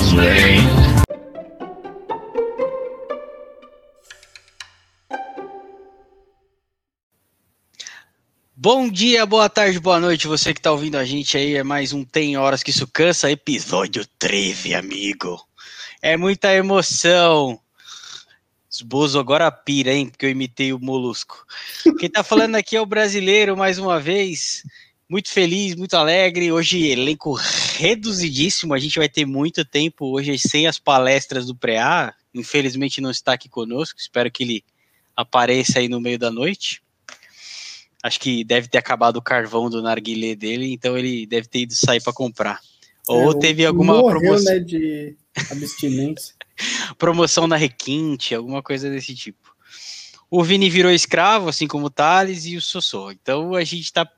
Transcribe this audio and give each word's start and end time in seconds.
só. 0.00 0.14
Bom 8.56 8.88
dia, 8.88 9.26
boa 9.26 9.48
tarde, 9.48 9.78
boa 9.78 10.00
noite, 10.00 10.26
você 10.26 10.54
que 10.54 10.60
tá 10.60 10.72
ouvindo 10.72 10.96
a 10.96 11.04
gente 11.04 11.36
aí, 11.36 11.54
é 11.54 11.62
mais 11.62 11.92
um 11.92 12.02
Tem 12.04 12.36
Horas 12.36 12.62
Que 12.62 12.70
Isso 12.70 12.86
Cansa, 12.86 13.30
episódio 13.30 14.06
13, 14.18 14.74
amigo. 14.74 15.38
É 16.02 16.16
muita 16.16 16.54
emoção. 16.54 17.60
Os 18.74 18.82
Bozo 18.82 19.20
agora 19.20 19.52
pira, 19.52 19.92
hein, 19.92 20.08
porque 20.08 20.26
eu 20.26 20.30
imitei 20.30 20.72
o 20.72 20.80
Molusco. 20.80 21.46
Quem 21.96 22.10
tá 22.10 22.24
falando 22.24 22.56
aqui 22.56 22.74
é 22.74 22.80
o 22.80 22.86
brasileiro, 22.86 23.56
mais 23.56 23.78
uma 23.78 24.00
vez, 24.00 24.64
muito 25.08 25.30
feliz, 25.30 25.76
muito 25.76 25.94
alegre, 25.94 26.50
hoje 26.50 26.88
elenco 26.88 27.38
reduzidíssimo, 27.76 28.74
a 28.74 28.78
gente 28.80 28.98
vai 28.98 29.08
ter 29.08 29.24
muito 29.24 29.64
tempo 29.64 30.06
hoje 30.06 30.36
sem 30.40 30.66
as 30.66 30.76
palestras 30.76 31.46
do 31.46 31.54
Preá, 31.54 32.12
infelizmente 32.34 33.00
não 33.00 33.12
está 33.12 33.34
aqui 33.34 33.48
conosco, 33.48 34.00
espero 34.00 34.28
que 34.28 34.42
ele 34.42 34.64
apareça 35.14 35.78
aí 35.78 35.88
no 35.88 36.00
meio 36.00 36.18
da 36.18 36.32
noite. 36.32 36.82
Acho 38.02 38.18
que 38.18 38.42
deve 38.42 38.66
ter 38.66 38.78
acabado 38.78 39.18
o 39.18 39.22
carvão 39.22 39.70
do 39.70 39.80
narguilé 39.80 40.34
dele, 40.34 40.72
então 40.72 40.98
ele 40.98 41.26
deve 41.26 41.46
ter 41.46 41.60
ido 41.60 41.76
sair 41.76 42.02
para 42.02 42.12
comprar. 42.12 42.58
Ou 43.06 43.30
É, 43.30 43.38
teve 43.38 43.64
alguma 43.64 44.00
morreu, 44.00 44.18
promoção, 44.18 44.52
né, 44.52 44.58
de 44.58 45.14
abstinência. 45.48 46.33
promoção 46.98 47.46
na 47.46 47.56
Requinte, 47.56 48.34
alguma 48.34 48.62
coisa 48.62 48.90
desse 48.90 49.14
tipo. 49.14 49.54
O 50.30 50.42
Vini 50.42 50.68
virou 50.68 50.90
escravo, 50.90 51.48
assim 51.48 51.66
como 51.66 51.86
o 51.86 51.90
Thales 51.90 52.44
e 52.46 52.56
o 52.56 52.60
Sossô. 52.60 53.10
Então 53.10 53.54
a 53.54 53.62
gente 53.62 53.92
tá 53.92 54.08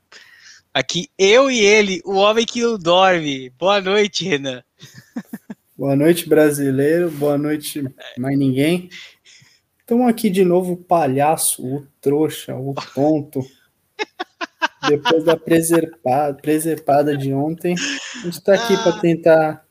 aqui, 0.73 1.09
eu 1.17 1.49
e 1.49 1.59
ele, 1.59 2.01
o 2.05 2.15
homem 2.15 2.45
que 2.45 2.61
não 2.61 2.77
dorme. 2.77 3.49
Boa 3.51 3.81
noite, 3.81 4.25
Renan. 4.25 4.63
Boa 5.77 5.95
noite, 5.95 6.27
brasileiro. 6.27 7.11
Boa 7.11 7.37
noite, 7.37 7.83
mais 8.17 8.35
ninguém. 8.35 8.89
Estamos 9.79 10.09
aqui 10.09 10.27
de 10.27 10.43
novo, 10.43 10.73
o 10.73 10.77
palhaço, 10.77 11.63
o 11.63 11.87
trouxa, 12.01 12.55
o 12.55 12.73
tonto. 12.95 13.45
Depois 14.89 15.23
da 15.23 15.37
preservada, 15.37 16.33
preservada 16.33 17.15
de 17.15 17.31
ontem, 17.31 17.75
a 18.15 18.25
gente 18.25 18.41
tá 18.41 18.55
aqui 18.55 18.75
para 18.75 18.99
tentar. 18.99 19.66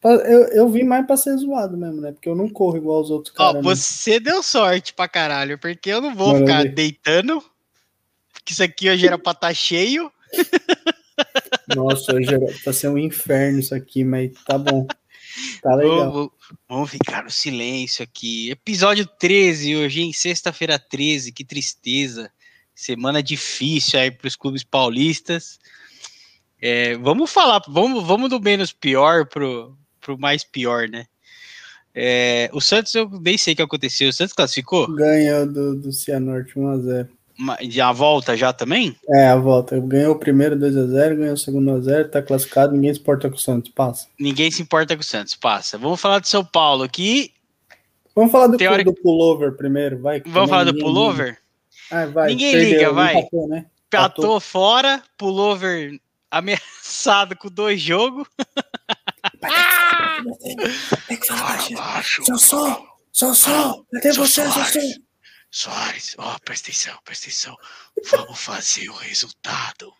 Pra- 0.00 0.10
Eu, 0.12 0.48
eu 0.48 0.68
vim 0.68 0.82
mais 0.84 1.06
para 1.06 1.16
ser 1.16 1.36
zoado 1.36 1.76
mesmo, 1.76 2.00
né? 2.00 2.12
Porque 2.12 2.28
eu 2.28 2.34
não 2.36 2.48
corro 2.48 2.76
igual 2.76 3.00
os 3.00 3.10
outros 3.10 3.34
Ó, 3.38 3.52
caras. 3.52 3.54
né? 3.54 3.62
você 3.62 4.18
deu 4.20 4.42
sorte 4.42 4.92
pra 4.94 5.08
caralho, 5.08 5.58
porque 5.58 5.90
eu 5.90 6.00
não 6.00 6.14
vou 6.14 6.36
ficar 6.38 6.64
deitando, 6.64 7.42
porque 8.32 8.52
isso 8.52 8.62
aqui 8.62 8.88
hoje 8.90 9.06
era 9.06 9.18
pra 9.18 9.32
estar 9.32 9.54
cheio. 9.54 10.10
Nossa, 11.74 12.14
hoje 12.14 12.32
era- 12.34 12.46
tá 12.64 12.72
sendo 12.72 12.94
um 12.94 12.98
inferno 12.98 13.58
isso 13.60 13.74
aqui, 13.74 14.04
mas 14.04 14.32
tá 14.44 14.56
bom. 14.56 14.86
Tá 15.62 15.74
legal. 15.74 16.10
Vamos, 16.12 16.30
vamos 16.68 16.90
ficar 16.90 17.22
no 17.24 17.30
silêncio 17.30 18.02
aqui. 18.02 18.50
Episódio 18.50 19.06
13 19.06 19.76
hoje, 19.76 20.00
em 20.02 20.12
sexta-feira 20.12 20.78
13, 20.78 21.32
que 21.32 21.44
tristeza. 21.44 22.30
Semana 22.74 23.22
difícil 23.22 23.98
aí 24.00 24.10
para 24.10 24.26
os 24.28 24.36
clubes 24.36 24.64
paulistas. 24.64 25.58
É, 26.60 26.96
vamos 26.96 27.30
falar, 27.30 27.62
vamos, 27.68 28.04
vamos 28.04 28.30
do 28.30 28.40
menos 28.40 28.72
pior 28.72 29.26
pro, 29.26 29.76
pro 30.08 30.18
mais 30.18 30.42
pior, 30.42 30.88
né? 30.88 31.04
É, 31.94 32.48
o 32.52 32.60
Santos, 32.60 32.94
eu 32.94 33.10
nem 33.20 33.36
sei 33.36 33.52
o 33.52 33.56
que 33.56 33.62
aconteceu. 33.62 34.08
O 34.08 34.12
Santos 34.12 34.32
classificou? 34.32 34.90
Ganhou 34.94 35.46
do, 35.46 35.74
do 35.76 35.92
Cianorte 35.92 36.54
1x0. 36.54 37.08
Ma- 37.36 37.58
Já 37.62 37.92
volta 37.92 38.36
já 38.36 38.52
também? 38.52 38.96
É, 39.10 39.28
a 39.28 39.36
volta. 39.36 39.78
Ganhou 39.80 40.14
o 40.14 40.18
primeiro 40.18 40.56
2x0, 40.56 41.16
ganhou 41.16 41.34
o 41.34 41.36
segundo 41.38 41.70
1x0, 41.72 42.08
tá 42.10 42.22
classificado, 42.22 42.72
ninguém 42.72 42.94
se 42.94 43.00
importa 43.00 43.28
com 43.28 43.36
o 43.36 43.38
Santos. 43.38 43.70
Passa. 43.72 44.06
Ninguém 44.18 44.50
se 44.50 44.62
importa 44.62 44.94
com 44.96 45.02
o 45.02 45.04
Santos, 45.04 45.34
passa. 45.34 45.76
Vamos 45.76 46.00
falar 46.00 46.20
de 46.20 46.28
São 46.28 46.44
Paulo 46.44 46.84
aqui. 46.84 47.32
Vamos 48.14 48.32
falar 48.32 48.46
do, 48.48 48.56
Teori- 48.56 48.84
do 48.84 48.94
pullover 48.94 49.52
primeiro, 49.56 50.00
vai. 50.00 50.22
Vamos 50.26 50.48
falar 50.50 50.64
do 50.64 50.76
pullover? 50.78 51.38
Ah, 51.90 52.06
vai. 52.06 52.28
Ninguém 52.30 52.52
perdeu, 52.52 52.78
liga, 52.78 52.92
vai. 52.92 53.16
empatou, 53.18 53.48
né? 53.48 53.66
Patou 53.90 54.40
fora, 54.40 55.02
pullover 55.16 55.98
ameaçado 56.30 57.36
com 57.36 57.48
dois 57.48 57.80
jogos. 57.80 58.26
Abaixo. 61.70 62.24
Sossô! 62.24 62.88
Sossô! 63.12 63.86
Cadê 63.92 64.12
Sou 64.12 64.26
você, 64.26 64.44
Soares. 64.44 64.72
Sossô? 64.72 65.08
Soares, 65.50 66.14
ó, 66.18 66.38
presta 66.44 66.70
atenção, 66.70 66.98
presta 67.04 67.26
atenção. 67.26 67.56
Vamos 68.10 68.38
fazer 68.38 68.88
o 68.90 68.94
resultado. 68.94 69.92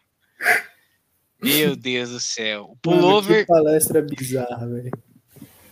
Meu 1.43 1.75
Deus 1.75 2.11
do 2.11 2.21
céu. 2.21 2.65
O 2.65 2.69
Mano, 2.69 2.79
Pullover, 2.83 3.47
que 3.47 3.47
palestra 3.47 4.03
bizarra, 4.03 4.67
velho. 4.67 4.91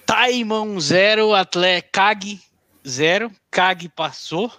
Taimão 0.07 0.81
0, 0.81 1.35
Atleta 1.35 1.89
Kag 1.93 2.41
0. 2.87 3.31
Kag 3.51 3.89
passou. 3.91 4.51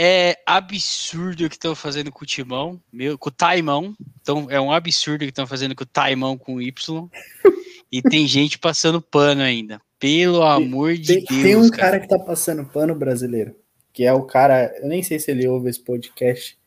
É 0.00 0.38
absurdo 0.46 1.44
o 1.44 1.48
que 1.48 1.56
estão 1.56 1.74
fazendo 1.74 2.12
com 2.12 2.22
o 2.22 2.26
Timão, 2.26 2.80
meu, 2.92 3.18
com 3.18 3.30
o 3.30 3.32
Taimão. 3.32 3.96
Então, 4.20 4.46
é 4.48 4.60
um 4.60 4.70
absurdo 4.70 5.22
o 5.22 5.24
que 5.24 5.30
estão 5.30 5.44
fazendo 5.44 5.74
com 5.74 5.82
o 5.82 5.86
Taimão 5.86 6.38
com 6.38 6.62
Y. 6.62 7.08
E 7.90 8.02
tem 8.02 8.26
gente 8.26 8.58
passando 8.58 9.00
pano 9.00 9.40
ainda. 9.40 9.80
Pelo 9.98 10.42
amor 10.42 10.94
de 10.94 11.06
Tem, 11.06 11.24
Deus. 11.24 11.42
tem 11.42 11.56
um 11.56 11.70
cara. 11.70 11.82
cara 11.82 12.00
que 12.00 12.08
tá 12.08 12.18
passando 12.18 12.64
pano 12.66 12.94
brasileiro, 12.94 13.56
que 13.92 14.04
é 14.04 14.12
o 14.12 14.24
cara, 14.24 14.72
eu 14.80 14.88
nem 14.88 15.02
sei 15.02 15.18
se 15.18 15.30
ele 15.30 15.48
ouve 15.48 15.70
esse 15.70 15.80
podcast, 15.80 16.58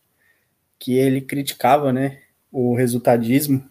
que 0.79 0.97
ele 0.97 1.21
criticava, 1.21 1.93
né, 1.93 2.17
o 2.51 2.75
resultadismo. 2.75 3.63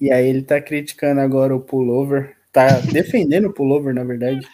E 0.00 0.10
aí 0.10 0.28
ele 0.28 0.42
tá 0.42 0.60
criticando 0.60 1.20
agora 1.20 1.54
o 1.54 1.60
pullover, 1.60 2.36
tá 2.52 2.80
defendendo 2.92 3.46
o 3.46 3.52
pullover, 3.52 3.94
na 3.94 4.04
verdade. 4.04 4.46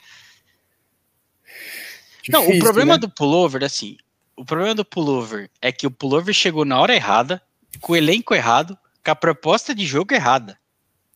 Não, 2.29 2.49
o 2.49 2.59
problema 2.59 2.95
né? 2.95 2.99
do 2.99 3.09
pullover, 3.09 3.65
assim, 3.65 3.97
o 4.37 4.45
problema 4.45 4.75
do 4.75 4.85
pullover 4.85 5.51
é 5.61 5.71
que 5.71 5.87
o 5.87 5.91
pullover 5.91 6.35
chegou 6.35 6.65
na 6.65 6.81
hora 6.81 6.95
errada, 6.95 7.41
com 7.81 7.93
o 7.93 7.97
elenco 7.97 8.35
errado, 8.35 8.77
com 9.05 9.11
a 9.11 9.15
proposta 9.15 9.75
de 9.75 9.85
jogo 9.87 10.15
errada. 10.15 10.59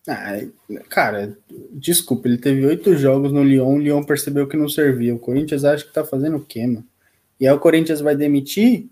Ah, 0.07 0.39
cara, 0.91 1.37
desculpa, 1.73 2.29
ele 2.29 2.37
teve 2.37 2.67
oito 2.67 2.95
jogos 2.97 3.33
no 3.33 3.43
Lyon, 3.43 3.77
o 3.77 3.79
Lyon 3.79 4.05
percebeu 4.05 4.47
que 4.47 4.57
não 4.57 4.69
servia. 4.69 5.15
O 5.15 5.19
Corinthians 5.19 5.65
acha 5.65 5.85
que 5.85 5.93
tá 5.93 6.05
fazendo 6.05 6.37
o 6.37 6.45
quê, 6.45 6.67
mano? 6.67 6.85
E 7.41 7.49
aí 7.49 7.55
o 7.55 7.59
Corinthians 7.59 8.01
vai 8.01 8.15
demitir 8.15 8.87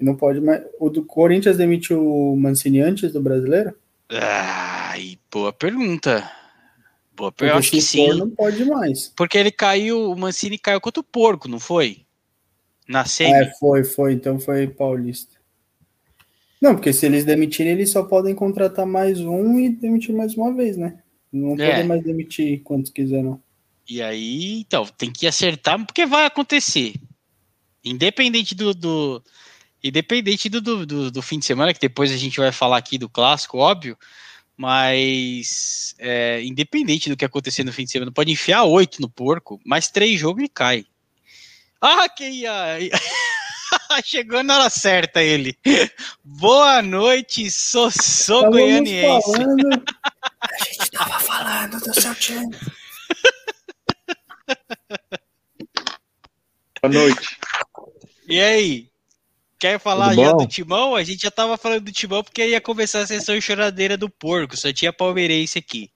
e 0.00 0.04
não 0.04 0.16
pode 0.16 0.40
mais. 0.40 0.62
O 0.80 0.88
do 0.88 1.04
Corinthians 1.04 1.58
demitiu 1.58 2.02
o 2.02 2.36
Mancini 2.36 2.80
antes 2.80 3.12
do 3.12 3.20
brasileiro? 3.20 3.74
Ai, 4.10 5.18
boa 5.30 5.52
pergunta. 5.52 6.30
Eu 7.40 7.54
acho 7.56 7.70
que 7.70 7.80
sim. 7.80 8.08
não 8.14 8.30
pode 8.30 8.64
mais. 8.64 9.12
Porque 9.16 9.36
ele 9.38 9.50
caiu, 9.50 10.10
o 10.10 10.16
Mancini 10.18 10.58
caiu 10.58 10.80
contra 10.80 11.00
o 11.00 11.04
porco, 11.04 11.48
não 11.48 11.58
foi? 11.60 12.04
Na 12.88 13.04
semi. 13.04 13.32
É, 13.32 13.52
foi, 13.58 13.82
foi, 13.84 14.12
então 14.12 14.38
foi 14.38 14.66
paulista. 14.66 15.34
Não, 16.60 16.74
porque 16.74 16.92
se 16.92 17.04
eles 17.06 17.24
demitirem, 17.24 17.72
eles 17.72 17.90
só 17.90 18.02
podem 18.04 18.34
contratar 18.34 18.86
mais 18.86 19.20
um 19.20 19.58
e 19.58 19.68
demitir 19.68 20.14
mais 20.14 20.34
uma 20.36 20.52
vez, 20.54 20.76
né? 20.76 21.00
Não 21.32 21.54
É. 21.60 21.70
podem 21.70 21.86
mais 21.86 22.02
demitir 22.02 22.62
quantos 22.62 22.90
quiser, 22.90 23.22
não. 23.22 23.40
E 23.88 24.00
aí, 24.02 24.60
então, 24.60 24.86
tem 24.86 25.12
que 25.12 25.26
acertar, 25.26 25.84
porque 25.84 26.06
vai 26.06 26.24
acontecer. 26.26 26.94
Independente 27.84 28.54
do. 28.54 28.74
do 28.74 29.22
independente 29.84 30.48
do, 30.48 30.60
do, 30.60 30.86
do- 30.86 31.10
do 31.10 31.22
fim 31.22 31.38
de 31.38 31.44
semana, 31.44 31.72
que 31.72 31.78
depois 31.80 32.10
a 32.10 32.16
gente 32.16 32.38
vai 32.38 32.50
falar 32.50 32.76
aqui 32.78 32.98
do 32.98 33.08
clássico, 33.08 33.58
óbvio. 33.58 33.96
Mas 34.56 35.94
é, 35.98 36.42
independente 36.42 37.10
do 37.10 37.16
que 37.16 37.24
acontecer 37.24 37.62
no 37.62 37.72
fim 37.72 37.84
de 37.84 37.90
semana, 37.90 38.10
pode 38.10 38.32
enfiar 38.32 38.64
oito 38.64 39.00
no 39.02 39.08
porco, 39.08 39.60
mais 39.64 39.88
três 39.88 40.18
jogos 40.18 40.44
e 40.44 40.48
cai. 40.48 40.86
Ah, 41.80 42.08
que 42.08 42.24
ia. 42.28 42.78
Chegou 44.04 44.42
na 44.42 44.58
hora 44.58 44.70
certa 44.70 45.22
ele. 45.22 45.58
Boa 46.24 46.80
noite, 46.80 47.50
sou, 47.50 47.90
sou 47.90 48.50
goianiense. 48.50 49.32
falando. 49.32 49.84
A 50.40 50.64
gente 50.64 50.90
tava 50.90 51.18
falando 51.20 51.80
do 51.80 52.00
seu 52.00 52.14
time. 52.14 52.56
Boa 56.82 56.92
noite. 56.92 57.38
E 58.28 58.40
aí? 58.40 58.90
Quer 59.58 59.80
falar 59.80 60.14
já 60.14 60.32
do 60.32 60.46
Timão? 60.46 60.94
A 60.94 61.02
gente 61.02 61.22
já 61.22 61.30
tava 61.30 61.56
falando 61.56 61.84
do 61.84 61.92
Timão 61.92 62.22
porque 62.22 62.46
ia 62.46 62.60
começar 62.60 63.00
a 63.00 63.06
sessão 63.06 63.40
choradeira 63.40 63.96
do 63.96 64.10
porco, 64.10 64.56
só 64.56 64.72
tinha 64.72 64.92
palmeirense 64.92 65.58
aqui. 65.58 65.90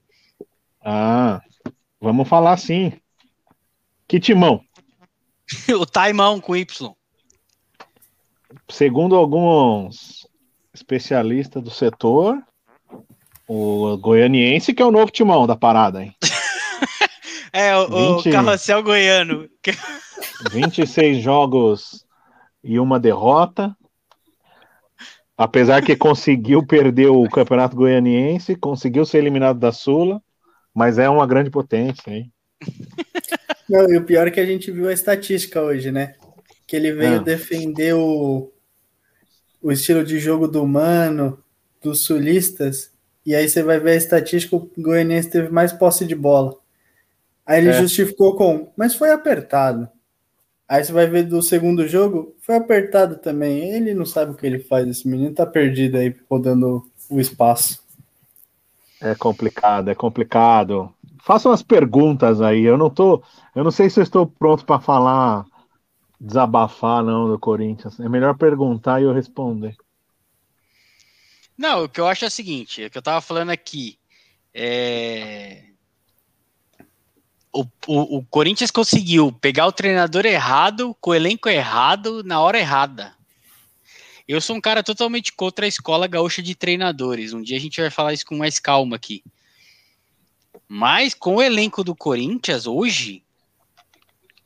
Ah, 0.83 1.43
vamos 2.01 2.27
falar 2.27 2.57
sim. 2.57 2.93
Que 4.09 4.19
timão? 4.19 4.63
o 5.79 5.85
Taimão 5.85 6.41
com 6.41 6.57
Y. 6.57 6.95
Segundo 8.69 9.15
alguns 9.15 10.27
especialistas 10.73 11.63
do 11.63 11.71
setor, 11.71 12.43
o 13.47 13.97
goianiense 13.99 14.73
que 14.73 14.83
é 14.83 14.87
o 14.87 14.91
novo 14.91 15.13
timão 15.13 15.47
da 15.47 15.57
parada, 15.57 16.03
hein? 16.03 16.15
É, 17.53 17.77
o, 17.77 17.83
o 17.83 18.23
20. 18.23 18.33
carrossel 18.33 18.81
goiano. 18.81 19.49
26 20.53 21.21
jogos 21.21 22.07
e 22.63 22.79
uma 22.79 22.99
derrota, 23.01 23.77
Apesar 25.37 25.83
que 25.83 25.97
conseguiu 25.97 26.67
perder 26.67 27.07
o 27.09 27.27
Campeonato 27.27 27.75
Goianiense, 27.75 28.55
conseguiu 28.55 29.07
ser 29.07 29.19
eliminado 29.19 29.59
da 29.59 29.73
Sula, 29.73 30.23
mas 30.75 30.99
é 30.99 31.09
uma 31.09 31.27
grande 31.27 31.49
potência, 31.49 32.11
hein? 32.11 32.31
Não, 33.67 33.91
e 33.91 33.97
o 33.97 34.05
pior 34.05 34.29
é 34.29 34.31
que 34.31 34.39
a 34.41 34.45
gente 34.45 34.71
viu 34.71 34.89
a 34.89 34.93
estatística 34.93 35.63
hoje, 35.63 35.91
né? 35.91 36.15
Que 36.67 36.77
ele 36.77 36.93
veio 36.93 37.21
Ah. 37.21 37.23
defender 37.23 37.95
o, 37.95 38.53
o 39.63 39.73
estilo 39.73 40.05
de 40.05 40.19
jogo 40.19 40.47
do 40.49 40.67
Mano, 40.67 41.43
dos 41.83 42.03
sulistas, 42.03 42.93
e 43.25 43.35
aí 43.35 43.49
você 43.49 43.63
vai 43.63 43.79
ver 43.79 43.93
a 43.93 43.97
estatística, 43.97 44.57
o 44.57 44.71
Goianiense 44.77 45.31
teve 45.31 45.49
mais 45.51 45.73
posse 45.73 46.05
de 46.05 46.15
bola. 46.15 46.55
Aí 47.47 47.59
ele 47.61 47.71
É. 47.71 47.73
justificou 47.73 48.37
com, 48.37 48.73
mas 48.77 48.95
foi 48.95 49.11
apertado. 49.11 49.89
Aí 50.71 50.85
você 50.85 50.93
vai 50.93 51.05
ver 51.09 51.25
do 51.25 51.43
segundo 51.43 51.89
jogo, 51.89 52.33
foi 52.43 52.55
apertado 52.55 53.17
também. 53.17 53.75
Ele 53.75 53.93
não 53.93 54.07
sabe 54.07 54.31
o 54.31 54.37
que 54.37 54.47
ele 54.47 54.61
faz, 54.61 54.87
esse 54.87 55.09
menino 55.09 55.35
tá 55.35 55.45
perdido 55.45 55.97
aí, 55.97 56.15
rodando 56.31 56.89
o 57.11 57.19
espaço. 57.19 57.83
É 59.01 59.13
complicado, 59.17 59.89
é 59.89 59.97
complicado. 59.97 60.95
Faça 61.25 61.49
umas 61.49 61.61
perguntas 61.61 62.41
aí. 62.41 62.63
Eu 62.63 62.79
não 62.79 62.89
tô, 62.89 63.21
eu 63.53 63.65
não 63.65 63.73
sei 63.73 63.91
se 63.91 63.99
eu 63.99 64.05
estou 64.05 64.29
pronto 64.29 64.65
para 64.65 64.79
falar, 64.79 65.45
desabafar 66.21 67.03
não 67.03 67.27
do 67.27 67.37
Corinthians. 67.37 67.99
É 67.99 68.09
melhor 68.09 68.39
perguntar 68.39 69.01
e 69.01 69.05
eu 69.05 69.13
responder. 69.13 69.75
Não, 71.59 71.83
o 71.83 71.89
que 71.89 72.01
eu 72.01 72.07
acho 72.07 72.25
é 72.25 72.29
o 72.29 72.31
seguinte, 72.31 72.85
é 72.85 72.87
o 72.87 72.91
que 72.91 72.97
eu 72.97 73.03
tava 73.03 73.21
falando 73.21 73.51
aqui. 73.51 73.99
É... 74.55 75.65
O, 77.53 77.65
o, 77.87 78.19
o 78.19 78.25
Corinthians 78.27 78.71
conseguiu 78.71 79.33
pegar 79.33 79.67
o 79.67 79.73
treinador 79.73 80.25
errado, 80.25 80.97
com 81.01 81.11
o 81.11 81.15
elenco 81.15 81.49
errado, 81.49 82.23
na 82.23 82.41
hora 82.41 82.59
errada. 82.59 83.15
Eu 84.29 84.41
sou 84.41 84.55
um 84.55 84.61
cara 84.61 84.83
totalmente 84.83 85.33
contra 85.33 85.65
a 85.65 85.69
escola 85.69 86.07
gaúcha 86.07 86.41
de 86.41 86.55
treinadores. 86.55 87.33
Um 87.33 87.43
dia 87.43 87.57
a 87.57 87.61
gente 87.61 87.81
vai 87.81 87.91
falar 87.91 88.13
isso 88.13 88.25
com 88.25 88.37
mais 88.37 88.61
calma 88.61 88.95
aqui. 88.95 89.25
Mas 90.69 91.15
com 91.15 91.37
o 91.37 91.43
elenco 91.43 91.83
do 91.83 91.97
Corinthians 91.97 92.65
hoje, 92.69 93.25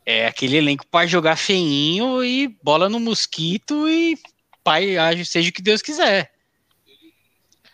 é 0.06 0.26
aquele 0.26 0.56
elenco 0.56 0.86
para 0.86 1.06
jogar 1.06 1.36
feinho 1.36 2.24
e 2.24 2.48
bola 2.62 2.88
no 2.88 2.98
mosquito 2.98 3.86
e 3.86 4.18
pai, 4.62 4.96
seja 5.24 5.50
o 5.50 5.52
que 5.52 5.60
Deus 5.60 5.82
quiser. 5.82 6.32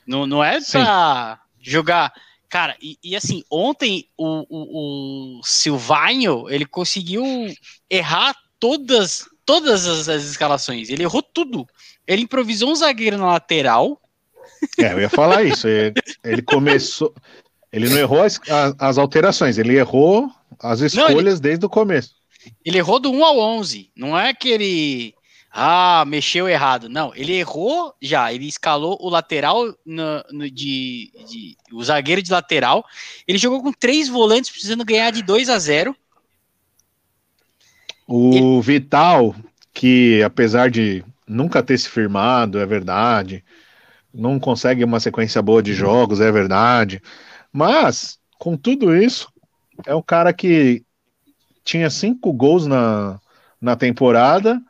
Não, 0.05 0.26
não 0.26 0.43
é 0.43 0.61
pra 0.61 1.41
jogar. 1.61 2.12
Cara, 2.50 2.76
e, 2.82 2.99
e 3.02 3.14
assim, 3.14 3.44
ontem 3.49 4.08
o, 4.19 4.44
o, 4.50 5.41
o 5.41 6.49
ele 6.50 6.67
conseguiu 6.67 7.25
errar 7.88 8.35
todas, 8.58 9.25
todas 9.47 9.87
as, 9.87 10.08
as 10.08 10.25
escalações. 10.25 10.91
Ele 10.91 11.05
errou 11.05 11.23
tudo. 11.23 11.64
Ele 12.05 12.23
improvisou 12.23 12.69
um 12.69 12.75
zagueiro 12.75 13.17
na 13.17 13.29
lateral. 13.29 14.00
É, 14.76 14.93
eu 14.93 15.00
ia 15.00 15.08
falar 15.08 15.44
isso. 15.44 15.69
Ele, 15.69 15.94
ele 16.25 16.43
começou, 16.43 17.14
ele 17.73 17.88
não 17.88 17.97
errou 17.97 18.23
as, 18.23 18.41
as 18.79 18.99
alterações, 18.99 19.56
ele 19.56 19.79
errou 19.79 20.29
as 20.58 20.81
escolhas 20.81 21.38
desde 21.38 21.64
o 21.64 21.70
começo. 21.70 22.17
Ele 22.64 22.79
errou 22.79 22.99
do 22.99 23.12
1 23.12 23.25
ao 23.25 23.38
11. 23.38 23.91
Não 23.97 24.19
é 24.19 24.35
que 24.35 24.49
ele. 24.49 25.14
Ah, 25.52 26.05
mexeu 26.06 26.49
errado. 26.49 26.88
Não, 26.88 27.12
ele 27.14 27.32
errou 27.35 27.94
já. 28.00 28.32
Ele 28.32 28.47
escalou 28.47 28.97
o 29.00 29.08
lateral 29.08 29.67
no, 29.85 30.25
no- 30.31 30.50
de, 30.50 31.11
de- 31.29 31.56
O 31.73 31.82
zagueiro 31.82 32.23
de 32.23 32.31
lateral. 32.31 32.85
Ele 33.26 33.38
jogou 33.38 33.62
com 33.62 33.73
três 33.73 34.08
volantes 34.08 34.50
precisando 34.50 34.85
ganhar 34.85 35.11
de 35.11 35.23
2 35.23 35.49
a 35.49 35.58
0 35.58 35.94
O 38.06 38.61
Vital, 38.61 39.35
que 39.73 40.23
apesar 40.23 40.70
de 40.70 41.05
nunca 41.26 41.62
ter 41.62 41.79
se 41.79 41.88
firmado, 41.88 42.58
é 42.58 42.67
verdade, 42.67 43.44
não 44.12 44.38
consegue 44.41 44.85
uma 44.85 44.99
sequência 44.99 45.41
boa 45.41 45.62
de 45.62 45.73
jogos, 45.73 46.20
é 46.20 46.31
verdade, 46.32 47.00
mas 47.52 48.19
com 48.38 48.56
tudo 48.56 48.97
isso, 48.97 49.32
é 49.87 49.94
um 49.94 50.02
cara 50.02 50.32
que 50.32 50.82
tinha 51.64 51.88
cinco 51.88 52.32
gols 52.32 52.67
na, 52.67 53.20
na 53.61 53.76
temporada, 53.76 54.61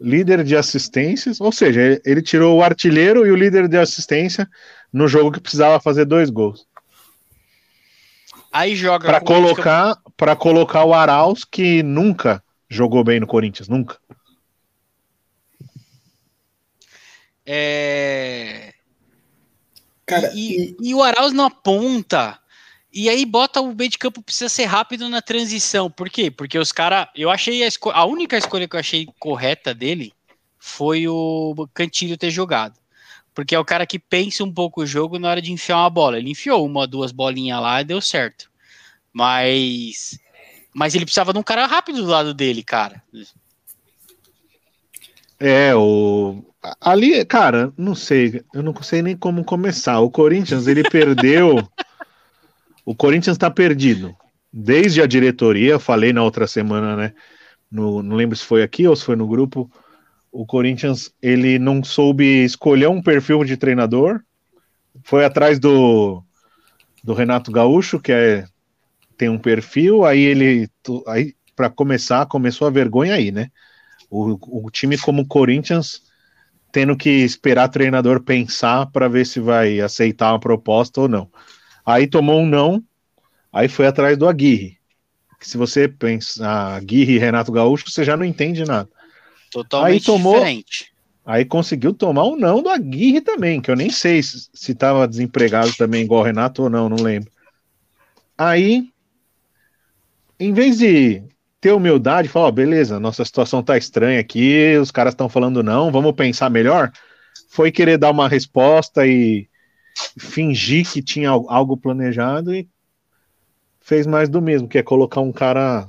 líder 0.00 0.44
de 0.44 0.56
assistências, 0.56 1.40
ou 1.40 1.50
seja, 1.50 1.80
ele, 1.80 2.02
ele 2.04 2.22
tirou 2.22 2.56
o 2.56 2.62
artilheiro 2.62 3.26
e 3.26 3.30
o 3.30 3.36
líder 3.36 3.68
de 3.68 3.76
assistência 3.76 4.48
no 4.92 5.08
jogo 5.08 5.32
que 5.32 5.40
precisava 5.40 5.80
fazer 5.80 6.04
dois 6.04 6.30
gols. 6.30 6.66
Aí 8.52 8.74
joga. 8.74 9.06
Para 9.06 9.20
colocar, 9.20 9.96
para 10.16 10.34
colocar 10.34 10.84
o 10.84 10.94
Arauz, 10.94 11.44
que 11.44 11.82
nunca 11.82 12.42
jogou 12.68 13.04
bem 13.04 13.20
no 13.20 13.26
Corinthians, 13.26 13.68
nunca. 13.68 13.98
É... 17.44 18.74
Cara, 20.06 20.32
e, 20.34 20.76
e 20.80 20.94
o 20.94 21.02
Arauz 21.02 21.32
na 21.32 21.50
ponta. 21.50 22.38
E 22.92 23.08
aí 23.08 23.26
bota 23.26 23.60
o 23.60 23.74
meio 23.74 23.90
de 23.90 23.98
campo 23.98 24.22
precisa 24.22 24.48
ser 24.48 24.64
rápido 24.64 25.08
na 25.08 25.20
transição. 25.20 25.90
Por 25.90 26.08
quê? 26.08 26.30
Porque 26.30 26.58
os 26.58 26.72
caras. 26.72 27.08
Eu 27.14 27.30
achei 27.30 27.62
a, 27.64 27.68
a 27.92 28.04
única 28.06 28.36
escolha 28.36 28.66
que 28.66 28.76
eu 28.76 28.80
achei 28.80 29.06
correta 29.18 29.74
dele 29.74 30.12
foi 30.58 31.06
o 31.06 31.68
Cantilho 31.74 32.16
ter 32.16 32.30
jogado. 32.30 32.78
Porque 33.34 33.54
é 33.54 33.58
o 33.58 33.64
cara 33.64 33.86
que 33.86 33.98
pensa 33.98 34.42
um 34.42 34.52
pouco 34.52 34.82
o 34.82 34.86
jogo 34.86 35.18
na 35.18 35.28
hora 35.28 35.42
de 35.42 35.52
enfiar 35.52 35.78
uma 35.78 35.90
bola. 35.90 36.18
Ele 36.18 36.30
enfiou 36.30 36.66
uma, 36.66 36.86
duas 36.86 37.12
bolinhas 37.12 37.60
lá 37.60 37.80
e 37.80 37.84
deu 37.84 38.00
certo. 38.00 38.50
Mas. 39.12 40.18
Mas 40.74 40.94
ele 40.94 41.04
precisava 41.04 41.32
de 41.32 41.38
um 41.38 41.42
cara 41.42 41.66
rápido 41.66 42.02
do 42.02 42.08
lado 42.08 42.32
dele, 42.32 42.62
cara. 42.62 43.02
É, 45.38 45.74
o. 45.74 46.42
Ali, 46.80 47.24
cara, 47.24 47.72
não 47.76 47.94
sei, 47.94 48.42
eu 48.52 48.62
não 48.62 48.74
sei 48.82 49.02
nem 49.02 49.16
como 49.16 49.44
começar. 49.44 50.00
O 50.00 50.10
Corinthians, 50.10 50.66
ele 50.66 50.82
perdeu. 50.82 51.56
O 52.88 52.94
Corinthians 52.94 53.36
tá 53.36 53.50
perdido. 53.50 54.16
Desde 54.50 55.02
a 55.02 55.06
diretoria, 55.06 55.78
falei 55.78 56.10
na 56.10 56.22
outra 56.22 56.46
semana, 56.46 56.96
né? 56.96 57.12
No, 57.70 58.02
não 58.02 58.16
lembro 58.16 58.34
se 58.34 58.42
foi 58.42 58.62
aqui 58.62 58.88
ou 58.88 58.96
se 58.96 59.04
foi 59.04 59.14
no 59.14 59.28
grupo. 59.28 59.70
O 60.32 60.46
Corinthians, 60.46 61.12
ele 61.20 61.58
não 61.58 61.84
soube 61.84 62.24
escolher 62.46 62.88
um 62.88 63.02
perfil 63.02 63.44
de 63.44 63.58
treinador. 63.58 64.22
Foi 65.04 65.22
atrás 65.22 65.58
do, 65.58 66.22
do 67.04 67.12
Renato 67.12 67.52
Gaúcho, 67.52 68.00
que 68.00 68.10
é, 68.10 68.46
tem 69.18 69.28
um 69.28 69.38
perfil. 69.38 70.06
Aí 70.06 70.20
ele, 70.22 70.66
aí 71.08 71.34
para 71.54 71.68
começar, 71.68 72.24
começou 72.24 72.66
a 72.66 72.70
vergonha 72.70 73.16
aí, 73.16 73.30
né? 73.30 73.50
O, 74.08 74.38
o 74.64 74.70
time 74.70 74.96
como 74.96 75.20
o 75.20 75.28
Corinthians 75.28 76.00
tendo 76.72 76.96
que 76.96 77.10
esperar 77.10 77.68
treinador 77.68 78.22
pensar 78.22 78.86
para 78.86 79.08
ver 79.08 79.26
se 79.26 79.40
vai 79.40 79.78
aceitar 79.78 80.32
uma 80.32 80.40
proposta 80.40 81.02
ou 81.02 81.08
não. 81.08 81.30
Aí 81.88 82.06
tomou 82.06 82.38
um 82.42 82.46
não, 82.46 82.84
aí 83.50 83.66
foi 83.66 83.86
atrás 83.86 84.14
do 84.18 84.28
Aguirre. 84.28 84.76
Que 85.40 85.48
se 85.48 85.56
você 85.56 85.88
pensar 85.88 86.74
Aguirre 86.76 87.14
e 87.14 87.18
Renato 87.18 87.50
Gaúcho, 87.50 87.90
você 87.90 88.04
já 88.04 88.14
não 88.14 88.26
entende 88.26 88.62
nada. 88.62 88.90
Totalmente 89.50 89.94
Aí 89.94 90.00
tomou- 90.04 90.34
diferente. 90.34 90.92
Aí 91.24 91.46
conseguiu 91.46 91.94
tomar 91.94 92.24
um 92.24 92.36
não 92.36 92.62
do 92.62 92.68
Aguirre 92.68 93.22
também, 93.22 93.58
que 93.58 93.70
eu 93.70 93.76
nem 93.76 93.88
sei 93.88 94.22
se 94.22 94.50
estava 94.70 95.08
desempregado 95.08 95.72
também 95.78 96.02
igual 96.02 96.20
o 96.20 96.24
Renato 96.24 96.64
ou 96.64 96.68
não, 96.68 96.90
não 96.90 97.02
lembro. 97.02 97.32
Aí, 98.36 98.90
em 100.38 100.52
vez 100.52 100.76
de 100.76 101.22
ter 101.58 101.72
humildade, 101.72 102.28
falar, 102.28 102.48
ó, 102.48 102.50
beleza, 102.50 103.00
nossa 103.00 103.24
situação 103.24 103.62
tá 103.62 103.78
estranha 103.78 104.20
aqui, 104.20 104.76
os 104.76 104.90
caras 104.90 105.14
estão 105.14 105.26
falando 105.28 105.62
não, 105.62 105.90
vamos 105.90 106.12
pensar 106.12 106.50
melhor, 106.50 106.92
foi 107.48 107.72
querer 107.72 107.96
dar 107.96 108.10
uma 108.10 108.28
resposta 108.28 109.06
e 109.06 109.48
fingir 110.18 110.90
que 110.90 111.02
tinha 111.02 111.30
al- 111.30 111.50
algo 111.50 111.76
planejado 111.76 112.54
e 112.54 112.68
fez 113.80 114.06
mais 114.06 114.28
do 114.28 114.40
mesmo, 114.42 114.68
que 114.68 114.78
é 114.78 114.82
colocar 114.82 115.20
um 115.20 115.32
cara, 115.32 115.88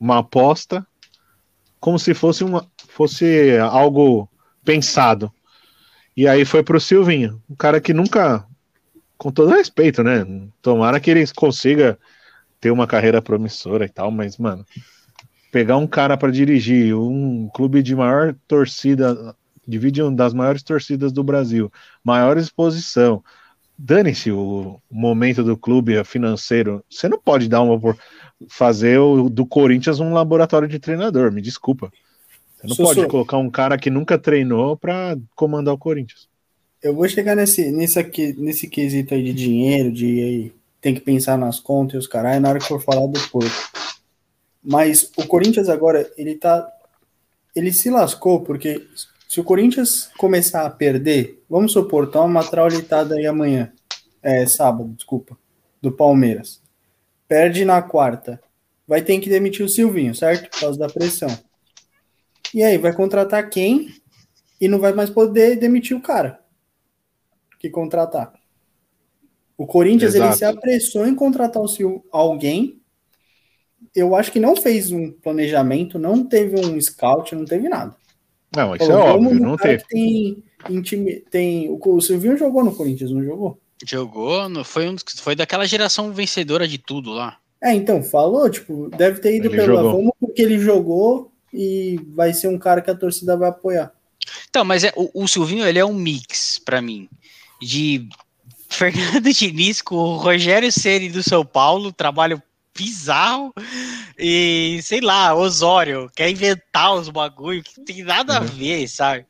uma 0.00 0.18
aposta, 0.18 0.86
como 1.78 1.98
se 1.98 2.14
fosse 2.14 2.42
uma, 2.42 2.66
fosse 2.88 3.58
algo 3.58 4.28
pensado. 4.64 5.32
E 6.16 6.26
aí 6.26 6.44
foi 6.44 6.62
pro 6.62 6.80
Silvinho, 6.80 7.42
um 7.48 7.54
cara 7.54 7.80
que 7.80 7.92
nunca, 7.92 8.46
com 9.18 9.30
todo 9.30 9.50
respeito, 9.50 10.02
né? 10.02 10.24
Tomara 10.62 10.98
que 10.98 11.10
ele 11.10 11.24
consiga 11.34 11.98
ter 12.58 12.70
uma 12.70 12.86
carreira 12.86 13.20
promissora 13.20 13.84
e 13.84 13.88
tal, 13.88 14.10
mas, 14.10 14.38
mano, 14.38 14.64
pegar 15.52 15.76
um 15.76 15.86
cara 15.86 16.16
para 16.16 16.32
dirigir 16.32 16.96
um 16.96 17.48
clube 17.54 17.82
de 17.82 17.94
maior 17.94 18.34
torcida, 18.48 19.36
divide 19.66 20.02
uma 20.02 20.12
das 20.12 20.32
maiores 20.32 20.62
torcidas 20.62 21.12
do 21.12 21.24
Brasil, 21.24 21.72
maior 22.04 22.36
exposição. 22.38 23.22
Dane-se 23.78 24.30
o 24.30 24.80
momento 24.90 25.44
do 25.44 25.56
clube 25.56 26.02
financeiro. 26.04 26.82
Você 26.88 27.08
não 27.08 27.20
pode 27.20 27.48
dar 27.48 27.60
uma 27.60 27.78
por- 27.78 27.98
fazer 28.48 28.98
o, 28.98 29.28
do 29.28 29.46
Corinthians 29.46 30.00
um 30.00 30.12
laboratório 30.12 30.68
de 30.68 30.78
treinador, 30.78 31.30
me 31.30 31.42
desculpa. 31.42 31.92
Você 32.62 32.68
não 32.68 32.76
pode 32.76 33.06
colocar 33.06 33.36
um 33.36 33.50
cara 33.50 33.76
que 33.76 33.90
nunca 33.90 34.18
treinou 34.18 34.76
para 34.76 35.16
comandar 35.34 35.74
o 35.74 35.78
Corinthians. 35.78 36.28
Eu 36.82 36.94
vou 36.94 37.08
chegar 37.08 37.34
nesse, 37.34 37.70
nesse, 37.70 37.98
aqui, 37.98 38.34
nesse 38.38 38.68
quesito 38.68 39.14
aí 39.14 39.22
de 39.22 39.32
dinheiro, 39.32 39.92
de 39.92 40.06
aí, 40.22 40.52
tem 40.80 40.94
que 40.94 41.00
pensar 41.00 41.36
nas 41.36 41.58
contas 41.58 41.94
e 41.94 41.98
os 41.98 42.06
caralho 42.06 42.40
na 42.40 42.48
hora 42.48 42.58
que 42.58 42.66
for 42.66 42.80
falar 42.82 43.06
do 43.06 43.20
Porto. 43.28 43.50
Mas 44.62 45.10
o 45.16 45.26
Corinthians 45.26 45.68
agora, 45.68 46.10
ele 46.16 46.34
tá. 46.34 46.66
Ele 47.54 47.72
se 47.72 47.88
lascou 47.88 48.40
porque 48.40 48.86
Se 49.28 49.40
o 49.40 49.44
Corinthians 49.44 50.10
começar 50.18 50.64
a 50.64 50.70
perder, 50.70 51.42
vamos 51.48 51.72
supor, 51.72 52.10
toma 52.10 52.26
uma 52.26 52.44
traulitada 52.44 53.16
aí 53.16 53.26
amanhã. 53.26 53.72
É, 54.22 54.46
sábado, 54.46 54.92
desculpa. 54.94 55.36
Do 55.80 55.92
Palmeiras. 55.92 56.62
Perde 57.28 57.64
na 57.64 57.82
quarta. 57.82 58.40
Vai 58.86 59.02
ter 59.02 59.18
que 59.18 59.28
demitir 59.28 59.64
o 59.64 59.68
Silvinho, 59.68 60.14
certo? 60.14 60.50
Por 60.50 60.60
causa 60.60 60.78
da 60.78 60.88
pressão. 60.88 61.28
E 62.54 62.62
aí, 62.62 62.78
vai 62.78 62.92
contratar 62.92 63.48
quem? 63.50 63.94
E 64.60 64.68
não 64.68 64.78
vai 64.78 64.92
mais 64.92 65.10
poder 65.10 65.56
demitir 65.56 65.96
o 65.96 66.00
cara 66.00 66.46
que 67.66 67.70
contratar. 67.70 68.32
O 69.56 69.66
Corinthians 69.66 70.14
ele 70.14 70.24
Exato. 70.24 70.38
se 70.38 70.44
apressou 70.44 71.06
em 71.06 71.14
contratar 71.14 71.62
o 71.62 71.68
Sil 71.68 72.04
alguém. 72.12 72.80
Eu 73.94 74.14
acho 74.14 74.30
que 74.30 74.40
não 74.40 74.54
fez 74.54 74.92
um 74.92 75.10
planejamento, 75.10 75.98
não 75.98 76.24
teve 76.24 76.58
um 76.60 76.80
scout, 76.80 77.34
não 77.34 77.44
teve 77.44 77.68
nada. 77.68 77.96
Não, 78.56 78.74
isso 78.74 78.86
Pô, 78.86 78.92
é 78.92 78.96
óbvio, 78.96 79.40
não 79.40 79.56
teve. 79.56 79.84
Tem, 79.88 80.42
intimi- 80.68 81.20
tem 81.30 81.68
o, 81.68 81.78
o 81.84 82.00
Silvinho 82.00 82.36
jogou 82.36 82.64
no 82.64 82.74
Corinthians, 82.74 83.10
não 83.10 83.22
jogou? 83.22 83.60
Jogou, 83.86 84.48
no- 84.48 84.64
foi, 84.64 84.88
um, 84.88 84.96
foi 85.18 85.36
daquela 85.36 85.66
geração 85.66 86.12
vencedora 86.12 86.66
de 86.66 86.78
tudo 86.78 87.10
lá. 87.12 87.36
É, 87.62 87.72
então, 87.74 88.02
falou, 88.02 88.48
tipo, 88.50 88.88
deve 88.96 89.20
ter 89.20 89.36
ido 89.36 89.46
Ele 89.48 89.56
pela 89.56 89.66
jogou. 89.66 89.92
vamos 89.92 90.12
porque 90.20 90.42
ele 90.42 90.58
jogou 90.58 91.30
e 91.52 91.98
vai 92.14 92.32
ser 92.34 92.48
um 92.48 92.58
cara 92.58 92.80
que 92.82 92.90
a 92.90 92.94
torcida 92.94 93.36
vai 93.36 93.48
apoiar. 93.48 93.92
Então, 94.48 94.64
mas 94.64 94.84
é, 94.84 94.92
o, 94.96 95.22
o 95.24 95.28
Silvinho, 95.28 95.66
ele 95.66 95.78
é 95.78 95.84
um 95.84 95.94
mix, 95.94 96.58
pra 96.58 96.80
mim, 96.82 97.08
de 97.60 98.08
Fernando 98.68 99.32
Diniz 99.32 99.80
com 99.82 99.94
o 99.96 100.16
Rogério 100.16 100.70
Ceni 100.72 101.08
do 101.08 101.22
São 101.22 101.44
Paulo, 101.44 101.92
trabalho 101.92 102.42
bizarro, 102.76 103.52
e 104.18 104.80
sei 104.82 105.00
lá, 105.00 105.34
Osório, 105.34 106.10
quer 106.14 106.30
inventar 106.30 106.94
os 106.94 107.08
bagulho 107.08 107.62
que 107.62 107.80
tem 107.84 108.02
nada 108.02 108.36
a 108.36 108.40
Uhum. 108.40 108.46
ver, 108.46 108.88
sabe? 108.88 109.26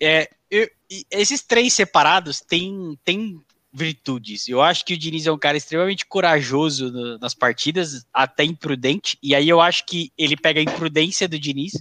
É, 0.00 0.28
eu- 0.50 0.68
esses 1.10 1.42
três 1.42 1.72
separados 1.72 2.40
têm, 2.40 2.98
têm 3.04 3.40
virtudes. 3.72 4.48
Eu 4.48 4.62
acho 4.62 4.84
que 4.84 4.94
o 4.94 4.98
Diniz 4.98 5.26
é 5.26 5.32
um 5.32 5.38
cara 5.38 5.56
extremamente 5.56 6.06
corajoso 6.06 6.90
no- 6.90 7.18
nas 7.18 7.34
partidas, 7.34 8.06
até 8.12 8.44
imprudente, 8.44 9.18
e 9.22 9.34
aí 9.34 9.48
eu 9.48 9.60
acho 9.60 9.84
que 9.86 10.10
ele 10.16 10.36
pega 10.36 10.60
a 10.60 10.62
imprudência 10.62 11.28
do 11.28 11.38
Diniz 11.38 11.72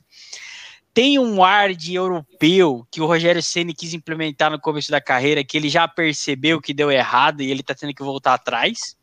tem 0.93 1.19
um 1.19 1.43
ar 1.43 1.75
de 1.75 1.93
europeu 1.93 2.83
que 2.91 2.99
o 2.99 3.05
Rogério 3.05 3.43
Ceni 3.43 3.71
quis 3.71 3.93
implementar 3.93 4.49
no 4.49 4.59
começo 4.59 4.89
da 4.89 4.99
carreira, 4.99 5.43
que 5.43 5.55
ele 5.55 5.69
já 5.69 5.87
percebeu 5.87 6.59
que 6.59 6.73
deu 6.73 6.89
errado 6.91 7.43
e 7.43 7.51
ele 7.51 7.61
tá 7.61 7.75
tendo 7.75 7.93
que 7.93 8.01
voltar 8.01 8.33
atrás. 8.33 8.96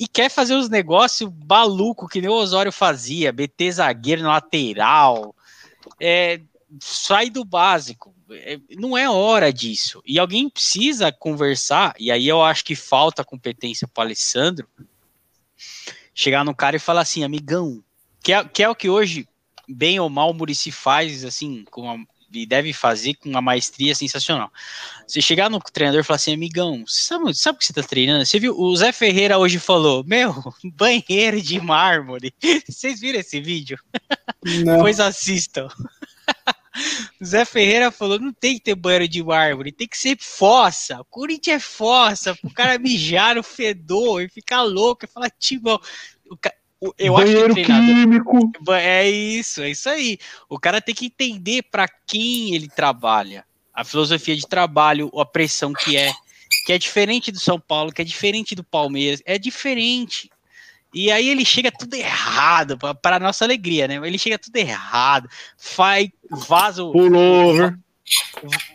E 0.00 0.08
quer 0.08 0.30
fazer 0.30 0.54
os 0.54 0.70
negócios 0.70 1.30
maluco 1.46 2.08
que 2.08 2.22
nem 2.22 2.30
o 2.30 2.32
Osório 2.32 2.72
fazia, 2.72 3.30
BT 3.30 3.72
zagueiro 3.72 4.22
na 4.22 4.30
lateral. 4.30 5.36
É, 6.00 6.40
sai 6.80 7.28
do 7.28 7.44
básico. 7.44 8.14
É, 8.30 8.58
não 8.78 8.96
é 8.96 9.10
hora 9.10 9.52
disso. 9.52 10.02
E 10.06 10.18
alguém 10.18 10.48
precisa 10.48 11.12
conversar, 11.12 11.94
e 11.98 12.10
aí 12.10 12.26
eu 12.26 12.42
acho 12.42 12.64
que 12.64 12.74
falta 12.74 13.22
competência 13.22 13.86
para 13.86 14.04
Alessandro 14.04 14.66
chegar 16.14 16.44
no 16.46 16.54
cara 16.54 16.76
e 16.76 16.80
falar 16.80 17.02
assim, 17.02 17.22
amigão, 17.22 17.84
é, 18.26 18.44
que 18.44 18.62
é 18.62 18.68
o 18.68 18.74
que 18.74 18.88
hoje 18.88 19.28
bem 19.68 20.00
ou 20.00 20.08
mal 20.08 20.30
o 20.30 20.34
Murici 20.34 20.72
faz, 20.72 21.24
assim, 21.24 21.64
com 21.70 21.82
uma- 21.82 22.06
e 22.32 22.46
deve 22.46 22.72
fazer 22.72 23.14
com 23.14 23.28
uma 23.28 23.40
maestria 23.40 23.94
sensacional. 23.94 24.50
Você 25.06 25.20
chegar 25.20 25.50
no 25.50 25.58
treinador 25.60 26.00
e 26.00 26.04
falar 26.04 26.16
assim, 26.16 26.34
amigão, 26.34 26.84
você 26.86 27.02
sabe, 27.02 27.34
sabe 27.34 27.56
o 27.56 27.58
que 27.58 27.66
você 27.66 27.72
tá 27.72 27.82
treinando? 27.82 28.24
Você 28.24 28.38
viu, 28.38 28.58
o 28.58 28.76
Zé 28.76 28.92
Ferreira 28.92 29.38
hoje 29.38 29.58
falou, 29.58 30.04
meu, 30.04 30.34
banheiro 30.74 31.40
de 31.40 31.60
mármore. 31.60 32.32
Vocês 32.68 33.00
viram 33.00 33.20
esse 33.20 33.40
vídeo? 33.40 33.78
Não. 34.44 34.76
Depois 34.76 35.00
assistam. 35.00 35.68
O 37.20 37.24
Zé 37.24 37.44
Ferreira 37.44 37.90
falou: 37.90 38.18
não 38.18 38.32
tem 38.32 38.54
que 38.54 38.64
ter 38.64 38.74
banheiro 38.74 39.08
de 39.08 39.22
mármore, 39.22 39.72
tem 39.72 39.88
que 39.88 39.98
ser 39.98 40.16
fossa. 40.18 41.00
O 41.00 41.04
Corinthians 41.04 41.56
é 41.56 41.60
fossa, 41.60 42.38
o 42.42 42.52
cara 42.52 42.78
mijar 42.78 43.34
no 43.34 43.42
fedor 43.42 44.22
e 44.22 44.28
ficar 44.28 44.62
louco 44.62 45.04
e 45.04 45.08
falar, 45.08 45.30
Timão. 45.30 45.80
Eu 46.98 47.16
acho 47.16 47.26
que 47.26 47.32
Banheiro 47.32 47.54
treinador. 47.54 47.86
químico. 47.86 48.72
É 48.72 49.08
isso, 49.08 49.60
é 49.60 49.70
isso 49.70 49.88
aí. 49.88 50.18
O 50.48 50.58
cara 50.58 50.80
tem 50.80 50.94
que 50.94 51.06
entender 51.06 51.62
para 51.62 51.86
quem 52.06 52.54
ele 52.54 52.68
trabalha, 52.68 53.44
a 53.74 53.84
filosofia 53.84 54.34
de 54.34 54.46
trabalho, 54.46 55.10
a 55.14 55.26
pressão 55.26 55.72
que 55.74 55.96
é, 55.96 56.10
que 56.64 56.72
é 56.72 56.78
diferente 56.78 57.30
do 57.30 57.38
São 57.38 57.60
Paulo, 57.60 57.92
que 57.92 58.00
é 58.00 58.04
diferente 58.04 58.54
do 58.54 58.64
Palmeiras, 58.64 59.22
é 59.26 59.38
diferente. 59.38 60.30
E 60.92 61.10
aí 61.10 61.28
ele 61.28 61.44
chega 61.44 61.70
tudo 61.70 61.94
errado, 61.94 62.76
para 63.00 63.20
nossa 63.20 63.44
alegria, 63.44 63.86
né? 63.86 63.94
Ele 63.96 64.18
chega 64.18 64.38
tudo 64.38 64.56
errado, 64.56 65.28
faz, 65.56 66.08
vaza 66.30 66.82
o. 66.82 66.92
Pullover. 66.92 67.78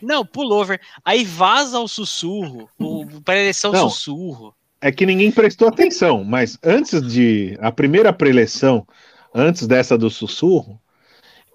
Não, 0.01 0.25
pullover. 0.25 0.79
Aí 1.03 1.25
vaza 1.25 1.79
o 1.79 1.87
sussurro, 1.87 2.69
o 2.79 3.21
pré-eleição 3.21 3.71
Não. 3.71 3.89
sussurro. 3.89 4.55
É 4.85 4.91
que 4.91 5.03
ninguém 5.03 5.31
prestou 5.31 5.67
atenção, 5.67 6.23
mas 6.23 6.59
antes 6.63 7.01
de. 7.01 7.57
A 7.59 7.71
primeira 7.71 8.13
preleção, 8.13 8.85
antes 9.33 9.65
dessa 9.65 9.97
do 9.97 10.11
sussurro, 10.11 10.79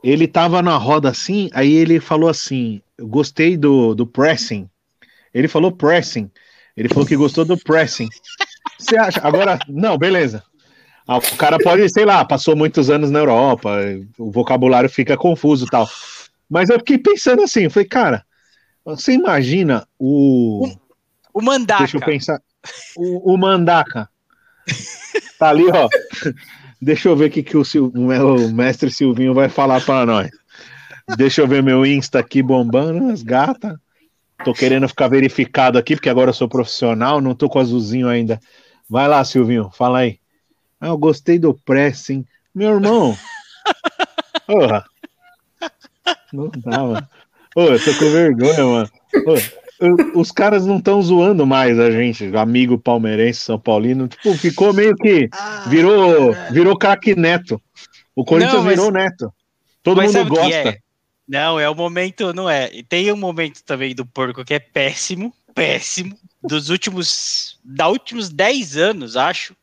ele 0.02 0.26
tava 0.26 0.60
na 0.60 0.76
roda 0.76 1.10
assim, 1.10 1.48
aí 1.54 1.72
ele 1.72 2.00
falou 2.00 2.28
assim: 2.28 2.82
gostei 3.00 3.56
do, 3.56 3.94
do 3.94 4.04
pressing. 4.04 4.68
Ele 5.32 5.46
falou 5.46 5.70
pressing. 5.70 6.28
Ele 6.76 6.88
falou 6.88 7.06
que 7.06 7.14
gostou 7.14 7.44
do 7.44 7.56
pressing. 7.56 8.08
Você 8.76 8.98
acha? 8.98 9.20
Agora, 9.22 9.60
não, 9.68 9.96
beleza. 9.96 10.42
Ah, 11.06 11.18
O 11.18 11.36
cara 11.36 11.56
pode, 11.56 11.88
sei 11.88 12.04
lá, 12.04 12.24
passou 12.24 12.56
muitos 12.56 12.90
anos 12.90 13.12
na 13.12 13.20
Europa, 13.20 13.78
o 14.18 14.32
vocabulário 14.32 14.90
fica 14.90 15.16
confuso 15.16 15.66
e 15.66 15.70
tal. 15.70 15.88
Mas 16.48 16.68
eu 16.68 16.80
fiquei 16.80 16.98
pensando 16.98 17.42
assim, 17.42 17.70
falei, 17.70 17.88
cara, 17.88 18.26
você 18.84 19.12
imagina 19.12 19.86
o. 19.96 20.68
O 21.32 21.40
Mandaca. 21.40 21.84
Deixa 21.84 21.96
eu 21.96 22.00
pensar. 22.00 22.42
O, 22.96 23.34
o 23.34 23.38
Mandaka. 23.38 24.08
Tá 25.38 25.48
ali, 25.50 25.64
ó. 25.68 25.88
Deixa 26.80 27.08
eu 27.08 27.16
ver 27.16 27.26
o 27.26 27.30
que, 27.30 27.42
que 27.42 27.56
o, 27.56 27.64
Sil- 27.64 27.92
o 27.94 28.06
me- 28.06 28.18
o 28.18 28.50
mestre 28.52 28.90
Silvinho 28.90 29.34
vai 29.34 29.48
falar 29.48 29.80
para 29.84 30.06
nós. 30.06 30.30
Deixa 31.16 31.40
eu 31.40 31.48
ver 31.48 31.62
meu 31.62 31.84
Insta 31.84 32.18
aqui 32.18 32.42
bombando, 32.42 33.10
as 33.10 33.22
gatas. 33.22 33.76
Tô 34.44 34.54
querendo 34.54 34.88
ficar 34.88 35.08
verificado 35.08 35.76
aqui, 35.76 35.94
porque 35.94 36.08
agora 36.08 36.30
eu 36.30 36.34
sou 36.34 36.48
profissional, 36.48 37.20
não 37.20 37.34
tô 37.34 37.48
com 37.48 37.58
azulzinho 37.58 38.08
ainda. 38.08 38.40
Vai 38.88 39.06
lá, 39.06 39.22
Silvinho, 39.24 39.70
fala 39.70 39.98
aí. 40.00 40.18
Ah, 40.80 40.88
eu 40.88 40.98
gostei 40.98 41.38
do 41.38 41.52
pressing. 41.52 42.24
Meu 42.54 42.70
irmão. 42.74 43.16
Porra. 44.46 44.84
Não 46.32 46.48
dá, 46.48 46.78
mano. 46.78 47.08
Ô, 47.54 47.62
eu 47.62 47.84
tô 47.84 47.92
com 47.94 48.10
vergonha, 48.10 48.64
mano. 48.64 48.90
Ô, 49.26 49.34
os 50.14 50.30
caras 50.30 50.66
não 50.66 50.78
estão 50.78 51.00
zoando 51.02 51.46
mais 51.46 51.78
a 51.78 51.90
gente, 51.90 52.36
amigo 52.36 52.78
palmeirense, 52.78 53.40
São 53.40 53.58
Paulino. 53.58 54.08
Tipo, 54.08 54.34
ficou 54.34 54.72
meio 54.72 54.94
que. 54.96 55.28
Virou, 55.68 56.34
virou 56.50 56.76
craque 56.76 57.14
neto. 57.14 57.60
O 58.14 58.24
Corinthians 58.24 58.54
Não, 58.56 58.64
mas- 58.64 58.74
virou 58.76 58.90
neto. 58.90 59.32
Todo 59.82 60.02
mundo 60.02 60.24
gosta. 60.26 60.54
é? 60.54 60.78
Não, 61.26 61.58
é 61.58 61.70
o 61.70 61.74
momento, 61.74 62.32
não 62.34 62.50
é. 62.50 62.68
E 62.72 62.82
tem 62.82 63.10
um 63.12 63.16
momento 63.16 63.62
também 63.64 63.94
do 63.94 64.04
porco 64.04 64.44
que 64.44 64.54
é 64.54 64.58
péssimo, 64.58 65.32
péssimo, 65.54 66.18
dos 66.42 66.70
últimos, 66.70 67.58
da 67.64 67.88
últimos 67.88 68.28
10 68.28 68.76
anos, 68.76 69.16
acho. 69.16 69.54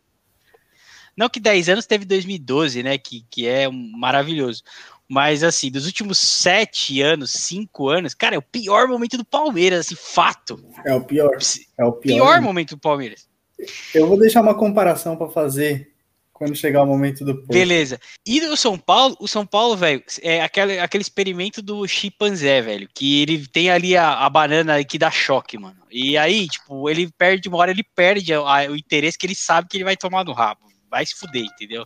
Não 1.15 1.27
que 1.27 1.39
10 1.39 1.69
anos 1.69 1.86
teve 1.86 2.05
2012, 2.05 2.83
né, 2.83 2.97
que, 2.97 3.25
que 3.29 3.47
é 3.47 3.67
um 3.67 3.91
maravilhoso. 3.97 4.63
Mas, 5.09 5.41
assim, 5.43 5.71
dos 5.71 5.85
últimos 5.85 6.17
7 6.17 7.01
anos, 7.01 7.31
5 7.31 7.87
anos, 7.87 8.13
cara, 8.13 8.35
é 8.35 8.37
o 8.37 8.41
pior 8.41 8.87
momento 8.87 9.17
do 9.17 9.23
Palmeiras, 9.25 9.85
assim, 9.85 9.95
fato. 9.95 10.61
É 10.85 10.93
o 10.93 11.01
pior. 11.01 11.31
É 11.77 11.85
o 11.85 11.93
pior. 11.93 12.15
Pior 12.15 12.41
momento 12.41 12.71
do 12.71 12.77
Palmeiras. 12.79 13.27
Eu 13.93 14.05
vou 14.07 14.19
deixar 14.19 14.41
uma 14.41 14.53
comparação 14.53 15.15
para 15.15 15.29
fazer 15.29 15.91
quando 16.33 16.53
chegar 16.55 16.83
o 16.83 16.85
momento 16.85 17.25
do. 17.25 17.33
Beleza. 17.47 17.99
E 18.25 18.39
o 18.41 18.55
São 18.57 18.77
Paulo, 18.77 19.15
o 19.19 19.27
São 19.27 19.43
Paulo, 19.45 19.75
velho, 19.75 20.03
é 20.21 20.41
aquele, 20.43 20.77
aquele 20.77 21.01
experimento 21.01 21.61
do 21.61 21.87
chimpanzé, 21.87 22.61
velho, 22.61 22.87
que 22.93 23.21
ele 23.21 23.47
tem 23.47 23.71
ali 23.71 23.97
a, 23.97 24.13
a 24.25 24.29
banana 24.29 24.83
que 24.83 24.99
dá 24.99 25.09
choque, 25.09 25.57
mano. 25.57 25.77
E 25.89 26.15
aí, 26.17 26.47
tipo, 26.47 26.87
ele 26.89 27.09
perde 27.17 27.47
uma 27.49 27.57
hora, 27.57 27.71
ele 27.71 27.83
perde 27.95 28.33
a- 28.33 28.39
a- 28.41 28.69
o 28.69 28.75
interesse 28.75 29.17
que 29.17 29.25
ele 29.25 29.33
sabe 29.33 29.67
que 29.69 29.77
ele 29.77 29.83
vai 29.85 29.97
tomar 29.97 30.23
no 30.25 30.33
rabo. 30.33 30.66
Vai 30.89 31.06
se 31.06 31.15
fuder, 31.15 31.44
entendeu? 31.44 31.86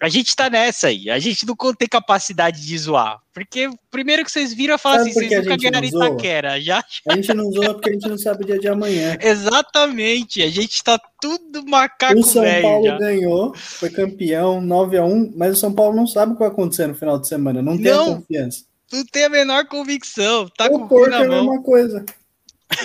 A 0.00 0.08
gente 0.08 0.34
tá 0.34 0.50
nessa 0.50 0.88
aí. 0.88 1.08
A 1.08 1.18
gente 1.18 1.46
não 1.46 1.54
tem 1.74 1.88
capacidade 1.88 2.64
de 2.64 2.78
zoar. 2.78 3.20
Porque 3.32 3.70
primeiro 3.90 4.24
que 4.24 4.30
vocês 4.30 4.52
viram, 4.52 4.74
eu 4.74 4.78
falo 4.78 4.98
Sabe 4.98 5.10
assim, 5.10 5.28
vocês 5.28 5.46
nunca 5.46 5.56
ganharam? 5.56 5.86
Itaquera. 5.86 6.60
Já, 6.60 6.84
A 7.08 7.14
gente 7.14 7.32
não 7.32 7.50
zoa 7.52 7.74
porque 7.74 7.90
a 7.90 7.92
gente 7.92 8.08
não 8.08 8.18
sabe 8.18 8.42
o 8.42 8.46
dia 8.46 8.58
de 8.58 8.68
amanhã. 8.68 9.16
exatamente. 9.22 10.42
A 10.42 10.50
gente 10.50 10.82
tá 10.82 10.98
tudo 11.20 11.64
macaco 11.66 12.18
O 12.18 12.24
São 12.24 12.42
velho 12.42 12.62
Paulo 12.62 12.86
já. 12.86 12.98
ganhou, 12.98 13.54
foi 13.54 13.90
campeão, 13.90 14.60
9 14.60 14.98
a 14.98 15.04
1 15.04 15.32
mas 15.36 15.56
o 15.56 15.60
São 15.60 15.72
Paulo 15.72 15.96
não 15.96 16.06
sabe 16.06 16.32
o 16.32 16.34
que 16.34 16.40
vai 16.40 16.48
acontecer 16.48 16.86
no 16.86 16.94
final 16.94 17.18
de 17.18 17.28
semana, 17.28 17.62
não 17.62 17.76
tem 17.76 17.92
Não. 17.92 18.16
confiança. 18.16 18.64
Não 18.92 19.04
tem 19.06 19.24
a 19.24 19.28
menor 19.28 19.66
convicção. 19.66 20.48
Tá 20.50 20.68
com 20.68 20.76
o 20.76 20.80
cu 20.80 20.88
Porto 20.88 21.10
na 21.10 21.22
é 21.22 21.24
a 21.24 21.28
mesma 21.28 21.62
coisa. 21.62 22.04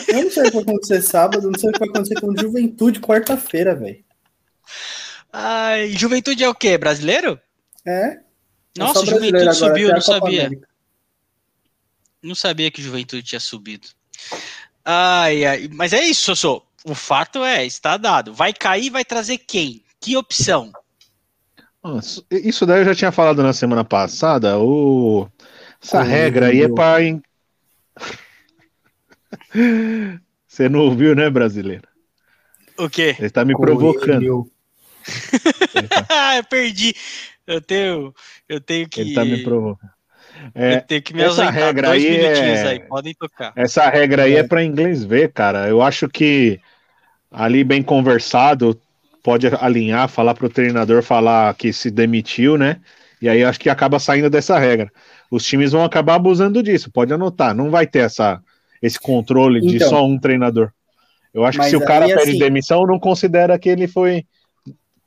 Eu 0.07 0.23
não 0.23 0.31
sei 0.31 0.43
o 0.43 0.45
que 0.45 0.51
vai 0.51 0.61
acontecer 0.63 1.01
sábado, 1.01 1.51
não 1.51 1.59
sei 1.59 1.69
o 1.69 1.73
que 1.73 1.79
vai 1.79 1.89
acontecer 1.89 2.21
com 2.21 2.35
Juventude 2.37 2.99
quarta-feira, 2.99 3.75
velho. 3.75 4.03
Ai, 5.31 5.91
Juventude 5.91 6.43
é 6.43 6.49
o 6.49 6.55
quê? 6.55 6.77
Brasileiro? 6.77 7.39
É. 7.85 7.91
é 7.91 8.19
Nossa, 8.77 9.05
Juventude 9.05 9.37
agora, 9.37 9.53
subiu, 9.53 9.89
não 9.89 10.01
sabia. 10.01 10.47
América. 10.47 10.67
Não 12.21 12.35
sabia 12.35 12.71
que 12.71 12.81
Juventude 12.81 13.23
tinha 13.23 13.39
subido. 13.39 13.87
Ai, 14.83 15.45
ai. 15.45 15.69
Mas 15.73 15.93
é 15.93 16.03
isso, 16.03 16.35
Sossô. 16.35 16.63
O 16.83 16.95
fato 16.95 17.43
é, 17.43 17.65
está 17.65 17.97
dado. 17.97 18.33
Vai 18.33 18.53
cair, 18.53 18.89
vai 18.89 19.03
trazer 19.03 19.37
quem? 19.37 19.83
Que 19.99 20.15
opção? 20.15 20.71
Nossa, 21.83 22.23
Isso 22.31 22.65
daí 22.65 22.81
eu 22.81 22.85
já 22.85 22.95
tinha 22.95 23.11
falado 23.11 23.43
na 23.43 23.53
semana 23.53 23.83
passada. 23.83 24.57
O... 24.57 25.27
Essa 25.81 26.01
regra 26.01 26.47
aí 26.47 26.61
é 26.61 26.69
para. 26.69 27.01
Você 30.47 30.69
não 30.69 30.79
ouviu, 30.79 31.15
né, 31.15 31.29
brasileiro? 31.29 31.87
O 32.77 32.89
quê? 32.89 33.15
Ele 33.19 33.29
tá 33.29 33.45
me 33.45 33.55
provocando. 33.55 34.49
eu 36.37 36.43
perdi. 36.49 36.93
Eu 37.45 37.61
tenho, 37.61 38.13
eu 38.47 38.59
tenho 38.59 38.87
que. 38.89 39.01
ele 39.01 39.13
tá 39.13 39.23
me 39.23 39.43
provocando. 39.43 39.89
Eu 40.53 40.61
É, 40.63 40.79
tenho 40.81 41.01
que 41.01 41.13
me 41.15 41.21
essa 41.23 41.49
regra 41.49 41.87
Dois 41.89 42.03
aí 42.03 42.11
minutinhos 42.11 42.59
é- 42.59 42.67
aí, 42.67 42.79
podem 42.81 43.13
tocar. 43.15 43.53
essa 43.55 43.89
regra 43.89 44.23
aí 44.23 44.35
é, 44.35 44.39
É. 44.39 44.43
para 44.43 44.63
inglês 44.63 45.03
ver, 45.03 45.31
cara. 45.31 45.67
Eu 45.67 45.81
acho 45.81 46.07
que 46.07 46.59
ali 47.31 47.63
bem 47.63 47.81
conversado 47.81 48.79
pode 49.23 49.47
alinhar, 49.47 50.07
falar 50.07 50.33
pro 50.35 50.49
treinador 50.49 51.01
falar 51.01 51.53
que 51.55 51.73
se 51.73 51.89
demitiu, 51.89 52.57
né? 52.57 52.79
E 53.21 53.27
aí 53.27 53.43
acho 53.43 53.59
que 53.59 53.69
acaba 53.69 53.97
saindo 53.99 54.29
dessa 54.29 54.59
regra. 54.59 54.91
Os 55.31 55.43
times 55.43 55.71
vão 55.71 55.83
acabar 55.83 56.15
abusando 56.15 56.61
disso. 56.61 56.91
Pode 56.91 57.11
anotar, 57.11 57.55
não 57.55 57.71
vai 57.71 57.87
ter 57.87 57.99
essa 57.99 58.39
esse 58.79 58.99
controle 58.99 59.59
de 59.59 59.77
Então. 59.77 59.89
só 59.89 60.05
um 60.05 60.19
treinador. 60.19 60.71
Eu 61.33 61.43
acho 61.45 61.57
que 61.59 61.65
se 61.65 61.75
o 61.75 61.83
cara 61.83 62.05
aí, 62.05 62.13
pede 62.13 62.29
assim- 62.29 62.39
demissão, 62.39 62.85
não 62.85 62.99
considera 62.99 63.57
que 63.57 63.67
ele 63.69 63.87
foi 63.87 64.23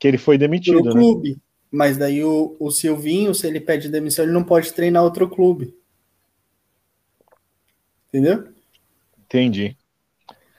que 0.01 0.07
ele 0.09 0.17
foi 0.17 0.37
demitido, 0.37 0.83
né? 0.83 0.91
clube. 0.91 1.37
Mas 1.71 1.95
daí 1.97 2.23
o, 2.23 2.57
o 2.59 2.71
Silvinho, 2.71 3.33
se 3.33 3.47
ele 3.47 3.61
pede 3.61 3.87
demissão, 3.87 4.25
ele 4.25 4.33
não 4.33 4.43
pode 4.43 4.73
treinar 4.73 5.03
outro 5.03 5.29
clube. 5.29 5.73
Entendeu? 8.09 8.49
Entendi. 9.25 9.77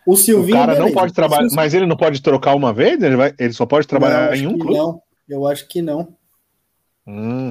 O 0.06 0.12
O 0.12 0.16
Silvinho. 0.16 0.56
cara 0.58 0.72
não 0.72 0.78
beleza. 0.86 0.94
pode 0.94 1.12
trabalhar, 1.12 1.48
o- 1.48 1.54
mas 1.54 1.74
ele 1.74 1.86
não 1.86 1.96
pode 1.96 2.22
trocar 2.22 2.54
uma 2.54 2.72
vez, 2.72 3.02
ele, 3.02 3.16
vai, 3.16 3.34
ele 3.38 3.52
só 3.52 3.66
pode 3.66 3.84
Não, 3.84 3.88
trabalhar 3.88 4.32
acho 4.32 4.42
em 4.42 4.46
um 4.46 4.58
clube. 4.58 4.74
Não, 4.78 5.02
eu 5.28 5.46
acho 5.46 5.68
que 5.68 5.82
não. 5.82 6.16
Hum. 7.06 7.50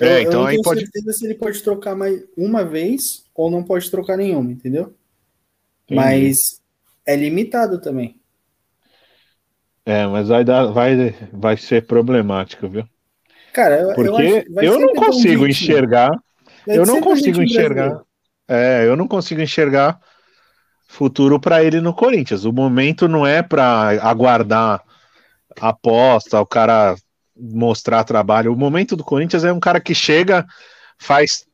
Eu- 0.00 0.06
É, 0.06 0.18
eu 0.18 0.28
então 0.28 0.40
não 0.40 0.46
aí 0.46 0.52
tenho 0.54 0.62
pode. 0.62 0.80
certeza 0.80 1.12
se 1.12 1.26
ele 1.26 1.34
pode 1.34 1.62
trocar 1.62 1.96
mais 1.96 2.24
uma 2.36 2.64
vez 2.64 3.24
ou 3.34 3.50
não 3.50 3.64
pode 3.64 3.90
trocar 3.90 4.16
nenhuma, 4.16 4.52
entendeu? 4.52 4.94
Entendi. 5.88 5.96
Mas 5.96 6.60
é 7.06 7.16
limitado 7.16 7.80
também. 7.80 8.20
É, 9.88 10.06
mas 10.06 10.28
vai 10.28 10.44
dar, 10.44 10.66
vai, 10.66 11.14
vai 11.32 11.56
ser 11.56 11.86
problemático, 11.86 12.68
viu? 12.68 12.86
Cara, 13.54 13.80
eu, 13.80 13.88
eu, 13.88 13.94
Porque 13.94 14.22
acho, 14.22 14.52
vai 14.52 14.68
eu 14.68 14.78
não 14.78 14.92
consigo 14.92 15.46
enxergar, 15.46 16.10
Vai 16.66 16.76
eu 16.76 16.84
não 16.84 17.00
consigo 17.00 17.42
enxergar, 17.42 18.02
é, 18.46 18.84
eu 18.86 18.94
não 18.94 19.08
consigo 19.08 19.40
enxergar 19.40 19.98
futuro 20.86 21.40
para 21.40 21.64
ele 21.64 21.80
no 21.80 21.94
Corinthians. 21.94 22.44
O 22.44 22.52
momento 22.52 23.08
não 23.08 23.26
é 23.26 23.42
para 23.42 23.98
aguardar 24.02 24.82
a 25.58 25.68
aposta, 25.70 26.38
o 26.38 26.44
cara 26.44 26.94
mostrar 27.34 28.04
trabalho. 28.04 28.52
O 28.52 28.58
momento 28.58 28.94
do 28.94 29.02
Corinthians 29.02 29.42
é 29.42 29.50
um 29.50 29.60
cara 29.60 29.80
que 29.80 29.94
chega, 29.94 30.44
faz 30.98 31.46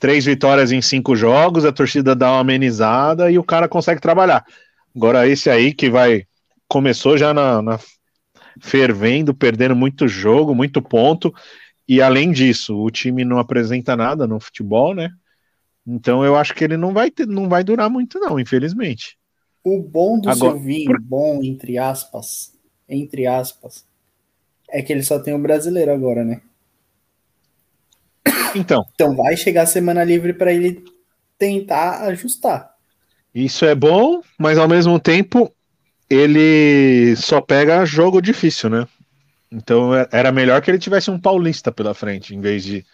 três 0.00 0.24
vitórias 0.24 0.72
em 0.72 0.82
cinco 0.82 1.14
jogos, 1.14 1.64
a 1.64 1.70
torcida 1.70 2.16
dá 2.16 2.32
uma 2.32 2.40
amenizada 2.40 3.30
e 3.30 3.38
o 3.38 3.44
cara 3.44 3.68
consegue 3.68 4.00
trabalhar. 4.00 4.44
Agora 4.96 5.28
esse 5.28 5.48
aí 5.48 5.72
que 5.72 5.88
vai 5.88 6.26
começou 6.72 7.18
já 7.18 7.34
na, 7.34 7.60
na- 7.60 7.78
fervendo, 8.62 9.34
perdendo 9.34 9.76
muito 9.76 10.08
jogo, 10.08 10.54
muito 10.54 10.82
ponto. 10.82 11.34
E 11.88 12.02
além 12.02 12.32
disso, 12.32 12.76
o 12.76 12.90
time 12.90 13.24
não 13.24 13.38
apresenta 13.38 13.96
nada 13.96 14.26
no 14.26 14.40
futebol, 14.40 14.94
né? 14.94 15.10
Então 15.86 16.24
eu 16.24 16.36
acho 16.36 16.54
que 16.54 16.64
ele 16.64 16.76
não 16.76 16.92
vai 16.94 17.10
ter, 17.10 17.26
não 17.26 17.48
vai 17.48 17.64
durar 17.64 17.90
muito, 17.90 18.18
não, 18.20 18.40
infelizmente. 18.40 19.18
O 19.64 19.82
bom 19.82 20.20
do 20.20 20.30
Agora, 20.30 20.56
Silvinho, 20.56 20.94
por- 20.94 21.02
bom 21.02 21.42
entre 21.42 21.76
aspas, 21.76 22.56
entre 22.88 23.26
aspas, 23.26 23.84
é 24.70 24.82
que 24.82 24.92
ele 24.92 25.02
só 25.04 25.18
tem 25.20 25.34
o 25.34 25.38
brasileiro 25.38 25.92
agora, 25.92 26.24
né? 26.24 26.42
Então, 28.54 28.84
Então 28.94 29.14
vai 29.16 29.36
chegar 29.36 29.62
a 29.62 29.66
semana 29.66 30.04
livre 30.04 30.32
para 30.32 30.52
ele 30.52 30.84
tentar 31.38 32.02
ajustar. 32.06 32.74
isso 33.34 33.64
é 33.64 33.74
bom, 33.74 34.20
mas 34.38 34.58
ao 34.58 34.68
mesmo 34.68 34.98
tempo 35.00 35.54
ele 36.12 37.16
só 37.16 37.40
pega 37.40 37.86
jogo 37.86 38.20
difícil, 38.20 38.68
né? 38.68 38.86
Então 39.50 39.94
é- 39.94 40.06
era 40.12 40.30
melhor 40.30 40.60
que 40.60 40.70
ele 40.70 40.78
tivesse 40.78 41.10
um 41.10 41.18
paulista 41.18 41.72
pela 41.72 41.94
frente, 41.94 42.34
em 42.34 42.40
vez 42.40 42.62
de, 42.62 42.84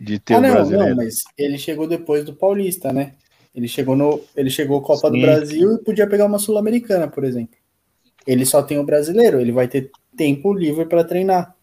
de 0.00 0.18
ter 0.18 0.34
ah, 0.34 0.40
não, 0.40 0.50
brasileiro. 0.50 0.88
não, 0.88 0.96
mas 0.96 1.22
ele 1.36 1.58
chegou 1.58 1.86
depois 1.86 2.24
do 2.24 2.34
Paulista, 2.34 2.92
né? 2.92 3.12
Ele 3.54 3.68
chegou 3.68 3.94
no, 3.94 4.24
ele 4.34 4.48
chegou 4.48 4.80
Copa 4.80 5.10
do 5.10 5.16
Sim. 5.16 5.22
Brasil 5.22 5.74
e 5.74 5.84
podia 5.84 6.06
pegar 6.06 6.24
uma 6.24 6.38
Sul-Americana, 6.38 7.06
por 7.08 7.24
exemplo. 7.24 7.56
Ele 8.26 8.46
só 8.46 8.62
tem 8.62 8.78
o 8.78 8.84
brasileiro, 8.84 9.38
ele 9.40 9.52
vai 9.52 9.68
ter 9.68 9.90
tempo 10.16 10.54
livre 10.54 10.86
para 10.86 11.04
treinar, 11.04 11.54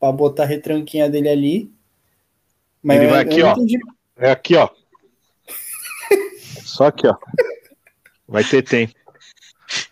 para 0.00 0.12
botar 0.12 0.44
a 0.44 0.46
retranquinha 0.46 1.10
dele 1.10 1.28
ali. 1.28 1.72
Mas 2.82 2.98
Ele 2.98 3.08
vai 3.08 3.20
aqui, 3.22 3.42
ó. 3.42 3.52
entendi. 3.52 3.78
É 4.16 4.30
aqui, 4.30 4.56
ó. 4.56 4.68
Só 6.64 6.86
aqui, 6.86 7.06
ó. 7.06 7.16
Vai 8.26 8.44
ter 8.44 8.62
tempo. 8.62 8.97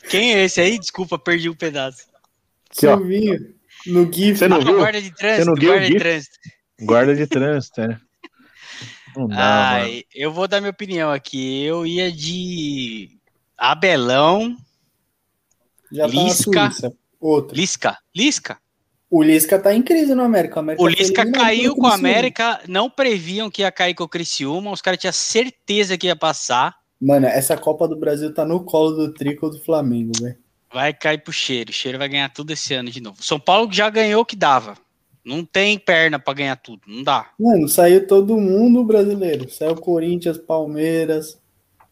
Quem 0.08 0.34
é 0.34 0.44
esse 0.44 0.60
aí? 0.60 0.78
Desculpa, 0.78 1.18
perdi 1.18 1.48
um 1.48 1.54
pedaço. 1.54 2.06
Aqui, 2.70 2.86
ó. 2.86 2.96
Silvinho, 2.96 3.54
no 3.86 4.12
GIF. 4.12 4.38
Você 4.38 4.48
não 4.48 4.58
Ah, 4.58 4.64
viu? 4.64 4.76
guarda 4.78 5.00
de 5.02 5.08
Você 5.08 5.14
trânsito, 5.14 5.46
não 5.46 5.54
viu 5.54 5.70
o 5.70 5.72
guarda 5.72 5.88
de 5.90 5.98
trânsito. 5.98 6.38
Guarda 6.80 7.14
de 7.16 7.26
trânsito, 7.26 7.80
né? 7.80 8.00
Não 9.16 9.28
dá, 9.28 9.34
mano. 9.34 9.40
Ai, 9.84 10.04
eu 10.14 10.30
vou 10.32 10.46
dar 10.46 10.60
minha 10.60 10.70
opinião 10.70 11.10
aqui. 11.10 11.64
Eu 11.64 11.86
ia 11.86 12.12
de 12.12 13.10
Abelão, 13.56 14.54
Já 15.90 16.02
tá 16.06 16.08
Lisca. 16.08 16.70
Suíça. 16.70 16.92
Outro. 17.18 17.56
Lisca. 17.56 17.98
Lisca. 18.14 18.58
O 19.08 19.22
Lisca 19.22 19.58
tá 19.58 19.72
em 19.72 19.82
crise 19.82 20.14
no 20.14 20.22
América. 20.22 20.56
O, 20.56 20.58
América 20.58 20.82
O 20.82 20.86
foi 20.86 20.94
Lisca 20.94 21.22
eliminado 21.22 21.42
caiu 21.44 21.74
com 21.74 21.82
Criciúma. 21.82 21.94
América, 21.94 22.60
não 22.68 22.90
previam 22.90 23.48
que 23.50 23.62
ia 23.62 23.72
cair 23.72 23.94
com 23.94 24.04
o 24.04 24.08
Criciúma, 24.08 24.70
os 24.72 24.82
caras 24.82 25.00
tinham 25.00 25.12
certeza 25.12 25.96
que 25.96 26.08
ia 26.08 26.16
passar. 26.16 26.74
Mano, 27.00 27.26
essa 27.26 27.56
Copa 27.56 27.86
do 27.86 27.96
Brasil 27.96 28.32
tá 28.32 28.44
no 28.44 28.64
colo 28.64 28.92
do 28.92 29.12
Trico 29.12 29.50
do 29.50 29.60
Flamengo, 29.60 30.12
velho. 30.20 30.36
Vai 30.72 30.92
cair 30.92 31.18
pro 31.22 31.32
cheiro. 31.32 31.70
O 31.70 31.72
cheiro 31.74 31.98
vai 31.98 32.08
ganhar 32.08 32.28
tudo 32.32 32.50
esse 32.52 32.74
ano 32.74 32.90
de 32.90 33.00
novo. 33.00 33.22
São 33.22 33.38
Paulo 33.38 33.70
já 33.72 33.88
ganhou 33.90 34.22
o 34.22 34.26
que 34.26 34.36
dava. 34.36 34.76
Não 35.24 35.44
tem 35.44 35.78
perna 35.78 36.18
pra 36.18 36.34
ganhar 36.34 36.56
tudo. 36.56 36.82
Não 36.86 37.02
dá. 37.02 37.30
Mano, 37.38 37.68
saiu 37.68 38.06
todo 38.06 38.36
mundo 38.36 38.84
brasileiro. 38.84 39.50
Saiu 39.50 39.72
o 39.72 39.80
Corinthians, 39.80 40.38
Palmeiras, 40.38 41.38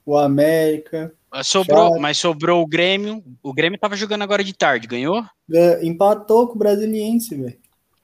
o 0.07 0.17
América. 0.17 1.13
Mas 1.31 1.49
sobrou, 1.49 1.89
Chato. 1.91 2.01
mas 2.01 2.19
sobrou 2.19 2.63
o 2.63 2.67
Grêmio. 2.67 3.23
O 3.43 3.53
Grêmio 3.53 3.79
tava 3.79 3.97
jogando 3.97 4.23
agora 4.23 4.45
de 4.45 4.53
tarde. 4.53 4.87
Ganhou? 4.87 5.25
Gan- 5.49 5.81
Empatou 5.83 6.47
com 6.49 6.55
o 6.55 6.59
Brasiliense, 6.59 7.35
velho. 7.35 7.59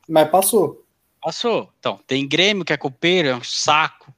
Mas 0.09 0.29
passou. 0.31 0.85
Passou. 1.23 1.71
Então, 1.79 2.01
tem 2.07 2.27
Grêmio, 2.27 2.65
que 2.65 2.73
é 2.73 2.77
copeiro, 2.77 3.29
é 3.29 3.37
um 3.37 3.45
saco. 3.45 4.13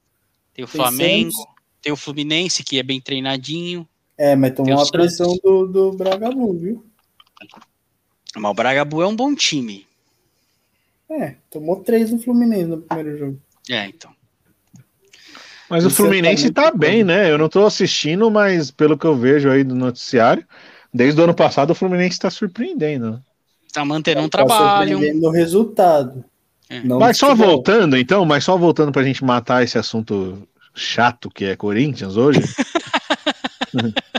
Tem 0.54 0.64
o 0.64 0.68
Tem 0.68 0.76
Flamengo. 0.80 1.30
Santos. 1.32 1.51
Tem 1.82 1.92
o 1.92 1.96
Fluminense, 1.96 2.62
que 2.62 2.78
é 2.78 2.82
bem 2.82 3.00
treinadinho. 3.00 3.86
É, 4.16 4.36
mas 4.36 4.52
tomou 4.54 4.66
Tem 4.66 4.74
o 4.74 4.78
uma 4.78 4.90
pressão 4.90 5.36
do, 5.42 5.66
do 5.66 5.92
Bragabu, 5.92 6.56
viu? 6.56 6.84
Mas 8.36 8.50
o 8.50 8.54
Bragabu 8.54 9.02
é 9.02 9.06
um 9.06 9.16
bom 9.16 9.34
time. 9.34 9.86
É, 11.10 11.34
tomou 11.50 11.76
três 11.80 12.10
do 12.10 12.18
Fluminense 12.18 12.66
no 12.66 12.78
primeiro 12.78 13.18
jogo. 13.18 13.38
É, 13.68 13.86
então. 13.86 14.10
Mas 15.68 15.84
o 15.84 15.88
Isso 15.88 15.96
Fluminense 15.96 16.50
tá 16.50 16.70
tá 16.70 16.76
bem, 16.76 17.02
né? 17.02 17.30
Eu 17.30 17.38
não 17.38 17.48
tô 17.48 17.64
assistindo, 17.66 18.30
mas 18.30 18.70
pelo 18.70 18.96
que 18.96 19.06
eu 19.06 19.16
vejo 19.16 19.50
aí 19.50 19.64
do 19.64 19.74
noticiário, 19.74 20.46
desde 20.92 21.20
o 21.20 21.24
ano 21.24 21.34
passado 21.34 21.70
o 21.70 21.74
Fluminense 21.74 22.18
tá 22.18 22.30
surpreendendo. 22.30 23.12
né? 23.12 23.20
Tá 23.72 23.84
mantendo 23.84 24.20
um 24.20 24.28
Tá 24.28 24.38
trabalho. 24.38 24.90
surpreendendo 24.92 25.20
no 25.26 25.30
resultado. 25.30 26.24
É. 26.68 26.80
Mas 26.80 27.16
só 27.18 27.34
voltando, 27.34 27.96
então, 27.96 28.24
mas 28.24 28.44
só 28.44 28.56
voltando 28.56 28.92
pra 28.92 29.02
gente 29.02 29.24
matar 29.24 29.62
esse 29.62 29.76
assunto 29.78 30.46
chato 30.74 31.30
que 31.30 31.44
é 31.44 31.56
Corinthians 31.56 32.16
hoje. 32.16 32.40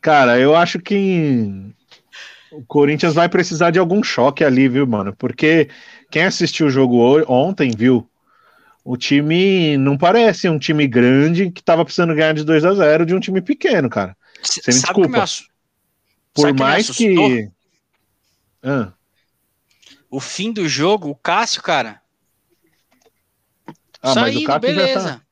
Cara, 0.00 0.38
eu 0.38 0.56
acho 0.56 0.78
que 0.78 1.72
o 2.50 2.62
Corinthians 2.64 3.14
vai 3.14 3.28
precisar 3.28 3.70
de 3.70 3.78
algum 3.78 4.02
choque 4.02 4.42
ali, 4.42 4.68
viu, 4.68 4.86
mano? 4.86 5.14
Porque 5.16 5.68
quem 6.10 6.24
assistiu 6.24 6.66
o 6.66 6.70
jogo 6.70 7.22
ontem, 7.30 7.70
viu? 7.76 8.08
O 8.82 8.96
time 8.96 9.76
não 9.76 9.96
parece 9.98 10.48
um 10.48 10.58
time 10.58 10.86
grande 10.88 11.50
que 11.50 11.62
tava 11.62 11.84
precisando 11.84 12.14
ganhar 12.14 12.32
de 12.32 12.44
2 12.44 12.64
a 12.64 12.74
0 12.74 13.04
de 13.04 13.14
um 13.14 13.20
time 13.20 13.42
pequeno, 13.42 13.90
cara. 13.90 14.16
Você 14.42 14.62
me 14.66 14.72
sabe 14.72 14.94
que 14.94 15.00
desculpa. 15.00 15.08
me 15.10 15.18
assu- 15.20 15.44
Por 16.32 16.42
sabe 16.46 16.54
que 16.56 16.62
mais 16.62 16.90
assustou? 16.90 17.06
que. 17.28 17.50
Ah, 18.62 18.92
O 20.10 20.18
fim 20.18 20.50
do 20.52 20.66
jogo, 20.66 21.10
o 21.10 21.14
Cássio, 21.14 21.62
cara. 21.62 22.00
Ah, 24.02 24.14
mas 24.14 24.34
o 24.34 24.40
saindo, 24.40 24.46
Cássio 24.46 24.74
já 24.74 24.74
beleza. 24.74 25.00
tá- 25.18 25.22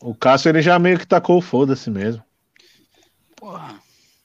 o 0.00 0.14
Cássio 0.14 0.48
ele 0.48 0.62
já 0.62 0.78
meio 0.78 0.98
que 0.98 1.06
tacou 1.06 1.38
o 1.38 1.42
foda-se 1.42 1.90
mesmo. 1.90 2.22
Porra. 3.36 3.80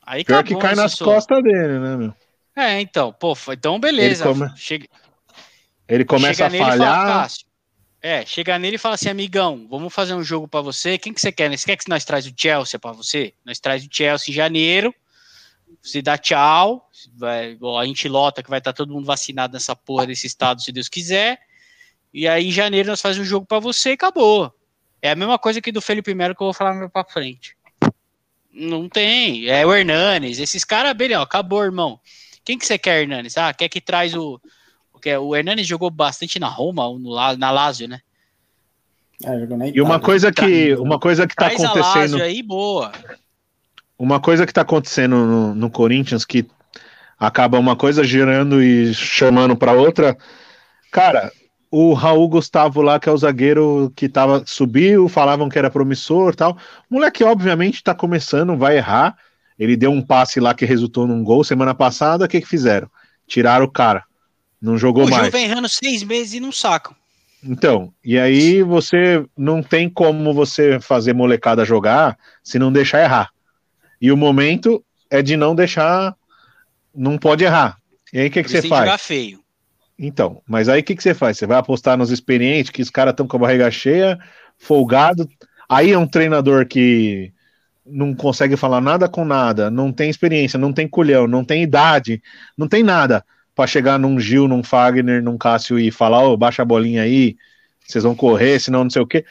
Aí 0.05 0.23
Pior 0.23 0.43
que 0.43 0.55
cai 0.57 0.75
nas 0.75 0.91
Sossô? 0.91 1.05
costas 1.05 1.41
dele, 1.43 1.79
né, 1.79 1.97
meu? 1.97 2.13
É, 2.55 2.79
então, 2.79 3.11
pô, 3.11 3.35
então 3.51 3.79
beleza. 3.79 4.23
Ele 4.25 4.33
come- 4.33 4.51
Chega, 4.57 4.87
Ele 5.87 6.05
começa 6.05 6.49
chega 6.49 6.63
a 6.63 6.67
fala, 6.67 6.71
falhar. 6.77 7.07
Cássio. 7.07 7.45
É, 8.01 8.23
chega 8.25 8.59
nele 8.59 8.75
e 8.75 8.79
fala 8.79 8.93
assim, 8.95 9.09
amigão, 9.09 9.67
vamos 9.67 9.91
fazer 9.91 10.13
um 10.13 10.23
jogo 10.23 10.47
pra 10.47 10.61
você. 10.61 10.95
Quem 10.97 11.11
que 11.11 11.19
você 11.19 11.31
quer? 11.31 11.49
Você 11.57 11.65
quer 11.65 11.75
que 11.75 11.89
nós 11.89 12.05
traz 12.05 12.27
o 12.27 12.33
Chelsea 12.37 12.79
pra 12.79 12.91
você? 12.91 13.33
Nós 13.43 13.59
traz 13.59 13.83
o 13.83 13.87
Chelsea 13.91 14.31
em 14.31 14.35
janeiro. 14.35 14.93
Você 15.81 16.01
dá 16.03 16.15
tchau. 16.17 16.87
Vai, 17.17 17.57
ó, 17.59 17.79
a 17.79 17.85
gente 17.85 18.07
lota 18.07 18.43
que 18.43 18.49
vai 18.49 18.59
estar 18.59 18.73
todo 18.73 18.93
mundo 18.93 19.05
vacinado 19.07 19.53
nessa 19.53 19.75
porra 19.75 20.05
desse 20.05 20.27
estado, 20.27 20.61
se 20.61 20.71
Deus 20.71 20.87
quiser. 20.87 21.39
E 22.13 22.27
aí 22.27 22.47
em 22.49 22.51
janeiro 22.51 22.89
nós 22.89 23.01
fazemos 23.01 23.27
um 23.27 23.29
jogo 23.29 23.45
pra 23.47 23.57
você 23.59 23.89
e 23.89 23.93
acabou. 23.93 24.53
É 25.01 25.11
a 25.11 25.15
mesma 25.15 25.37
coisa 25.37 25.61
que 25.61 25.71
do 25.71 25.81
Felipe 25.81 26.13
Melo 26.13 26.35
que 26.35 26.41
eu 26.41 26.47
vou 26.47 26.53
falar 26.53 26.73
mais 26.73 26.91
pra 26.91 27.03
frente. 27.03 27.55
Não 28.51 28.87
tem. 28.87 29.47
É 29.47 29.65
o 29.65 29.73
Hernanes. 29.73 30.39
Esses 30.39 30.63
caras, 30.63 30.93
beleza, 30.93 31.19
ó, 31.19 31.23
acabou, 31.23 31.63
irmão. 31.63 31.99
Quem 32.43 32.57
que 32.57 32.65
você 32.65 32.77
quer, 32.77 33.01
Hernanes? 33.01 33.37
Ah, 33.37 33.53
quer 33.53 33.67
que 33.69 33.81
traz 33.81 34.13
o. 34.13 34.39
o 34.93 34.99
que 34.99 35.09
é- 35.09 35.19
O 35.19 35.35
Hernanes 35.35 35.67
jogou 35.67 35.89
bastante 35.89 36.39
na 36.39 36.47
Roma, 36.47 36.87
ou 36.87 36.97
no, 36.97 37.15
na 37.37 37.51
Lazio, 37.51 37.87
né? 37.87 37.99
Jogou 39.21 39.57
na 39.57 39.67
E 39.67 39.81
uma 39.81 39.99
coisa 39.99 40.31
que, 40.31 40.73
uma 40.75 40.99
coisa 40.99 41.27
que 41.27 41.35
tá 41.35 41.45
Traz 41.49 41.63
a 41.63 41.69
acontecendo, 41.69 42.11
Lazio 42.17 42.23
aí, 42.23 42.41
boa. 42.43 42.91
uma 43.97 44.19
coisa 44.19 44.45
que 44.45 44.53
tá 44.53 44.61
acontecendo 44.61 45.15
no, 45.15 45.55
no 45.55 45.69
Corinthians 45.69 46.25
que 46.25 46.45
acaba 47.17 47.57
uma 47.59 47.75
coisa 47.75 48.03
girando 48.03 48.61
e 48.61 48.93
chamando 48.93 49.55
pra 49.55 49.71
outra. 49.73 50.17
Cara, 50.91 51.31
o 51.77 51.91
Raul 51.91 52.29
Gustavo 52.29 52.81
lá, 52.81 52.97
que 52.97 53.09
é 53.09 53.11
o 53.11 53.17
zagueiro 53.17 53.91
que 53.97 54.07
tava 54.07 54.43
subiu, 54.45 55.09
falavam 55.09 55.49
que 55.49 55.59
era 55.59 55.69
promissor, 55.69 56.33
tal. 56.33 56.57
O 56.89 56.93
moleque 56.93 57.21
obviamente 57.21 57.83
tá 57.83 57.93
começando, 57.93 58.55
vai 58.55 58.77
errar. 58.77 59.17
Ele 59.59 59.75
deu 59.75 59.91
um 59.91 60.01
passe 60.01 60.39
lá 60.39 60.53
que 60.53 60.63
resultou 60.63 61.05
num 61.05 61.21
gol 61.21 61.43
semana 61.43 61.75
passada, 61.75 62.23
o 62.23 62.27
que 62.29 62.39
que 62.39 62.47
fizeram? 62.47 62.89
Tiraram 63.27 63.65
o 63.65 63.69
cara. 63.69 64.05
Não 64.61 64.77
jogou 64.77 65.03
O 65.03 65.09
mais. 65.09 65.29
Vem 65.33 65.43
errando 65.43 65.67
seis 65.67 66.01
meses 66.01 66.35
e 66.35 66.39
não 66.39 66.49
sacam. 66.49 66.95
Então, 67.43 67.93
e 68.01 68.17
aí 68.17 68.63
você 68.63 69.25
não 69.37 69.61
tem 69.61 69.89
como 69.89 70.33
você 70.33 70.79
fazer 70.79 71.11
molecada 71.11 71.65
jogar 71.65 72.17
se 72.41 72.57
não 72.57 72.71
deixar 72.71 73.03
errar. 73.03 73.31
E 73.99 74.13
o 74.13 74.17
momento 74.17 74.81
é 75.09 75.21
de 75.21 75.35
não 75.35 75.53
deixar, 75.53 76.15
não 76.95 77.17
pode 77.17 77.43
errar. 77.43 77.77
E 78.13 78.19
aí 78.21 78.27
o 78.29 78.31
que, 78.31 78.43
que 78.43 78.49
você 78.49 78.61
faz? 78.61 78.85
jogar 78.85 78.97
feio. 78.97 79.44
Então, 79.97 80.41
mas 80.47 80.67
aí 80.67 80.81
o 80.81 80.83
que, 80.83 80.95
que 80.95 81.03
você 81.03 81.13
faz? 81.13 81.37
Você 81.37 81.47
vai 81.47 81.57
apostar 81.57 81.97
nos 81.97 82.11
experientes, 82.11 82.69
que 82.69 82.81
os 82.81 82.89
caras 82.89 83.13
estão 83.13 83.27
com 83.27 83.37
a 83.37 83.39
barriga 83.39 83.71
cheia, 83.71 84.19
folgado. 84.57 85.27
Aí 85.69 85.91
é 85.91 85.97
um 85.97 86.07
treinador 86.07 86.67
que 86.67 87.31
não 87.85 88.13
consegue 88.13 88.57
falar 88.57 88.81
nada 88.81 89.07
com 89.07 89.23
nada, 89.23 89.69
não 89.69 89.91
tem 89.91 90.09
experiência, 90.09 90.59
não 90.59 90.73
tem 90.73 90.87
culhão, 90.87 91.27
não 91.27 91.45
tem 91.45 91.63
idade, 91.63 92.21
não 92.57 92.67
tem 92.67 92.83
nada 92.83 93.23
para 93.55 93.67
chegar 93.67 93.97
num 93.97 94.19
Gil, 94.19 94.47
num 94.47 94.63
Fagner, 94.63 95.23
num 95.23 95.37
Cássio 95.37 95.79
e 95.79 95.91
falar, 95.91 96.27
ô, 96.27 96.35
baixa 96.35 96.61
a 96.61 96.65
bolinha 96.65 97.03
aí, 97.03 97.37
vocês 97.85 98.03
vão 98.03 98.15
correr, 98.15 98.59
senão 98.59 98.83
não 98.83 98.89
sei 98.89 99.01
o 99.01 99.07
quê. 99.07 99.23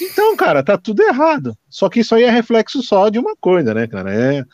Então, 0.00 0.36
cara, 0.36 0.62
tá 0.62 0.76
tudo 0.76 1.02
errado. 1.02 1.56
Só 1.68 1.88
que 1.88 2.00
isso 2.00 2.14
aí 2.14 2.24
é 2.24 2.30
reflexo 2.30 2.82
só 2.82 3.08
de 3.08 3.18
uma 3.18 3.36
coisa, 3.36 3.72
né, 3.74 3.86
cara? 3.86 4.12
É 4.12 4.44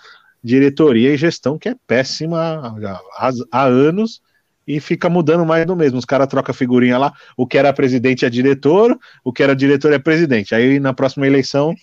diretoria 0.43 1.13
e 1.13 1.17
gestão 1.17 1.59
que 1.59 1.69
é 1.69 1.75
péssima 1.87 2.77
há- 3.19 3.31
há 3.51 3.65
anos 3.65 4.21
e 4.67 4.81
fica 4.81 5.09
mudando 5.09 5.47
mais 5.47 5.65
do 5.65 5.77
mesmo. 5.77 5.99
Os 5.99 6.05
caras 6.05 6.27
trocam 6.27 6.55
figurinha 6.55 6.99
lá, 6.99 7.13
o 7.37 7.47
que 7.47 7.57
era 7.57 7.73
presidente 7.73 8.25
é 8.25 8.31
diretor, 8.31 8.99
o 9.23 9.33
que 9.33 9.43
era 9.43 9.55
diretor 9.55 9.93
é 9.93 9.99
presidente. 9.99 10.55
Aí 10.55 10.81
na 10.81 10.93
próxima 10.93 11.27
eleição, 11.27 11.75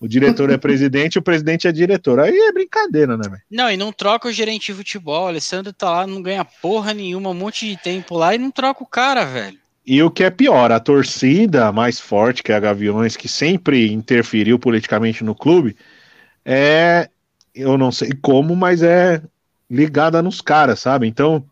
o 0.00 0.08
diretor 0.08 0.50
é 0.50 0.56
presidente, 0.58 1.18
o 1.18 1.22
presidente 1.22 1.68
é 1.68 1.72
diretor. 1.72 2.18
Aí 2.20 2.36
é 2.36 2.52
brincadeira, 2.52 3.16
né, 3.16 3.28
velho? 3.28 3.42
Não, 3.50 3.70
e 3.70 3.76
não 3.76 3.92
troca 3.92 4.28
o 4.28 4.32
gerente 4.32 4.66
de 4.66 4.74
futebol. 4.74 5.24
O 5.24 5.28
Alessandro 5.28 5.72
tá 5.72 5.90
lá, 5.90 6.06
não 6.06 6.22
ganha 6.22 6.44
porra 6.44 6.94
nenhuma, 6.94 7.30
um 7.30 7.34
monte 7.34 7.68
de 7.68 7.76
tempo 7.76 8.16
lá 8.16 8.34
e 8.34 8.38
não 8.38 8.50
troca 8.50 8.82
o 8.82 8.86
cara, 8.86 9.24
velho. 9.24 9.58
E 9.84 10.02
o 10.02 10.10
que 10.10 10.24
é 10.24 10.30
pior, 10.30 10.70
a 10.70 10.78
torcida 10.78 11.72
mais 11.72 11.98
forte, 11.98 12.42
que 12.42 12.52
é 12.52 12.54
a 12.54 12.60
Gaviões, 12.60 13.16
que 13.16 13.28
sempre 13.28 13.92
interferiu 13.92 14.58
politicamente 14.58 15.24
no 15.24 15.34
clube, 15.34 15.76
é, 16.44 17.08
eu 17.54 17.76
não 17.76 17.90
sei 17.90 18.10
como, 18.20 18.54
mas 18.54 18.82
é 18.82 19.22
ligada 19.68 20.22
nos 20.22 20.40
caras, 20.40 20.80
sabe? 20.80 21.06
Então, 21.06 21.44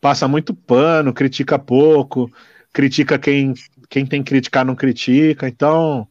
passa 0.00 0.26
muito 0.26 0.54
pano, 0.54 1.12
critica 1.12 1.58
pouco, 1.58 2.30
critica 2.72 3.18
quem, 3.18 3.54
quem 3.88 4.06
tem 4.06 4.22
que 4.22 4.30
criticar, 4.30 4.64
não 4.64 4.74
critica. 4.74 5.48
Então, 5.48 6.06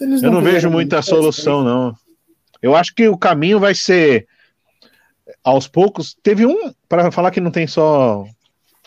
Eles 0.00 0.22
eu 0.22 0.30
não 0.30 0.42
vejo 0.42 0.70
muita 0.70 1.02
solução, 1.02 1.62
não. 1.62 1.94
Eu 2.60 2.74
acho 2.74 2.94
que 2.94 3.08
o 3.08 3.16
caminho 3.16 3.58
vai 3.58 3.74
ser 3.74 4.26
aos 5.42 5.68
poucos. 5.68 6.16
Teve 6.22 6.44
um, 6.44 6.72
para 6.88 7.10
falar 7.10 7.30
que 7.30 7.40
não 7.40 7.50
tem 7.50 7.66
só 7.66 8.26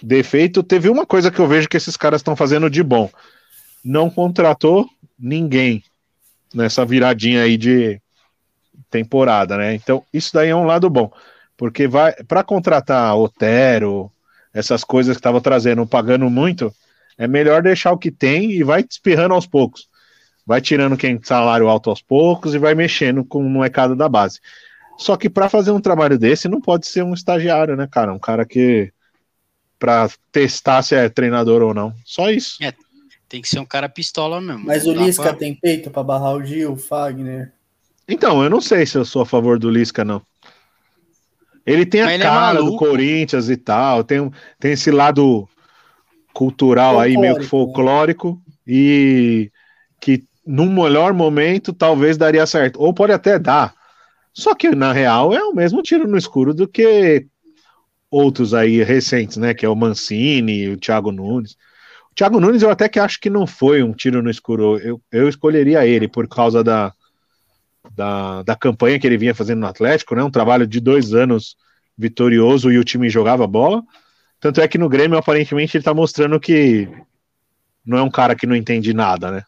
defeito, 0.01 0.61
teve 0.61 0.89
uma 0.89 1.05
coisa 1.05 1.31
que 1.31 1.39
eu 1.39 1.47
vejo 1.47 1.69
que 1.69 1.77
esses 1.77 1.95
caras 1.95 2.19
estão 2.19 2.35
fazendo 2.35 2.69
de 2.69 2.83
bom. 2.83 3.09
Não 3.83 4.09
contratou 4.09 4.87
ninguém 5.17 5.83
nessa 6.53 6.85
viradinha 6.85 7.43
aí 7.43 7.57
de 7.57 7.99
temporada, 8.89 9.57
né? 9.57 9.73
Então, 9.73 10.03
isso 10.13 10.31
daí 10.33 10.49
é 10.49 10.55
um 10.55 10.65
lado 10.65 10.89
bom, 10.89 11.11
porque 11.57 11.87
vai 11.87 12.13
para 12.27 12.43
contratar 12.43 13.15
Otero, 13.17 14.11
essas 14.53 14.83
coisas 14.83 15.15
que 15.15 15.19
estavam 15.19 15.41
trazendo, 15.41 15.85
pagando 15.85 16.29
muito, 16.29 16.73
é 17.17 17.27
melhor 17.27 17.61
deixar 17.61 17.91
o 17.91 17.97
que 17.97 18.11
tem 18.11 18.51
e 18.51 18.63
vai 18.63 18.85
espirrando 18.87 19.33
aos 19.33 19.47
poucos 19.47 19.87
vai 20.45 20.61
tirando 20.61 20.97
quem 20.97 21.19
salário 21.23 21.67
alto 21.67 21.89
aos 21.89 22.01
poucos 22.01 22.53
e 22.53 22.57
vai 22.57 22.75
mexendo 22.75 23.23
com 23.23 23.39
o 23.39 23.49
molecada 23.49 23.95
da 23.95 24.09
base. 24.09 24.39
Só 24.97 25.15
que 25.15 25.29
para 25.29 25.49
fazer 25.49 25.71
um 25.71 25.81
trabalho 25.81 26.19
desse 26.19 26.47
não 26.47 26.61
pode 26.61 26.85
ser 26.85 27.03
um 27.03 27.13
estagiário, 27.13 27.75
né, 27.75 27.87
cara? 27.89 28.13
Um 28.13 28.19
cara 28.19 28.45
que 28.45 28.91
para 29.79 30.09
testar 30.31 30.81
se 30.81 30.95
é 30.95 31.09
treinador 31.09 31.61
ou 31.61 31.73
não. 31.73 31.93
Só 32.05 32.29
isso. 32.29 32.57
Tem 33.27 33.41
que 33.41 33.49
ser 33.49 33.59
um 33.59 33.65
cara 33.65 33.89
pistola 33.89 34.39
mesmo. 34.39 34.65
Mas 34.65 34.85
o 34.85 34.93
Lisca 34.93 35.23
pra- 35.23 35.33
tem 35.33 35.55
peito 35.55 35.89
pra 35.89 36.03
barrar 36.03 36.35
o 36.35 36.43
Gil, 36.43 36.73
o 36.73 36.77
Fagner. 36.77 37.51
Então, 38.07 38.43
eu 38.43 38.49
não 38.49 38.61
sei 38.61 38.85
se 38.85 38.97
eu 38.97 39.05
sou 39.05 39.21
a 39.21 39.25
favor 39.25 39.57
do 39.57 39.69
Lisca, 39.69 40.03
não. 40.05 40.21
Ele 41.65 41.85
tem 41.85 42.01
a 42.01 42.13
ele 42.13 42.23
é 42.23 42.25
cara 42.25 42.57
do 42.57 42.65
maluco. 42.65 42.85
Corinthians 42.85 43.49
e 43.49 43.55
tal, 43.55 44.03
tem, 44.03 44.29
tem 44.59 44.73
esse 44.73 44.91
lado 44.91 45.47
cultural 46.33 46.99
aí, 46.99 47.17
meio 47.17 47.37
que 47.37 47.45
Folclórico, 47.45 48.29
folclórico, 48.29 48.41
e 48.67 49.51
que 50.01 50.23
num 50.45 50.73
melhor 50.73 51.13
momento 51.13 51.71
talvez 51.71 52.17
daria 52.17 52.45
certo. 52.45 52.81
Ou 52.81 52.93
pode 52.93 53.13
até 53.13 53.39
dar. 53.39 53.73
Só 54.33 54.55
que 54.55 54.73
na 54.75 54.91
real 54.91 55.33
é 55.33 55.43
o 55.43 55.53
mesmo 55.53 55.81
tiro 55.81 56.07
no 56.07 56.17
escuro 56.17 56.53
do 56.53 56.67
que 56.67 57.25
outros 58.09 58.53
aí 58.53 58.83
recentes, 58.83 59.37
né? 59.37 59.53
Que 59.53 59.65
é 59.65 59.69
o 59.69 59.75
Mancini, 59.75 60.69
o 60.69 60.77
Thiago 60.77 61.11
Nunes. 61.11 61.53
O 62.11 62.15
Thiago 62.15 62.39
Nunes 62.39 62.61
eu 62.61 62.69
até 62.69 62.89
que 62.89 62.99
acho 62.99 63.19
que 63.19 63.29
não 63.29 63.47
foi 63.47 63.81
um 63.81 63.93
tiro 63.93 64.21
no 64.21 64.29
escuro. 64.29 64.77
Eu, 64.79 64.99
eu 65.11 65.29
escolheria 65.29 65.85
ele 65.85 66.07
por 66.07 66.27
causa 66.27 66.63
da, 66.63 66.93
da, 67.91 68.43
da 68.43 68.55
campanha 68.55 68.99
que 68.99 69.05
ele 69.05 69.17
vinha 69.17 69.35
fazendo 69.35 69.59
no 69.59 69.67
Atlético, 69.67 70.15
né? 70.15 70.23
Um 70.23 70.31
trabalho 70.31 70.65
de 70.65 70.79
dois 70.79 71.13
anos 71.13 71.55
vitorioso 71.97 72.71
e 72.71 72.77
o 72.77 72.83
time 72.83 73.09
jogava 73.09 73.45
bola. 73.45 73.83
Tanto 74.39 74.61
é 74.61 74.67
que 74.67 74.77
no 74.77 74.89
Grêmio, 74.89 75.17
aparentemente, 75.17 75.77
ele 75.77 75.83
tá 75.83 75.93
mostrando 75.93 76.39
que 76.39 76.89
não 77.85 77.97
é 77.97 78.01
um 78.01 78.09
cara 78.09 78.35
que 78.35 78.47
não 78.47 78.55
entende 78.55 78.93
nada, 78.93 79.31
né? 79.31 79.43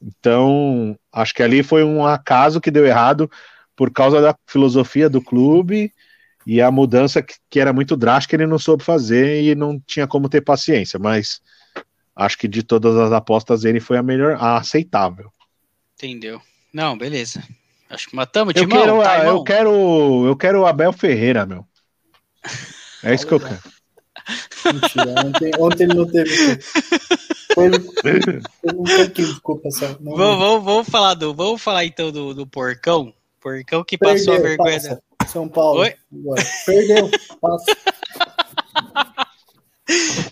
Então, 0.00 0.98
acho 1.12 1.34
que 1.34 1.42
ali 1.42 1.62
foi 1.62 1.84
um 1.84 2.04
acaso 2.04 2.60
que 2.60 2.70
deu 2.70 2.84
errado 2.84 3.30
por 3.76 3.90
causa 3.90 4.20
da 4.20 4.36
filosofia 4.46 5.08
do 5.08 5.22
clube 5.22 5.92
e 6.46 6.60
a 6.60 6.70
mudança 6.70 7.22
que, 7.22 7.34
que 7.48 7.60
era 7.60 7.72
muito 7.72 7.96
drástica, 7.96 8.36
ele 8.36 8.46
não 8.46 8.58
soube 8.58 8.82
fazer 8.82 9.42
e 9.42 9.54
não 9.54 9.80
tinha 9.86 10.06
como 10.06 10.28
ter 10.28 10.40
paciência, 10.40 10.98
mas 10.98 11.40
acho 12.16 12.36
que 12.36 12.48
de 12.48 12.62
todas 12.62 12.96
as 12.96 13.12
apostas 13.12 13.64
ele 13.64 13.80
foi 13.80 13.96
a 13.96 14.02
melhor, 14.02 14.36
a 14.40 14.56
aceitável. 14.56 15.32
Entendeu? 15.94 16.42
Não, 16.72 16.98
beleza. 16.98 17.42
Acho 17.92 18.08
que 18.08 18.16
matamos, 18.16 18.54
Eu 18.56 18.62
Timão. 18.62 18.78
quero, 18.80 19.02
tá, 19.02 19.24
eu 19.24 19.44
quero, 19.44 20.26
eu 20.26 20.36
quero 20.36 20.60
o 20.62 20.66
Abel 20.66 20.92
Ferreira, 20.92 21.44
meu. 21.44 21.66
É 23.04 23.14
isso 23.14 23.26
que 23.26 23.34
eu 23.34 23.40
quero. 23.40 23.60
Mentira, 24.64 25.26
ontem, 25.26 25.50
ontem 25.58 25.84
ele 25.84 25.94
não 25.94 26.06
teve. 26.06 26.30
Foi, 27.54 27.70
teve 27.70 28.40
um 28.64 28.84
pouquinho 28.84 29.34
de 29.34 29.40
culpa 29.40 29.70
só. 29.70 29.88
Não, 30.00 30.16
Vamos, 30.16 30.38
vamos, 30.38 30.64
vamos 30.64 30.88
falar 30.88 31.14
do, 31.14 31.34
vamos 31.34 31.60
falar 31.60 31.84
então 31.84 32.10
do, 32.10 32.32
do 32.32 32.46
porcão. 32.46 33.12
Porcão 33.40 33.84
que 33.84 33.98
passou 33.98 34.34
a 34.34 34.36
Perdeu, 34.40 34.42
vergonha. 34.64 34.80
passa. 34.80 35.02
São 35.26 35.48
Paulo. 35.48 35.80
Oi? 35.80 35.94
Agora. 36.14 36.42
Perdeu. 36.64 37.10
Passa. 37.40 37.76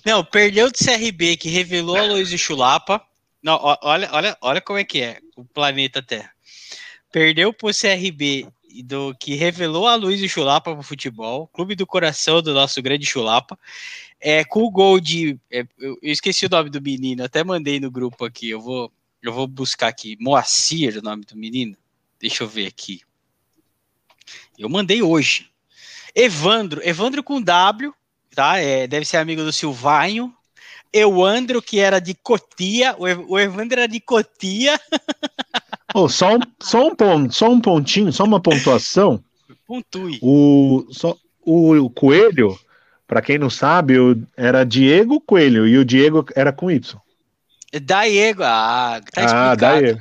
Não, 0.06 0.24
perdeu 0.24 0.70
do 0.70 0.78
CRB 0.78 1.36
que 1.36 1.48
revelou 1.50 1.96
a 1.96 2.02
Luiz 2.04 2.28
Chulapa. 2.40 3.02
Não, 3.42 3.58
olha, 3.82 4.08
olha, 4.12 4.36
olha 4.40 4.60
como 4.60 4.78
é 4.78 4.84
que 4.84 5.02
é 5.02 5.18
o 5.36 5.44
planeta 5.44 6.00
Terra. 6.02 6.30
Perdeu 7.10 7.52
pro 7.52 7.70
CRB 7.74 8.46
do 8.84 9.14
que 9.14 9.34
revelou 9.34 9.88
a 9.88 9.96
Luiz 9.96 10.20
Chulapa 10.30 10.72
pro 10.72 10.82
futebol, 10.82 11.48
clube 11.48 11.74
do 11.74 11.86
coração 11.86 12.40
do 12.40 12.54
nosso 12.54 12.80
grande 12.80 13.06
Chulapa. 13.06 13.58
É, 14.20 14.44
com 14.44 14.62
o 14.62 14.70
gol 14.70 15.00
de. 15.00 15.38
é, 15.50 15.66
eu, 15.78 15.98
esqueci 16.02 16.46
o 16.46 16.50
nome 16.50 16.70
do 16.70 16.80
menino, 16.80 17.24
até 17.24 17.42
mandei 17.42 17.80
no 17.80 17.90
grupo 17.90 18.24
aqui. 18.24 18.50
Eu 18.50 18.60
vou, 18.60 18.92
eu 19.22 19.32
vou 19.32 19.46
buscar 19.46 19.88
aqui. 19.88 20.16
Moacir, 20.20 20.98
o 20.98 21.02
nome 21.02 21.24
do 21.24 21.36
menino. 21.36 21.76
Deixa 22.20 22.44
eu 22.44 22.48
ver 22.48 22.66
aqui. 22.66 23.00
Eu 24.58 24.68
mandei 24.68 25.02
hoje. 25.02 25.50
Evandro, 26.14 26.86
Evandro 26.86 27.22
com 27.22 27.40
W, 27.40 27.94
tá? 28.34 28.58
É, 28.58 28.86
deve 28.86 29.06
ser 29.06 29.16
amigo 29.16 29.42
do 29.42 29.52
Silvanho. 29.52 30.34
Euandro, 30.92 31.62
que 31.62 31.78
era 31.78 32.00
de 32.00 32.14
Cotia, 32.14 32.96
o 32.98 33.38
Evandro 33.38 33.78
era 33.78 33.86
de 33.86 34.00
Cotia, 34.00 34.78
Ô, 35.94 36.08
só, 36.08 36.36
um, 36.36 36.40
só, 36.60 36.86
um 36.86 36.94
ponto, 36.94 37.34
só 37.34 37.50
um 37.50 37.60
pontinho, 37.60 38.12
só 38.12 38.24
uma 38.24 38.40
pontuação. 38.40 39.22
Puntui. 39.66 40.18
O, 40.22 40.86
só, 40.90 41.16
o, 41.44 41.76
o 41.76 41.90
Coelho, 41.90 42.58
pra 43.06 43.20
quem 43.22 43.38
não 43.38 43.50
sabe, 43.50 43.98
o- 43.98 44.22
era 44.36 44.64
Diego 44.64 45.20
Coelho 45.20 45.66
e 45.66 45.78
o 45.78 45.84
Diego 45.84 46.24
era 46.34 46.52
com 46.52 46.70
Y. 46.70 47.00
Diego, 47.72 48.42
ah, 48.42 49.00
tá 49.12 49.50
ah, 49.50 49.54
daí. 49.54 49.96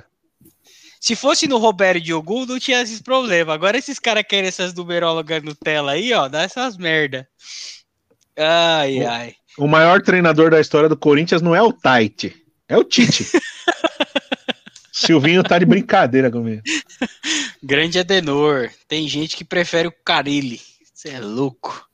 Se 1.00 1.16
fosse 1.16 1.48
no 1.48 1.58
Roberto 1.58 2.02
Diogo, 2.02 2.46
não 2.46 2.60
tinha 2.60 2.82
esses 2.82 3.02
problemas. 3.02 3.54
Agora 3.56 3.78
esses 3.78 4.00
caras 4.00 4.26
querem 4.28 4.48
essas 4.48 4.74
numerólogas 4.74 5.42
Nutella 5.42 5.94
aí, 5.94 6.12
ó, 6.14 6.28
dá 6.28 6.42
essas 6.42 6.76
merda. 6.78 7.28
Ai, 8.38 9.04
Ô. 9.04 9.08
ai. 9.08 9.36
O 9.58 9.68
maior 9.68 10.02
treinador 10.02 10.52
da 10.52 10.60
história 10.60 10.90
do 10.90 10.98
Corinthians 10.98 11.42
não 11.42 11.56
é 11.56 11.62
o 11.62 11.74
Tite, 11.74 12.36
é 12.68 12.78
o 12.78 12.84
Tite. 12.84 13.26
Silvinho 15.00 15.44
tá 15.44 15.58
de 15.58 15.66
brincadeira 15.66 16.30
comigo. 16.30 16.62
Grande 17.64 18.00
Adenor. 18.00 18.70
Tem 18.88 19.08
gente 19.08 19.38
que 19.38 19.46
prefere 19.46 19.88
o 19.88 19.94
Carilli. 20.04 20.60
Você 20.94 21.10
é 21.10 21.20
louco. 21.20 21.88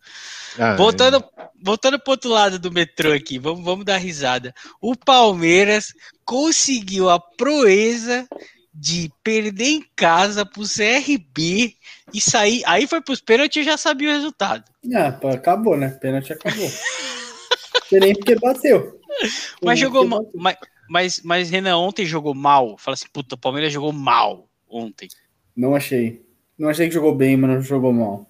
Ah, 0.57 0.75
Voltando, 0.75 1.23
voltando 1.61 1.99
pro 1.99 2.11
outro 2.11 2.29
lado 2.29 2.57
do 2.57 2.71
metrô 2.71 3.11
aqui, 3.11 3.37
vamos, 3.37 3.63
vamos 3.63 3.85
dar 3.85 3.97
risada. 3.97 4.53
O 4.81 4.95
Palmeiras 4.95 5.93
conseguiu 6.23 7.09
a 7.09 7.19
proeza 7.19 8.27
de 8.73 9.11
perder 9.23 9.65
em 9.65 9.85
casa 9.95 10.45
pro 10.45 10.63
CRB 10.63 11.75
e 12.13 12.19
sair. 12.21 12.63
Aí 12.65 12.87
foi 12.87 13.01
pros 13.01 13.21
pênaltis 13.21 13.61
e 13.61 13.65
já 13.65 13.77
sabia 13.77 14.09
o 14.09 14.13
resultado. 14.13 14.63
Ah, 14.93 15.11
pô, 15.11 15.29
acabou, 15.29 15.77
né? 15.77 15.89
Pênalti 16.01 16.33
acabou. 16.33 16.71
Nem 17.91 18.13
porque 18.13 18.35
bateu. 18.35 18.99
Mas 19.63 19.79
jogou 19.79 20.01
porque 20.01 20.09
mal. 20.09 20.23
bateu. 20.23 20.41
Mas, 20.41 20.57
mas, 20.89 21.21
mas 21.23 21.49
Renan 21.49 21.77
ontem 21.77 22.05
jogou 22.05 22.33
mal. 22.33 22.77
Fala 22.77 22.93
assim, 22.93 23.07
puta, 23.11 23.35
o 23.35 23.37
Palmeiras 23.37 23.71
jogou 23.73 23.91
mal 23.91 24.47
ontem. 24.69 25.07
Não 25.55 25.75
achei. 25.75 26.23
Não 26.57 26.69
achei 26.69 26.87
que 26.87 26.93
jogou 26.93 27.13
bem, 27.15 27.35
mas 27.37 27.49
não 27.49 27.61
jogou 27.61 27.91
mal. 27.93 28.27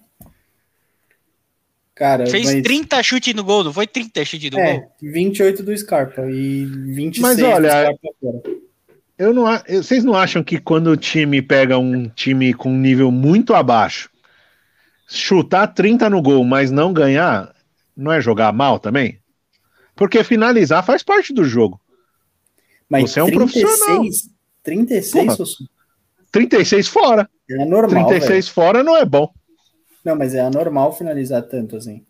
Cara, 1.94 2.26
Fez 2.26 2.52
mas... 2.52 2.62
30 2.62 3.02
chutes 3.02 3.34
no 3.34 3.42
gol, 3.42 3.64
não 3.64 3.72
foi 3.72 3.86
30 3.86 4.24
chutes 4.24 4.50
no 4.50 4.58
É, 4.58 4.78
gol? 4.80 4.92
28 5.00 5.62
do 5.62 5.76
Scarpa 5.76 6.22
e 6.30 6.66
26 6.66 7.18
Mas 7.20 7.36
do 7.38 7.46
olha, 7.46 7.70
Scarpa 7.70 8.08
fora. 8.20 8.42
Eu 9.18 9.32
não, 9.32 9.46
eu- 9.66 9.82
vocês 9.82 10.04
não 10.04 10.14
acham 10.14 10.44
que 10.44 10.58
quando 10.60 10.88
o 10.88 10.96
time 10.96 11.40
pega 11.40 11.78
um 11.78 12.06
time 12.08 12.52
com 12.52 12.70
um 12.70 12.78
nível 12.78 13.10
muito 13.10 13.54
abaixo, 13.54 14.10
chutar 15.08 15.68
30 15.68 16.10
no 16.10 16.20
gol, 16.20 16.44
mas 16.44 16.70
não 16.70 16.92
ganhar, 16.92 17.54
não 17.96 18.12
é 18.12 18.20
jogar 18.20 18.52
mal 18.52 18.78
também? 18.78 19.18
Porque 19.94 20.22
finalizar 20.22 20.84
faz 20.84 21.02
parte 21.02 21.32
do 21.32 21.44
jogo. 21.44 21.80
Mas 22.88 23.10
Você 23.10 23.20
é 23.20 23.24
um 23.24 23.30
profissional. 23.30 24.02
36, 24.62 25.12
Porra. 25.12 25.36
Sussu, 25.36 25.64
36 26.32 26.88
fora. 26.88 27.28
é 27.50 27.62
anormal, 27.62 28.06
36 28.06 28.48
fora 28.48 28.82
não 28.82 28.96
é 28.96 29.04
bom. 29.04 29.32
Não, 30.04 30.14
mas 30.16 30.34
é 30.34 30.40
anormal 30.40 30.92
finalizar 30.96 31.42
tanto 31.42 31.76
assim. 31.76 32.04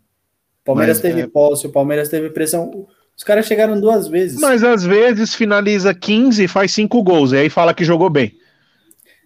O 0.63 0.65
Palmeiras 0.67 0.99
Mas, 0.99 1.03
teve 1.03 1.21
é- 1.23 1.27
posse, 1.27 1.67
o 1.67 1.71
Palmeiras 1.73 2.09
teve 2.09 2.31
pressão. 2.31 2.87
Os 3.17 3.23
caras 3.23 3.47
chegaram 3.47 3.81
duas 3.81 4.09
vezes. 4.09 4.39
Mas 4.39 4.63
às 4.63 4.83
vezes 4.85 5.35
finaliza 5.35 5.95
15 5.95 6.45
e 6.45 6.49
faz 6.49 6.73
5 6.73 7.03
gols, 7.03 7.33
e 7.33 7.37
aí 7.39 7.49
fala 7.51 7.73
que 7.73 7.85
jogou 7.85 8.11
bem. 8.11 8.37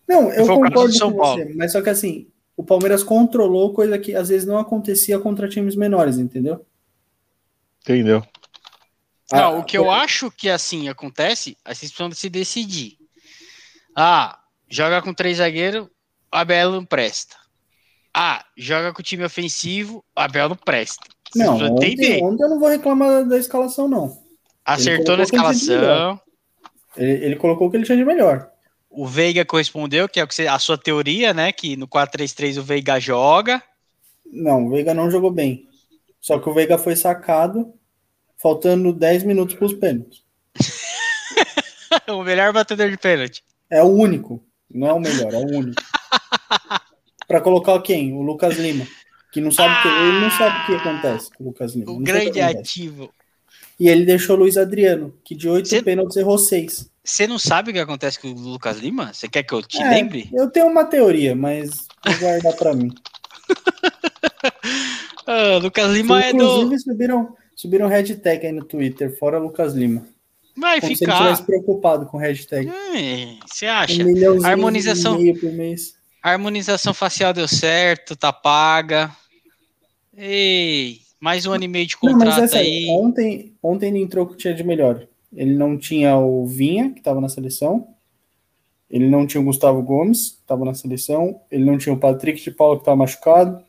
Não, 0.06 0.30
eu 0.32 0.46
concordo 0.46 0.98
com 0.98 1.12
Paulo. 1.16 1.38
você, 1.42 1.54
mas 1.54 1.72
só 1.72 1.80
que 1.80 1.88
assim, 1.90 2.28
o 2.56 2.62
Palmeiras 2.62 3.02
controlou 3.02 3.72
coisa 3.72 3.98
que 3.98 4.14
às 4.14 4.28
vezes 4.28 4.46
não 4.46 4.58
acontecia 4.58 5.18
contra 5.18 5.48
times 5.48 5.74
menores, 5.74 6.18
entendeu? 6.18 6.64
Entendeu? 7.82 8.22
Não, 9.32 9.38
Ah, 9.38 9.58
o 9.58 9.64
que 9.64 9.78
eu 9.78 9.90
acho 9.90 10.30
que 10.30 10.48
assim 10.48 10.88
acontece, 10.88 11.56
aí 11.64 11.74
vocês 11.74 11.90
precisam 11.92 12.10
se 12.12 12.28
decidir. 12.28 12.98
Ah, 13.96 14.38
joga 14.68 15.00
com 15.02 15.14
três 15.14 15.38
zagueiros, 15.38 15.88
Abel 16.30 16.72
não 16.72 16.84
presta. 16.84 17.36
Ah, 18.12 18.44
joga 18.56 18.92
com 18.92 19.00
o 19.00 19.04
time 19.04 19.24
ofensivo, 19.24 20.04
Abel 20.16 20.48
não 20.48 20.56
presta. 20.56 21.04
Vocês 21.32 21.46
Não, 21.46 21.54
ontem, 21.54 22.24
ontem 22.24 22.42
eu 22.44 22.48
não 22.48 22.58
vou 22.58 22.68
reclamar 22.68 23.24
da, 23.24 23.38
escalação, 23.38 23.88
não. 23.88 24.18
Acertou 24.64 25.16
na 25.16 25.22
de 25.22 25.28
escalação. 25.28 26.20
Ele, 26.96 27.24
ele 27.24 27.36
colocou 27.36 27.68
o 27.68 27.70
que 27.70 27.76
ele 27.76 27.84
tinha 27.84 27.96
de 27.96 28.04
melhor. 28.04 28.50
O 28.88 29.06
Veiga 29.06 29.44
correspondeu, 29.44 30.08
que 30.08 30.18
é 30.18 30.24
o 30.24 30.26
que 30.26 30.34
você- 30.34 30.48
a 30.48 30.58
sua 30.58 30.76
teoria, 30.76 31.32
né? 31.32 31.52
Que 31.52 31.76
no 31.76 31.86
4-3-3 31.86 32.58
o 32.58 32.62
Veiga 32.64 32.98
joga. 32.98 33.62
Não, 34.26 34.66
o 34.66 34.70
Veiga 34.70 34.92
não 34.92 35.08
jogou 35.08 35.30
bem. 35.30 35.68
Só 36.20 36.38
que 36.40 36.48
o 36.48 36.52
Veiga 36.52 36.76
foi 36.76 36.96
sacado, 36.96 37.72
faltando 38.40 38.92
10 38.92 39.24
minutos 39.24 39.54
para 39.56 39.66
os 39.66 39.74
pênaltis. 39.74 40.22
o 42.08 42.22
melhor 42.22 42.52
batedor 42.52 42.90
de 42.90 42.96
pênalti. 42.96 43.42
É 43.70 43.82
o 43.82 43.86
único. 43.88 44.42
Não 44.72 44.86
é 44.86 44.92
o 44.92 45.00
melhor, 45.00 45.32
é 45.32 45.38
o 45.38 45.46
único. 45.46 45.82
Para 47.26 47.40
colocar 47.40 47.80
quem? 47.82 48.12
O 48.12 48.22
Lucas 48.22 48.56
Lima. 48.56 48.86
Que 49.32 49.40
não 49.40 49.52
sabe 49.52 49.72
o 49.78 49.82
que, 49.82 49.88
ele 49.88 50.20
não 50.20 50.30
sabe 50.32 50.56
o 50.62 50.66
que 50.66 50.74
acontece 50.74 51.30
com 51.30 51.44
o 51.44 51.46
Lucas 51.48 51.74
Lima. 51.74 51.92
O 51.92 51.98
grande 52.00 52.40
ativo. 52.40 53.12
E 53.78 53.88
ele 53.88 54.04
deixou 54.04 54.36
o 54.36 54.40
Luiz 54.40 54.56
Adriano, 54.56 55.14
que 55.24 55.34
de 55.34 55.48
oito 55.48 55.68
Cê- 55.68 55.82
pênaltis 55.82 56.16
errou 56.16 56.36
seis. 56.36 56.90
Você 57.04 57.26
não 57.26 57.38
sabe 57.38 57.70
o 57.70 57.72
que 57.72 57.78
acontece 57.78 58.18
com 58.20 58.28
o 58.28 58.34
Lucas 58.34 58.78
Lima? 58.78 59.12
Você 59.12 59.28
quer 59.28 59.42
que 59.44 59.54
eu 59.54 59.62
te 59.62 59.80
É, 59.80 59.88
lembre? 59.88 60.28
Eu 60.32 60.50
tenho 60.50 60.66
uma 60.66 60.84
teoria, 60.84 61.34
mas 61.34 61.86
vou 62.04 62.18
guardar 62.18 62.54
para 62.54 62.74
mim. 62.74 62.90
Ah, 65.26 65.58
Lucas 65.62 65.92
Lima 65.92 66.20
é 66.24 66.32
do. 66.32 66.38
Inclusive, 66.42 66.78
subiram, 66.80 67.36
subiram 67.60 67.88
hashtag 67.88 68.46
aí 68.46 68.52
no 68.52 68.64
Twitter, 68.64 69.16
fora 69.18 69.38
Lucas 69.38 69.74
Lima. 69.74 70.06
Vai 70.56 70.80
Como 70.80 70.94
se 70.96 71.04
ele 71.04 71.10
ficar. 71.10 71.14
estivesse 71.30 71.42
preocupado 71.44 72.06
com 72.06 72.16
hashtag. 72.18 72.68
Hum, 72.68 73.38
Você 73.46 73.66
Um 73.66 73.70
acha? 73.70 74.04
milhãozinho 74.04 74.46
Harmonização. 74.46 75.18
A 76.22 76.30
harmonização 76.32 76.92
facial 76.92 77.32
deu 77.32 77.46
certo, 77.48 78.16
tá 78.16 78.32
paga. 78.32 79.10
Ei, 80.16 80.98
mais 81.20 81.46
um 81.46 81.52
ano 81.52 81.64
e 81.64 81.68
meio 81.68 81.86
de 81.86 81.96
Não, 82.02 82.12
mas 82.12 82.28
contrato 82.34 82.50
sério, 82.50 82.68
aí. 82.68 82.86
ontem, 82.90 83.54
ontem 83.62 83.88
ele 83.88 84.02
entrou 84.02 84.26
com 84.26 84.32
o 84.32 84.36
que 84.36 84.42
tinha 84.42 84.54
de 84.54 84.64
melhor. 84.64 85.06
Ele 85.32 85.54
não 85.54 85.78
tinha 85.78 86.16
o 86.18 86.46
Vinha, 86.46 86.90
que 86.90 86.98
estava 86.98 87.20
na 87.20 87.28
seleção. 87.28 87.88
Ele 88.90 89.08
não 89.08 89.24
tinha 89.26 89.40
o 89.40 89.44
Gustavo 89.44 89.80
Gomes, 89.82 90.30
que 90.30 90.40
estava 90.40 90.64
na 90.64 90.74
seleção. 90.74 91.40
Ele 91.50 91.64
não 91.64 91.78
tinha 91.78 91.92
o 91.94 91.98
Patrick 91.98 92.42
de 92.42 92.50
Paula, 92.50 92.74
que 92.76 92.82
está 92.82 92.96
machucado. 92.96 93.62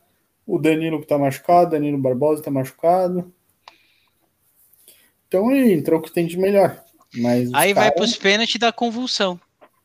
O 0.46 0.58
Danilo, 0.58 0.98
que 0.98 1.04
está 1.04 1.16
machucado. 1.16 1.70
Danilo 1.70 1.96
Barbosa 1.96 2.40
está 2.40 2.50
machucado. 2.50 3.32
Então 5.32 5.50
ele 5.50 5.72
entrou 5.72 5.98
o 5.98 6.02
que 6.02 6.12
tem 6.12 6.26
de 6.26 6.36
melhor. 6.36 6.78
Mas 7.14 7.48
os 7.48 7.54
Aí 7.54 7.72
vai 7.72 7.84
caras- 7.90 7.94
pros 7.96 8.16
pênaltis 8.16 8.58
da 8.60 8.70
convulsão. 8.70 9.40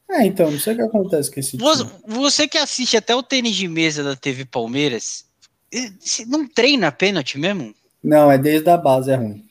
É, 0.09 0.25
então, 0.25 0.51
não 0.51 0.59
sei 0.59 0.73
o 0.73 0.75
que 0.75 0.81
acontece 0.81 1.31
com 1.31 1.39
esse 1.39 1.55
Você, 1.57 1.83
time. 1.85 1.95
você 2.05 2.47
que 2.49 2.57
assiste 2.57 2.97
até 2.97 3.15
o 3.15 3.23
tênis 3.23 3.55
de 3.55 3.65
mesa 3.67 4.03
da 4.03 4.13
TV 4.15 4.43
Palmeiras, 4.45 5.25
não 6.27 6.45
treina 6.47 6.91
pênalti 6.91 7.37
mesmo? 7.37 7.73
Não, 8.03 8.29
é 8.31 8.37
desde 8.37 8.69
a 8.69 8.75
base, 8.77 9.09
é 9.11 9.15
ruim. 9.15 9.45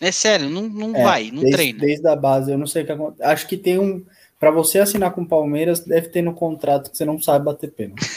É 0.00 0.10
sério, 0.12 0.48
não, 0.48 0.62
não 0.62 0.96
É, 0.96 1.02
vai, 1.02 1.30
não 1.30 1.40
desde, 1.42 1.52
treina. 1.56 1.78
Desde 1.80 2.06
a 2.08 2.16
base, 2.16 2.50
eu 2.50 2.56
não 2.58 2.66
sei 2.66 2.82
o 2.82 2.86
que 2.86 2.92
acontece. 2.92 3.22
Acho 3.22 3.46
que 3.46 3.56
tem 3.58 3.78
um. 3.78 4.02
Para 4.38 4.50
você 4.50 4.78
assinar 4.78 5.12
com 5.12 5.20
o 5.22 5.28
Palmeiras, 5.28 5.80
deve 5.80 6.08
ter 6.08 6.22
no 6.22 6.32
contrato 6.34 6.90
que 6.90 6.96
você 6.96 7.04
não 7.04 7.20
sabe 7.20 7.44
bater 7.44 7.70
pênalti. 7.70 8.02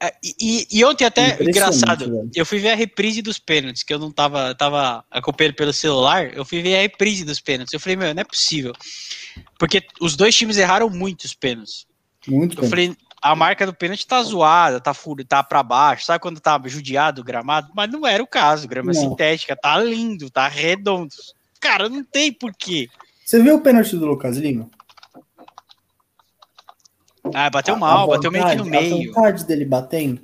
É, 0.00 0.14
E, 0.22 0.66
e 0.70 0.84
ontem 0.84 1.04
até, 1.04 1.42
engraçado, 1.42 2.04
velho. 2.04 2.30
eu 2.34 2.46
fui 2.46 2.58
ver 2.58 2.70
a 2.70 2.74
reprise 2.74 3.22
dos 3.22 3.38
pênaltis, 3.38 3.82
que 3.82 3.92
eu 3.92 3.98
não 3.98 4.10
tava, 4.10 4.54
tava 4.54 5.04
acompanhando 5.10 5.54
pelo 5.54 5.72
celular, 5.72 6.32
eu 6.34 6.44
fui 6.44 6.62
ver 6.62 6.76
a 6.76 6.82
reprise 6.82 7.24
dos 7.24 7.40
pênaltis. 7.40 7.72
Eu 7.72 7.80
falei, 7.80 7.96
meu, 7.96 8.14
não 8.14 8.20
é 8.20 8.24
possível. 8.24 8.72
Porque 9.58 9.82
os 10.00 10.16
dois 10.16 10.34
times 10.34 10.56
erraram 10.56 10.88
muitos 10.88 11.34
pênaltis. 11.34 11.86
Muito 12.26 12.62
Eu 12.62 12.68
falei, 12.68 12.96
a 13.20 13.34
marca 13.34 13.66
do 13.66 13.74
pênalti 13.74 14.06
tá 14.06 14.22
zoada, 14.22 14.80
tá 14.80 14.94
furo, 14.94 15.24
tá 15.24 15.42
para 15.42 15.62
baixo, 15.62 16.06
sabe 16.06 16.20
quando 16.20 16.40
tá 16.40 16.60
judiado 16.66 17.20
o 17.20 17.24
gramado? 17.24 17.68
Mas 17.74 17.90
não 17.90 18.06
era 18.06 18.22
o 18.22 18.26
caso, 18.26 18.68
grama 18.68 18.92
Não. 18.92 19.00
sintética, 19.00 19.56
tá 19.56 19.78
lindo, 19.78 20.30
tá 20.30 20.46
redondo. 20.46 21.14
Cara, 21.60 21.88
não 21.88 22.04
tem 22.04 22.32
porquê. 22.32 22.88
Você 23.24 23.42
viu 23.42 23.56
o 23.56 23.60
pênalti 23.60 23.96
do 23.96 24.06
Lucas 24.06 24.36
Lima? 24.36 24.70
Ah, 27.34 27.50
bateu 27.50 27.74
A- 27.74 27.78
mal, 27.78 28.04
a 28.12 28.16
bateu 28.16 28.30
meio 28.30 28.46
que 28.46 28.54
no 28.56 28.64
vontade- 28.64 28.88
meio. 28.90 29.10
A 29.10 29.14
vontade 29.14 29.44
dele 29.46 29.64
batendo. 29.64 30.20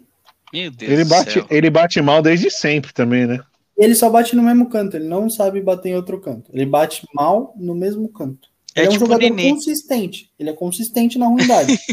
Meu 0.52 0.70
Deus 0.70 0.92
Ele 0.92 1.04
do 1.04 1.10
bate, 1.10 1.32
céu. 1.32 1.46
ele 1.50 1.70
bate 1.70 2.00
mal 2.00 2.22
desde 2.22 2.50
sempre 2.50 2.92
também, 2.92 3.26
né? 3.26 3.40
Ele 3.76 3.94
só 3.94 4.08
bate 4.08 4.36
no 4.36 4.42
mesmo 4.42 4.68
canto, 4.68 4.96
ele 4.96 5.08
não 5.08 5.28
sabe 5.28 5.60
bater 5.60 5.88
em 5.88 5.96
outro 5.96 6.20
canto. 6.20 6.48
Ele 6.52 6.64
bate 6.64 7.02
mal 7.12 7.52
no 7.56 7.74
mesmo 7.74 8.08
canto. 8.08 8.48
É 8.76 8.80
Ele 8.82 8.86
é, 8.86 8.90
um 8.90 8.92
tipo 8.92 9.04
o 9.04 9.08
jogador 9.08 9.22
Nenê. 9.34 9.50
consistente. 9.50 10.30
Ele 10.38 10.50
é 10.50 10.52
consistente 10.52 11.18
na 11.18 11.26
ruindade. 11.26 11.76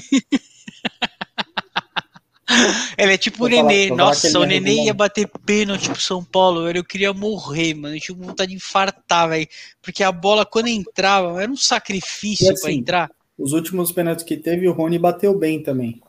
Ele 2.97 3.13
é 3.13 3.17
tipo 3.17 3.45
o 3.45 3.47
Nenê. 3.47 3.87
falar 3.87 3.97
Nossa, 3.97 4.39
o 4.39 4.43
Nenê 4.43 4.83
ia 4.85 4.93
bater 4.93 5.27
pênalti 5.45 5.89
pro 5.89 6.01
São 6.01 6.21
Paulo, 6.23 6.65
velho. 6.65 6.79
Eu 6.79 6.83
queria 6.83 7.13
morrer, 7.13 7.73
mano. 7.73 7.95
Eu 7.95 7.99
tinha 8.01 8.17
vontade 8.17 8.49
de 8.51 8.57
infartar, 8.57 9.29
velho. 9.29 9.47
Porque 9.81 10.03
a 10.03 10.11
bola, 10.11 10.45
quando 10.45 10.67
entrava, 10.67 11.41
era 11.41 11.49
um 11.51 11.55
sacrifício 11.55 12.51
assim, 12.51 12.61
pra 12.61 12.71
entrar. 12.73 13.11
Os 13.37 13.53
últimos 13.53 13.91
pênaltis 13.91 14.23
que 14.23 14.37
teve, 14.37 14.67
o 14.67 14.73
Rony 14.73 14.99
bateu 14.99 15.37
bem 15.37 15.61
também. 15.63 16.01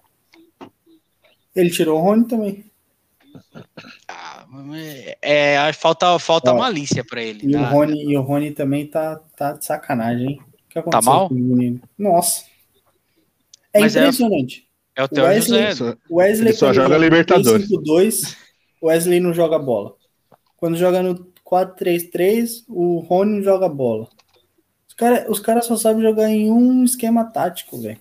Ele 1.55 1.71
tirou 1.71 1.99
o 1.99 2.03
Rony 2.03 2.27
também. 2.27 2.65
Ah, 4.09 4.47
É, 5.23 5.59
é, 5.69 5.73
falta 5.73 6.19
falta 6.19 6.53
Ó, 6.53 6.59
malícia 6.59 7.05
pra 7.05 7.23
ele. 7.23 7.41
E, 7.45 7.57
o 7.57 7.61
né? 7.61 7.67
Rony, 7.69 8.05
e 8.05 8.17
o 8.17 8.21
Rony 8.23 8.53
também 8.53 8.87
tá, 8.87 9.17
tá 9.37 9.53
de 9.53 9.65
sacanagem, 9.65 10.27
hein? 10.29 10.41
O 10.43 10.69
que 10.73 10.79
aconteceu 10.79 11.13
mal? 11.13 11.29
com 11.29 11.35
o 11.35 11.39
menino? 11.39 11.81
Nossa. 11.99 12.45
É 13.73 13.81
Mas 13.81 13.97
é- 13.97 14.01
impressionante. 14.01 14.69
É 14.95 15.03
o 15.03 15.09
Theo 15.09 15.25
Wesley- 15.25 15.61
José. 15.71 15.75
Só- 15.75 15.97
O 16.11 16.17
Wesley 16.17 16.49
Ele 16.49 16.57
só 16.57 16.67
quando 16.67 16.75
joga 16.75 16.99
Libertadores. 16.99 17.67
3-5-2, 17.69 18.37
o 18.81 18.87
Wesley 18.89 19.21
não 19.21 19.33
joga 19.33 19.59
bola. 19.59 19.95
Quando 20.57 20.77
joga 20.77 21.03
no 21.03 21.27
4-3-3, 21.43 22.65
o 22.69 22.99
Rony 22.99 23.37
não 23.39 23.43
joga 23.43 23.69
bola. 23.69 24.09
Os 25.03 25.09
caras 25.09 25.29
os 25.29 25.41
cara 25.41 25.63
só 25.63 25.77
sabem 25.77 26.03
jogar 26.03 26.29
em 26.31 26.51
um 26.51 26.85
esquema 26.85 27.25
tático, 27.25 27.81
velho. 27.81 28.01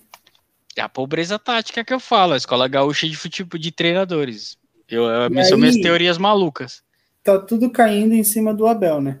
É 0.76 0.80
a 0.80 0.88
pobreza 0.88 1.38
tática 1.38 1.84
que 1.84 1.92
eu 1.92 1.98
falo, 2.00 2.32
a 2.32 2.36
escola 2.36 2.68
gaúcha 2.68 3.08
de 3.08 3.16
futebol 3.16 3.58
de 3.58 3.72
treinadores. 3.72 4.56
Eu, 4.88 5.04
eu 5.04 5.28
E 5.28 5.44
são 5.44 5.54
aí- 5.56 5.60
minhas 5.60 5.76
teorias 5.76 6.16
malucas. 6.16 6.82
Tá 7.24 7.38
tudo 7.38 7.70
caindo 7.70 8.14
em 8.14 8.22
cima 8.24 8.54
do 8.54 8.66
Abel, 8.66 9.00
né? 9.00 9.18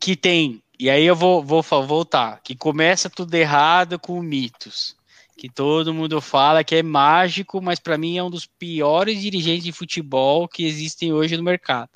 Que 0.00 0.16
tem, 0.16 0.62
e 0.78 0.90
aí 0.90 1.04
eu 1.04 1.14
vou, 1.14 1.42
vou 1.42 1.62
fa- 1.62 1.80
voltar, 1.80 2.40
que 2.42 2.56
começa 2.56 3.08
tudo 3.08 3.32
errado 3.34 3.98
com 3.98 4.20
mitos. 4.20 4.95
Que 5.36 5.50
todo 5.50 5.92
mundo 5.92 6.18
fala 6.20 6.64
que 6.64 6.76
é 6.76 6.82
mágico, 6.82 7.60
mas 7.60 7.78
pra 7.78 7.98
mim 7.98 8.16
é 8.16 8.22
um 8.22 8.30
dos 8.30 8.46
piores 8.46 9.20
dirigentes 9.20 9.64
de 9.64 9.72
futebol 9.72 10.48
que 10.48 10.64
existem 10.64 11.12
hoje 11.12 11.36
no 11.36 11.42
mercado. 11.42 11.90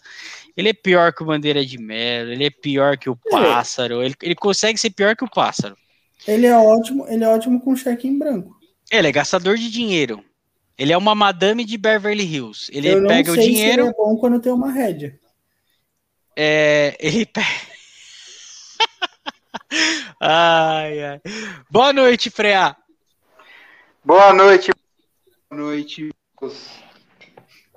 Ele 0.54 0.68
é 0.68 0.72
pior 0.74 1.12
que 1.14 1.22
o 1.22 1.26
Bandeira 1.26 1.64
de 1.64 1.78
Melo, 1.78 2.32
ele 2.32 2.44
é 2.44 2.50
pior 2.50 2.98
que 2.98 3.08
o 3.08 3.16
Pássaro, 3.16 4.02
ele, 4.02 4.14
ele 4.22 4.34
consegue 4.34 4.78
ser 4.78 4.90
pior 4.90 5.16
que 5.16 5.24
o 5.24 5.30
Pássaro. 5.30 5.74
Ele 6.28 6.46
é 6.46 6.56
ótimo, 6.56 7.06
ele 7.08 7.24
é 7.24 7.28
ótimo 7.28 7.58
com 7.60 7.74
cheque 7.74 8.06
em 8.06 8.18
branco. 8.18 8.54
Ele 8.92 9.08
é 9.08 9.12
gastador 9.12 9.56
de 9.56 9.70
dinheiro. 9.70 10.22
Ele 10.76 10.92
é 10.92 10.96
uma 10.98 11.14
madame 11.14 11.64
de 11.64 11.78
Beverly 11.78 12.24
Hills. 12.24 12.70
Ele 12.74 12.88
Eu 12.88 13.06
pega 13.06 13.32
o 13.32 13.36
dinheiro. 13.36 13.82
ele 13.84 13.90
é 13.90 13.94
bom 13.94 14.16
quando 14.18 14.38
tem 14.40 14.52
uma 14.52 14.70
rédea. 14.70 15.18
É, 16.36 16.94
ele 17.00 17.24
pe- 17.24 17.40
ai, 20.20 21.02
ai. 21.04 21.20
Boa 21.70 21.92
noite, 21.92 22.28
Freá. 22.30 22.76
Boa 24.02 24.32
noite. 24.32 24.70
Boa 25.50 25.60
noite, 25.60 26.08
meus 26.40 26.80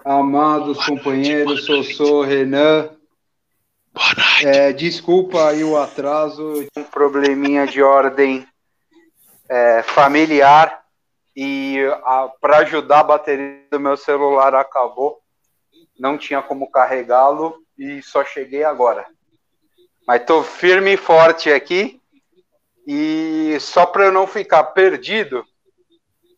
amados 0.06 0.86
companheiros. 0.86 1.66
Sou, 1.66 1.84
sou 1.84 2.22
Renan. 2.22 2.90
Boa 3.94 4.08
noite. 4.16 4.48
É, 4.48 4.72
desculpa 4.72 5.50
aí 5.50 5.66
o 5.66 5.78
atraso, 5.78 6.66
um 6.78 6.84
probleminha 6.86 7.68
de 7.68 7.84
ordem 7.84 8.48
é, 9.50 9.84
familiar 9.84 10.86
e 11.36 11.80
para 12.40 12.60
ajudar 12.60 13.02
a 13.02 13.04
bateria 13.04 13.68
do 13.70 13.78
meu 13.78 13.98
celular 13.98 14.56
acabou. 14.56 15.20
Não 16.00 16.18
tinha 16.18 16.42
como 16.42 16.72
carregá-lo 16.72 17.62
e 17.78 18.02
só 18.02 18.24
cheguei 18.24 18.64
agora. 18.64 19.06
Mas 20.08 20.24
tô 20.24 20.42
firme 20.42 20.94
e 20.94 20.98
forte 20.98 21.52
aqui 21.52 22.02
e 22.88 23.58
só 23.60 23.86
para 23.86 24.06
eu 24.06 24.12
não 24.14 24.26
ficar 24.26 24.64
perdido, 24.64 25.46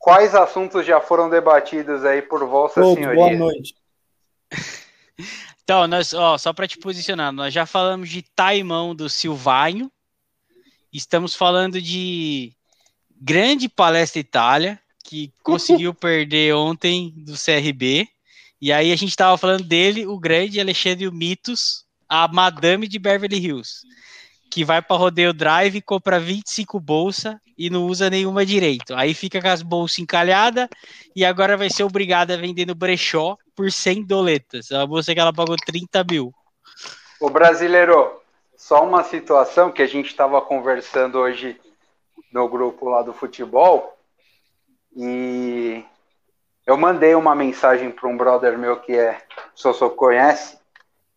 quais 0.05 0.35
assuntos 0.35 0.85
já 0.85 1.01
foram 1.01 1.31
debatidos 1.31 2.05
aí 2.05 2.21
por 2.21 2.45
Vossa 2.45 2.79
Ô, 2.79 2.93
Senhoria? 2.93 3.15
boa 3.15 3.35
noite. 3.35 3.75
Então, 5.63 5.87
nós, 5.87 6.13
ó, 6.13 6.37
só 6.37 6.53
para 6.53 6.67
te 6.67 6.77
posicionar, 6.77 7.31
nós 7.31 7.51
já 7.51 7.65
falamos 7.65 8.07
de 8.07 8.21
Taimão 8.21 8.93
do 8.93 9.09
Silvanho. 9.09 9.91
Estamos 10.93 11.33
falando 11.33 11.81
de 11.81 12.53
grande 13.19 13.67
palestra 13.67 14.19
Itália, 14.19 14.79
que 15.03 15.33
conseguiu 15.41 15.91
perder 15.95 16.53
ontem 16.53 17.11
do 17.17 17.33
CRB. 17.33 18.07
E 18.61 18.71
aí 18.71 18.91
a 18.91 18.95
gente 18.95 19.09
estava 19.09 19.35
falando 19.39 19.63
dele, 19.63 20.05
o 20.05 20.19
grande 20.19 20.61
Alexandre 20.61 21.09
Mitos, 21.09 21.83
a 22.07 22.27
madame 22.27 22.87
de 22.87 22.99
Beverly 22.99 23.43
Hills, 23.43 23.87
que 24.51 24.63
vai 24.63 24.83
para 24.83 24.97
rodeio 24.97 25.33
drive, 25.33 25.81
compra 25.81 26.19
25 26.19 26.79
bolsa 26.79 27.41
e 27.57 27.69
não 27.69 27.85
usa 27.85 28.09
nenhuma 28.09 28.45
direito. 28.45 28.93
Aí 28.95 29.13
fica 29.13 29.41
com 29.41 29.47
as 29.47 29.61
bolsas 29.61 29.99
encalhadas 29.99 30.67
e 31.15 31.23
agora 31.23 31.57
vai 31.57 31.69
ser 31.69 31.83
obrigada 31.83 32.33
a 32.33 32.37
vender 32.37 32.65
no 32.65 32.75
brechó 32.75 33.37
por 33.55 33.71
100 33.71 34.03
doletas. 34.03 34.71
A 34.71 34.85
bolsa 34.85 35.13
que 35.13 35.19
ela 35.19 35.33
pagou 35.33 35.55
30 35.55 36.03
mil. 36.09 36.33
O 37.19 37.29
brasileiro, 37.29 38.21
só 38.57 38.83
uma 38.83 39.03
situação 39.03 39.71
que 39.71 39.81
a 39.81 39.87
gente 39.87 40.07
estava 40.07 40.41
conversando 40.41 41.17
hoje 41.17 41.59
no 42.31 42.47
grupo 42.49 42.89
lá 42.89 43.01
do 43.01 43.13
futebol 43.13 43.97
e 44.95 45.83
eu 46.65 46.75
mandei 46.77 47.15
uma 47.15 47.35
mensagem 47.35 47.91
para 47.91 48.09
um 48.09 48.17
brother 48.17 48.57
meu 48.57 48.79
que 48.79 48.93
é 48.93 49.21
Sossô 49.53 49.89
conhece 49.89 50.57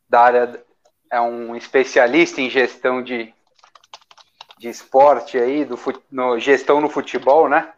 da 0.09 0.21
área 0.21 0.65
é 1.11 1.21
um 1.21 1.57
especialista 1.57 2.41
em 2.41 2.51
gestão 2.51 3.03
de, 3.03 3.33
de 4.59 4.69
esporte 4.69 5.39
aí 5.39 5.65
do 5.65 5.77
fut- 5.77 6.03
no, 6.11 6.39
gestão 6.39 6.81
no 6.81 6.89
futebol, 6.89 7.49
né? 7.49 7.73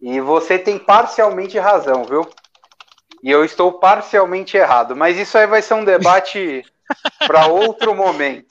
E 0.00 0.20
você 0.20 0.58
tem 0.58 0.78
parcialmente 0.78 1.58
razão, 1.58 2.04
viu? 2.04 2.28
E 3.22 3.30
eu 3.30 3.44
estou 3.44 3.72
parcialmente 3.74 4.56
errado, 4.56 4.96
mas 4.96 5.18
isso 5.18 5.36
aí 5.36 5.46
vai 5.46 5.60
ser 5.60 5.74
um 5.74 5.84
debate 5.84 6.64
para 7.26 7.46
outro 7.46 7.94
momento. 7.94 8.48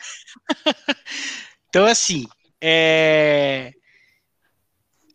Então, 1.70 1.86
assim, 1.86 2.28
é... 2.62 3.74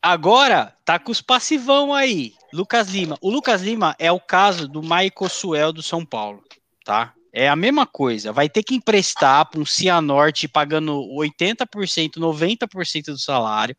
agora 0.02 0.76
tá 0.84 0.98
com 0.98 1.12
os 1.12 1.22
passivão 1.22 1.94
aí. 1.94 2.34
Lucas 2.52 2.88
Lima. 2.88 3.16
O 3.20 3.30
Lucas 3.30 3.62
Lima 3.62 3.94
é 3.98 4.10
o 4.10 4.20
caso 4.20 4.68
do 4.68 4.82
Michael 4.82 5.28
Suel 5.28 5.72
do 5.72 5.82
São 5.82 6.04
Paulo, 6.04 6.42
tá? 6.84 7.14
É 7.36 7.48
a 7.48 7.56
mesma 7.56 7.84
coisa. 7.84 8.32
Vai 8.32 8.48
ter 8.48 8.62
que 8.62 8.76
emprestar 8.76 9.50
para 9.50 9.60
um 9.60 9.66
Cianorte 9.66 10.46
pagando 10.46 10.96
80%, 11.16 12.20
90% 12.20 13.06
do 13.06 13.18
salário. 13.18 13.76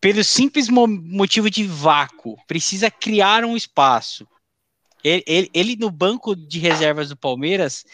Pelo 0.00 0.24
simples 0.24 0.68
mo- 0.70 0.86
motivo 0.86 1.50
de 1.50 1.64
vácuo. 1.64 2.36
Precisa 2.46 2.90
criar 2.90 3.44
um 3.44 3.54
espaço. 3.54 4.26
Ele, 5.04 5.22
ele- 5.26 5.50
ele 5.52 5.76
no 5.76 5.90
banco 5.90 6.34
de 6.34 6.58
reservas 6.58 7.10
do 7.10 7.16
Palmeiras 7.16 7.84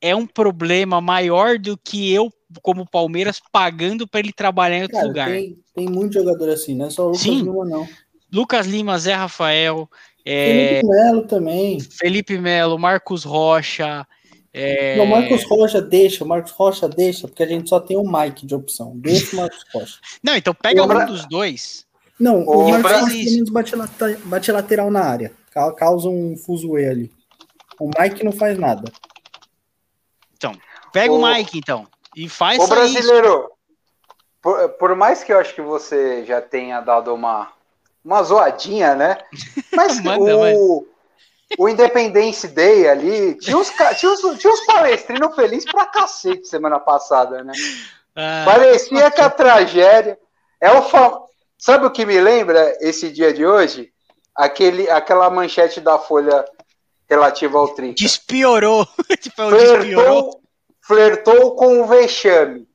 é 0.00 0.14
um 0.14 0.26
problema 0.26 1.00
maior 1.00 1.56
do 1.56 1.76
que 1.78 2.12
eu, 2.12 2.32
como 2.62 2.88
Palmeiras, 2.88 3.40
pagando 3.52 4.08
para 4.08 4.20
ele 4.20 4.32
trabalhar 4.32 4.78
em 4.78 4.82
outro 4.82 4.96
Cara, 4.96 5.06
lugar. 5.08 5.30
tem, 5.30 5.56
tem 5.74 5.88
muito 5.88 6.14
jogador 6.14 6.48
assim, 6.50 6.74
não 6.74 6.86
é 6.86 6.90
só 6.90 7.02
o 7.04 7.06
Lucas 7.06 7.20
Sim. 7.22 7.42
Lima, 7.42 7.64
não. 7.64 7.88
Lucas 8.32 8.66
Lima, 8.66 8.98
Zé 8.98 9.14
Rafael, 9.14 9.88
é, 10.30 10.80
Felipe 10.80 10.86
Melo 10.88 11.22
também. 11.26 11.80
Felipe 11.80 12.38
Melo, 12.38 12.78
Marcos 12.78 13.24
Rocha. 13.24 14.06
é, 14.52 14.96
Não, 14.96 15.04
o 15.04 15.08
Marcos 15.08 15.44
Rocha 15.44 15.80
deixa, 15.80 16.24
o 16.24 16.28
Marcos 16.28 16.52
Rocha 16.52 16.88
deixa, 16.88 17.26
porque 17.28 17.42
a 17.42 17.46
gente 17.46 17.68
só 17.68 17.80
tem 17.80 17.96
o 17.96 18.02
Mike 18.02 18.44
de 18.46 18.54
opção. 18.54 18.92
Deixa 18.96 19.34
o 19.34 19.40
Marcos 19.40 19.64
Rocha. 19.72 19.98
Não, 20.22 20.36
então 20.36 20.52
pega 20.54 20.82
O 20.82 20.86
um 20.86 21.06
dos 21.06 21.26
dois. 21.28 21.86
Não, 22.20 22.42
o 22.44 22.68
Marcos. 22.70 22.90
Rocha 22.92 23.06
pelo 23.06 23.24
menos 23.32 23.50
bate, 23.50 23.76
lata- 23.76 24.18
bate 24.24 24.52
lateral 24.52 24.90
na 24.90 25.00
área. 25.04 25.32
Ca- 25.52 25.72
Causa 25.72 26.08
um 26.08 26.36
fuzuê 26.36 26.88
ali. 26.88 27.12
O 27.80 27.88
Mike 27.98 28.24
não 28.24 28.32
faz 28.32 28.58
nada. 28.58 28.90
Pega 30.92 31.12
o 31.12 31.20
Ô- 31.20 31.26
Mike, 31.34 31.58
então. 31.58 31.86
E 32.16 32.28
faz 32.28 32.58
isso. 32.58 32.68
brasileiro, 32.68 33.50
por, 34.42 34.68
por 34.70 34.96
mais 34.96 35.22
que 35.22 35.32
eu 35.32 35.38
acho 35.38 35.54
que 35.54 35.60
você 35.60 36.24
já 36.24 36.40
tenha 36.40 36.80
dado 36.80 37.12
uma, 37.14 37.52
uma 38.08 38.22
zoadinha, 38.22 38.94
né? 38.94 39.18
Mas 39.70 40.00
Manda, 40.00 40.34
o, 40.56 40.86
o 41.58 41.68
Independence 41.68 42.48
Day 42.48 42.88
ali, 42.88 43.34
tinha 43.34 43.56
uns, 43.56 43.70
tinha 43.98 44.10
uns, 44.10 44.38
tinha 44.38 44.52
uns 44.52 44.64
palestrinos 44.64 45.34
felizes 45.34 45.70
pra 45.70 45.84
cacete 45.84 46.48
semana 46.48 46.80
passada, 46.80 47.44
né? 47.44 47.52
Ah, 48.16 48.44
Parecia 48.46 49.10
que 49.10 49.20
a 49.20 49.28
tragédia. 49.28 50.18
É 50.58 50.72
o 50.72 50.82
fa... 50.82 51.20
Sabe 51.58 51.86
o 51.86 51.90
que 51.90 52.06
me 52.06 52.18
lembra 52.18 52.76
esse 52.80 53.10
dia 53.10 53.32
de 53.32 53.46
hoje? 53.46 53.92
Aquele, 54.34 54.88
aquela 54.90 55.28
manchete 55.28 55.80
da 55.80 55.98
Folha 55.98 56.44
relativa 57.08 57.58
ao 57.58 57.68
Trinca. 57.74 57.96
despiorou. 57.98 58.86
tipo, 59.20 59.42
é 59.42 59.50
despiorou. 59.50 60.40
Flertou, 60.80 61.24
flertou 61.26 61.56
com 61.56 61.82
o 61.82 61.86
vexame. 61.86 62.66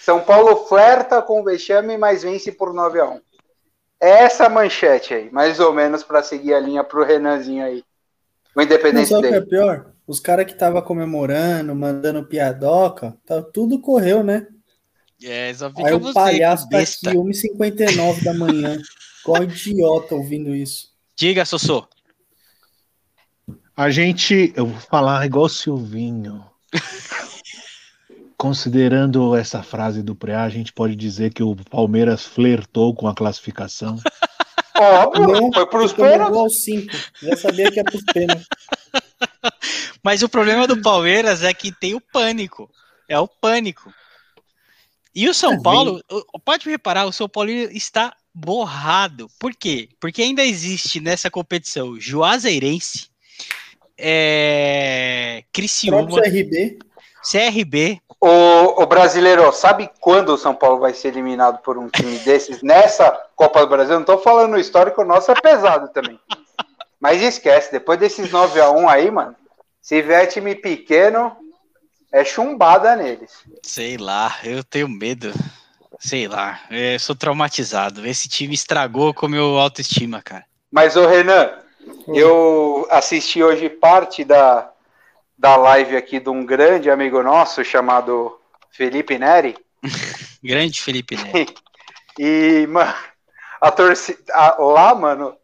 São 0.00 0.20
Paulo 0.20 0.66
flerta 0.66 1.20
com 1.20 1.40
o 1.40 1.44
vexame, 1.44 1.98
mas 1.98 2.22
vence 2.22 2.50
por 2.50 2.72
9 2.72 3.00
a 3.00 3.04
1 3.04 3.20
É 4.00 4.10
essa 4.24 4.48
manchete 4.48 5.12
aí, 5.14 5.30
mais 5.30 5.58
ou 5.58 5.72
menos 5.72 6.02
para 6.04 6.22
seguir 6.22 6.54
a 6.54 6.60
linha 6.60 6.84
pro 6.84 7.04
Renanzinho 7.04 7.64
aí. 7.64 7.82
O 8.54 8.60
Não, 8.60 8.64
Independente 8.64 9.12
o 9.14 9.20
que 9.20 9.34
é 9.34 9.40
dele. 9.40 9.46
pior? 9.46 9.92
Os 10.06 10.20
caras 10.20 10.46
que 10.46 10.54
tava 10.54 10.80
comemorando, 10.82 11.74
mandando 11.74 12.24
piadoca, 12.24 13.16
tá, 13.26 13.42
tudo 13.42 13.80
correu, 13.80 14.22
né? 14.22 14.46
É, 15.22 15.52
só 15.52 15.66
Aí 15.66 15.72
fica 15.74 15.96
o 15.96 16.00
você, 16.00 16.12
palhaço 16.14 16.68
tá 16.70 16.78
besta. 16.78 17.10
aqui, 17.10 17.18
1h59 17.18 18.22
da 18.22 18.32
manhã. 18.34 18.78
Qual 19.24 19.42
idiota 19.42 20.14
ouvindo 20.14 20.54
isso? 20.54 20.92
Diga, 21.16 21.44
Sossô. 21.44 21.86
A 23.76 23.90
gente, 23.90 24.52
eu 24.56 24.66
vou 24.66 24.80
falar 24.80 25.26
igual 25.26 25.44
o 25.46 25.48
Silvinho. 25.48 26.44
Considerando 28.38 29.34
essa 29.34 29.64
frase 29.64 30.00
do 30.00 30.14
Preá, 30.14 30.44
a 30.44 30.48
gente 30.48 30.72
pode 30.72 30.94
dizer 30.94 31.34
que 31.34 31.42
o 31.42 31.56
Palmeiras 31.56 32.24
flertou 32.24 32.94
com 32.94 33.08
a 33.08 33.14
classificação. 33.14 33.98
Óbvio, 34.78 35.26
Não, 35.26 35.52
foi 35.52 35.66
pros 35.66 35.90
Ficou 35.90 36.04
no 36.04 36.10
pênaltis. 36.12 36.32
gol 36.32 36.42
aos 36.44 36.62
5. 36.62 36.96
Já 37.20 37.36
sabia 37.36 37.70
que 37.72 37.78
ia 37.78 37.84
pros 37.84 38.04
pênaltis. 38.04 38.46
Mas 40.04 40.22
o 40.22 40.28
problema 40.28 40.68
do 40.68 40.80
Palmeiras 40.80 41.42
é 41.42 41.52
que 41.52 41.72
tem 41.72 41.96
o 41.96 42.00
pânico. 42.00 42.70
É 43.08 43.18
o 43.18 43.26
pânico. 43.26 43.92
E 45.12 45.28
o 45.28 45.34
São 45.34 45.54
É, 45.54 45.60
Paulo, 45.60 46.00
pode 46.44 46.70
reparar, 46.70 47.06
o 47.06 47.12
São 47.12 47.28
Paulo 47.28 47.50
está 47.50 48.14
borrado. 48.32 49.28
Por 49.40 49.52
quê? 49.52 49.88
Porque 49.98 50.22
ainda 50.22 50.44
existe 50.44 51.00
nessa 51.00 51.28
competição 51.28 51.98
Juazeirense, 51.98 53.08
é, 53.98 55.42
Criciúma, 55.52 56.06
Próprio 56.06 56.22
CRB. 57.22 58.00
O, 58.20 58.82
o 58.82 58.86
brasileiro, 58.86 59.52
sabe 59.52 59.90
quando 60.00 60.30
o 60.30 60.38
São 60.38 60.54
Paulo 60.54 60.80
vai 60.80 60.92
ser 60.92 61.08
eliminado 61.08 61.58
por 61.58 61.78
um 61.78 61.88
time 61.88 62.18
desses 62.18 62.62
nessa 62.62 63.10
Copa 63.36 63.60
do 63.60 63.68
Brasil? 63.68 63.94
Não 63.94 64.04
tô 64.04 64.18
falando 64.18 64.54
o 64.54 64.58
histórico 64.58 65.04
nosso, 65.04 65.30
é 65.30 65.34
pesado 65.34 65.88
também. 65.88 66.18
Mas 67.00 67.22
esquece, 67.22 67.70
depois 67.70 67.98
desses 67.98 68.30
9 68.30 68.60
a 68.60 68.70
1 68.70 68.88
aí, 68.88 69.10
mano, 69.10 69.36
se 69.80 70.02
vier 70.02 70.26
time 70.26 70.54
pequeno, 70.54 71.36
é 72.12 72.24
chumbada 72.24 72.96
neles. 72.96 73.30
Sei 73.62 73.96
lá, 73.96 74.36
eu 74.42 74.64
tenho 74.64 74.88
medo. 74.88 75.32
Sei 76.00 76.28
lá, 76.28 76.60
eu 76.70 76.98
sou 76.98 77.14
traumatizado. 77.14 78.06
Esse 78.06 78.28
time 78.28 78.54
estragou 78.54 79.14
com 79.14 79.28
meu 79.28 79.58
autoestima, 79.58 80.22
cara. 80.22 80.44
Mas, 80.70 80.96
ô 80.96 81.06
Renan, 81.06 81.50
eu 82.08 82.86
assisti 82.90 83.42
hoje 83.42 83.68
parte 83.68 84.24
da, 84.24 84.70
da 85.38 85.54
live 85.56 85.96
aqui 85.96 86.18
de 86.18 86.28
um 86.28 86.44
grande 86.44 86.90
amigo 86.90 87.22
nosso 87.22 87.64
chamado 87.64 88.38
Felipe 88.70 89.16
Neri. 89.18 89.56
Grande 90.42 90.82
Felipe 90.82 91.16
Neto. 91.16 91.62
E, 92.20 92.66
mano, 92.66 92.92
a 93.60 93.70
torcida. 93.70 94.18
lá, 94.58 94.92
mano, 94.92 95.36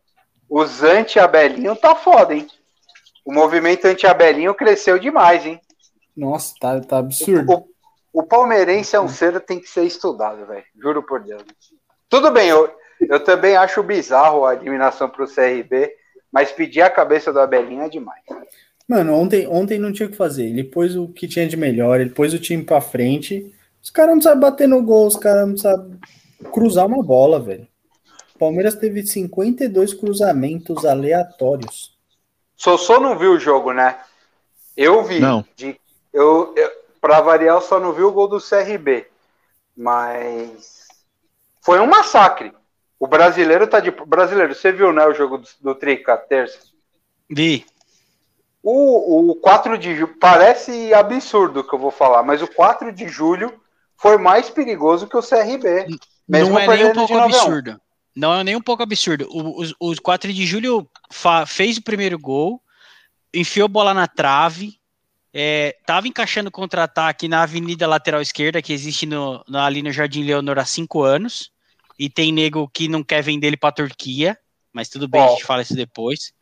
os 0.50 0.82
anti-abelinho 0.82 1.76
tá 1.76 1.94
foda, 1.94 2.34
hein? 2.34 2.48
O 3.24 3.32
movimento 3.32 3.84
anti-abelinho 3.84 4.52
cresceu 4.56 4.98
demais, 4.98 5.46
hein? 5.46 5.60
Nossa, 6.16 6.52
tá, 6.60 6.80
tá 6.80 6.98
absurdo. 6.98 7.64
O, 8.12 8.20
o 8.20 8.22
palmeirense 8.24 8.96
é 8.96 9.00
um 9.00 9.06
ser 9.06 9.34
que 9.34 9.46
tem 9.46 9.60
que 9.60 9.68
ser 9.68 9.84
estudado, 9.84 10.44
velho. 10.46 10.64
Juro 10.76 11.00
por 11.04 11.22
Deus. 11.22 11.44
Tudo 12.08 12.32
bem, 12.32 12.48
eu, 12.48 12.68
eu 13.02 13.22
também 13.22 13.56
acho 13.56 13.80
bizarro 13.80 14.44
a 14.44 14.54
eliminação 14.54 15.08
pro 15.08 15.32
CRB, 15.32 15.94
mas 16.32 16.50
pedir 16.50 16.82
a 16.82 16.90
cabeça 16.90 17.32
do 17.32 17.38
Abelinho 17.38 17.82
é 17.82 17.88
demais. 17.88 18.24
Mano, 18.86 19.14
ontem, 19.14 19.46
ontem 19.46 19.78
não 19.78 19.92
tinha 19.92 20.06
o 20.06 20.10
que 20.10 20.16
fazer. 20.16 20.44
Ele 20.44 20.64
pôs 20.64 20.94
o 20.94 21.08
que 21.08 21.26
tinha 21.26 21.48
de 21.48 21.56
melhor, 21.56 22.00
ele 22.00 22.10
pôs 22.10 22.34
o 22.34 22.38
time 22.38 22.62
pra 22.62 22.80
frente. 22.80 23.54
Os 23.82 23.90
caras 23.90 24.14
não 24.14 24.22
sabem 24.22 24.40
bater 24.40 24.68
no 24.68 24.82
gol, 24.82 25.06
os 25.06 25.16
caras 25.16 25.48
não 25.48 25.56
sabem 25.56 25.98
cruzar 26.52 26.86
uma 26.86 27.02
bola, 27.02 27.40
velho. 27.40 27.66
O 28.34 28.38
Palmeiras 28.38 28.74
teve 28.74 29.06
52 29.06 29.94
cruzamentos 29.94 30.84
aleatórios. 30.84 31.94
Sossô 32.56 33.00
não 33.00 33.18
viu 33.18 33.32
o 33.32 33.38
jogo, 33.38 33.72
né? 33.72 33.98
Eu 34.76 35.04
vi. 35.04 35.20
Não. 35.20 35.44
De, 35.56 35.78
eu, 36.12 36.52
eu, 36.56 36.70
pra 37.00 37.20
variar, 37.20 37.56
eu 37.56 37.60
só 37.60 37.78
não 37.80 37.92
vi 37.92 38.02
o 38.02 38.12
gol 38.12 38.28
do 38.28 38.40
CRB. 38.40 39.06
Mas 39.76 40.88
foi 41.60 41.80
um 41.80 41.86
massacre. 41.86 42.52
O 42.98 43.06
brasileiro 43.06 43.66
tá 43.66 43.80
de. 43.80 43.90
Brasileiro, 43.90 44.54
você 44.54 44.72
viu, 44.72 44.92
né, 44.92 45.06
o 45.06 45.14
jogo 45.14 45.38
do, 45.38 45.48
do 45.60 45.74
Trica, 45.74 46.16
terça? 46.16 46.58
Vi. 47.28 47.66
O, 48.66 49.30
o 49.32 49.34
4 49.36 49.76
de 49.76 49.94
julho. 49.94 50.16
Parece 50.18 50.94
absurdo 50.94 51.60
o 51.60 51.64
que 51.64 51.74
eu 51.74 51.78
vou 51.78 51.90
falar, 51.90 52.22
mas 52.22 52.40
o 52.40 52.48
4 52.48 52.90
de 52.92 53.06
julho 53.08 53.52
foi 53.96 54.16
mais 54.16 54.48
perigoso 54.48 55.06
que 55.06 55.16
o 55.16 55.22
CRB. 55.22 55.86
Mesmo 56.26 56.54
não 56.54 56.60
é 56.60 56.66
nem 56.76 56.86
um 56.86 56.92
pouco 56.94 57.12
de 57.12 57.18
9 57.18 57.34
a 57.34 57.36
1. 57.36 57.40
absurdo. 57.40 57.80
Não 58.16 58.34
é 58.34 58.44
nem 58.44 58.56
um 58.56 58.60
pouco 58.62 58.82
absurdo. 58.82 59.28
O, 59.30 59.60
os- 59.60 59.74
os 59.78 59.98
4 59.98 60.32
de 60.32 60.46
julho 60.46 60.88
fez 61.46 61.76
o 61.76 61.82
primeiro 61.82 62.18
gol, 62.18 62.62
enfiou 63.34 63.68
bola 63.68 63.92
na 63.92 64.06
trave, 64.06 64.78
é, 65.36 65.76
tava 65.84 66.06
encaixando 66.08 66.50
contra-ataque 66.50 67.26
na 67.28 67.42
avenida 67.42 67.86
lateral 67.88 68.22
esquerda, 68.22 68.62
que 68.62 68.72
existe 68.72 69.04
no, 69.04 69.44
no- 69.46 69.58
ali 69.58 69.82
no 69.82 69.92
Jardim 69.92 70.22
Leonor 70.24 70.58
há 70.58 70.64
cinco 70.64 71.02
anos, 71.02 71.50
e 71.98 72.08
tem 72.08 72.32
nego 72.32 72.68
que 72.72 72.88
não 72.88 73.02
quer 73.04 73.22
vender 73.22 73.48
ele 73.48 73.56
pra 73.56 73.72
Turquia, 73.72 74.38
mas 74.72 74.88
tudo 74.88 75.06
bem, 75.06 75.20
Ó. 75.20 75.26
a 75.26 75.28
gente 75.30 75.44
fala 75.44 75.62
isso 75.62 75.74
depois. 75.74 76.32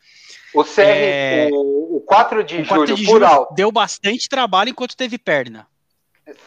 O, 0.55 0.63
CR, 0.63 0.81
É. 0.83 1.49
o, 1.51 1.57
o 1.57 1.82
4 2.15 2.45
de 2.45 2.63
O 2.63 2.67
4 2.67 2.87
julho, 2.87 2.97
de 2.97 3.05
por 3.05 3.13
julho 3.13 3.27
alto. 3.27 3.55
deu 3.55 3.73
bastante 3.73 4.29
trabalho 4.29 4.71
enquanto 4.71 4.97
teve 4.97 5.19
perna. 5.19 5.67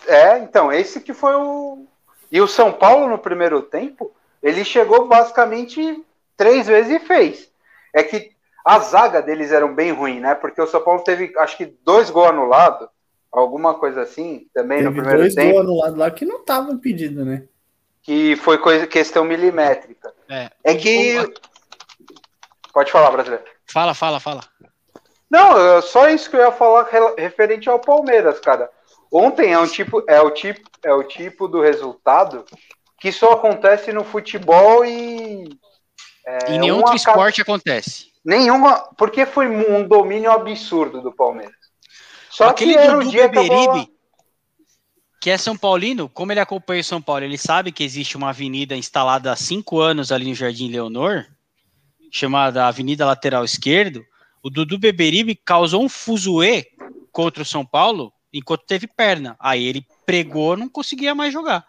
É, 0.08 0.40
então, 0.40 0.72
esse 0.72 1.02
que 1.02 1.14
foi 1.14 1.36
o. 1.36 1.86
E 2.32 2.42
o 2.42 2.48
São 2.48 2.72
Paulo 2.72 3.08
no 3.08 3.18
primeiro 3.18 3.62
tempo, 3.62 4.12
ele 4.42 4.64
chegou 4.66 5.08
basicamente 5.08 6.04
três 6.36 6.68
vezes 6.68 7.02
e 7.02 7.06
fez. 7.06 7.50
É 7.94 8.04
que 8.04 8.32
a 8.66 8.80
zaga 8.80 9.22
deles 9.22 9.52
era 9.52 9.68
bem 9.68 9.92
ruim, 9.92 10.20
né? 10.20 10.36
Porque 10.36 10.62
o 10.62 10.68
São 10.68 10.82
Paulo 10.82 11.04
teve, 11.04 11.34
acho 11.38 11.56
que, 11.56 11.66
dois 11.84 12.10
gols 12.10 12.30
anulados, 12.30 12.88
alguma 13.32 13.76
coisa 13.76 14.02
assim, 14.02 14.48
também 14.54 14.80
no 14.82 14.90
Teve 14.90 14.96
primeiro 15.02 15.20
dois 15.22 15.36
tempo, 15.36 15.54
gols 15.54 15.66
anulados 15.66 15.98
lá 15.98 16.12
que 16.12 16.26
não 16.26 16.44
tava 16.44 16.72
impedido, 16.72 17.24
né? 17.24 17.44
que 18.06 18.36
foi 18.36 18.60
coisa, 18.60 18.86
questão 18.86 19.26
milimétrica. 19.26 20.14
É, 20.30 20.52
É 20.64 20.76
que. 20.76 21.16
Pode 22.72 22.92
falar, 22.92 23.10
brasileiro. 23.10 23.44
Fala, 23.66 23.96
fala, 23.96 24.20
fala. 24.20 24.42
Não, 25.30 25.78
é 25.78 25.82
só 25.82 26.10
isso 26.10 26.30
que 26.30 26.36
eu 26.36 26.42
ia 26.42 26.52
falar 26.52 26.88
referente 27.18 27.70
ao 27.70 27.80
Palmeiras, 27.80 28.40
cara. 28.40 28.70
Ontem 29.12 29.54
é 29.54 29.60
um 29.60 29.68
tipo, 29.68 30.04
é 30.08 30.22
o 30.22 30.30
tipo, 30.32 30.70
é 30.84 30.94
o 30.94 31.04
tipo 31.04 31.48
do 31.48 31.62
resultado 31.62 32.46
que 33.00 33.12
só 33.12 33.34
acontece 33.34 33.92
no 33.92 34.04
futebol 34.04 34.86
e 34.86 35.50
é, 36.26 36.54
em 36.54 36.60
nenhum 36.60 36.76
um 36.76 36.78
outro 36.80 36.96
esporte 36.96 37.42
acontece. 37.42 38.12
nenhuma, 38.24 38.90
porque 38.98 39.26
foi 39.26 39.48
um 39.48 39.88
domínio 39.88 40.32
absurdo 40.32 41.02
do 41.02 41.12
Palmeiras. 41.12 41.56
Só 42.30 42.50
Aquele 42.50 42.74
que 42.74 42.80
era 42.80 42.98
o 42.98 43.04
dia 43.04 43.30
que 43.30 43.38
a 43.38 43.44
bola... 43.44 43.68
Beberibe, 43.68 43.96
que 45.22 45.30
é 45.30 45.38
São 45.38 45.58
Paulino, 45.58 46.08
como 46.08 46.32
ele 46.32 46.40
acompanha 46.40 46.82
o 46.82 46.84
São 46.84 47.02
Paulo, 47.02 47.24
ele 47.24 47.38
sabe 47.38 47.72
que 47.72 47.84
existe 47.84 48.16
uma 48.16 48.30
avenida 48.30 48.76
instalada 48.76 49.32
há 49.32 49.36
cinco 49.36 49.80
anos 49.80 50.12
ali 50.12 50.28
no 50.28 50.36
Jardim 50.36 50.70
Leonor, 50.70 51.26
chamada 52.12 52.68
Avenida 52.68 53.06
Lateral 53.06 53.44
Esquerdo. 53.44 54.06
O 54.46 54.50
Dudu 54.52 54.78
Beberibe 54.78 55.34
causou 55.34 55.84
um 55.84 55.90
fuzuê 55.90 56.68
contra 57.12 57.42
o 57.42 57.46
São 57.46 57.66
Paulo 57.66 58.14
enquanto 58.32 58.62
teve 58.68 58.86
perna. 58.86 59.36
Aí 59.40 59.66
ele 59.66 59.84
pregou, 60.06 60.56
não 60.56 60.70
conseguia 60.70 61.16
mais 61.16 61.34
jogar. 61.34 61.66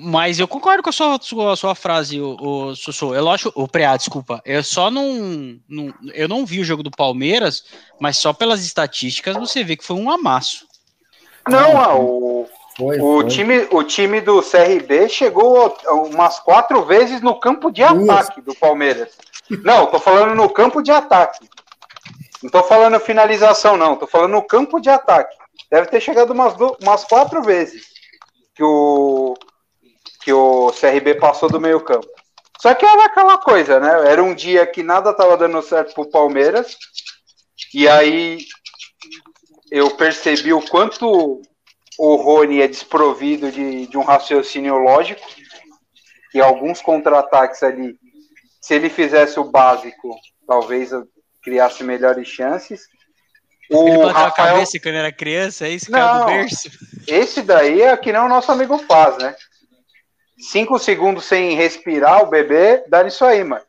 Mas 0.00 0.38
eu 0.38 0.48
concordo 0.48 0.82
com 0.82 0.88
a 0.88 0.92
sua, 0.92 1.18
sua, 1.20 1.54
sua 1.54 1.74
frase, 1.74 2.18
o, 2.18 2.34
o 2.40 2.74
Sussu. 2.74 3.14
Eu 3.14 3.28
acho, 3.28 3.52
o 3.54 3.68
Preá, 3.68 3.94
desculpa. 3.94 4.40
Eu 4.42 4.64
só 4.64 4.90
não, 4.90 5.60
não. 5.68 5.92
Eu 6.14 6.28
não 6.28 6.46
vi 6.46 6.60
o 6.60 6.64
jogo 6.64 6.82
do 6.82 6.90
Palmeiras, 6.90 7.62
mas 8.00 8.16
só 8.16 8.32
pelas 8.32 8.64
estatísticas 8.64 9.36
você 9.36 9.62
vê 9.62 9.76
que 9.76 9.84
foi 9.84 9.96
um 9.96 10.10
amasso. 10.10 10.66
Não, 11.46 11.78
ah, 11.78 11.94
o, 11.94 12.48
Foi, 12.78 12.96
o, 13.00 13.20
foi. 13.20 13.26
time, 13.26 13.68
o 13.72 13.82
time 13.82 14.20
do 14.20 14.40
CRB 14.40 15.08
chegou 15.08 15.76
umas 16.12 16.38
quatro 16.38 16.84
vezes 16.84 17.20
no 17.20 17.40
campo 17.40 17.72
de 17.72 17.82
ataque 17.82 18.40
do 18.40 18.54
Palmeiras. 18.54 19.18
Não, 19.64 19.86
tô 19.86 19.98
falando 19.98 20.36
no 20.36 20.48
campo 20.48 20.80
de 20.80 20.92
ataque. 20.92 21.48
Não 22.40 22.48
tô 22.48 22.62
falando 22.62 23.00
finalização, 23.00 23.76
não. 23.76 23.96
Tô 23.96 24.06
falando 24.06 24.30
no 24.30 24.46
campo 24.46 24.78
de 24.78 24.88
ataque. 24.88 25.36
Deve 25.68 25.88
ter 25.88 26.00
chegado 26.00 26.30
umas, 26.30 26.54
umas 26.80 27.04
quatro 27.04 27.42
vezes 27.42 27.88
que 28.54 28.62
o, 28.62 29.34
que 30.22 30.32
o 30.32 30.72
CRB 30.72 31.16
passou 31.16 31.50
do 31.50 31.60
meio 31.60 31.80
campo. 31.80 32.06
Só 32.60 32.74
que 32.74 32.86
era 32.86 33.06
aquela 33.06 33.38
coisa, 33.38 33.80
né? 33.80 34.08
Era 34.08 34.22
um 34.22 34.34
dia 34.34 34.64
que 34.66 34.84
nada 34.84 35.12
tava 35.12 35.36
dando 35.36 35.60
certo 35.62 35.94
pro 35.94 36.10
Palmeiras. 36.10 36.76
E 37.74 37.88
aí 37.88 38.38
eu 39.68 39.90
percebi 39.90 40.52
o 40.52 40.62
quanto 40.62 41.42
o 41.98 42.14
Rony 42.14 42.62
é 42.62 42.68
desprovido 42.68 43.50
de, 43.50 43.88
de 43.88 43.98
um 43.98 44.02
raciocínio 44.02 44.76
lógico. 44.78 45.20
E 46.32 46.40
alguns 46.40 46.80
contra-ataques 46.80 47.62
ali, 47.62 47.98
se 48.60 48.74
ele 48.74 48.88
fizesse 48.88 49.40
o 49.40 49.44
básico, 49.44 50.14
talvez 50.46 50.90
criasse 51.42 51.82
melhores 51.82 52.28
chances. 52.28 52.82
O 53.70 53.88
ele 53.88 53.96
bateu 53.96 54.08
a 54.08 54.12
Rafael, 54.12 54.54
cabeça 54.54 54.80
quando 54.80 54.94
era 54.94 55.12
criança, 55.12 55.66
é 55.66 55.70
isso? 55.70 55.86
Do 55.86 55.92
Não. 55.92 56.26
berço. 56.26 56.70
esse 57.06 57.42
daí 57.42 57.82
é 57.82 57.96
que 57.96 58.12
não 58.12 58.26
o 58.26 58.28
nosso 58.28 58.52
amigo 58.52 58.78
faz, 58.78 59.18
né? 59.18 59.34
Cinco 60.38 60.78
segundos 60.78 61.24
sem 61.24 61.54
respirar, 61.56 62.22
o 62.22 62.26
bebê, 62.26 62.84
dá 62.88 63.02
nisso 63.02 63.24
aí, 63.24 63.42
mano. 63.42 63.64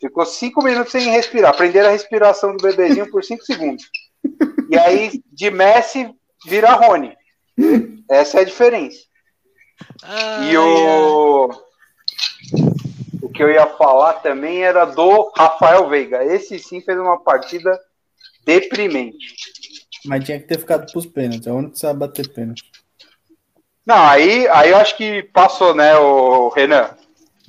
Ficou 0.00 0.24
cinco 0.24 0.62
minutos 0.62 0.92
sem 0.92 1.10
respirar. 1.10 1.50
Aprenderam 1.50 1.88
a 1.88 1.92
respiração 1.92 2.56
do 2.56 2.62
bebezinho 2.62 3.10
por 3.10 3.24
cinco 3.24 3.44
segundos. 3.44 3.84
E 4.70 4.78
aí, 4.78 5.22
de 5.32 5.50
Messi, 5.50 6.08
vira 6.46 6.72
Rony. 6.72 7.16
Essa 8.08 8.38
é 8.38 8.40
a 8.42 8.44
diferença. 8.44 8.98
Ai, 10.02 10.52
E 10.52 10.56
o. 10.56 11.50
O 13.22 13.28
que 13.28 13.42
eu 13.42 13.50
ia 13.50 13.66
falar 13.66 14.14
também 14.14 14.62
era 14.62 14.84
do 14.84 15.32
Rafael 15.36 15.88
Veiga. 15.88 16.24
Esse 16.24 16.58
sim 16.58 16.80
fez 16.80 16.98
uma 16.98 17.18
partida 17.22 17.78
deprimente. 18.44 19.34
Mas 20.04 20.24
tinha 20.24 20.38
que 20.38 20.46
ter 20.46 20.58
ficado 20.58 20.90
pros 20.90 21.06
pênaltis. 21.06 21.46
É 21.46 21.52
o 21.52 21.56
único 21.56 21.72
que 21.72 21.78
sabe 21.78 21.98
bater 22.00 22.28
pênalti. 22.28 22.64
Não, 23.86 24.06
aí, 24.06 24.46
aí 24.48 24.70
eu 24.70 24.76
acho 24.76 24.96
que 24.96 25.22
passou, 25.32 25.74
né, 25.74 25.96
o 25.96 26.48
Renan? 26.50 26.90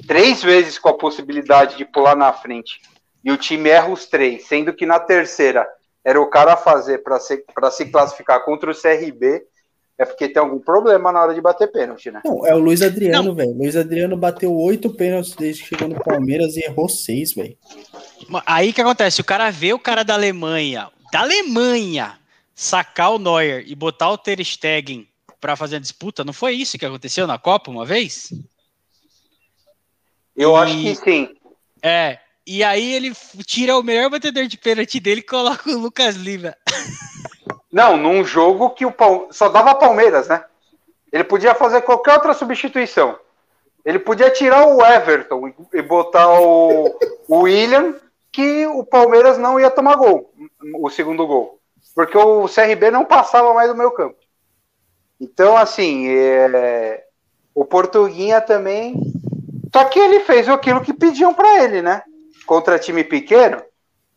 Três 0.08 0.42
vezes 0.42 0.80
com 0.80 0.90
a 0.90 0.98
possibilidade 0.98 1.78
de 1.78 1.86
pular 1.86 2.16
na 2.16 2.32
frente. 2.34 2.82
e 3.24 3.32
o 3.32 3.38
time 3.38 3.70
erra 3.70 3.90
os 3.90 4.06
três, 4.06 4.48
sendo 4.48 4.74
que 4.74 4.86
na 4.86 5.00
terceira 5.00 5.68
era 6.04 6.20
o 6.20 6.30
cara 6.30 6.54
a 6.54 6.58
fazer 6.58 7.00
para 7.04 7.20
se, 7.20 7.44
se 7.72 7.86
classificar 7.86 8.44
contra 8.44 8.70
o 8.70 8.76
CRB, 8.76 9.44
é 9.98 10.06
porque 10.06 10.28
tem 10.28 10.42
algum 10.42 10.60
problema 10.60 11.12
na 11.12 11.22
hora 11.22 11.34
de 11.36 11.42
bater 11.42 11.72
pênalti, 11.72 12.10
né? 12.12 12.22
Não, 12.26 12.46
é 12.48 12.54
o 12.56 12.60
Luiz 12.60 12.82
Adriano, 12.82 13.34
velho. 13.36 13.54
Luiz 13.54 13.76
Adriano 13.76 14.18
bateu 14.18 14.54
oito 14.54 14.94
pênaltis 14.96 15.36
desde 15.36 15.62
que 15.64 15.70
chegou 15.70 15.88
no 15.88 16.04
Palmeiras 16.04 16.56
e 16.58 16.62
errou 16.66 16.90
seis, 16.90 17.34
velho. 17.34 17.56
Aí 18.46 18.74
que 18.74 18.82
acontece? 18.82 19.22
O 19.22 19.26
cara 19.26 19.50
vê 19.52 19.72
o 19.74 19.80
cara 19.80 20.04
da 20.04 20.14
Alemanha, 20.16 20.90
da 21.12 21.22
Alemanha, 21.22 22.18
sacar 22.56 23.12
o 23.14 23.20
Neuer 23.20 23.64
e 23.68 23.76
botar 23.76 24.10
o 24.10 24.18
Ter 24.18 24.44
Stegen 24.44 25.08
para 25.40 25.56
fazer 25.56 25.76
a 25.76 25.80
disputa, 25.80 26.24
não 26.24 26.34
foi 26.34 26.54
isso 26.54 26.78
que 26.78 26.86
aconteceu 26.86 27.28
na 27.28 27.38
Copa 27.38 27.70
uma 27.70 27.86
vez? 27.86 28.30
Eu 30.36 30.54
E- 30.54 30.56
acho 30.56 30.76
que 30.82 30.96
sim. 30.96 31.30
É. 31.82 32.18
E 32.46 32.64
aí 32.64 32.94
ele 32.94 33.14
tira 33.46 33.78
o 33.78 33.84
melhor 33.84 34.10
batedor 34.10 34.48
de 34.48 34.58
pênalti 34.58 35.00
dele 35.00 35.22
e 35.22 35.24
coloca 35.24 35.70
o 35.70 35.78
Lucas 35.78 36.16
Lima. 36.16 36.56
Não, 37.74 37.98
num 37.98 38.24
jogo 38.24 38.70
que 38.70 38.86
o 38.86 38.92
Pal... 38.92 39.30
só 39.32 39.50
dava 39.50 39.74
Palmeiras, 39.74 40.28
né? 40.28 40.46
Ele 41.12 41.24
podia 41.24 41.56
fazer 41.56 41.82
qualquer 41.82 42.14
outra 42.14 42.36
substituição. 42.36 43.18
Ele 43.84 43.98
podia 43.98 44.30
tirar 44.30 44.68
o 44.68 44.86
Everton 44.86 45.52
e- 45.74 45.82
botar 45.82 46.40
o, 46.40 46.96
o 47.28 47.40
William, 47.40 47.96
que 48.32 48.68
o 48.68 48.86
Palmeiras 48.86 49.40
não 49.40 49.60
ia 49.60 49.72
tomar 49.72 49.96
gol, 49.96 50.32
o 50.76 50.88
segundo 50.92 51.26
gol. 51.26 51.60
Porque 51.96 52.16
o 52.16 52.48
CRB 52.48 52.92
não 52.92 53.06
passava 53.06 53.56
mais 53.56 53.72
do 53.72 53.76
meu 53.76 53.90
campo. 53.90 54.18
Então, 55.20 55.58
assim, 55.58 56.08
é, 56.10 57.04
o 57.56 57.66
Portuguinha 57.66 58.40
também. 58.40 59.02
Só 59.74 59.86
que 59.86 59.98
ele 59.98 60.20
fez 60.20 60.48
aquilo 60.48 60.82
que 60.82 60.94
pediam 60.94 61.34
para 61.34 61.64
ele, 61.64 61.82
né? 61.82 62.04
Contra 62.46 62.78
time 62.78 63.04
pequeno, 63.04 63.64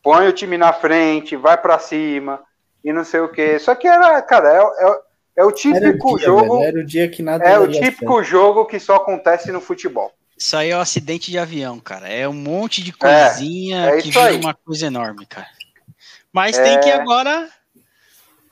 põe 0.03 0.29
o 0.29 0.33
time 0.33 0.59
na 0.59 0.75
frente, 0.75 1.37
vai 1.37 1.57
para 1.57 1.79
cima 1.79 2.46
e 2.87 2.93
não 2.93 3.05
sei 3.05 3.21
o 3.21 3.29
quê. 3.29 3.59
Só 3.59 3.75
que 3.75 3.87
era, 3.87 4.23
cara, 4.23 4.49
é, 4.49 4.59
é- 4.59 5.01
é 5.39 5.45
o 5.45 5.47
Era 5.47 5.47
o 5.49 5.53
típico 5.53 6.17
dia, 6.17 6.27
jogo. 6.27 6.59
velho, 6.59 6.69
Era 6.69 6.79
o 6.81 6.85
dia 6.87 7.09
que 7.11 7.23
nada 7.23 7.45
É 7.45 7.59
o 7.59 7.69
típico 7.71 8.23
jogo 8.23 8.65
que 8.65 8.79
só 8.81 8.97
acontece 8.97 9.53
no 9.53 9.61
futebol. 9.61 10.11
Isso 10.39 10.57
aí 10.57 10.71
é 10.71 10.77
um 10.77 10.81
acidente 10.81 11.31
de 11.31 11.39
avião, 11.39 11.79
cara. 11.81 12.09
É 12.09 12.27
um 12.29 12.33
monte 12.33 12.83
de 12.83 12.93
coisinha 12.93 13.87
é 13.87 13.93
que 14.01 14.09
isso 14.11 14.19
vira 14.19 14.31
aí. 14.31 14.41
uma 14.41 14.55
coisa 14.55 14.87
enorme, 14.87 15.27
cara. 15.27 15.47
Mas 16.33 16.57
tem 16.59 16.79
que 16.81 16.89
É. 16.91 16.95
agora 16.95 17.49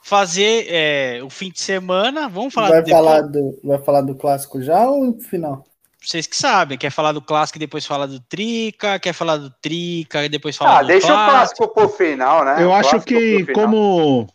fazer 0.03 0.67
é, 0.69 1.21
o 1.23 1.31
fim 1.31 1.51
de 1.51 1.61
semana. 1.61 2.29
Vamos 2.29 2.53
falar 2.53 2.69
Vai 2.71 2.83
depois- 2.83 3.05
falar, 3.05 3.21
do, 3.23 3.61
vai 3.63 3.79
falar 3.79 4.01
do 4.03 4.15
clássico 4.15 4.61
já 4.63 4.87
ou 4.89 5.05
no 5.05 5.21
final? 5.21 5.65
Vocês 6.05 6.27
que 6.27 6.37
sabem, 6.37 6.77
quer 6.77 6.91
falar 6.91 7.13
do 7.13 7.23
clássico 7.23 7.57
e 7.59 7.61
depois 7.61 7.87
falar 7.87 8.07
do 8.07 8.21
Trica, 8.21 8.99
quer 8.99 9.13
falar 9.15 9.39
do 9.39 9.51
Trica 9.63 10.25
e 10.25 10.29
depois 10.29 10.57
falar 10.57 10.79
Ah, 10.79 10.83
do 10.83 10.87
deixa 10.89 11.07
o 11.13 11.17
clássico. 11.25 11.69
pro 11.69 11.89
final, 11.89 12.45
né? 12.45 12.63
Eu 12.63 12.71
O 12.71 12.75
acho 12.75 13.01
que, 13.01 13.47
como, 13.53 14.29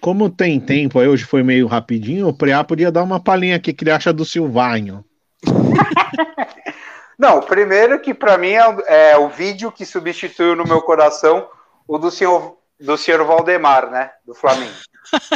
como 0.00 0.30
tem 0.30 0.58
tempo, 0.58 0.98
aí 0.98 1.06
hoje 1.06 1.24
foi 1.24 1.42
meio 1.42 1.66
rapidinho, 1.66 2.28
o 2.28 2.32
Preá 2.32 2.64
podia 2.64 2.90
dar 2.90 3.02
uma 3.02 3.20
palhinha 3.20 3.56
aqui 3.56 3.72
que 3.72 3.84
ele 3.84 3.90
acha 3.90 4.12
do 4.12 4.24
Silvanho. 4.24 5.04
Não, 7.18 7.40
primeiro 7.42 8.00
que 8.00 8.14
pra 8.14 8.38
mim 8.38 8.52
é, 8.52 8.66
o- 8.66 8.80
é 8.80 9.18
o 9.18 9.28
vídeo 9.28 9.70
que 9.70 9.84
substituiu 9.84 10.56
no 10.56 10.64
meu 10.64 10.80
coração 10.80 11.46
o 11.86 11.98
do 11.98 12.10
senhor, 12.10 12.56
do 12.80 12.96
senhor 12.96 13.22
Valdemar, 13.26 13.90
né? 13.90 14.10
Do 14.26 14.34
Flamengo. 14.34 14.72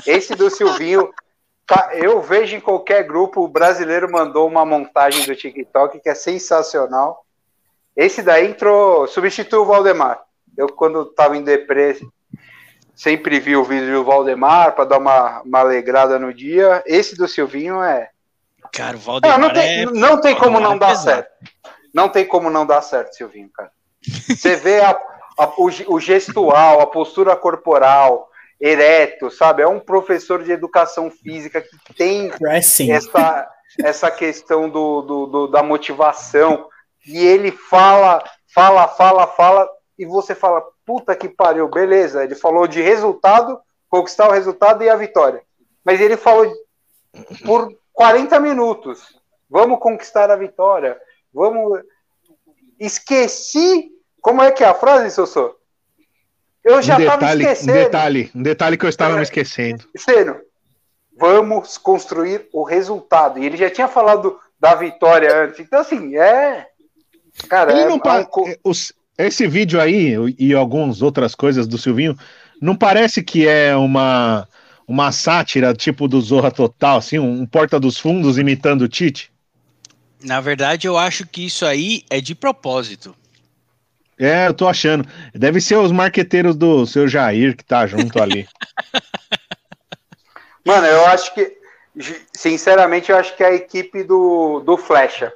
Esse 0.07 0.35
do 0.35 0.49
Silvinho, 0.49 1.11
eu 1.93 2.21
vejo 2.21 2.57
em 2.57 2.61
qualquer 2.61 3.05
grupo, 3.05 3.43
o 3.43 3.49
brasileiro 3.49 4.11
mandou 4.11 4.47
uma 4.47 4.65
montagem 4.65 5.25
do 5.25 5.35
TikTok 5.35 6.01
que 6.01 6.09
é 6.09 6.15
sensacional. 6.15 7.25
Esse 7.97 8.23
daí 8.23 8.49
entrou, 8.49 9.07
substituiu 9.07 9.63
o 9.63 9.67
Valdemar. 9.67 10.21
Eu, 10.57 10.69
quando 10.69 11.05
tava 11.07 11.37
em 11.37 11.43
deprê, 11.43 11.99
sempre 12.95 13.41
vi 13.41 13.57
o 13.57 13.65
vídeo 13.65 13.95
do 13.95 14.05
Valdemar 14.05 14.75
para 14.75 14.85
dar 14.85 14.99
uma, 14.99 15.41
uma 15.43 15.61
alegrada 15.61 16.19
no 16.19 16.33
dia. 16.35 16.83
Esse 16.87 17.17
do 17.17 17.27
Silvinho 17.29 17.83
é, 17.83 18.11
Cara, 18.73 18.91
o 18.97 18.99
não, 18.99 19.01
Valdemar 19.01 19.39
não, 19.39 19.53
tem, 19.53 19.83
é... 19.83 19.87
não 19.87 20.21
tem 20.21 20.35
como 20.37 20.61
não 20.61 20.77
dar 20.79 20.89
pesado. 20.89 21.05
certo. 21.05 21.31
Não 21.95 22.09
tem 22.09 22.27
como 22.27 22.51
não 22.51 22.67
dar 22.67 22.83
certo, 22.83 23.15
Silvinho, 23.15 23.49
cara. 23.55 23.71
Você 24.29 24.57
vê 24.57 24.81
a- 24.81 24.99
a- 25.39 25.53
o, 25.57 25.71
o 25.95 26.01
gestual, 26.01 26.81
a 26.81 26.87
postura 26.87 27.37
corporal, 27.37 28.29
ereto, 28.67 29.31
sabe? 29.31 29.63
É 29.63 29.69
um 29.69 29.79
professor 29.79 30.43
de 30.43 30.51
educação 30.51 31.11
física 31.11 31.61
que 31.61 31.95
tem 31.95 32.31
Pressing. 32.31 32.91
essa, 32.91 33.47
essa 33.85 34.11
questão 34.11 34.71
do, 34.71 35.03
do- 35.03 35.27
do- 35.27 35.47
da 35.49 35.63
motivação. 35.63 36.67
E 37.07 37.19
ele 37.19 37.51
fala, 37.53 38.25
fala, 38.55 38.89
fala, 38.89 39.27
fala, 39.27 39.69
e 39.99 40.07
você 40.07 40.35
fala, 40.35 40.65
puta 40.87 41.15
que 41.15 41.29
pariu, 41.29 41.69
beleza. 41.69 42.25
Ele 42.25 42.35
falou 42.35 42.67
de 42.67 42.81
resultado, 42.81 43.61
conquistar 43.91 44.29
o 44.29 44.33
resultado 44.33 44.83
e 44.83 44.89
a 44.89 44.97
vitória. 44.97 45.43
Mas 45.85 46.01
ele 46.01 46.17
falou 46.17 46.51
por 47.45 47.69
40 47.93 48.41
minutos. 48.41 49.21
Vamos 49.51 49.79
conquistar 49.79 50.31
a 50.31 50.37
vitória. 50.37 50.99
Vamos. 51.33 51.81
Esqueci. 52.81 53.91
Como 54.23 54.43
é 54.43 54.51
que 54.51 54.65
é 54.65 54.67
a 54.67 54.75
frase, 54.75 55.11
Sossô? 55.11 55.55
Eu 56.65 56.81
já 56.83 56.97
um, 56.97 57.01
estava 57.01 57.19
detalhe, 57.21 57.45
um 57.47 57.51
esquecendo. 57.53 57.73
detalhe, 57.79 58.31
um 58.35 58.43
detalhe 58.43 58.77
que 58.77 58.85
eu 58.87 58.89
estava 58.91 59.15
É. 59.15 59.17
me 59.19 59.23
esquecendo. 59.23 59.85
Seno, 59.97 60.37
vamos 61.19 61.77
construir 61.79 62.49
o 62.53 62.65
resultado. 62.65 63.39
E 63.39 63.45
ele 63.45 63.57
já 63.57 63.69
tinha 63.71 63.87
falado 63.89 64.39
da 64.59 64.75
vitória 64.75 65.45
antes. 65.45 65.61
Então, 65.61 65.81
assim, 65.81 66.17
é. 66.17 66.67
Cara, 67.49 67.73
Ele 67.73 67.83
é, 67.83 67.87
não 67.89 67.97
é 67.97 68.01
pa- 68.01 68.27
um 68.39 68.55
os- 68.65 68.93
esse 69.19 69.47
vídeo 69.47 69.81
aí 69.81 70.15
e 70.39 70.55
algumas 70.55 71.03
outras 71.03 71.35
coisas 71.35 71.67
do 71.67 71.77
Silvinho 71.77 72.17
não 72.61 72.75
parece 72.77 73.23
que 73.23 73.47
é 73.47 73.75
uma 73.77 74.49
uma 74.87 75.11
sátira 75.13 75.73
tipo 75.75 76.07
do 76.07 76.21
Zorra 76.21 76.51
Total, 76.51 76.99
assim, 76.99 77.19
um 77.19 77.47
Porta 77.47 77.81
dos 77.81 77.97
Fundos 77.99 78.37
imitando 78.37 78.83
o 78.83 78.89
Tite? 78.89 79.33
Na 80.23 80.41
verdade, 80.43 80.87
eu 80.87 80.99
acho 80.99 81.27
que 81.27 81.47
isso 81.47 81.65
aí 81.65 82.03
é 82.11 82.21
de 82.21 82.35
propósito. 82.35 83.17
É, 84.19 84.47
eu 84.49 84.55
tô 84.55 84.69
achando. 84.69 85.07
Deve 85.35 85.61
ser 85.61 85.77
os 85.77 85.91
marqueteiros 85.91 86.55
do 86.57 86.87
seu 86.87 87.09
Jair 87.09 87.57
que 87.57 87.65
tá 87.65 87.87
junto 87.87 88.23
ali. 88.23 88.49
Mano, 90.65 90.87
eu 90.87 91.07
acho 91.07 91.35
que. 91.35 91.59
Sinceramente, 92.33 93.13
eu 93.13 93.17
acho 93.17 93.37
que 93.37 93.45
é 93.45 93.49
a 93.49 93.55
equipe 93.55 94.03
do, 94.03 94.61
do 94.61 94.77
Flecha. 94.77 95.33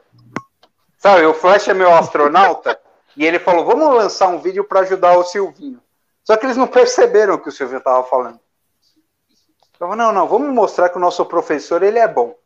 Sabe, 0.97 1.24
o 1.24 1.35
Flecha 1.35 1.70
é 1.70 1.74
meu 1.74 1.95
astronauta. 1.95 2.79
e 3.16 3.24
ele 3.24 3.39
falou: 3.39 3.64
vamos 3.64 3.95
lançar 3.95 4.29
um 4.29 4.41
vídeo 4.41 4.64
para 4.64 4.81
ajudar 4.81 5.16
o 5.16 5.24
Silvinho. 5.24 5.81
Só 6.24 6.37
que 6.37 6.47
eles 6.47 6.57
não 6.57 6.66
perceberam 6.66 7.35
o 7.35 7.39
que 7.39 7.49
o 7.49 7.53
Silvinho 7.53 7.81
tava 7.81 8.05
falando. 8.05 8.41
Então, 9.74 9.95
não, 9.95 10.12
não, 10.12 10.26
vamos 10.26 10.53
mostrar 10.53 10.89
que 10.89 10.97
o 10.97 11.01
nosso 11.01 11.24
professor 11.24 11.83
ele 11.83 11.99
é 11.99 12.09
bom. 12.09 12.37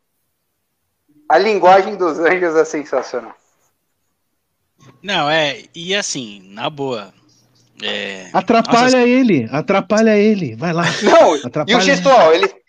A 1.28 1.38
linguagem 1.38 1.96
dos 1.96 2.18
anjos 2.18 2.54
é 2.54 2.64
sensacional. 2.64 3.34
Não, 5.02 5.28
é. 5.28 5.64
E 5.74 5.94
assim, 5.94 6.42
na 6.50 6.70
boa. 6.70 7.12
É, 7.82 8.30
Atrapalha 8.32 8.98
Nossa, 8.98 9.08
ele, 9.08 9.48
atrapalha 9.50 10.16
ele. 10.16 10.54
Vai 10.54 10.72
lá. 10.72 10.84
Não, 11.02 11.36
e 11.36 11.40
Atrapalha. 11.44 11.78
o 11.78 11.80
gestual, 11.80 12.32
ele. 12.34 12.48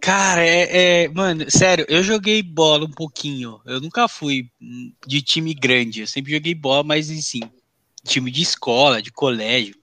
Cara, 0.00 0.44
é, 0.44 1.04
é- 1.04 1.08
Mano, 1.08 1.50
sério, 1.50 1.84
eu 1.88 2.02
joguei 2.02 2.42
bola 2.42 2.84
um 2.84 2.90
pouquinho. 2.90 3.60
Eu 3.64 3.80
nunca 3.80 4.06
fui 4.08 4.48
de 5.06 5.20
time 5.22 5.52
grande. 5.54 6.00
Eu 6.00 6.06
sempre 6.06 6.32
joguei 6.32 6.54
bola, 6.54 6.82
mas 6.84 7.10
assim, 7.10 7.40
time 8.04 8.30
de 8.30 8.42
escola, 8.42 9.02
de 9.02 9.10
colégio. 9.10 9.74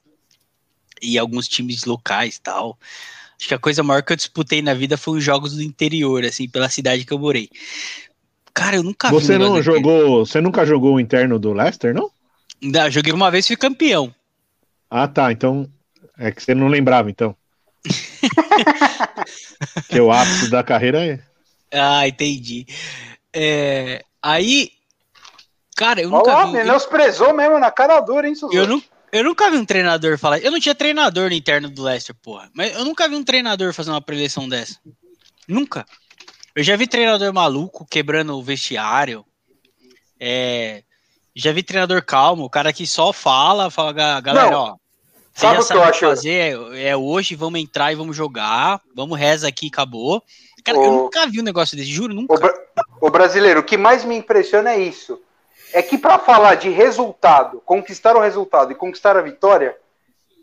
E 1.02 1.18
alguns 1.18 1.48
times 1.48 1.84
locais 1.84 2.40
tal. 2.40 2.78
Acho 3.38 3.48
que 3.50 3.54
a 3.54 3.60
coisa 3.60 3.84
maior 3.84 4.02
que 4.02 4.14
eu 4.14 4.18
disputei 4.18 4.62
na 4.62 4.74
vida 4.74 4.96
foi 4.98 5.18
os 5.18 5.24
jogos 5.24 5.54
do 5.54 5.62
interior, 5.62 6.24
assim, 6.24 6.48
pela 6.48 6.70
cidade 6.70 7.04
que 7.04 7.12
eu 7.12 7.20
morei. 7.20 7.50
Cara, 8.54 8.76
eu 8.76 8.84
nunca 8.84 9.10
vi 9.10 9.16
um 9.16 9.20
Você 9.20 9.38
não 9.38 9.62
jogou, 9.62 10.26
você 10.26 10.40
nunca 10.40 10.66
jogou 10.66 10.96
o 10.96 11.00
interno 11.00 11.40
do 11.40 11.54
Leicester, 11.54 11.94
não? 11.94 12.12
Não, 12.62 12.90
joguei 12.90 13.12
uma 13.12 13.32
vez 13.32 13.46
e 13.46 13.48
fui 13.50 13.58
campeão. 13.58 14.14
Ah, 14.90 15.08
tá. 15.08 15.32
Então 15.32 15.68
é 16.18 16.32
que 16.32 16.42
você 16.44 16.54
não 16.54 16.68
lembrava, 16.68 17.10
então. 17.10 17.36
que 19.90 20.00
o 20.00 20.12
ápice 20.12 20.50
da 20.50 20.64
carreira 20.64 21.04
é. 21.06 21.20
Ah, 21.72 22.08
entendi. 22.08 22.66
É, 23.34 24.04
aí, 24.22 24.72
cara, 25.76 26.02
eu 26.02 26.10
nunca 26.10 26.32
lá, 26.32 26.44
vi. 26.46 26.50
Eu, 26.50 26.54
menosprezou 26.54 27.34
mesmo 27.34 27.60
na 27.60 27.72
cara 27.72 28.00
dura, 28.00 28.28
hein, 28.28 28.36
eu, 28.52 28.68
nu- 28.68 28.84
eu 29.12 29.24
nunca 29.24 29.50
vi 29.50 29.58
um 29.58 29.66
treinador 29.66 30.18
falar. 30.18 30.40
Eu 30.40 30.52
não 30.52 30.60
tinha 30.60 30.76
treinador 30.76 31.30
no 31.30 31.36
interno 31.36 31.70
do 31.70 31.84
Leicester, 31.84 32.16
porra. 32.22 32.50
Mas 32.54 32.74
eu 32.74 32.86
nunca 32.86 33.08
vi 33.10 33.16
um 33.16 33.24
treinador 33.24 33.74
fazer 33.74 33.90
uma 33.90 34.02
preleção 34.02 34.48
dessa. 34.48 34.78
Nunca. 35.48 35.86
Eu 36.56 36.64
já 36.64 36.76
vi 36.76 36.86
treinador 36.88 37.34
maluco 37.34 37.86
quebrando 37.86 38.38
o 38.38 38.44
vestiário. 38.44 39.26
É, 40.20 40.84
já 41.36 41.52
vi 41.52 41.64
treinador 41.64 42.04
calmo, 42.06 42.44
o 42.44 42.50
cara 42.50 42.72
que 42.72 42.86
só 42.86 43.12
fala, 43.12 43.72
fala, 43.72 43.92
"Ga- 43.92 44.22
galera, 44.22 44.52
Não. 44.52 44.60
ó. 44.60 44.76
Sabe 45.36 45.60
o 45.62 45.66
que 45.66 45.74
eu 45.74 45.80
o 45.80 45.84
acho? 45.84 46.00
fazer, 46.02 46.56
é, 46.76 46.90
é 46.90 46.96
hoje, 46.96 47.34
vamos 47.34 47.60
entrar 47.60 47.92
e 47.92 47.96
vamos 47.96 48.16
jogar, 48.16 48.80
vamos 48.96 49.18
reza 49.18 49.48
aqui, 49.48 49.66
acabou. 49.68 50.22
Cara, 50.64 50.78
eu 50.78 50.84
O- 50.92 50.96
nunca 51.06 51.26
vi 51.26 51.40
um 51.40 51.44
negócio 51.44 51.76
desse, 51.76 51.90
juro, 51.92 52.14
O, 52.14 52.16
nunca. 52.16 52.38
bra- 52.38 52.54
o 53.02 53.10
brasileiro, 53.10 53.62
o 53.62 53.64
que 53.64 53.76
mais 53.76 54.06
me 54.06 54.16
impressiona 54.16 54.72
é 54.74 54.80
isso. 54.80 55.20
é 55.76 55.82
que 55.82 55.98
para 55.98 56.20
falar 56.20 56.54
de 56.54 56.70
resultado, 56.70 57.60
conquistar 57.66 58.16
o 58.16 58.20
resultado 58.20 58.72
e 58.72 58.76
conquistar 58.76 59.18
a 59.18 59.24
vitória, 59.24 59.76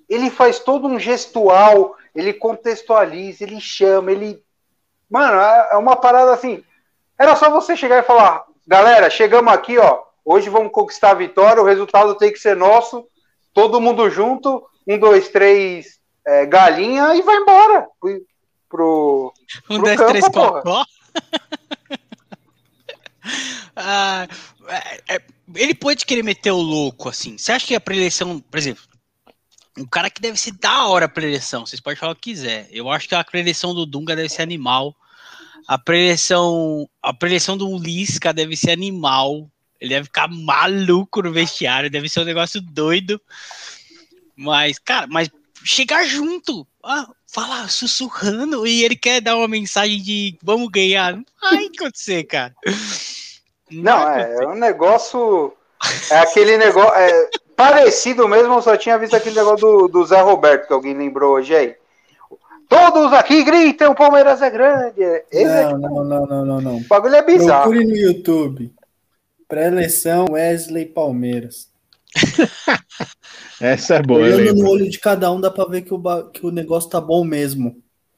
ele 0.08 0.28
faz 0.28 0.58
todo 0.58 0.88
um 0.88 0.98
gestual, 0.98 1.94
ele 2.12 2.32
contextualiza, 2.32 3.44
ele 3.44 3.60
chama, 3.60 4.10
ele. 4.10 4.42
Mano, 5.10 5.40
é 5.72 5.76
uma 5.76 5.96
parada 5.96 6.32
assim. 6.32 6.62
Era 7.18 7.34
só 7.34 7.50
você 7.50 7.76
chegar 7.76 7.98
e 7.98 8.06
falar, 8.06 8.44
galera, 8.66 9.10
chegamos 9.10 9.52
aqui, 9.52 9.76
ó. 9.76 10.04
Hoje 10.24 10.48
vamos 10.48 10.72
conquistar 10.72 11.10
a 11.10 11.14
vitória, 11.14 11.60
o 11.60 11.66
resultado 11.66 12.14
tem 12.14 12.32
que 12.32 12.38
ser 12.38 12.54
nosso, 12.56 13.06
todo 13.52 13.80
mundo 13.80 14.08
junto, 14.08 14.64
um, 14.86 14.98
dois, 14.98 15.28
três, 15.28 15.98
é, 16.24 16.46
galinha 16.46 17.14
e 17.14 17.22
vai 17.22 17.36
embora 17.36 17.88
pro, 18.00 18.26
pro, 18.68 19.34
um, 19.68 19.74
pro 19.74 19.84
dois, 19.84 19.96
campo, 19.96 20.10
três, 20.10 20.24
cocó. 20.28 20.84
ah, 23.74 24.28
é, 24.68 25.16
é, 25.16 25.22
ele 25.54 25.74
pode 25.74 26.06
querer 26.06 26.22
meter 26.22 26.52
o 26.52 26.60
louco 26.60 27.08
assim. 27.08 27.36
Você 27.36 27.52
acha 27.52 27.66
que 27.66 27.74
a 27.74 27.80
preleção, 27.80 28.38
por 28.38 28.58
exemplo, 28.58 28.82
um 29.80 29.86
cara 29.86 30.10
que 30.10 30.20
deve 30.20 30.38
ser 30.38 30.52
da 30.52 30.86
hora 30.86 31.06
a 31.06 31.08
preleção, 31.08 31.64
vocês 31.64 31.80
podem 31.80 31.98
falar 31.98 32.12
o 32.12 32.14
que 32.14 32.30
quiser. 32.30 32.68
Eu 32.70 32.90
acho 32.90 33.08
que 33.08 33.14
a 33.14 33.24
preleção 33.24 33.74
do 33.74 33.86
Dunga 33.86 34.14
deve 34.14 34.28
ser 34.28 34.42
animal. 34.42 34.94
A 35.66 35.78
preleção, 35.78 36.88
a 37.02 37.12
preleção 37.14 37.56
do 37.56 37.78
Lisca 37.78 38.32
deve 38.32 38.56
ser 38.56 38.72
animal. 38.72 39.50
Ele 39.80 39.94
deve 39.94 40.04
ficar 40.04 40.28
maluco 40.28 41.22
no 41.22 41.32
vestiário, 41.32 41.90
deve 41.90 42.08
ser 42.08 42.20
um 42.20 42.24
negócio 42.24 42.60
doido. 42.60 43.20
Mas, 44.36 44.78
cara, 44.78 45.06
mas 45.06 45.30
chegar 45.64 46.04
junto, 46.04 46.66
ah, 46.84 47.08
falar 47.26 47.70
sussurrando 47.70 48.66
e 48.66 48.84
ele 48.84 48.96
quer 48.96 49.20
dar 49.20 49.36
uma 49.36 49.48
mensagem 49.48 50.02
de 50.02 50.36
vamos 50.42 50.68
ganhar. 50.68 51.16
Não 51.16 51.24
vai 51.40 51.66
acontecer, 51.66 52.24
cara. 52.24 52.54
Não, 53.70 54.10
é, 54.10 54.34
é 54.42 54.46
um 54.46 54.56
negócio. 54.56 55.54
É 56.10 56.18
aquele 56.18 56.58
negócio. 56.58 56.94
É, 56.94 57.30
parecido 57.60 58.26
mesmo, 58.26 58.54
eu 58.54 58.62
só 58.62 58.74
tinha 58.74 58.98
visto 58.98 59.14
aquele 59.14 59.36
negócio 59.36 59.66
do, 59.66 59.88
do 59.88 60.06
Zé 60.06 60.22
Roberto, 60.22 60.66
que 60.66 60.72
alguém 60.72 60.96
lembrou 60.96 61.34
hoje 61.34 61.54
aí. 61.54 61.76
Todos 62.66 63.12
aqui 63.12 63.44
gritam, 63.44 63.94
Palmeiras 63.94 64.40
é 64.40 64.48
grande. 64.48 65.02
Esse 65.30 65.44
não, 65.44 65.52
é, 65.52 65.78
não, 65.78 66.04
não, 66.04 66.26
não, 66.26 66.44
não, 66.46 66.60
não. 66.60 66.76
O 66.78 66.84
bagulho 66.84 67.16
é 67.16 67.22
bizarro. 67.22 67.70
Procure 67.70 67.84
no 67.84 67.96
YouTube. 67.96 68.72
Pré-eleição 69.46 70.26
Wesley 70.30 70.86
Palmeiras. 70.86 71.68
Essa 73.60 73.96
é 73.96 74.02
boa. 74.02 74.20
Olhando 74.20 74.62
no 74.62 74.70
olho 74.70 74.88
de 74.88 74.98
cada 74.98 75.30
um, 75.30 75.40
dá 75.40 75.50
pra 75.50 75.66
ver 75.66 75.82
que 75.82 75.92
o, 75.92 76.30
que 76.30 76.46
o 76.46 76.50
negócio 76.50 76.88
tá 76.88 77.00
bom 77.00 77.24
mesmo. 77.24 77.76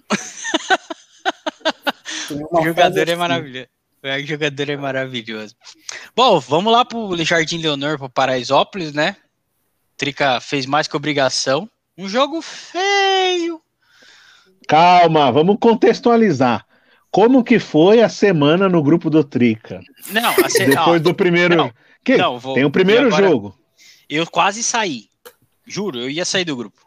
o 2.53 2.62
jogador 2.62 3.09
é 3.09 3.16
maravilhoso. 3.16 3.66
O 4.05 4.26
jogador 4.26 4.70
é 4.70 4.76
maravilhoso. 4.76 5.57
Bom, 6.14 6.38
vamos 6.38 6.72
lá 6.72 6.84
pro 6.84 7.16
Jardim 7.24 7.59
Leonor, 7.59 7.99
pro 7.99 8.11
Paraisópolis, 8.11 8.93
né? 8.93 9.16
Trica 10.03 10.40
fez 10.40 10.66
mais 10.66 10.88
que 10.88 10.96
obrigação. 10.96 11.70
Um 11.96 12.09
jogo 12.09 12.42
feio. 12.42 13.62
Calma, 14.66 15.30
vamos 15.30 15.59
contextualizar. 15.61 16.66
Como 17.09 17.44
que 17.44 17.61
foi 17.61 18.03
a 18.03 18.09
semana 18.09 18.68
no 18.68 18.82
grupo 18.82 19.09
do 19.09 19.22
Trica? 19.22 19.80
Não, 20.11 20.34
se... 20.48 20.66
depois 20.66 21.00
do 21.00 21.14
primeiro. 21.14 21.55
Não, 21.55 21.72
que? 22.03 22.16
Não, 22.16 22.36
vou... 22.36 22.55
Tem 22.55 22.64
o 22.64 22.70
primeiro 22.70 23.07
agora... 23.07 23.28
jogo. 23.28 23.57
Eu 24.09 24.26
quase 24.26 24.64
saí. 24.64 25.05
Juro, 25.64 26.00
eu 26.00 26.11
ia 26.11 26.24
sair 26.24 26.44
do 26.44 26.57
grupo. 26.57 26.84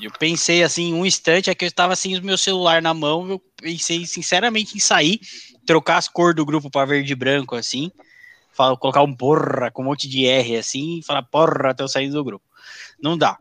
Eu 0.00 0.10
pensei 0.18 0.62
assim, 0.62 0.94
um 0.94 1.04
instante, 1.04 1.50
é 1.50 1.54
que 1.54 1.66
eu 1.66 1.68
estava 1.68 1.94
sem 1.94 2.16
o 2.16 2.24
meu 2.24 2.38
celular 2.38 2.80
na 2.80 2.94
mão, 2.94 3.28
eu 3.28 3.42
pensei 3.60 4.06
sinceramente 4.06 4.74
em 4.74 4.80
sair, 4.80 5.20
trocar 5.66 5.98
as 5.98 6.08
cores 6.08 6.34
do 6.34 6.46
grupo 6.46 6.70
para 6.70 6.86
verde 6.86 7.12
e 7.12 7.16
branco, 7.16 7.54
assim, 7.54 7.92
fala, 8.54 8.74
colocar 8.74 9.02
um 9.02 9.14
porra 9.14 9.70
com 9.70 9.82
um 9.82 9.84
monte 9.84 10.08
de 10.08 10.24
R 10.24 10.56
assim, 10.56 11.00
e 11.00 11.02
falar 11.02 11.22
porra 11.24 11.70
até 11.70 11.82
eu 11.82 11.88
sair 11.88 12.08
do 12.08 12.24
grupo. 12.24 12.53
Não 13.04 13.18
dá. 13.18 13.36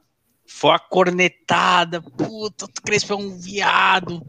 Foi 0.46 0.72
a 0.72 0.78
cornetada, 0.78 2.02
puta, 2.02 2.66
o 2.66 2.82
Crespo 2.86 3.14
é 3.14 3.16
um 3.16 3.40
viado, 3.40 4.22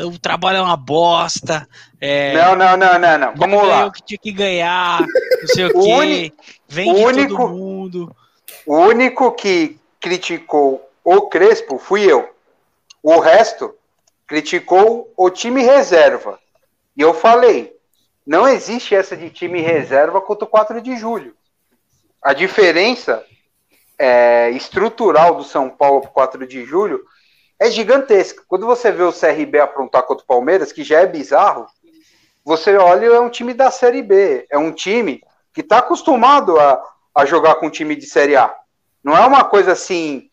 o 0.00 0.18
trabalho 0.18 0.56
é 0.56 0.62
uma 0.62 0.78
bosta. 0.78 1.68
É, 2.00 2.32
não, 2.32 2.56
não, 2.56 2.74
não, 2.74 2.98
não, 2.98 3.18
não. 3.18 3.34
Vamos 3.36 3.68
lá. 3.68 3.82
Eu 3.82 3.92
que 3.92 4.02
tinha 4.02 4.18
que 4.18 4.32
ganhar, 4.32 5.00
não 5.02 5.48
sei 5.48 5.66
o, 5.72 5.78
o 5.78 6.00
quê. 6.00 6.32
Vende 6.66 7.04
único, 7.04 7.36
todo 7.36 7.48
mundo. 7.50 8.16
O 8.64 8.78
único 8.78 9.30
que 9.32 9.78
criticou 10.00 10.90
o 11.04 11.28
Crespo 11.28 11.78
fui 11.78 12.10
eu. 12.10 12.34
O 13.02 13.20
resto 13.20 13.74
criticou 14.26 15.12
o 15.18 15.28
time 15.28 15.62
reserva. 15.62 16.40
E 16.96 17.02
eu 17.02 17.12
falei, 17.12 17.76
não 18.26 18.48
existe 18.48 18.94
essa 18.94 19.14
de 19.14 19.28
time 19.28 19.60
reserva 19.60 20.18
contra 20.22 20.46
o 20.46 20.48
4 20.48 20.80
de 20.80 20.96
julho. 20.96 21.36
A 22.22 22.32
diferença 22.32 23.22
é, 23.98 24.50
estrutural 24.50 25.34
do 25.34 25.44
São 25.44 25.68
Paulo 25.68 26.00
para 26.00 26.10
o 26.10 26.12
4 26.12 26.46
de 26.46 26.64
julho 26.64 27.04
é 27.58 27.70
gigantesca. 27.70 28.42
Quando 28.46 28.66
você 28.66 28.92
vê 28.92 29.02
o 29.02 29.12
CRB 29.12 29.58
aprontar 29.58 30.04
contra 30.04 30.22
o 30.22 30.26
Palmeiras, 30.26 30.72
que 30.72 30.84
já 30.84 31.00
é 31.00 31.06
bizarro, 31.06 31.66
você 32.44 32.76
olha, 32.76 33.06
é 33.06 33.20
um 33.20 33.28
time 33.28 33.52
da 33.52 33.70
Série 33.70 34.02
B. 34.02 34.46
É 34.50 34.56
um 34.56 34.72
time 34.72 35.22
que 35.52 35.60
está 35.60 35.78
acostumado 35.78 36.58
a, 36.58 36.80
a 37.14 37.24
jogar 37.24 37.56
com 37.56 37.68
time 37.68 37.96
de 37.96 38.06
Série 38.06 38.36
A. 38.36 38.54
Não 39.02 39.16
é 39.16 39.26
uma 39.26 39.44
coisa 39.44 39.72
assim, 39.72 40.30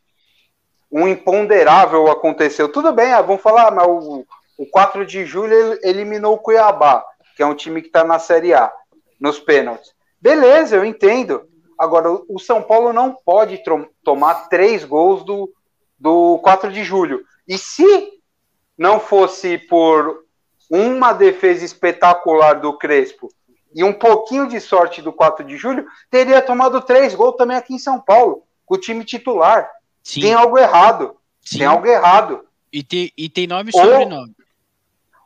um 0.91 1.07
imponderável 1.07 2.09
aconteceu. 2.09 2.72
Tudo 2.72 2.91
bem, 2.91 3.11
ah, 3.11 3.22
vamos 3.22 3.41
falar, 3.41 3.72
mas 3.72 3.88
o, 3.88 4.26
o 4.57 4.66
4 4.68 5.05
de 5.05 5.26
julho 5.26 5.80
eliminou 5.84 6.36
o 6.36 6.39
Cuiabá, 6.39 7.03
que 7.36 7.41
é 7.41 7.45
um 7.45 7.55
time 7.55 7.82
que 7.82 7.88
está 7.88 8.03
na 8.03 8.20
Série 8.20 8.53
A, 8.53 8.72
nos 9.20 9.39
pênaltis. 9.39 9.93
Beleza, 10.22 10.76
eu 10.76 10.86
entendo. 10.86 11.47
Agora, 11.78 12.09
o 12.30 12.39
São 12.39 12.61
Paulo 12.61 12.93
não 12.93 13.13
pode 13.13 13.61
tomar 14.03 14.47
três 14.49 14.84
gols 14.84 15.23
do, 15.23 15.51
do 15.99 16.39
4 16.39 16.71
de 16.71 16.84
julho. 16.84 17.23
E 17.47 17.57
se 17.57 18.13
não 18.78 18.99
fosse 18.99 19.57
por 19.57 20.23
uma 20.69 21.13
defesa 21.13 21.63
espetacular 21.63 22.59
do 22.59 22.78
Crespo 22.78 23.30
e 23.73 23.84
um 23.84 23.93
pouquinho 23.93 24.47
de 24.47 24.59
sorte 24.59 25.01
do 25.01 25.11
4 25.11 25.45
de 25.45 25.57
julho, 25.57 25.86
teria 26.09 26.41
tomado 26.41 26.82
três 26.82 27.13
gols 27.13 27.36
também 27.36 27.57
aqui 27.57 27.73
em 27.73 27.80
São 27.80 27.99
Paulo 27.99 28.43
com 28.65 28.76
o 28.76 28.80
time 28.80 29.03
titular. 29.03 29.69
Sim. 30.03 30.21
Tem 30.21 30.34
algo 30.34 30.57
errado. 30.57 31.17
Sim. 31.41 31.59
Tem 31.59 31.67
algo 31.67 31.86
errado. 31.86 32.45
E 32.71 32.84
tem, 32.84 33.11
e 33.17 33.30
tem 33.30 33.47
nome 33.47 33.69
e 33.69 33.73
sobrenome. 33.73 34.36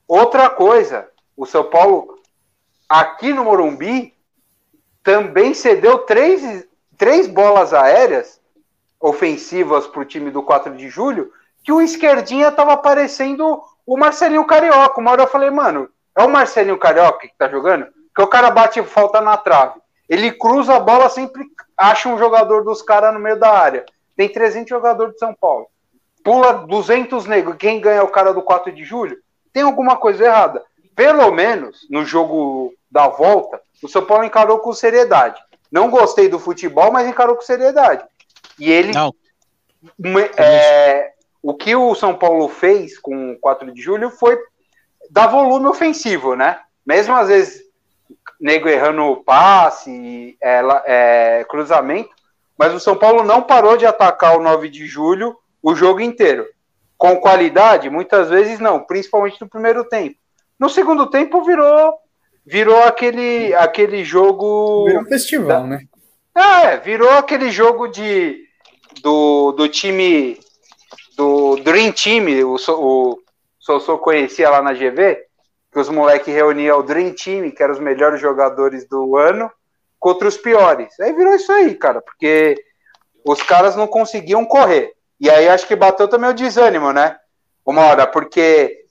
Outra 0.08 0.50
coisa, 0.50 1.08
o 1.38 1.45
São 1.45 1.64
Paulo, 1.64 2.20
aqui 2.88 3.32
no 3.32 3.43
Morumbi, 3.43 4.14
também 5.10 5.55
cedeu 5.55 5.97
três, 5.97 6.68
três 6.95 7.26
bolas 7.26 7.74
aéreas 7.74 8.39
ofensivas 8.99 9.88
para 9.88 10.01
o 10.01 10.05
time 10.05 10.30
do 10.30 10.43
4 10.43 10.76
de 10.76 10.88
julho, 10.88 11.32
que 11.64 11.72
o 11.72 11.82
esquerdinha 11.82 12.49
estava 12.49 12.78
parecendo 12.78 13.60
o 13.88 13.97
Marcelinho 13.97 14.45
Carioca. 14.45 15.01
Uma 15.01 15.10
hora 15.10 15.24
eu 15.24 15.28
falei, 15.28 15.49
mano, 15.49 15.89
é 16.16 16.24
o 16.24 16.30
Marcelinho 16.30 16.78
Carioca 16.78 17.28
que 17.28 17.36
tá 17.36 17.49
jogando? 17.49 17.88
Que 18.16 18.22
o 18.22 18.28
cara 18.28 18.51
bate 18.51 18.84
falta 18.84 19.20
na 19.20 19.36
trave. 19.36 19.80
Ele 20.07 20.32
cruza 20.32 20.76
a 20.76 20.80
bola, 20.80 21.10
sempre 21.10 21.43
acha 21.76 22.07
um 22.07 22.20
jogador 22.20 22.64
dos 22.64 22.84
caras 22.84 23.12
no 23.12 23.20
meio 23.20 23.39
da 23.39 23.51
área. 23.51 23.88
Tem 24.16 24.30
300 24.30 24.70
jogadores 24.70 25.14
de 25.14 25.20
São 25.20 25.34
Paulo. 25.34 25.66
Pula 26.24 26.53
200 26.53 27.26
negros. 27.26 27.55
Quem 27.57 27.82
ganha 27.82 28.01
é 28.01 28.03
o 28.03 28.10
cara 28.10 28.32
do 28.32 28.43
4 28.43 28.72
de 28.72 28.84
julho? 28.84 29.18
Tem 29.51 29.64
alguma 29.64 29.97
coisa 29.97 30.24
errada. 30.24 30.64
Pelo 30.95 31.32
menos 31.32 31.88
no 31.89 32.05
jogo 32.05 32.76
da 32.92 33.08
volta, 33.08 33.62
o 33.84 33.88
São 33.88 34.06
Paulo 34.06 34.24
encarou 34.24 34.60
com 34.60 34.74
seriedade. 34.74 35.42
Não 35.72 35.90
gostei 35.90 36.28
do 36.28 36.40
futebol, 36.40 36.92
mas 36.92 37.08
encarou 37.08 37.36
com 37.36 37.42
seriedade. 37.42 38.04
E 38.58 38.72
ele. 38.72 38.92
Não. 38.92 39.14
É, 40.36 41.14
o 41.42 41.54
que 41.54 41.76
o 41.76 41.96
São 41.96 42.16
Paulo 42.16 42.50
fez 42.50 42.98
com 43.00 43.32
o 43.32 43.40
4 43.40 43.72
de 43.72 43.82
julho 43.82 44.10
foi 44.10 44.38
dar 45.10 45.28
volume 45.28 45.68
ofensivo, 45.68 46.36
né? 46.36 46.60
Mesmo 46.86 47.16
às 47.16 47.30
vezes 47.30 47.64
nego 48.40 48.68
errando 48.68 49.24
passe, 49.26 50.38
é, 50.42 50.62
é, 50.86 51.46
cruzamento, 51.46 52.10
mas 52.58 52.74
o 52.74 52.80
São 52.80 52.96
Paulo 52.96 53.24
não 53.24 53.42
parou 53.42 53.78
de 53.78 53.86
atacar 53.86 54.38
o 54.38 54.42
9 54.42 54.70
de 54.70 54.86
julho 54.86 55.38
o 55.62 55.76
jogo 55.76 56.02
inteiro. 56.02 56.46
Com 56.98 57.18
qualidade, 57.18 57.90
muitas 57.90 58.30
vezes 58.30 58.60
não, 58.60 58.82
principalmente 58.82 59.40
no 59.40 59.50
primeiro 59.50 59.86
tempo. 59.86 60.18
No 60.60 60.70
segundo 60.70 61.10
tempo 61.10 61.44
virou 61.44 61.94
virou 62.50 62.82
aquele 62.84 63.54
aquele 63.54 64.04
jogo 64.04 64.86
virou 64.86 65.04
um 65.04 65.06
festival, 65.06 65.62
da... 65.62 65.68
né? 65.68 65.82
É, 66.36 66.78
virou 66.78 67.12
aquele 67.12 67.52
jogo 67.52 67.88
de 67.88 68.43
do, 69.04 69.52
do 69.52 69.70
time 69.70 70.39
do 71.16 71.58
Dream 71.58 71.91
Team, 71.91 72.26
o, 72.47 72.56
o 72.56 73.20
Sossô 73.60 74.00
conhecia 74.00 74.50
lá 74.50 74.64
na 74.64 74.74
GV, 74.74 75.18
que 75.72 75.80
os 75.80 75.89
moleques 75.89 76.34
reuniam 76.34 76.80
o 76.80 76.84
Dream 76.84 77.14
Team, 77.14 77.52
que 77.52 77.62
eram 77.62 77.74
os 77.74 77.80
melhores 77.80 78.20
jogadores 78.20 78.88
do 78.88 79.16
ano, 79.16 79.52
contra 80.00 80.28
os 80.28 80.38
piores. 80.38 81.00
Aí 81.00 81.14
virou 81.14 81.36
isso 81.36 81.52
aí, 81.52 81.76
cara, 81.76 82.02
porque 82.02 82.56
os 83.24 83.43
caras 83.43 83.76
não 83.76 83.86
conseguiam 83.86 84.43
correr. 84.43 84.93
E 85.20 85.30
aí 85.30 85.47
acho 85.47 85.68
que 85.68 85.76
bateu 85.76 86.08
também 86.08 86.30
o 86.32 86.34
desânimo, 86.34 86.91
né? 86.91 87.16
Uma 87.64 87.86
hora, 87.86 88.08
porque 88.08 88.86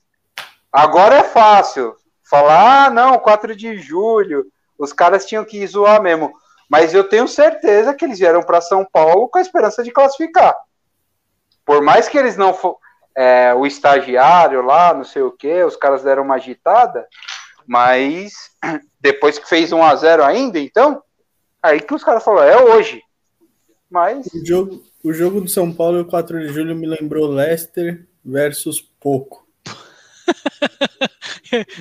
agora 0.71 1.15
é 1.15 1.23
fácil 1.23 1.98
falar, 2.29 2.85
ah, 2.85 2.89
não, 2.89 3.17
4 3.17 3.55
de 3.55 3.77
julho, 3.79 4.45
os 4.77 4.93
caras 4.93 5.25
tinham 5.25 5.43
que 5.43 5.65
zoar 5.65 6.01
mesmo. 6.01 6.31
Mas 6.69 6.93
eu 6.93 7.03
tenho 7.03 7.27
certeza 7.27 7.93
que 7.93 8.05
eles 8.05 8.19
vieram 8.19 8.43
para 8.43 8.61
São 8.61 8.85
Paulo 8.85 9.27
com 9.27 9.39
a 9.39 9.41
esperança 9.41 9.83
de 9.83 9.91
classificar. 9.91 10.55
Por 11.65 11.81
mais 11.81 12.07
que 12.07 12.17
eles 12.17 12.37
não 12.37 12.53
for, 12.53 12.77
é, 13.15 13.53
o 13.53 13.65
estagiário 13.65 14.61
lá, 14.61 14.93
não 14.93 15.03
sei 15.03 15.23
o 15.23 15.31
que, 15.31 15.63
os 15.63 15.75
caras 15.75 16.03
deram 16.03 16.23
uma 16.23 16.35
agitada, 16.35 17.07
mas 17.65 18.33
depois 19.01 19.39
que 19.39 19.49
fez 19.49 19.71
1 19.71 19.83
a 19.83 19.95
0 19.95 20.23
ainda, 20.23 20.59
então, 20.59 21.01
aí 21.61 21.81
que 21.81 21.93
os 21.93 22.03
caras 22.03 22.23
falaram, 22.23 22.49
é 22.49 22.75
hoje. 22.75 23.01
Mas 23.89 24.27
O 24.27 24.45
jogo, 24.45 24.83
o 25.03 25.11
jogo 25.11 25.41
do 25.41 25.49
São 25.49 25.73
Paulo, 25.73 26.05
4 26.05 26.39
de 26.39 26.53
julho, 26.53 26.75
me 26.75 26.85
lembrou 26.85 27.27
Leicester 27.27 28.07
versus 28.23 28.79
Poco. 28.99 29.47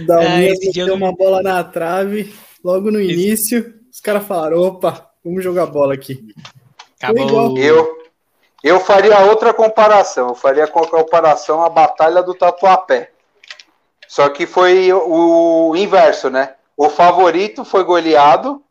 Dalminha 0.06 0.50
É, 0.50 0.52
esse 0.52 0.82
uma 0.90 1.12
bola 1.12 1.42
na 1.42 1.62
trave 1.64 2.34
logo 2.62 2.90
no 2.90 3.00
início. 3.00 3.74
Os 3.92 4.00
caras 4.00 4.26
falaram: 4.26 4.58
opa, 4.58 5.10
vamos 5.24 5.42
jogar 5.42 5.66
bola 5.66 5.94
aqui. 5.94 6.34
Acabou. 7.00 7.56
eu 7.58 7.98
eu 8.62 8.80
faria 8.80 9.20
outra 9.20 9.54
comparação, 9.54 10.28
eu 10.28 10.34
faria 10.34 10.66
com 10.66 10.80
a 10.80 10.88
comparação 10.88 11.62
à 11.62 11.68
batalha 11.68 12.22
do 12.22 12.34
Tatuapé. 12.34 13.12
Só 14.08 14.28
que 14.30 14.46
foi 14.46 14.92
o, 14.92 15.70
o 15.70 15.76
inverso, 15.76 16.28
né? 16.28 16.54
O 16.76 16.88
favorito 16.88 17.64
foi 17.64 17.84
goleado, 17.84 18.62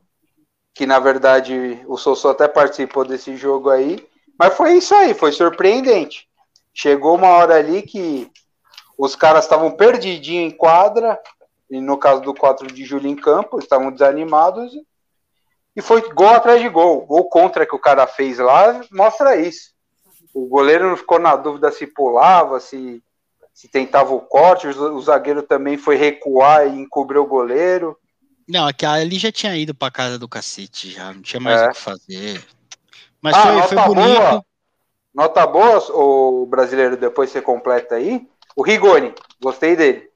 que 0.73 0.85
na 0.85 0.99
verdade 0.99 1.79
o 1.87 1.97
Sossô 1.97 2.29
até 2.29 2.47
participou 2.47 3.05
desse 3.05 3.35
jogo 3.37 3.69
aí, 3.69 4.05
mas 4.37 4.55
foi 4.55 4.73
isso 4.73 4.93
aí, 4.93 5.13
foi 5.13 5.31
surpreendente. 5.31 6.27
Chegou 6.73 7.15
uma 7.15 7.29
hora 7.29 7.55
ali 7.55 7.81
que 7.81 8.29
os 8.97 9.15
caras 9.15 9.43
estavam 9.45 9.71
perdidinhos 9.71 10.51
em 10.51 10.55
quadra, 10.55 11.19
e 11.69 11.79
no 11.79 11.97
caso 11.97 12.21
do 12.21 12.33
4 12.33 12.67
de 12.67 12.83
julho 12.85 13.07
em 13.07 13.15
campo, 13.15 13.59
estavam 13.59 13.91
desanimados, 13.91 14.71
e 15.75 15.81
foi 15.81 16.01
gol 16.13 16.29
atrás 16.29 16.59
de 16.61 16.67
gol. 16.69 17.05
Gol 17.05 17.29
contra 17.29 17.65
que 17.65 17.75
o 17.75 17.79
cara 17.79 18.07
fez 18.07 18.39
lá 18.39 18.81
mostra 18.91 19.35
isso. 19.35 19.71
O 20.33 20.47
goleiro 20.47 20.89
não 20.89 20.97
ficou 20.97 21.19
na 21.19 21.35
dúvida 21.35 21.71
se 21.71 21.85
pulava, 21.85 22.59
se, 22.59 23.03
se 23.53 23.67
tentava 23.67 24.13
o 24.13 24.19
corte, 24.21 24.67
o, 24.67 24.95
o 24.95 25.01
zagueiro 25.01 25.43
também 25.43 25.77
foi 25.77 25.95
recuar 25.95 26.65
e 26.67 26.79
encobrir 26.79 27.19
o 27.19 27.27
goleiro. 27.27 27.97
Não, 28.47 28.65
aquela 28.65 28.93
ali 28.95 29.19
já 29.19 29.31
tinha 29.31 29.55
ido 29.55 29.75
pra 29.75 29.91
casa 29.91 30.17
do 30.17 30.27
cacete, 30.27 30.89
já 30.91 31.13
não 31.13 31.21
tinha 31.21 31.39
mais 31.39 31.61
É. 31.61 31.67
o 31.67 31.71
que 31.71 31.77
fazer. 31.79 32.43
Mas 33.21 33.35
Ah, 33.35 33.41
foi, 33.41 33.51
nota 33.55 33.67
foi 33.67 33.95
bonito. 33.95 34.17
boa. 34.17 34.45
Nota 35.13 35.47
boa, 35.47 35.91
o 35.91 36.45
brasileiro, 36.45 36.95
depois 36.95 37.29
você 37.29 37.41
completa 37.41 37.95
aí. 37.95 38.27
O 38.57 38.63
Rigoni, 38.63 39.13
gostei 39.39 39.75
dele. 39.75 40.09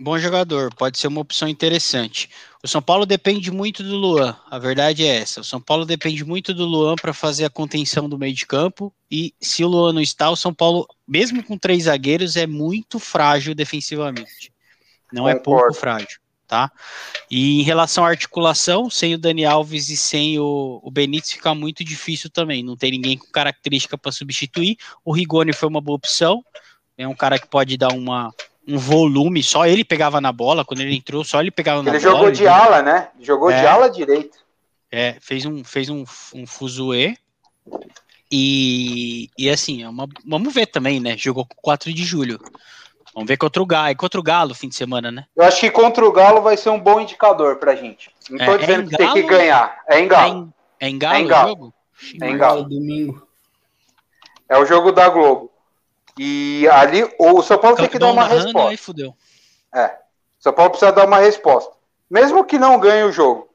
Bom 0.00 0.18
jogador, 0.18 0.74
pode 0.74 0.96
ser 0.98 1.08
uma 1.08 1.20
opção 1.20 1.46
interessante. 1.46 2.30
O 2.62 2.66
São 2.66 2.80
Paulo 2.80 3.04
depende 3.04 3.50
muito 3.50 3.82
do 3.82 3.96
Luan, 3.96 4.34
a 4.50 4.58
verdade 4.58 5.04
é 5.04 5.16
essa. 5.16 5.42
O 5.42 5.44
São 5.44 5.60
Paulo 5.60 5.84
depende 5.84 6.24
muito 6.24 6.54
do 6.54 6.64
Luan 6.64 6.94
para 6.96 7.12
fazer 7.12 7.44
a 7.44 7.50
contenção 7.50 8.08
do 8.08 8.16
meio 8.16 8.32
de 8.32 8.46
campo. 8.46 8.90
E 9.10 9.34
se 9.38 9.62
o 9.62 9.68
Luan 9.68 9.92
não 9.92 10.00
está, 10.00 10.30
o 10.30 10.36
São 10.36 10.54
Paulo, 10.54 10.88
mesmo 11.06 11.42
com 11.42 11.58
três 11.58 11.82
zagueiros, 11.82 12.34
é 12.34 12.46
muito 12.46 12.98
frágil 12.98 13.54
defensivamente. 13.54 14.50
Não 15.12 15.28
é 15.28 15.34
pouco 15.34 15.60
Concordo. 15.60 15.76
frágil, 15.76 16.18
tá? 16.48 16.72
E 17.30 17.60
em 17.60 17.62
relação 17.62 18.06
à 18.06 18.08
articulação, 18.08 18.88
sem 18.88 19.14
o 19.14 19.18
Dani 19.18 19.44
Alves 19.44 19.90
e 19.90 19.98
sem 19.98 20.38
o, 20.38 20.80
o 20.82 20.90
Benítez, 20.90 21.32
fica 21.32 21.54
muito 21.54 21.84
difícil 21.84 22.30
também. 22.30 22.62
Não 22.62 22.74
tem 22.74 22.90
ninguém 22.90 23.18
com 23.18 23.26
característica 23.26 23.98
para 23.98 24.12
substituir. 24.12 24.78
O 25.04 25.12
Rigoni 25.12 25.52
foi 25.52 25.68
uma 25.68 25.82
boa 25.82 25.96
opção. 25.96 26.42
É 27.00 27.08
um 27.08 27.14
cara 27.14 27.38
que 27.38 27.46
pode 27.46 27.78
dar 27.78 27.92
uma, 27.94 28.30
um 28.68 28.76
volume, 28.76 29.42
só 29.42 29.64
ele 29.66 29.82
pegava 29.84 30.20
na 30.20 30.30
bola, 30.30 30.66
quando 30.66 30.80
ele 30.80 30.94
entrou, 30.94 31.24
só 31.24 31.40
ele 31.40 31.50
pegava 31.50 31.82
na 31.82 31.90
Ele 31.90 31.98
bola. 31.98 32.12
jogou 32.12 32.28
ele 32.28 32.36
de 32.36 32.46
ala, 32.46 32.82
né? 32.82 33.08
Jogou 33.18 33.50
É. 33.50 33.58
de 33.60 33.66
ala 33.66 33.88
direito. 33.88 34.36
É, 34.92 35.16
fez 35.18 35.46
um, 35.46 35.64
fez 35.64 35.88
um, 35.88 36.04
um 36.34 36.46
fuzuê. 36.46 37.16
E, 38.30 39.28
e 39.38 39.48
assim, 39.48 39.82
é 39.82 39.88
uma, 39.88 40.06
vamos 40.26 40.52
ver 40.52 40.66
também, 40.66 41.00
né? 41.00 41.16
Jogou 41.16 41.46
com 41.46 41.56
4 41.62 41.92
de 41.92 42.04
julho. 42.04 42.38
Vamos 43.14 43.26
ver 43.28 43.36
contra 43.38 43.62
o 43.62 43.66
Galo, 43.66 43.88
é 43.88 43.94
contra 43.94 44.20
o 44.20 44.22
Galo 44.22 44.54
fim 44.54 44.68
de 44.68 44.76
semana, 44.76 45.10
né? 45.10 45.24
Eu 45.34 45.42
acho 45.44 45.58
que 45.58 45.70
contra 45.70 46.04
o 46.06 46.12
Galo 46.12 46.42
vai 46.42 46.56
ser 46.56 46.68
um 46.68 46.78
bom 46.78 47.00
indicador 47.00 47.56
pra 47.56 47.74
gente. 47.74 48.10
Não 48.28 48.38
tô 48.38 48.44
É- 48.52 48.54
é 48.54 48.58
dizendo 48.58 48.82
em 48.82 48.88
que 48.88 48.96
tem 48.96 49.12
que 49.14 49.22
Galo? 49.22 49.28
ganhar. 49.28 49.80
É 49.88 49.98
em 50.00 50.04
É 50.04 50.06
Galo. 50.06 50.34
em, 50.34 50.52
é 50.86 50.88
em 50.90 50.98
Galo, 50.98 51.14
É 51.16 51.20
em 51.20 51.26
Galo. 51.26 51.44
o 51.44 51.48
jogo? 51.48 51.74
É 52.22 52.30
em 52.30 52.36
Galo. 52.36 52.62
Domingo. 52.64 53.26
É 54.48 54.58
o 54.58 54.66
jogo 54.66 54.92
da 54.92 55.08
Globo. 55.08 55.49
E 56.18 56.68
ali 56.68 57.08
o 57.18 57.42
São 57.42 57.58
Paulo 57.58 57.76
tem 57.76 57.88
que 57.88 57.98
dar 57.98 58.10
uma 58.10 58.24
resposta. 58.24 58.70
Aí 58.70 58.76
fudeu. 58.76 59.14
É. 59.74 59.86
O 59.86 60.42
São 60.42 60.52
Paulo 60.52 60.70
precisa 60.70 60.92
dar 60.92 61.06
uma 61.06 61.18
resposta. 61.18 61.72
Mesmo 62.10 62.44
que 62.44 62.58
não 62.58 62.78
ganhe 62.78 63.04
o 63.04 63.12
jogo. 63.12 63.48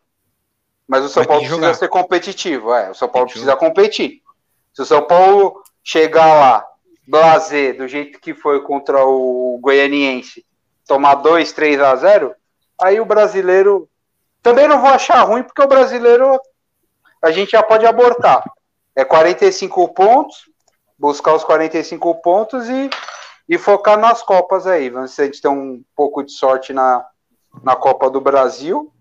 Mas 0.88 1.04
o 1.04 1.10
São 1.10 1.22
Vai 1.22 1.28
Paulo 1.28 1.42
precisa 1.42 1.62
jogar. 1.62 1.74
ser 1.76 1.88
competitivo. 1.90 2.74
É, 2.74 2.92
o 2.92 2.94
São 2.94 3.10
Paulo 3.10 3.28
Tem 3.28 3.34
precisa 3.34 3.56
competir. 3.56 4.22
Se 4.74 4.82
o 4.82 4.86
São 4.86 5.02
Paulo 5.02 5.62
chegar 5.84 6.26
lá, 6.26 6.68
blazer, 7.08 7.78
do 7.78 7.88
jeito 7.88 8.20
que 8.20 8.34
foi 8.34 8.62
contra 8.62 9.04
o 9.06 9.58
Goianiense, 9.62 10.46
tomar 10.88 11.16
2, 11.16 11.52
3 11.52 11.82
a 11.82 11.96
0, 11.96 12.36
aí 12.82 13.00
o 13.00 13.06
brasileiro. 13.06 13.90
Também 14.42 14.68
não 14.68 14.80
vou 14.80 14.90
achar 14.92 15.24
ruim, 15.24 15.42
porque 15.42 15.62
o 15.62 15.68
brasileiro 15.68 16.40
a 17.22 17.32
gente 17.32 17.52
já 17.52 17.64
pode 17.64 17.86
abortar. 17.86 18.44
É 18.96 19.04
45 19.04 19.94
pontos, 19.94 20.48
buscar 20.98 21.34
os 21.36 21.44
45 21.44 22.16
pontos 22.22 22.68
e, 22.70 22.90
e 23.50 23.58
focar 23.58 23.98
nas 24.00 24.22
Copas 24.24 24.66
aí. 24.68 24.90
Vamos 24.90 25.12
ver 25.12 25.16
se 25.16 25.22
a 25.22 25.26
gente 25.26 25.42
tem 25.42 25.52
um 25.52 25.84
pouco 25.96 26.24
de 26.24 26.32
sorte 26.32 26.74
na, 26.74 27.06
na 27.64 27.76
Copa 27.76 28.10
do 28.10 28.22
Brasil 28.22 28.92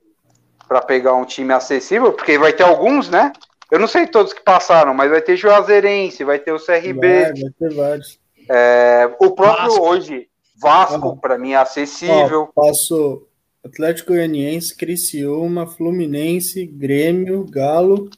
para 0.68 0.80
pegar 0.80 1.14
um 1.14 1.24
time 1.24 1.52
acessível, 1.52 2.12
porque 2.12 2.38
vai 2.38 2.52
ter 2.52 2.62
alguns, 2.62 3.08
né? 3.08 3.32
Eu 3.70 3.78
não 3.78 3.86
sei 3.88 4.06
todos 4.06 4.32
que 4.32 4.42
passaram, 4.42 4.94
mas 4.94 5.10
vai 5.10 5.20
ter 5.20 5.36
Juazeirense, 5.36 6.24
vai 6.24 6.38
ter 6.38 6.52
o 6.52 6.58
CRB, 6.64 6.94
Vai, 6.94 7.32
vai 7.32 7.50
ter 7.58 7.74
vários. 7.74 8.18
é, 8.48 9.10
o 9.20 9.30
próprio 9.32 9.66
Vasco. 9.68 9.82
hoje, 9.86 10.28
Vasco, 10.60 11.08
Uhum. 11.08 11.16
para 11.16 11.36
mim 11.38 11.52
é 11.52 11.56
acessível. 11.56 12.48
Ó, 12.54 12.62
passou 12.62 13.28
Atlético 13.64 14.12
Goianiense, 14.12 14.76
Criciúma, 14.76 15.66
Fluminense, 15.66 16.66
Grêmio, 16.66 17.44
Galo. 17.50 18.08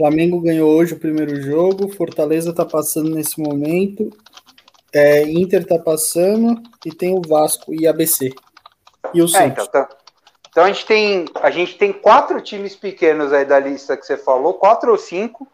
Flamengo 0.00 0.40
ganhou 0.40 0.72
hoje 0.72 0.94
o 0.94 0.98
primeiro 0.98 1.40
jogo. 1.42 1.92
Fortaleza 1.94 2.54
tá 2.54 2.64
passando 2.64 3.10
nesse 3.10 3.38
momento. 3.38 4.10
É, 4.94 5.22
Inter 5.24 5.66
tá 5.66 5.78
passando. 5.78 6.62
E 6.86 6.90
tem 6.90 7.12
o 7.12 7.20
Vasco 7.20 7.74
e 7.74 7.86
ABC. 7.86 8.30
E 9.12 9.20
o 9.20 9.26
É, 9.26 9.28
Santos. 9.28 9.64
então, 9.64 9.66
tá. 9.66 9.88
Então 10.48 10.64
a 10.64 10.72
gente 10.72 10.86
tem 10.86 11.24
a 11.42 11.50
gente 11.50 11.76
tem 11.78 11.92
quatro 11.92 12.40
times 12.40 12.74
pequenos 12.74 13.32
aí 13.32 13.44
da 13.44 13.58
lista 13.60 13.96
que 13.96 14.04
você 14.06 14.16
falou, 14.16 14.54
quatro 14.54 14.90
ou 14.90 14.98
cinco, 14.98 15.46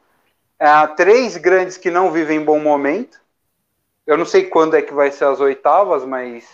é, 0.58 0.86
três 0.88 1.36
grandes 1.36 1.76
que 1.76 1.90
não 1.90 2.12
vivem 2.12 2.44
bom 2.44 2.60
momento. 2.60 3.20
Eu 4.06 4.16
não 4.16 4.24
sei 4.24 4.44
quando 4.44 4.76
é 4.76 4.82
que 4.82 4.94
vai 4.94 5.10
ser 5.10 5.24
as 5.24 5.40
oitavas, 5.40 6.04
mas 6.04 6.46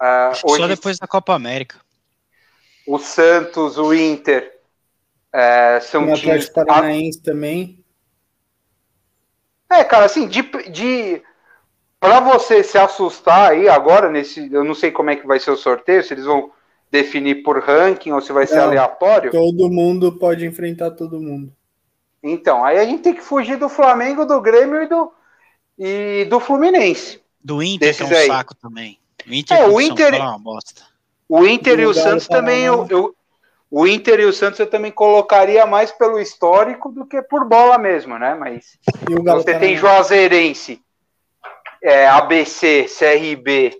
é, 0.00 0.38
hoje 0.44 0.58
Só 0.58 0.66
depois 0.68 0.98
da 0.98 1.06
Copa 1.06 1.34
América. 1.34 1.80
o 2.86 2.98
Santos, 2.98 3.78
o 3.78 3.92
Inter 3.92 4.55
é, 5.38 5.80
são 5.80 6.02
o 6.02 6.14
times. 6.14 6.20
Atlético 6.20 6.64
Paranaense 6.64 7.20
também. 7.20 7.84
É, 9.70 9.82
cara, 9.84 10.04
assim, 10.06 10.26
de, 10.28 10.42
de 10.70 11.22
para 12.00 12.20
você 12.20 12.62
se 12.62 12.78
assustar 12.78 13.50
aí 13.50 13.68
agora 13.68 14.08
nesse, 14.10 14.50
eu 14.52 14.62
não 14.64 14.74
sei 14.74 14.90
como 14.90 15.10
é 15.10 15.16
que 15.16 15.26
vai 15.26 15.40
ser 15.40 15.50
o 15.50 15.56
sorteio, 15.56 16.02
se 16.04 16.14
eles 16.14 16.24
vão 16.24 16.50
definir 16.90 17.42
por 17.42 17.58
ranking 17.62 18.12
ou 18.12 18.20
se 18.20 18.32
vai 18.32 18.46
ser 18.46 18.56
Não. 18.56 18.64
aleatório. 18.64 19.30
Todo 19.32 19.68
mundo 19.68 20.12
pode 20.18 20.46
enfrentar 20.46 20.92
todo 20.92 21.20
mundo. 21.20 21.52
Então, 22.22 22.64
aí 22.64 22.78
a 22.78 22.84
gente 22.84 23.02
tem 23.02 23.14
que 23.14 23.20
fugir 23.22 23.56
do 23.58 23.68
Flamengo, 23.68 24.24
do 24.24 24.40
Grêmio 24.40 24.82
e 24.82 24.88
do, 24.88 25.12
e 25.78 26.26
do 26.30 26.38
Fluminense. 26.40 27.20
Do 27.42 27.62
Inter, 27.62 27.94
que 27.96 28.02
é 28.02 28.06
um 28.06 28.16
aí. 28.16 28.26
saco 28.26 28.54
também. 28.54 28.98
O 29.28 29.32
Inter, 29.34 29.56
É, 29.58 29.66
o 29.66 29.70
São 29.70 29.80
Inter- 29.80 30.10
Paulo 30.12 30.24
é 30.24 30.28
uma 30.28 30.38
bosta. 30.38 30.82
O 31.28 31.44
Inter 31.46 31.80
e 31.80 31.86
o 31.86 31.94
Santos 31.94 32.28
também, 32.28 32.62
eu, 32.62 32.86
eu- 32.88 33.15
o 33.78 33.86
Inter 33.86 34.20
e 34.20 34.24
o 34.24 34.32
Santos 34.32 34.58
eu 34.58 34.66
também 34.66 34.90
colocaria 34.90 35.66
mais 35.66 35.92
pelo 35.92 36.18
histórico 36.18 36.90
do 36.90 37.04
que 37.04 37.20
por 37.20 37.44
bola 37.46 37.76
mesmo, 37.76 38.18
né? 38.18 38.34
Mas 38.34 38.78
E 39.06 39.14
você 39.14 39.44
tem 39.44 39.76
Paranaense. 39.76 39.76
Juazeirense, 39.76 40.80
é, 41.82 42.08
ABC, 42.08 42.86
CRB 42.88 43.78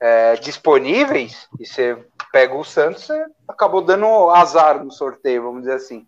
é, 0.00 0.34
disponíveis, 0.36 1.46
e 1.60 1.64
você 1.64 1.96
pega 2.32 2.56
o 2.56 2.64
Santos, 2.64 3.04
você 3.04 3.24
acabou 3.46 3.82
dando 3.82 4.30
azar 4.30 4.84
no 4.84 4.90
sorteio, 4.90 5.44
vamos 5.44 5.60
dizer 5.60 5.74
assim. 5.74 6.04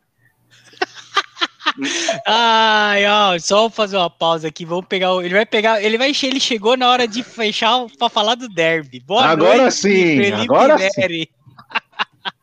Ai, 2.27 3.07
ó, 3.07 3.39
só 3.39 3.61
vou 3.61 3.71
fazer 3.71 3.99
uma 3.99 4.11
pausa 4.11 4.49
aqui. 4.49 4.65
Vamos 4.65 4.87
pegar. 4.87 5.13
o- 5.15 5.23
Ele 5.23 5.35
vai 5.35 5.47
pegar. 5.47 5.81
Ele 5.81 5.97
vai. 5.97 6.11
Ele 6.25 6.41
chegou 6.41 6.77
na 6.77 6.91
hora 6.91 7.07
de 7.07 7.23
fechar 7.23 7.87
pra 7.97 8.09
falar 8.09 8.35
do 8.35 8.49
derby. 8.49 8.99
Boa 8.99 9.27
Agora 9.27 9.57
noite, 9.59 9.77
sim, 9.77 10.33
agora 10.33 10.77
sim. 10.77 11.27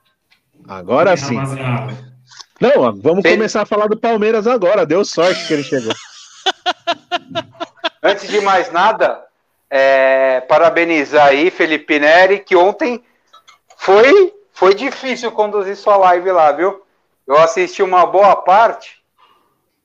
Agora 0.67 1.15
sim. 1.15 1.37
Não, 2.59 2.93
vamos 3.01 3.23
começar 3.23 3.61
a 3.61 3.65
falar 3.65 3.87
do 3.87 3.97
Palmeiras 3.97 4.47
agora. 4.47 4.85
Deu 4.85 5.05
sorte 5.05 5.47
que 5.47 5.53
ele 5.53 5.63
chegou. 5.63 5.93
Antes 8.03 8.27
de 8.27 8.41
mais 8.41 8.71
nada, 8.71 9.23
é, 9.69 10.41
parabenizar 10.41 11.27
aí 11.27 11.49
Felipe 11.49 11.99
Neri, 11.99 12.39
que 12.39 12.55
ontem 12.55 13.03
foi, 13.77 14.33
foi 14.53 14.73
difícil 14.73 15.31
conduzir 15.31 15.75
sua 15.75 15.97
live 15.97 16.31
lá, 16.31 16.51
viu? 16.51 16.81
Eu 17.25 17.37
assisti 17.37 17.83
uma 17.83 18.05
boa 18.05 18.35
parte. 18.35 18.97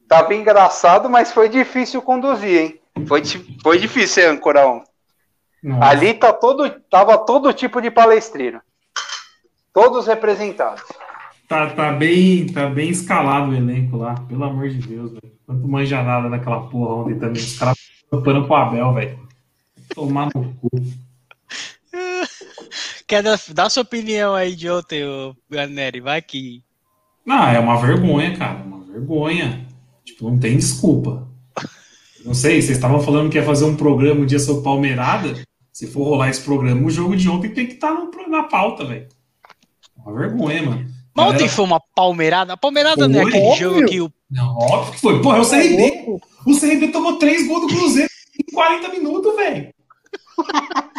Tava 0.09 0.35
engraçado, 0.35 1.09
mas 1.09 1.33
foi 1.33 1.49
difícil 1.49 2.03
conduzir, 2.03 2.61
hein? 2.61 2.81
Foi, 3.07 3.23
foi 3.63 3.79
difícil 3.79 4.09
ser 4.09 4.27
âncora 4.27 4.67
ontem. 4.67 4.91
Nossa. 5.63 5.91
Ali 5.91 6.15
tá 6.15 6.33
todo, 6.33 6.69
tava 6.91 7.19
todo 7.19 7.53
tipo 7.53 7.81
de 7.81 7.91
palestrino. 7.91 8.61
Todos 9.73 10.07
representados. 10.07 10.83
Tá, 11.49 11.71
tá, 11.71 11.93
bem, 11.93 12.47
tá 12.47 12.67
bem 12.69 12.91
escalado 12.91 13.51
o 13.51 13.55
elenco 13.55 13.97
lá, 13.97 14.15
pelo 14.29 14.45
amor 14.45 14.69
de 14.69 14.79
Deus, 14.87 15.13
velho. 15.13 15.33
Quanto 15.45 15.69
manja 15.69 16.03
nada 16.03 16.29
naquela 16.29 16.67
porra 16.69 16.95
ontem 16.95 17.19
também. 17.19 17.43
Os 17.43 17.59
caras 17.59 17.77
pano 18.21 18.47
pro 18.47 18.55
Abel, 18.55 18.93
velho. 18.95 19.19
Tomar 19.95 20.29
no 20.35 20.55
cu. 20.55 20.71
Quer 23.07 23.23
dar, 23.23 23.39
dá 23.53 23.69
sua 23.69 23.83
opinião 23.83 24.35
aí 24.35 24.55
de 24.55 24.71
ontem, 24.71 25.05
ô 25.05 25.37
Neri, 25.69 26.01
vai 26.01 26.23
que. 26.23 26.63
Não, 27.25 27.47
é 27.47 27.59
uma 27.59 27.81
vergonha, 27.81 28.37
cara. 28.37 28.61
é 28.61 28.63
Uma 28.63 28.85
vergonha. 28.85 29.67
Tipo, 30.05 30.31
não 30.31 30.39
tem 30.39 30.57
desculpa. 30.57 31.29
Não 32.25 32.35
sei, 32.35 32.63
vocês 32.63 32.79
estavam 32.79 33.01
falando 33.01 33.31
que 33.31 33.37
ia 33.37 33.45
fazer 33.45 33.65
um 33.65 33.77
programa 33.77 34.21
um 34.21 34.27
dia 34.27 34.39
sobre 34.39 34.63
Palmeirada. 34.63 35.43
Se 35.73 35.87
for 35.87 36.05
rolar 36.05 36.31
esse 36.31 36.43
programa, 36.43 36.87
o 36.87 36.91
jogo 36.91 37.17
de 37.17 37.29
ontem 37.29 37.53
tem 37.53 37.67
que 37.67 37.75
estar 37.75 37.95
na 38.29 38.45
pauta, 38.45 38.85
velho. 38.85 39.09
Uma 40.05 40.19
vergonha, 40.19 40.63
mano. 40.63 40.87
Mas 41.15 41.27
ontem 41.35 41.49
foi 41.49 41.65
uma 41.65 41.81
palmeirada. 41.95 42.55
A 42.55 42.57
palmeirada 42.57 43.07
não 43.07 43.21
é 43.21 43.23
aquele 43.25 43.45
óbvio. 43.47 43.57
jogo 43.75 43.87
que 43.87 44.01
o. 44.01 44.13
Não, 44.31 44.57
óbvio 44.57 44.93
que 44.95 45.01
foi. 45.01 45.21
Porra, 45.23 45.39
é 45.39 45.41
o 45.41 45.45
Tá 45.45 45.51
CRB. 45.59 45.77
louco? 46.07 46.27
O 46.47 46.59
CRB 46.59 46.89
tomou 46.89 47.19
três 47.19 47.47
gols 47.47 47.61
do 47.63 47.67
Cruzeiro 47.77 48.09
em 48.41 48.53
40 48.55 48.89
minutos, 48.89 49.37
velho. 49.37 49.75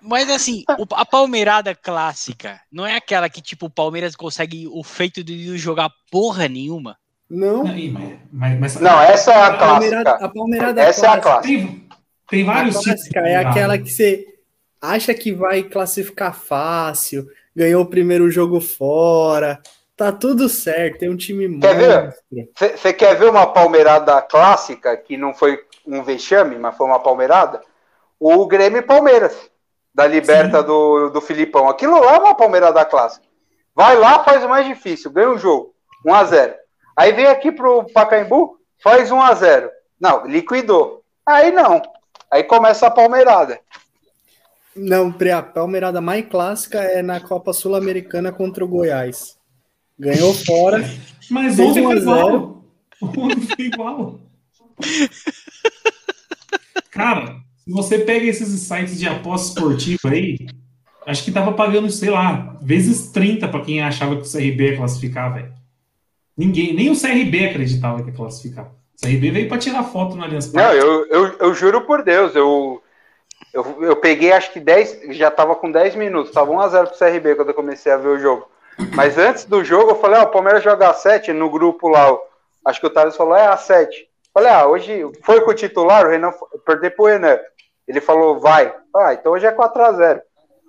Mas 0.00 0.30
assim, 0.30 0.64
a 0.92 1.04
palmeirada 1.04 1.74
clássica 1.74 2.60
não 2.72 2.86
é 2.86 2.96
aquela 2.96 3.28
que, 3.28 3.42
tipo, 3.42 3.66
o 3.66 3.70
Palmeiras 3.70 4.16
consegue 4.16 4.66
o 4.70 4.82
feito 4.82 5.22
de 5.22 5.50
não 5.50 5.56
jogar 5.56 5.90
porra 6.10 6.48
nenhuma. 6.48 6.96
Não. 7.28 7.66
Aí, 7.66 7.90
mas, 8.32 8.58
mas, 8.58 8.74
Não, 8.80 9.00
essa 9.02 9.32
é 9.32 9.36
a 9.36 9.46
A 9.48 9.52
palmeirada, 9.58 10.04
clássica. 10.04 10.24
a 10.26 10.28
palmeirada 10.28 10.80
Essa 10.80 11.06
é 11.06 11.08
a 11.08 11.18
clássica. 11.20 11.30
clássica. 11.48 11.66
Tem, 11.66 11.88
tem 12.28 12.42
A 12.42 12.46
vários 12.54 12.74
tipos. 12.76 12.86
clássica 12.86 13.20
é 13.20 13.36
aquela 13.36 13.76
que 13.78 13.90
você 13.90 14.24
acha 14.80 15.12
que 15.12 15.32
vai 15.32 15.62
classificar 15.64 16.34
fácil, 16.34 17.26
ganhou 17.56 17.82
o 17.82 17.88
primeiro 17.88 18.30
jogo 18.30 18.60
fora, 18.60 19.58
tá 19.96 20.12
tudo 20.12 20.46
certo, 20.46 20.98
tem 20.98 21.08
um 21.10 21.16
time 21.16 21.58
Quer 21.58 21.74
ver? 21.74 22.04
monstro. 22.04 22.76
Você 22.76 22.92
quer 22.92 23.16
ver 23.16 23.30
uma 23.30 23.46
palmeirada 23.46 24.20
clássica, 24.20 24.94
que 24.96 25.16
não 25.16 25.32
foi 25.32 25.58
um 25.86 26.02
vexame, 26.02 26.58
mas 26.58 26.76
foi 26.76 26.86
uma 26.86 27.00
palmeirada? 27.00 27.62
O 28.20 28.46
Grêmio 28.46 28.80
e 28.80 28.82
Palmeiras, 28.82 29.34
da 29.94 30.06
Liberta 30.06 30.62
do, 30.62 31.08
do 31.08 31.20
Filipão. 31.22 31.68
Aquilo 31.68 31.98
lá 31.98 32.16
é 32.16 32.18
uma 32.18 32.34
palmeirada 32.34 32.84
clássica. 32.84 33.24
Vai 33.74 33.96
lá, 33.96 34.22
faz 34.22 34.44
o 34.44 34.48
mais 34.48 34.66
difícil, 34.66 35.10
ganha 35.10 35.30
o 35.30 35.38
jogo, 35.38 35.74
1x0. 36.06 36.54
Aí 36.94 37.12
vem 37.12 37.26
aqui 37.26 37.50
pro 37.50 37.84
Pacaembu, 37.92 38.58
faz 38.82 39.10
1x0. 39.10 39.70
Não, 39.98 40.26
liquidou. 40.26 41.02
Aí 41.24 41.50
não. 41.50 41.80
Aí 42.30 42.44
começa 42.44 42.86
a 42.86 42.90
palmeirada. 42.90 43.58
Não, 44.76 45.14
a 45.34 45.42
palmeirada 45.42 46.00
mais 46.00 46.26
clássica 46.26 46.78
é 46.78 47.02
na 47.02 47.18
Copa 47.18 47.52
Sul-Americana 47.52 48.30
contra 48.30 48.64
o 48.64 48.68
Goiás. 48.68 49.36
Ganhou 49.98 50.34
fora, 50.34 50.84
Mas 51.30 51.58
ontem 51.58 51.80
1 51.80 51.86
a 51.86 51.92
foi 51.92 52.00
0. 52.00 52.02
igual. 52.02 52.64
Ontem 53.02 53.40
foi 53.40 53.64
igual. 53.66 54.20
Cara, 56.90 57.36
se 57.56 57.70
você 57.70 57.98
pega 57.98 58.26
esses 58.26 58.48
sites 58.60 58.98
de 58.98 59.06
aposta 59.08 59.48
esportiva 59.48 60.10
aí, 60.10 60.46
acho 61.06 61.24
que 61.24 61.30
tava 61.30 61.52
pagando, 61.52 61.90
sei 61.90 62.10
lá, 62.10 62.58
vezes 62.60 63.10
30 63.10 63.48
pra 63.48 63.60
quem 63.60 63.82
achava 63.82 64.16
que 64.16 64.22
o 64.22 64.30
CRB 64.30 64.70
ia 64.70 64.76
classificar, 64.76 65.34
velho. 65.34 65.52
Ninguém, 66.36 66.74
nem 66.74 66.90
o 66.90 66.98
CRB 66.98 67.46
acreditava 67.46 68.02
que 68.02 68.10
ia 68.10 68.16
classificar. 68.16 68.72
O 68.96 69.06
CRB 69.06 69.30
veio 69.30 69.48
pra 69.48 69.58
tirar 69.58 69.84
foto 69.84 70.16
na 70.16 70.24
Aliança 70.24 70.52
Não, 70.54 70.72
eu, 70.72 71.06
eu, 71.06 71.38
eu 71.38 71.54
juro 71.54 71.82
por 71.82 72.02
Deus, 72.02 72.34
eu, 72.34 72.82
eu, 73.56 73.82
eu 73.82 73.96
peguei 73.96 74.32
acho 74.32 74.52
que 74.52 74.60
10, 74.60 75.16
já 75.16 75.30
tava 75.30 75.56
com 75.56 75.72
10 75.72 75.94
minutos, 75.96 76.30
tava 76.30 76.52
1x0 76.52 76.88
pro 76.88 76.98
CRB 76.98 77.34
quando 77.34 77.48
eu 77.48 77.54
comecei 77.54 77.90
a 77.90 77.96
ver 77.96 78.08
o 78.08 78.18
jogo. 78.18 78.46
Mas 78.94 79.16
antes 79.16 79.46
do 79.46 79.64
jogo 79.64 79.92
eu 79.92 79.96
falei, 79.96 80.20
ó, 80.20 80.24
o 80.24 80.30
Palmeiras 80.30 80.62
joga 80.62 80.90
a 80.90 80.94
7 80.94 81.32
no 81.32 81.48
grupo 81.48 81.88
lá, 81.88 82.14
acho 82.66 82.78
que 82.78 82.86
o 82.86 82.90
Thales 82.90 83.16
falou, 83.16 83.34
é 83.34 83.46
a 83.46 83.56
7. 83.56 84.06
Falei, 84.34 84.52
ah, 84.52 84.66
hoje 84.66 85.10
foi 85.22 85.40
com 85.40 85.52
o 85.52 85.54
titular, 85.54 86.04
o 86.04 86.10
Renan, 86.10 86.34
eu 86.52 86.58
perdi 86.58 86.90
pro 86.90 87.06
Renan. 87.06 87.38
Ele 87.88 88.02
falou, 88.02 88.38
vai. 88.38 88.74
Ah, 88.94 89.14
então 89.14 89.32
hoje 89.32 89.46
é 89.46 89.52
4x0. 89.52 90.20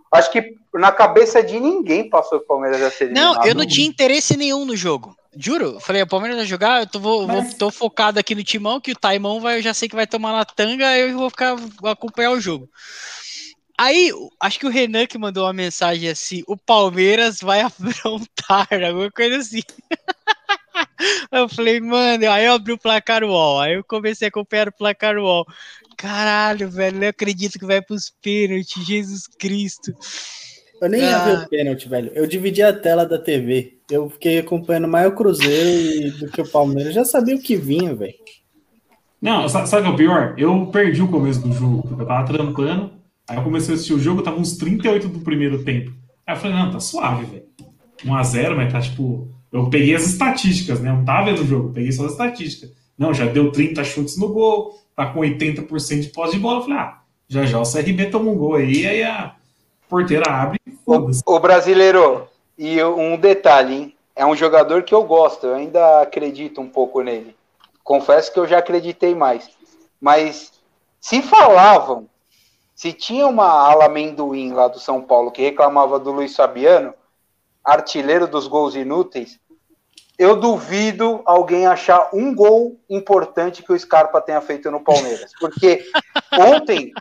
Acho 0.09 0.31
que 0.31 0.55
na 0.73 0.89
cabeça 0.89 1.43
de 1.43 1.59
ninguém 1.59 2.09
passou 2.09 2.37
o 2.37 2.41
Palmeiras 2.41 2.79
ia 2.79 2.89
ser 2.89 3.11
Não, 3.11 3.31
eliminado. 3.31 3.47
eu 3.47 3.55
não 3.55 3.67
tinha 3.67 3.85
interesse 3.85 4.37
nenhum 4.37 4.63
no 4.63 4.77
jogo. 4.77 5.13
Juro. 5.39 5.79
Falei, 5.79 6.01
o 6.01 6.07
Palmeiras 6.07 6.37
vai 6.37 6.45
jogar, 6.47 6.81
eu 6.81 6.87
tô, 6.87 6.99
vou, 6.99 7.27
vou- 7.27 7.41
Mas- 7.43 7.53
tô 7.55 7.69
focado 7.71 8.19
aqui 8.19 8.33
no 8.33 8.43
timão, 8.43 8.79
que 8.81 8.91
o 8.91 8.95
Taimão 8.95 9.39
vai, 9.39 9.57
eu 9.57 9.61
já 9.61 9.73
sei 9.73 9.87
que 9.87 9.95
vai 9.95 10.07
tomar 10.07 10.31
na 10.33 10.45
tanga, 10.45 10.97
eu 10.97 11.17
vou 11.17 11.29
ficar 11.29 11.55
vou 11.55 11.89
acompanhar 11.91 12.31
o 12.31 12.39
jogo. 12.41 12.69
Aí, 13.79 14.11
acho 14.39 14.59
que 14.59 14.65
o 14.65 14.71
Renan 14.71 15.05
que 15.05 15.17
mandou 15.19 15.45
uma 15.45 15.53
mensagem 15.53 16.09
assim: 16.09 16.43
o 16.47 16.57
Palmeiras 16.57 17.39
vai 17.39 17.61
afrontar, 18.49 18.67
alguma 18.87 19.11
coisa 19.11 19.37
assim. 19.37 19.61
Eu 21.31 21.49
falei, 21.49 21.79
mano, 21.79 22.29
aí 22.31 22.45
eu 22.45 22.53
abri 22.53 22.71
o 22.71 22.77
placar 22.77 23.23
UOL, 23.23 23.59
aí 23.61 23.73
eu 23.73 23.83
comecei 23.83 24.27
a 24.27 24.29
acompanhar 24.29 24.67
o 24.69 24.71
placar 24.71 25.17
UOL. 25.17 25.43
Caralho, 25.97 26.69
velho, 26.69 26.99
não 26.99 27.07
acredito 27.07 27.57
que 27.57 27.65
vai 27.65 27.81
pros 27.81 28.13
pênaltis, 28.21 28.85
Jesus 28.85 29.25
Cristo. 29.39 29.91
Eu 30.79 30.87
nem 30.89 31.03
Ah. 31.03 31.23
ver 31.25 31.37
o 31.45 31.49
pênalti, 31.49 31.89
velho. 31.89 32.11
Eu 32.13 32.27
dividi 32.27 32.61
a 32.61 32.71
tela 32.73 33.05
da 33.07 33.17
TV. 33.17 33.76
Eu 33.89 34.09
fiquei 34.09 34.39
acompanhando 34.39 34.87
mais 34.87 35.07
o 35.07 35.15
Cruzeiro 35.15 35.69
e- 35.69 36.11
do 36.19 36.29
que 36.31 36.41
o 36.41 36.47
Palmeiras. 36.49 36.93
Já 36.93 37.05
sabia 37.05 37.35
o 37.35 37.41
que 37.41 37.55
vinha, 37.55 37.95
velho. 37.95 38.13
Não, 39.21 39.47
sa- 39.47 39.65
sabe 39.65 39.81
o 39.81 39.85
que 39.85 39.89
é 39.89 39.93
o 39.93 39.97
pior? 39.97 40.33
Eu 40.37 40.65
perdi 40.67 41.01
o 41.01 41.07
começo 41.07 41.39
do 41.41 41.51
jogo, 41.53 41.87
porque 41.87 42.01
eu 42.03 42.05
tava 42.07 42.25
trampando. 42.27 42.91
Aí 43.29 43.37
eu 43.37 43.43
comecei 43.43 43.73
a 43.73 43.75
assistir 43.75 43.93
o 43.93 43.99
jogo, 43.99 44.21
tava 44.21 44.39
uns 44.39 44.57
38 44.57 45.07
do 45.07 45.19
primeiro 45.19 45.63
tempo. 45.63 45.91
Aí 46.25 46.35
eu 46.35 46.39
falei, 46.39 46.57
não, 46.57 46.71
tá 46.71 46.79
suave, 46.79 47.25
velho. 47.25 47.43
1x0, 48.05 48.55
mas 48.55 48.71
tá 48.71 48.79
tipo. 48.81 49.29
Eu 49.51 49.69
peguei 49.69 49.95
as 49.95 50.05
estatísticas, 50.05 50.79
né? 50.81 50.89
Eu 50.89 50.95
não 50.97 51.05
tava 51.05 51.25
vendo 51.31 51.41
o 51.41 51.47
jogo, 51.47 51.71
peguei 51.73 51.91
só 51.91 52.05
as 52.05 52.11
estatísticas. 52.11 52.71
Não, 52.97 53.13
já 53.13 53.25
deu 53.25 53.51
30 53.51 53.83
chutes 53.83 54.17
no 54.17 54.27
gol, 54.29 54.77
tá 54.95 55.05
com 55.07 55.21
80% 55.21 56.01
de 56.01 56.09
posse 56.09 56.33
de 56.33 56.39
bola. 56.39 56.59
Eu 56.59 56.63
falei, 56.63 56.77
ah, 56.77 56.99
já 57.27 57.45
já 57.45 57.59
o 57.59 57.63
CRB 57.63 58.05
toma 58.07 58.29
um 58.29 58.35
gol 58.35 58.55
aí, 58.55 58.85
aí 58.85 59.03
a 59.03 59.35
porteira 59.89 60.29
abre 60.29 60.59
e 60.67 60.71
foda-se. 60.85 61.21
O 61.25 61.39
brasileiro, 61.39 62.27
e 62.57 62.83
um 62.83 63.17
detalhe, 63.17 63.73
hein? 63.73 63.97
É 64.15 64.25
um 64.25 64.35
jogador 64.35 64.81
que 64.81 64.95
eu 64.95 65.03
gosto, 65.03 65.45
eu 65.45 65.55
ainda 65.55 66.01
acredito 66.01 66.59
um 66.59 66.67
pouco 66.67 67.01
nele. 67.01 67.35
Confesso 67.83 68.33
que 68.33 68.39
eu 68.39 68.47
já 68.47 68.57
acreditei 68.57 69.13
mais. 69.13 69.49
Mas 70.01 70.51
se 70.99 71.21
falavam, 71.21 72.09
se 72.73 72.91
tinha 72.93 73.27
uma 73.27 73.45
ala 73.47 73.85
amendoim 73.85 74.53
lá 74.53 74.67
do 74.67 74.79
São 74.79 75.01
Paulo 75.01 75.31
que 75.31 75.43
reclamava 75.43 75.99
do 75.99 76.11
Luiz 76.11 76.35
Fabiano, 76.35 76.93
artilheiro 77.63 78.27
dos 78.27 78.47
gols 78.47 78.75
inúteis, 78.75 79.39
eu 80.17 80.35
duvido 80.35 81.21
alguém 81.25 81.67
achar 81.67 82.09
um 82.11 82.33
gol 82.33 82.79
importante 82.89 83.61
que 83.61 83.71
o 83.71 83.79
Scarpa 83.79 84.19
tenha 84.19 84.41
feito 84.41 84.71
no 84.71 84.79
Palmeiras. 84.79 85.31
Porque 85.39 85.85
ontem, 86.39 86.91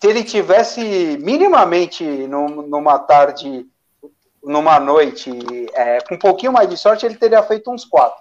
se 0.00 0.06
ele 0.06 0.22
tivesse 0.22 1.18
minimamente 1.20 2.04
num- 2.04 2.62
numa 2.62 2.98
tarde, 2.98 3.66
numa 4.48 4.80
noite, 4.80 5.30
é, 5.74 5.98
com 6.00 6.14
um 6.14 6.18
pouquinho 6.18 6.52
mais 6.52 6.68
de 6.68 6.76
sorte, 6.76 7.04
ele 7.06 7.16
teria 7.16 7.42
feito 7.42 7.70
uns 7.70 7.84
quatro. 7.84 8.18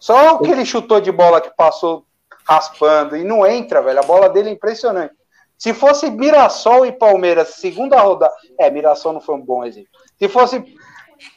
Só 0.00 0.36
o 0.36 0.38
que 0.40 0.50
ele 0.50 0.64
chutou 0.64 1.00
de 1.00 1.12
bola 1.12 1.40
que 1.40 1.50
passou 1.56 2.04
raspando 2.46 3.16
e 3.16 3.24
não 3.24 3.46
entra, 3.46 3.82
velho. 3.82 3.98
A 4.00 4.02
bola 4.02 4.28
dele 4.28 4.48
é 4.48 4.52
impressionante. 4.52 5.12
Se 5.58 5.74
fosse 5.74 6.08
Mirassol 6.10 6.86
e 6.86 6.92
Palmeiras, 6.92 7.48
segunda 7.56 8.00
rodada. 8.00 8.32
É, 8.58 8.70
Mirassol 8.70 9.12
não 9.12 9.20
foi 9.20 9.34
um 9.34 9.40
bom 9.44 9.64
exemplo. 9.64 9.90
Se 10.18 10.28
fosse 10.28 10.64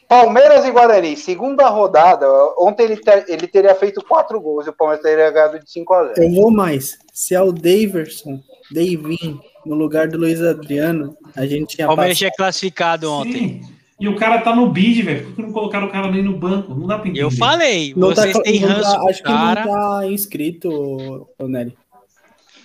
Palmeiras 0.07 0.63
e 0.65 0.71
Guarani, 0.71 1.17
segunda 1.17 1.67
rodada, 1.69 2.27
ontem 2.59 2.83
ele, 2.83 2.97
ter- 2.97 3.25
ele 3.27 3.47
teria 3.47 3.73
feito 3.73 4.03
quatro 4.05 4.39
gols 4.39 4.67
e 4.67 4.69
o 4.69 4.73
Palmeiras 4.73 5.03
teria 5.03 5.31
ganhado 5.31 5.59
de 5.59 5.69
5 5.71 5.93
a 5.93 6.03
0 6.13 6.23
Eu 6.23 6.33
vou 6.35 6.51
mais. 6.51 6.99
Se 7.13 7.33
é 7.33 7.41
o 7.41 7.51
Daverson, 7.51 8.39
Davin, 8.71 9.39
no 9.65 9.75
lugar 9.75 10.07
do 10.07 10.17
Luiz 10.19 10.41
Adriano, 10.41 11.17
a 11.35 11.45
gente 11.45 11.75
tinha 11.75 11.87
O 11.87 11.89
Palmeiras 11.89 12.17
passado. 12.17 12.17
tinha 12.19 12.31
classificado 12.37 13.11
ontem. 13.11 13.63
Sim. 13.63 13.80
E 14.01 14.07
o 14.07 14.15
cara 14.15 14.41
tá 14.41 14.55
no 14.55 14.67
bid, 14.71 15.03
velho. 15.03 15.25
Por 15.27 15.35
que 15.35 15.41
não 15.43 15.51
colocaram 15.51 15.87
o 15.87 15.91
cara 15.91 16.11
nem 16.11 16.23
no 16.23 16.35
banco? 16.37 16.73
Não 16.73 16.87
dá 16.87 16.97
pra 16.97 17.07
entender. 17.07 17.23
Eu 17.23 17.29
falei, 17.31 17.93
Não 17.95 18.13
tá 18.13 18.23
vocês 18.23 18.35
co- 18.35 18.41
têm 18.41 18.59
não 18.59 18.67
tá- 18.67 18.73
ranço 18.73 18.99
com 18.99 19.07
acho 19.09 19.19
o 19.19 19.23
que 19.23 19.29
cara. 19.29 19.65
não 19.65 19.71
tá 19.99 20.07
inscrito, 20.07 21.27
ô 21.37 21.47
Nery. 21.47 21.77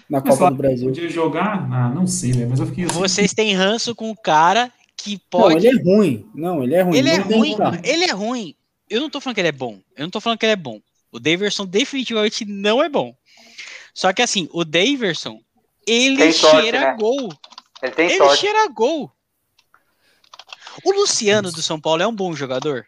Na 0.09 0.21
Mas 0.21 0.31
Copa 0.31 0.45
lá, 0.45 0.51
do 0.51 0.57
Brasil. 0.57 0.87
Podia 0.89 1.09
jogar? 1.11 1.69
Ah, 1.71 1.89
não 1.91 2.07
sei, 2.07 2.33
velho. 2.33 2.49
Mas 2.49 2.61
eu 2.61 2.67
fiquei 2.67 2.85
assim. 2.85 2.99
Vocês 2.99 3.35
têm 3.35 3.55
ranço 3.55 3.95
com 3.95 4.11
o 4.11 4.17
cara 4.17 4.73
que 4.97 5.13
Não, 5.13 5.21
pode. 5.41 5.67
ele 5.67 5.79
é 5.79 5.83
ruim. 5.83 6.27
Não, 6.35 6.63
ele 6.63 6.75
é 6.75 6.83
ruim. 6.83 6.97
Ele 6.97 7.11
é 7.11 7.19
não 7.19 7.25
tem 7.27 7.39
ruim, 7.39 7.57
ele 7.85 8.05
é 8.05 8.13
ruim. 8.13 8.55
Eu 8.89 9.01
não 9.01 9.11
tô 9.11 9.21
falando 9.21 9.35
que 9.35 9.41
ele 9.41 9.49
é 9.49 9.53
bom. 9.53 9.79
Eu 9.97 10.05
não 10.05 10.11
tô 10.11 10.21
falando 10.21 10.39
que 10.39 10.47
ele 10.47 10.53
é 10.53 10.57
bom. 10.57 10.81
O 11.13 11.19
Daverson 11.19 11.67
definitivamente 11.67 12.45
não 12.45 12.83
é 12.83 12.89
bom. 12.89 13.15
Só 13.93 14.13
que 14.13 14.23
assim, 14.23 14.49
o 14.53 14.65
Daverson, 14.65 15.39
ele 15.87 16.17
Tem 16.17 16.33
sorte, 16.33 16.63
cheira 16.63 16.81
né? 16.81 16.97
gol. 16.99 17.29
Ele 17.83 17.93
tem 17.93 18.07
Ele 18.07 18.17
sorte. 18.17 18.41
cheira 18.41 18.69
gol. 18.69 19.11
O 20.85 20.93
Luciano 20.93 21.51
do 21.51 21.63
São 21.63 21.81
Paulo 21.81 22.03
é 22.03 22.07
um 22.07 22.15
bom 22.15 22.35
jogador? 22.35 22.87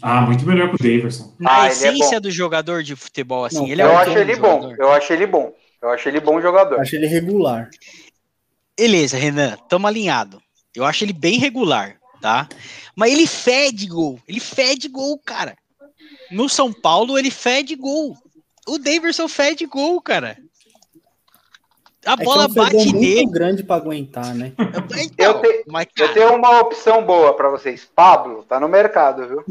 Ah, 0.00 0.22
muito 0.22 0.44
melhor 0.46 0.68
que 0.68 0.74
o 0.74 0.78
Daverson. 0.78 1.34
Na 1.38 1.62
Ah, 1.62 1.66
é 1.68 1.70
essência 1.72 2.18
bom. 2.20 2.22
do 2.22 2.30
jogador 2.30 2.82
de 2.82 2.96
futebol, 2.96 3.44
assim. 3.44 3.58
Não, 3.58 3.68
ele 3.68 3.82
é 3.82 3.84
eu 3.84 3.90
um 3.92 3.98
acho 3.98 4.10
bom 4.10 4.18
ele 4.18 4.36
bom. 4.36 4.74
Eu 4.78 4.92
acho 4.92 5.12
ele 5.12 5.26
bom. 5.26 5.54
Eu 5.80 5.90
acho 5.90 6.08
ele 6.08 6.20
bom 6.20 6.40
jogador. 6.40 6.80
Acho 6.80 6.96
ele 6.96 7.06
regular. 7.06 7.70
Beleza, 8.78 9.16
Renan, 9.16 9.56
tamo 9.68 9.86
alinhado. 9.86 10.42
Eu 10.74 10.84
acho 10.84 11.04
ele 11.04 11.12
bem 11.12 11.38
regular, 11.38 11.96
tá? 12.20 12.48
Mas 12.96 13.12
ele 13.12 13.26
fede 13.26 13.86
gol. 13.86 14.18
Ele 14.26 14.40
fede 14.40 14.88
gol, 14.88 15.18
cara. 15.18 15.56
No 16.30 16.48
São 16.48 16.72
Paulo, 16.72 17.18
ele 17.18 17.30
fede 17.30 17.74
gol. 17.76 18.16
O 18.66 18.78
Daverson 18.78 19.28
fede 19.28 19.66
gol, 19.66 20.00
cara. 20.00 20.36
A 22.04 22.12
É 22.14 22.16
que 22.16 22.24
bola 22.24 22.44
é 22.44 22.46
um 22.48 22.52
bate 22.54 22.74
muito 22.76 22.98
nele. 22.98 23.26
grande 23.30 23.62
pra 23.62 23.76
aguentar, 23.76 24.34
né? 24.34 24.52
Então, 24.98 25.14
Eu 25.18 25.40
te- 25.40 25.64
mas, 25.68 25.86
Eu 25.98 26.12
tenho 26.12 26.34
uma 26.36 26.60
opção 26.60 27.04
boa 27.04 27.34
pra 27.34 27.48
vocês. 27.48 27.88
Pablo, 27.94 28.44
tá 28.48 28.58
no 28.58 28.68
mercado, 28.68 29.26
viu? 29.28 29.44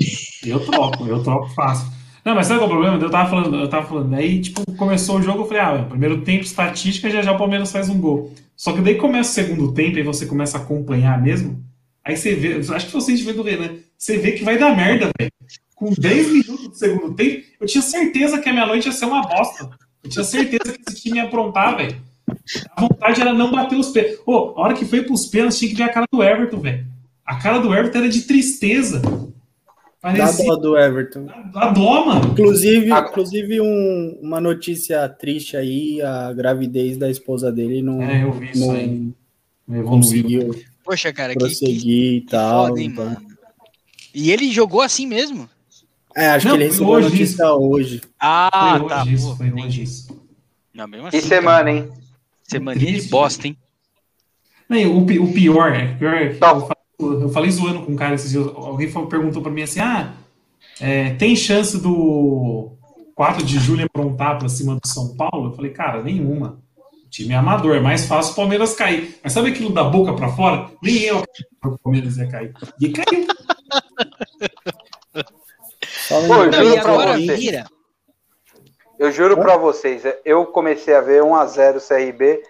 Eu 0.45 0.59
troco, 0.65 1.05
eu 1.07 1.23
troco 1.23 1.47
fácil. 1.53 1.87
Não, 2.25 2.35
mas 2.35 2.47
sabe 2.47 2.59
qual 2.59 2.69
é 2.69 2.73
o 2.73 2.77
problema? 2.77 3.03
Eu 3.03 3.09
tava 3.09 3.29
falando, 3.29 3.55
eu 3.59 3.67
tava 3.69 3.87
falando, 3.87 4.13
aí, 4.15 4.41
tipo, 4.41 4.63
começou 4.75 5.17
o 5.17 5.21
jogo, 5.23 5.39
eu 5.43 5.47
falei, 5.47 5.61
ah, 5.61 5.85
primeiro 5.89 6.21
tempo, 6.21 6.43
estatística, 6.43 7.09
já 7.09 7.21
já 7.21 7.31
o 7.31 7.37
Palmeiras 7.37 7.71
faz 7.71 7.89
um 7.89 7.99
gol. 7.99 8.31
Só 8.55 8.73
que 8.73 8.81
daí 8.81 8.95
começa 8.95 9.31
o 9.31 9.33
segundo 9.33 9.73
tempo 9.73 9.97
e 9.97 10.03
você 10.03 10.25
começa 10.27 10.57
a 10.57 10.61
acompanhar 10.61 11.19
mesmo, 11.19 11.63
aí 12.05 12.15
você 12.15 12.35
vê, 12.35 12.57
acho 12.75 12.85
que 12.85 12.93
você 12.93 13.15
vê 13.15 13.33
do 13.33 13.41
Renan, 13.41 13.75
você 13.97 14.17
vê 14.19 14.33
que 14.33 14.43
vai 14.43 14.55
dar 14.57 14.75
merda, 14.75 15.09
velho. 15.17 15.31
Com 15.73 15.89
10 15.97 16.27
minutos 16.31 16.67
do 16.69 16.75
segundo 16.75 17.15
tempo, 17.15 17.43
eu 17.59 17.65
tinha 17.65 17.81
certeza 17.81 18.37
que 18.39 18.49
a 18.49 18.53
minha 18.53 18.67
noite 18.67 18.85
ia 18.85 18.91
ser 18.91 19.05
uma 19.05 19.23
bosta. 19.23 19.67
Eu 20.03 20.09
tinha 20.11 20.23
certeza 20.23 20.73
que 20.77 20.81
esse 20.91 21.01
time 21.01 21.17
ia 21.17 21.23
aprontar, 21.23 21.75
velho. 21.75 21.95
A 22.75 22.81
vontade 22.81 23.21
era 23.21 23.33
não 23.33 23.51
bater 23.51 23.77
os 23.77 23.89
pés. 23.89 24.19
Pô, 24.19 24.53
a 24.57 24.61
hora 24.61 24.73
que 24.73 24.85
foi 24.85 25.03
pros 25.03 25.25
pênaltis, 25.27 25.59
tinha 25.59 25.69
que 25.71 25.75
ver 25.77 25.83
a 25.83 25.89
cara 25.89 26.05
do 26.11 26.21
Everton, 26.23 26.59
velho. 26.59 26.85
A 27.25 27.35
cara 27.35 27.59
do 27.59 27.73
Everton 27.73 27.99
era 27.99 28.09
de 28.09 28.21
tristeza. 28.23 28.99
Dá 28.99 29.27
Parecia 30.01 30.45
dó 30.47 30.55
do 30.55 30.77
Everton. 30.77 31.27
a 31.53 31.67
dó, 31.69 32.05
mano. 32.05 32.31
Inclusive, 32.31 32.89
inclusive 32.89 33.61
um- 33.61 34.17
uma 34.21 34.41
notícia 34.41 35.07
triste 35.07 35.55
aí, 35.55 36.01
a 36.01 36.33
gravidez 36.33 36.97
da 36.97 37.09
esposa 37.09 37.51
dele 37.51 37.81
não, 37.83 38.01
É, 38.01 38.23
eu 38.23 38.31
vi 38.31 38.49
isso 38.51 38.71
aí. 38.71 39.09
Evoluiu. 39.69 39.85
conseguiu 39.89 40.55
poxa, 40.83 41.13
cara, 41.13 41.33
que, 41.33 41.39
que 41.39 41.45
prosseguir 41.45 42.13
e 42.15 42.21
tal. 42.21 42.67
foda, 42.67 42.81
hein, 42.81 42.87
então. 42.91 43.05
mano. 43.05 43.27
E 44.13 44.31
ele 44.31 44.51
jogou 44.51 44.81
assim 44.81 45.05
mesmo? 45.05 45.47
É, 46.17 46.31
acho 46.31 46.47
Não, 46.47 46.55
que 46.57 46.63
ele 46.63 46.69
recebeu 46.69 46.93
a 46.93 46.97
hoje 46.97 47.09
notícia 47.09 47.53
hoje. 47.53 48.01
Ah, 48.19 48.77
foi 48.79 48.89
tá. 48.89 49.01
hoje 49.03 49.13
isso, 49.13 49.27
pô, 49.29 49.35
foi 49.35 49.51
hoje 49.53 49.83
isso. 49.83 50.21
Não, 50.73 50.87
mesmo 50.87 51.07
assim, 51.07 51.17
Que 51.19 51.23
semana, 51.25 51.71
hein? 51.71 51.89
Semaninha 52.51 52.85
de 52.85 52.91
Triste, 52.93 53.09
bosta, 53.09 53.47
hein? 53.47 53.57
Não, 54.69 54.77
o, 54.97 55.03
o 55.03 55.33
pior, 55.33 55.73
é, 55.73 55.93
o 55.93 55.97
pior 55.97 56.13
é 56.13 56.29
que 56.29 56.35
Tá. 56.37 56.51
eu, 56.51 56.61
falei, 56.61 57.23
eu 57.23 57.29
falei 57.29 57.51
zoando 57.51 57.81
com 57.83 57.91
um 57.91 57.95
cara 57.95 58.15
esses 58.15 58.31
dias. 58.31 58.47
Alguém 58.55 58.89
falou- 58.89 59.09
perguntou 59.09 59.41
pra 59.41 59.51
mim 59.51 59.61
assim: 59.63 59.79
ah, 59.79 60.13
é, 60.79 61.13
tem 61.15 61.35
chance 61.35 61.77
do 61.81 62.71
4 63.15 63.43
de 63.45 63.59
julho 63.59 63.85
aprontar 63.85 64.39
pra 64.39 64.47
cima 64.49 64.75
do 64.75 64.87
São 64.87 65.15
Paulo? 65.15 65.49
Eu 65.51 65.55
falei, 65.55 65.71
cara, 65.71 66.01
nenhuma. 66.01 66.59
O 67.05 67.09
time 67.11 67.33
é 67.33 67.37
amador, 67.37 67.75
é 67.75 67.79
mais 67.81 68.05
fácil 68.05 68.31
o 68.31 68.35
Palmeiras 68.37 68.73
cair. 68.73 69.19
Mas 69.21 69.33
sabe 69.33 69.49
aquilo 69.49 69.69
da 69.73 69.83
boca 69.83 70.13
pra 70.13 70.29
fora? 70.29 70.69
Nem 70.81 70.99
eu 71.01 71.21
o 71.65 71.77
Palmeiras 71.79 72.15
ia 72.17 72.27
cair. 72.27 72.53
E 72.79 72.89
caiu. 72.89 73.27
Pô, 76.09 76.45
e 76.45 76.77
agora 76.77 77.17
vira. 77.17 77.65
Eu 79.01 79.11
juro 79.11 79.35
pra 79.35 79.57
vocês, 79.57 80.03
eu 80.23 80.45
comecei 80.45 80.93
a 80.93 81.01
ver 81.01 81.23
1x0 81.23 81.79
CRB. 81.87 82.43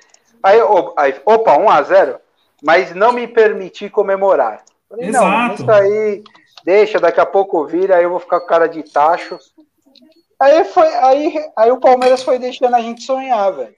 Aí, 0.44 0.62
opa, 0.62 1.58
1x0, 1.58 2.18
mas 2.62 2.94
não 2.94 3.14
me 3.14 3.26
permiti 3.26 3.90
comemorar. 3.90 4.62
Falei, 4.90 5.12
não, 5.12 5.24
Exato. 5.24 5.62
isso 5.62 5.72
aí, 5.72 6.22
deixa, 6.66 7.00
daqui 7.00 7.22
a 7.22 7.26
pouco 7.26 7.66
vira, 7.66 7.96
aí 7.96 8.04
eu 8.04 8.10
vou 8.10 8.20
ficar 8.20 8.42
com 8.42 8.48
cara 8.48 8.68
de 8.68 8.84
tacho. 8.84 9.40
Aí, 10.42 10.66
foi, 10.66 10.88
aí, 10.88 11.34
aí 11.58 11.72
o 11.72 11.80
Palmeiras 11.80 12.22
foi 12.22 12.38
deixando 12.38 12.76
a 12.76 12.82
gente 12.82 13.02
sonhar, 13.04 13.54
velho. 13.54 13.76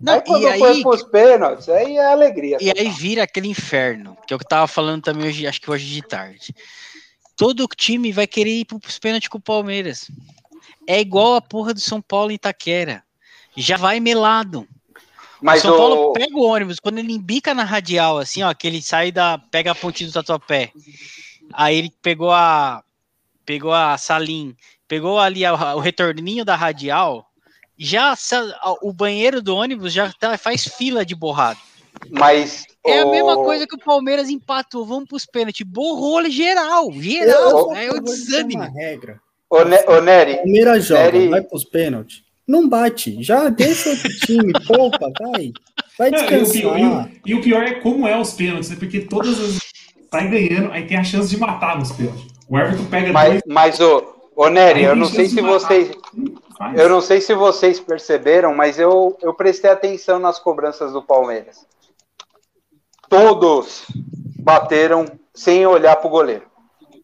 Não, 0.00 0.14
Aí 0.14 0.20
quando 0.20 0.46
e 0.46 0.56
foi 0.56 0.70
aí, 0.70 0.82
pros 0.84 1.02
pênaltis, 1.02 1.68
aí 1.68 1.96
é 1.96 2.12
alegria. 2.12 2.58
e 2.60 2.70
aí 2.70 2.90
vira 2.90 3.24
aquele 3.24 3.48
inferno, 3.48 4.16
que 4.24 4.32
é 4.32 4.36
o 4.36 4.38
que 4.38 4.44
eu 4.44 4.48
tava 4.48 4.68
falando 4.68 5.02
também 5.02 5.26
hoje, 5.26 5.48
acho 5.48 5.60
que 5.60 5.68
hoje 5.68 5.92
de 5.92 6.02
tarde. 6.02 6.54
Todo 7.36 7.66
time 7.66 8.12
vai 8.12 8.28
querer 8.28 8.60
ir 8.60 8.64
pros 8.66 9.00
pênaltis 9.00 9.28
com 9.28 9.38
o 9.38 9.42
Palmeiras. 9.42 10.08
É 10.90 10.98
igual 11.00 11.34
a 11.34 11.42
porra 11.42 11.74
do 11.74 11.80
São 11.80 12.00
Paulo 12.00 12.30
em 12.30 12.36
Itaquera. 12.36 13.04
Já 13.54 13.76
vai 13.76 14.00
melado. 14.00 14.66
Mas 15.42 15.60
o 15.60 15.66
São 15.66 15.74
o, 15.74 15.76
Paulo 15.76 16.12
pega 16.14 16.34
o 16.34 16.42
ônibus, 16.42 16.80
quando 16.80 16.96
ele 16.98 17.12
embica 17.12 17.52
na 17.52 17.62
radial, 17.62 18.16
assim, 18.18 18.42
ó, 18.42 18.54
que 18.54 18.66
ele 18.66 18.80
sai 18.80 19.12
da. 19.12 19.36
pega 19.50 19.72
a 19.72 19.74
pontinha 19.74 20.08
do 20.08 20.12
tatuapé. 20.14 20.72
Aí 21.52 21.76
ele 21.76 21.92
pegou 22.00 22.32
a. 22.32 22.82
pegou 23.44 23.72
a 23.72 23.98
Salim, 23.98 24.56
pegou 24.88 25.18
ali 25.18 25.44
a- 25.44 25.74
o 25.76 25.80
retorninho 25.80 26.42
da 26.44 26.56
radial. 26.56 27.26
Já 27.76 28.14
o 28.82 28.92
banheiro 28.92 29.40
do 29.42 29.54
ônibus 29.54 29.92
já 29.92 30.10
tá- 30.12 30.36
faz 30.38 30.64
fila 30.66 31.04
de 31.04 31.14
borrado. 31.14 31.60
mas 32.10 32.64
É 32.84 33.00
a 33.00 33.06
o- 33.06 33.10
mesma 33.10 33.36
coisa 33.36 33.66
que 33.66 33.74
o 33.76 33.78
Palmeiras 33.78 34.28
empatou. 34.30 34.84
Vamos 34.86 35.08
pros 35.08 35.26
pênaltis. 35.26 35.66
Borrou 35.66 36.28
geral. 36.30 36.86
Eu, 36.92 37.02
Geral. 37.02 37.70
a 37.72 37.82
é 37.84 37.90
o 37.90 38.00
desânimo. 38.00 38.62
uma 38.62 38.70
regra. 38.72 39.20
O, 39.50 39.64
Ne- 39.64 39.84
o 39.86 40.00
Nery, 40.00 40.36
Palmeiras 40.36 40.84
joga, 40.84 41.02
Nery- 41.04 41.28
vai 41.28 41.42
pros 41.42 41.64
pênaltis. 41.64 42.22
Não 42.46 42.68
bate. 42.68 43.22
Já 43.22 43.48
deixa 43.48 43.90
outro 43.90 44.08
time, 44.20 44.52
poupa, 44.66 45.10
vai. 45.20 45.52
Vai 45.98 46.10
Não, 46.10 46.18
e, 46.18 46.22
o 46.24 46.26
pior, 46.28 46.38
e, 46.38 46.42
descansar. 46.82 47.06
o, 47.06 47.10
e 47.26 47.34
o 47.34 47.40
pior 47.42 47.62
é 47.62 47.74
como 47.80 48.06
é 48.06 48.18
os 48.18 48.32
pênaltis, 48.32 48.70
né? 48.70 48.76
porque 48.78 49.00
todas 49.00 49.38
as 49.40 49.58
sai 50.10 50.28
ganhando, 50.30 50.72
aí 50.72 50.86
tem 50.86 50.96
a 50.96 51.04
chance 51.04 51.28
de 51.28 51.36
matar 51.38 51.78
nos 51.78 51.92
pênaltis. 51.92 52.24
O 52.48 52.58
Everton 52.58 52.84
pega 52.86 53.12
mas, 53.12 53.28
dois. 53.30 53.42
mas 53.46 53.80
o, 53.80 54.14
o 54.36 54.48
Nery, 54.48 54.84
eu 54.84 54.96
não 54.96 55.06
sei 55.06 55.28
se 55.28 55.40
vocês 55.40 55.90
Faz. 56.56 56.76
Eu 56.76 56.88
não 56.88 57.00
sei 57.00 57.20
se 57.20 57.32
vocês 57.34 57.78
perceberam, 57.78 58.52
mas 58.52 58.80
eu, 58.80 59.16
eu 59.22 59.32
prestei 59.32 59.70
atenção 59.70 60.18
nas 60.18 60.40
cobranças 60.40 60.92
do 60.92 61.00
Palmeiras. 61.00 61.64
Todos 63.08 63.86
bateram 64.40 65.06
sem 65.32 65.64
olhar 65.66 65.94
pro 65.96 66.10
goleiro. 66.10 66.44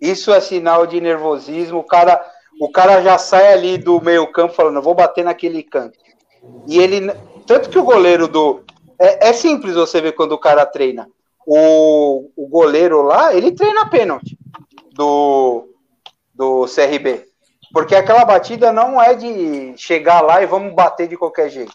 Isso 0.00 0.32
é 0.32 0.40
sinal 0.40 0.86
de 0.86 1.00
nervosismo. 1.00 1.78
O 1.78 1.84
cara, 1.84 2.20
o 2.60 2.70
cara 2.70 3.02
já 3.02 3.18
sai 3.18 3.52
ali 3.52 3.78
do 3.78 4.00
meio 4.00 4.26
campo 4.32 4.54
falando, 4.54 4.82
vou 4.82 4.94
bater 4.94 5.24
naquele 5.24 5.62
canto. 5.62 5.98
E 6.66 6.78
ele, 6.78 7.12
tanto 7.46 7.70
que 7.70 7.78
o 7.78 7.84
goleiro 7.84 8.28
do 8.28 8.62
é, 9.00 9.28
é 9.28 9.32
simples 9.32 9.74
você 9.74 10.00
ver 10.00 10.12
quando 10.12 10.32
o 10.32 10.38
cara 10.38 10.64
treina. 10.64 11.08
O, 11.46 12.30
o 12.36 12.46
goleiro 12.48 13.02
lá, 13.02 13.34
ele 13.34 13.52
treina 13.52 13.88
pênalti 13.88 14.38
do 14.92 15.68
do 16.34 16.66
CRB. 16.66 17.26
Porque 17.72 17.94
aquela 17.94 18.24
batida 18.24 18.72
não 18.72 19.00
é 19.00 19.14
de 19.14 19.74
chegar 19.76 20.20
lá 20.20 20.42
e 20.42 20.46
vamos 20.46 20.74
bater 20.74 21.08
de 21.08 21.16
qualquer 21.16 21.48
jeito. 21.48 21.72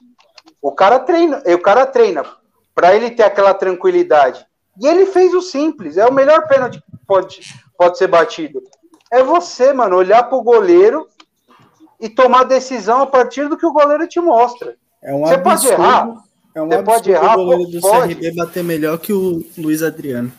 O 0.62 0.72
cara 0.72 1.00
treina, 1.00 1.42
o 1.46 1.60
cara 1.60 1.86
treina 1.86 2.26
para 2.74 2.96
ele 2.96 3.12
ter 3.12 3.24
aquela 3.24 3.54
tranquilidade. 3.54 4.46
E 4.82 4.88
ele 4.88 5.06
fez 5.06 5.34
o 5.34 5.42
simples, 5.42 5.98
é 5.98 6.06
o 6.06 6.14
melhor 6.14 6.48
pênalti 6.48 6.80
que 6.80 7.06
pode, 7.06 7.42
pode 7.78 7.98
ser 7.98 8.08
batido. 8.08 8.62
É 9.12 9.24
você, 9.24 9.74
mano, 9.74 9.95
olhar 9.95 10.24
pro 10.24 10.41
goleiro 10.41 11.07
e 11.99 12.07
tomar 12.10 12.43
decisão 12.43 13.01
a 13.01 13.07
partir 13.07 13.47
do 13.49 13.57
que 13.57 13.66
o 13.66 13.74
goleiro 13.74 14.07
te 14.07 14.20
mostra. 14.20 14.76
É 15.01 15.14
um 15.14 15.22
Você 15.22 15.38
pode 15.38 15.68
absurdo. 15.68 15.84
errar. 15.84 16.16
É 16.55 16.62
um 16.62 16.68
Você 16.68 16.76
absurdo 16.76 16.86
pode 16.86 17.12
errar, 17.12 17.38
o 17.38 17.45
goleiro 17.45 17.72
do 17.72 17.82
pode. 17.82 18.16
CRB 18.16 18.36
bater 18.36 18.64
melhor 18.64 18.97
que 18.99 19.14
o 19.14 19.43
Luiz 19.57 19.82
Adriano. 19.84 20.32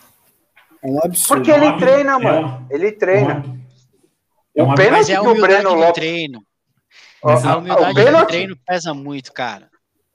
É 0.83 0.87
um 0.89 0.99
absurdo. 1.05 1.43
Porque 1.45 1.51
ele 1.51 1.67
É 1.67 1.77
treina, 1.79 2.19
mano. 2.19 2.67
é 2.71 2.75
Ele 2.75 2.93
treina. 2.93 3.45
É 4.57 4.63
uma- 4.63 4.75
O 4.75 4.77
pênalti 4.77 5.13
é 5.13 5.21
que 5.21 5.27
o 5.29 5.41
Breno 5.41 5.69
do 5.71 5.75
Lopes. 5.77 5.93
treino. 5.95 6.43
Mas 7.23 7.45
A 7.45 7.57
humildade 7.59 7.85
o 7.91 7.95
do 7.95 8.05
pênalti- 8.05 8.29
treino 8.29 8.57
pesa 8.67 8.95
muito, 8.95 9.33
cara. 9.33 9.69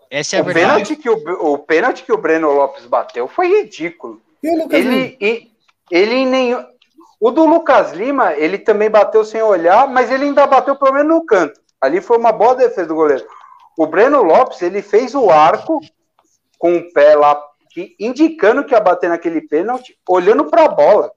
Essa 0.10 0.38
é 0.38 0.40
a 0.40 0.42
O 0.42 0.46
verdade. 0.46 0.66
pênalti, 0.68 0.96
que 0.96 1.10
o, 1.10 1.54
o 1.54 1.58
pênalti 1.60 2.04
que 2.04 2.12
o 2.12 2.18
Breno 2.18 2.52
Lopes 2.52 2.86
bateu 2.86 3.28
foi 3.28 3.48
ridículo. 3.62 4.22
E 4.42 4.50
o 4.50 4.64
Lucas 4.64 4.80
Lima? 4.80 4.94
Ele, 4.94 5.18
e- 5.22 5.52
ele 5.92 6.16
em 6.16 6.26
nenhum. 6.28 6.64
O 7.20 7.32
do 7.32 7.46
Lucas 7.46 7.94
Lima, 7.94 8.34
ele 8.34 8.58
também 8.58 8.90
bateu 8.90 9.24
sem 9.24 9.42
olhar, 9.42 9.88
mas 9.88 10.12
ele 10.12 10.26
ainda 10.26 10.46
bateu 10.46 10.76
pelo 10.76 10.94
menos 10.94 11.08
no 11.16 11.26
canto. 11.26 11.60
Ali 11.80 12.02
foi 12.02 12.18
uma 12.18 12.32
boa 12.32 12.56
defesa 12.56 12.88
do 12.88 12.96
goleiro. 12.96 13.26
O 13.78 13.88
Breno 13.88 14.22
Lopes, 14.24 14.62
ele 14.62 14.82
fez 14.82 15.14
o 15.16 15.30
arco 15.30 15.80
com 16.58 16.78
o 16.78 16.94
pé 16.94 17.16
lá, 17.16 17.40
que- 17.72 17.96
indicando 18.00 18.64
que 18.64 18.74
ia 18.74 18.80
bater 18.80 19.10
naquele 19.10 19.42
pênalti, 19.42 19.98
olhando 20.08 20.46
para 20.46 20.66
a 20.66 20.70
bola. 20.70 21.12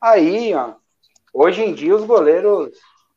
Aí, 0.00 0.54
ó, 0.54 0.72
hoje 1.32 1.62
em 1.62 1.72
dia 1.72 1.94
os 1.96 2.04
goleiros 2.04 2.70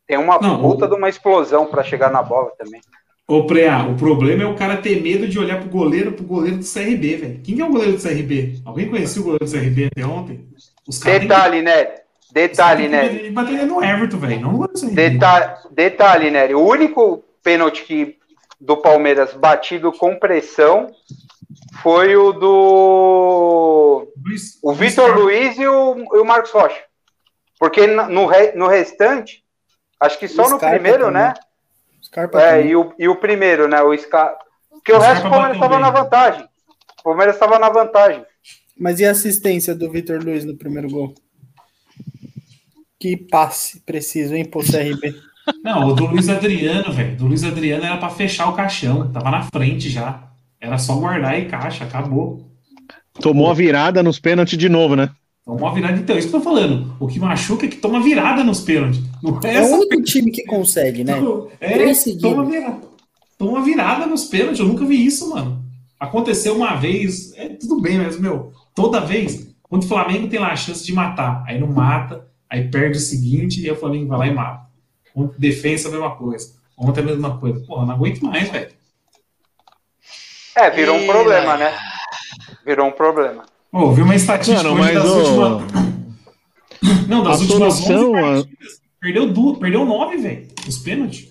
têm 0.06 0.18
uma 0.18 0.38
Não, 0.40 0.60
puta 0.60 0.86
o- 0.86 0.88
de 0.88 0.94
uma 0.94 1.08
explosão 1.08 1.66
para 1.66 1.82
chegar 1.84 2.10
na 2.10 2.22
bola 2.22 2.50
também. 2.58 2.80
Ô, 3.28 3.46
Preá, 3.46 3.86
o 3.86 3.96
problema 3.96 4.42
é 4.42 4.46
o 4.46 4.56
cara 4.56 4.78
ter 4.78 5.00
medo 5.00 5.28
de 5.28 5.38
olhar 5.38 5.60
pro 5.60 5.68
goleiro, 5.70 6.12
pro 6.12 6.24
goleiro 6.24 6.56
do 6.56 6.64
CRB, 6.64 7.16
velho. 7.16 7.40
Quem 7.44 7.54
que 7.54 7.62
é 7.62 7.64
o 7.64 7.70
goleiro 7.70 7.92
do 7.92 8.02
CRB? 8.02 8.60
Alguém 8.66 8.90
conhecia 8.90 9.20
o 9.22 9.24
goleiro 9.24 9.44
do 9.44 9.50
CRB 9.50 9.84
até 9.86 10.04
ontem? 10.04 10.48
Os 10.88 10.98
que- 11.00 11.18
Detalhe, 11.20 11.62
né? 11.62 11.99
Detalhe, 12.32 12.88
né? 12.88 13.06
Ele 13.06 13.30
bateria 13.30 13.66
no 13.66 13.82
Everton, 13.82 14.18
velho, 14.18 14.40
não 14.40 14.58
do 14.58 14.68
CRB. 14.68 15.18
Detalhe, 15.72 16.30
Nery. 16.30 16.54
O 16.54 16.60
único 16.66 17.24
pênalti 17.42 17.84
que, 17.84 18.16
do 18.60 18.76
Palmeiras 18.76 19.32
batido 19.34 19.90
com 19.92 20.16
pressão 20.18 20.88
foi 21.82 22.14
o 22.16 22.32
do. 22.32 24.12
Luiz- 24.24 24.58
O 24.62 24.72
Luiz 24.72 24.78
Vitor. 24.90 25.16
Luiz 25.18 25.58
e 25.58 25.66
o, 25.66 25.96
e 26.14 26.18
o 26.18 26.24
Marcos 26.24 26.50
Rocha. 26.50 26.82
Porque 27.58 27.86
no, 27.86 28.26
re- 28.26 28.52
no 28.54 28.66
restante, 28.68 29.42
acho 29.98 30.18
que 30.18 30.28
só 30.28 30.46
O 30.46 30.50
no 30.50 30.56
Scarpa 30.56 30.74
primeiro, 30.76 31.04
também. 31.06 31.22
né? 31.22 31.34
Scarpa 32.02 32.40
É, 32.42 32.66
e 32.66 32.74
o, 32.76 32.92
e 32.98 33.08
o 33.08 33.16
primeiro, 33.16 33.68
né? 33.68 33.82
O 33.82 33.96
Scar... 33.96 34.34
Porque 34.70 34.92
o, 34.92 34.96
O 34.96 34.98
resto 34.98 35.18
Scarpa 35.20 35.28
o 35.28 35.30
Palmeiras 35.30 35.56
estava 35.56 35.78
na 35.78 35.90
vantagem. 35.90 36.48
O 37.00 37.02
Palmeiras 37.02 37.34
estava 37.34 37.58
na 37.58 37.68
vantagem. 37.68 38.24
Mas 38.78 38.98
e 39.00 39.04
a 39.04 39.10
assistência 39.10 39.74
do 39.74 39.90
Vitor 39.90 40.22
Luiz 40.24 40.44
no 40.44 40.56
primeiro 40.56 40.88
gol? 40.88 41.14
Que 43.00 43.16
passe 43.16 43.80
preciso, 43.80 44.34
hein, 44.34 44.44
pro 44.44 44.60
CRB? 44.60 45.14
Não, 45.64 45.88
o 45.88 45.94
do 45.94 46.04
Luiz 46.04 46.28
Adriano, 46.28 46.92
velho. 46.92 47.16
Do 47.16 47.26
Luiz 47.26 47.42
Adriano 47.42 47.82
era 47.82 47.96
pra 47.96 48.10
fechar 48.10 48.48
o 48.48 48.52
caixão. 48.52 49.10
Tava 49.10 49.30
na 49.30 49.42
frente 49.42 49.88
já. 49.88 50.28
Era 50.60 50.76
só 50.76 50.94
guardar 50.96 51.38
e 51.40 51.46
caixa, 51.46 51.84
acabou. 51.84 52.46
Tomou 53.14 53.50
a 53.50 53.54
virada 53.54 54.02
nos 54.02 54.20
pênaltis 54.20 54.58
de 54.58 54.68
novo, 54.68 54.94
né? 54.94 55.10
Tomou 55.44 55.62
uma 55.62 55.74
virada. 55.74 55.98
Então, 55.98 56.16
isso 56.16 56.28
que 56.28 56.36
eu 56.36 56.40
tô 56.40 56.44
falando. 56.44 56.94
O 57.00 57.06
que 57.06 57.18
machuca 57.18 57.64
é 57.64 57.68
que 57.68 57.76
toma 57.76 58.00
virada 58.02 58.44
nos 58.44 58.60
pênaltis. 58.60 59.00
Não 59.22 59.40
é 59.42 59.56
É 59.56 59.62
o 59.62 59.76
único 59.76 60.02
time 60.02 60.30
que 60.30 60.44
consegue, 60.44 61.02
né? 61.02 61.14
É, 61.58 61.92
toma 62.20 62.44
virada. 62.44 62.80
Toma 63.38 63.64
virada 63.64 64.06
nos 64.06 64.26
pênaltis. 64.26 64.60
Eu 64.60 64.66
nunca 64.66 64.84
vi 64.84 65.04
isso, 65.04 65.30
mano. 65.30 65.64
Aconteceu 65.98 66.54
uma 66.54 66.76
vez. 66.76 67.32
É 67.36 67.48
tudo 67.48 67.80
bem, 67.80 67.98
mas, 67.98 68.20
meu, 68.20 68.52
toda 68.74 69.00
vez. 69.00 69.48
Quando 69.62 69.84
o 69.84 69.88
Flamengo 69.88 70.28
tem 70.28 70.38
lá 70.38 70.52
a 70.52 70.56
chance 70.56 70.84
de 70.84 70.92
matar, 70.92 71.42
aí 71.46 71.58
não 71.58 71.68
mata, 71.68 72.26
aí 72.50 72.68
perde 72.68 72.98
o 72.98 73.00
seguinte, 73.00 73.60
e 73.60 73.64
aí 73.66 73.70
o 73.70 73.76
Flamengo 73.76 74.08
vai 74.08 74.18
lá 74.18 74.26
e 74.26 74.34
mata. 74.34 74.66
Ontem, 75.14 75.38
defesa, 75.38 75.88
a 75.88 75.92
mesma 75.92 76.14
coisa. 76.16 76.54
Ontem 76.76 77.00
a 77.00 77.04
mesma 77.04 77.38
coisa. 77.38 77.60
Porra, 77.66 77.86
não 77.86 77.94
aguento 77.94 78.20
mais, 78.22 78.48
velho. 78.50 78.72
É, 80.56 80.70
virou 80.70 80.96
um 80.96 81.06
problema, 81.06 81.56
né? 81.56 81.70
né? 81.70 81.78
Virou 82.66 82.88
um 82.88 82.92
problema. 82.92 83.44
Ô, 83.72 83.82
eu 83.82 83.92
vi 83.92 84.02
uma 84.02 84.14
estatística 84.16 84.62
Mano, 84.68 84.74
hoje 84.82 84.92
mas 84.92 85.02
das 85.02 85.10
o- 85.10 85.16
últimas. 85.16 87.08
Não, 87.08 87.22
das 87.22 87.38
a 87.38 87.40
últimas 87.42 87.74
solução, 87.74 88.10
11 88.12 88.18
a- 88.18 88.22
partidas. 88.22 88.80
Perdeu, 89.00 89.32
du... 89.32 89.56
perdeu 89.56 89.84
nove, 89.84 90.16
velho. 90.18 90.48
Os 90.68 90.78
pênaltis. 90.78 91.30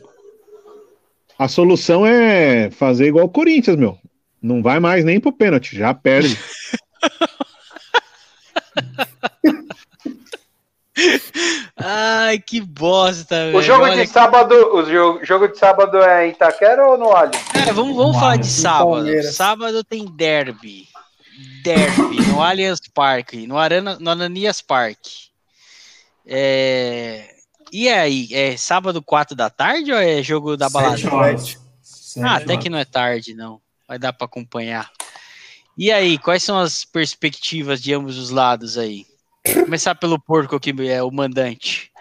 A 1.38 1.48
solução 1.48 2.06
é 2.06 2.70
fazer 2.72 3.08
igual 3.08 3.26
o 3.26 3.30
Corinthians, 3.30 3.78
meu. 3.78 3.98
Não 4.42 4.62
vai 4.62 4.80
mais 4.80 5.04
nem 5.06 5.20
pro 5.20 5.32
pênalti, 5.34 5.76
já 5.76 5.94
perde. 5.94 6.38
Ai, 11.78 12.40
que 12.40 12.60
bosta, 12.62 13.36
velho. 13.46 13.58
O 13.58 13.62
jogo 13.62 13.84
Olha 13.84 14.06
de 14.06 14.12
sábado, 14.12 14.54
o 14.76 14.84
jo- 14.84 15.20
jogo 15.24 15.48
de 15.48 15.58
sábado 15.58 15.98
é 16.02 16.28
em 16.28 16.32
Itaquera 16.32 16.86
ou 16.88 16.98
no 16.98 17.16
Allianz? 17.16 17.44
Cara, 17.54 17.74
vamos, 17.74 17.96
vamos 17.96 18.18
falar 18.18 18.38
de 18.38 18.48
sábado. 18.48 18.90
Palmeiras. 18.92 19.36
Sábado 19.36 19.84
tem 19.84 20.06
derby. 20.06 20.88
Derby, 21.64 22.22
no 22.28 22.42
Allianz 22.44 22.82
Parque, 22.94 23.48
no, 23.48 23.58
Arana, 23.58 23.98
no 24.00 24.10
Ananias 24.10 24.62
Parque. 24.62 25.30
É... 26.26 27.30
E 27.72 27.88
aí, 27.88 28.28
é 28.34 28.58
sábado 28.58 29.02
4 29.02 29.36
da 29.36 29.50
tarde 29.50 29.92
ou 29.92 29.98
é 30.00 30.22
jogo 30.24 30.58
da 30.58 30.70
balada? 30.70 30.98
Sete 30.98 31.14
horas. 31.14 31.58
Sete 31.82 32.26
Ah, 32.26 32.36
até 32.36 32.58
que 32.58 32.70
não 32.70 32.78
é 32.78 32.86
tarde, 32.86 33.34
não. 33.34 33.62
Vai 33.88 33.98
dar 34.00 34.12
para 34.12 34.26
acompanhar. 34.26 34.90
E 35.78 35.92
aí, 35.92 36.18
quais 36.18 36.44
são 36.44 36.60
as 36.60 36.84
perspectivas 36.84 37.82
de 37.82 37.94
ambos 37.94 38.18
os 38.18 38.32
lados 38.32 38.78
aí? 38.78 39.06
Começar 39.54 39.96
pelo 39.96 40.20
porco 40.20 40.60
que 40.60 40.74
é 40.88 41.02
o 41.02 41.12
mandante. 41.12 41.92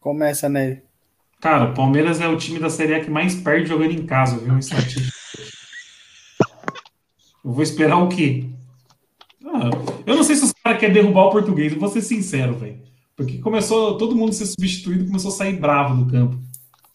Começa, 0.00 0.48
né? 0.48 0.82
Cara, 1.40 1.70
o 1.70 1.74
Palmeiras 1.74 2.20
é 2.20 2.28
o 2.28 2.36
time 2.36 2.58
da 2.58 2.68
Série 2.68 2.94
A 2.94 3.04
que 3.04 3.10
mais 3.10 3.34
perde 3.34 3.68
jogando 3.68 3.92
em 3.92 4.04
casa, 4.04 4.38
viu? 4.38 4.58
Estatística. 4.58 5.16
Eu 7.44 7.52
vou 7.52 7.62
esperar 7.62 7.96
o 7.96 8.08
quê? 8.08 8.44
Ah, 9.44 9.70
eu 10.04 10.16
não 10.16 10.22
sei 10.22 10.36
se 10.36 10.44
os 10.44 10.52
caras 10.52 10.80
querem 10.80 10.94
derrubar 10.94 11.26
o 11.26 11.30
português, 11.30 11.72
eu 11.72 11.78
vou 11.78 11.88
ser 11.88 12.02
sincero, 12.02 12.54
velho. 12.58 12.80
Porque 13.16 13.38
começou 13.38 13.96
todo 13.96 14.14
mundo 14.14 14.30
a 14.30 14.32
ser 14.32 14.46
substituído, 14.46 15.06
começou 15.06 15.30
a 15.30 15.34
sair 15.34 15.54
bravo 15.54 16.04
do 16.04 16.10
campo. 16.10 16.38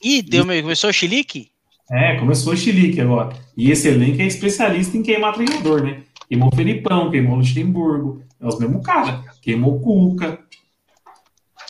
Ih, 0.03 0.21
deu, 0.21 0.45
começou 0.45 0.89
o 0.89 0.93
chilique? 0.93 1.49
É, 1.91 2.17
começou 2.17 2.53
o 2.53 2.57
chilique 2.57 2.99
agora. 3.01 3.35
E 3.55 3.71
esse 3.71 3.87
elenco 3.87 4.21
é 4.21 4.25
especialista 4.25 4.97
em 4.97 5.03
queimar 5.03 5.33
treinador, 5.33 5.83
né? 5.83 6.03
Queimou 6.27 6.49
o 6.51 6.55
Felipão, 6.55 7.11
queimou 7.11 7.33
o 7.33 7.37
Luxemburgo. 7.37 8.23
É 8.41 8.47
os 8.47 8.59
mesmos 8.59 8.85
caras. 8.85 9.39
Queimou 9.41 9.75
o 9.75 9.79
Cuca. 9.79 10.39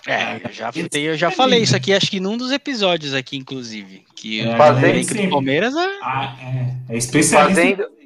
É, 0.05 0.41
eu 0.43 0.51
já, 0.51 0.71
eu 0.93 1.15
já 1.15 1.31
falei 1.31 1.61
isso 1.61 1.75
aqui, 1.75 1.93
acho 1.93 2.11
que 2.11 2.19
num 2.19 2.35
dos 2.35 2.51
episódios 2.51 3.13
aqui, 3.13 3.37
inclusive. 3.37 4.03
Que 4.15 4.41
É, 4.41 4.55
o. 4.55 5.29
Palmeiras 5.29 5.75
é... 5.75 5.99
Ah, 6.01 6.35
é, 6.41 6.93
é 6.93 6.97
especialista. 6.97 7.61
Fazendo-. 7.61 8.03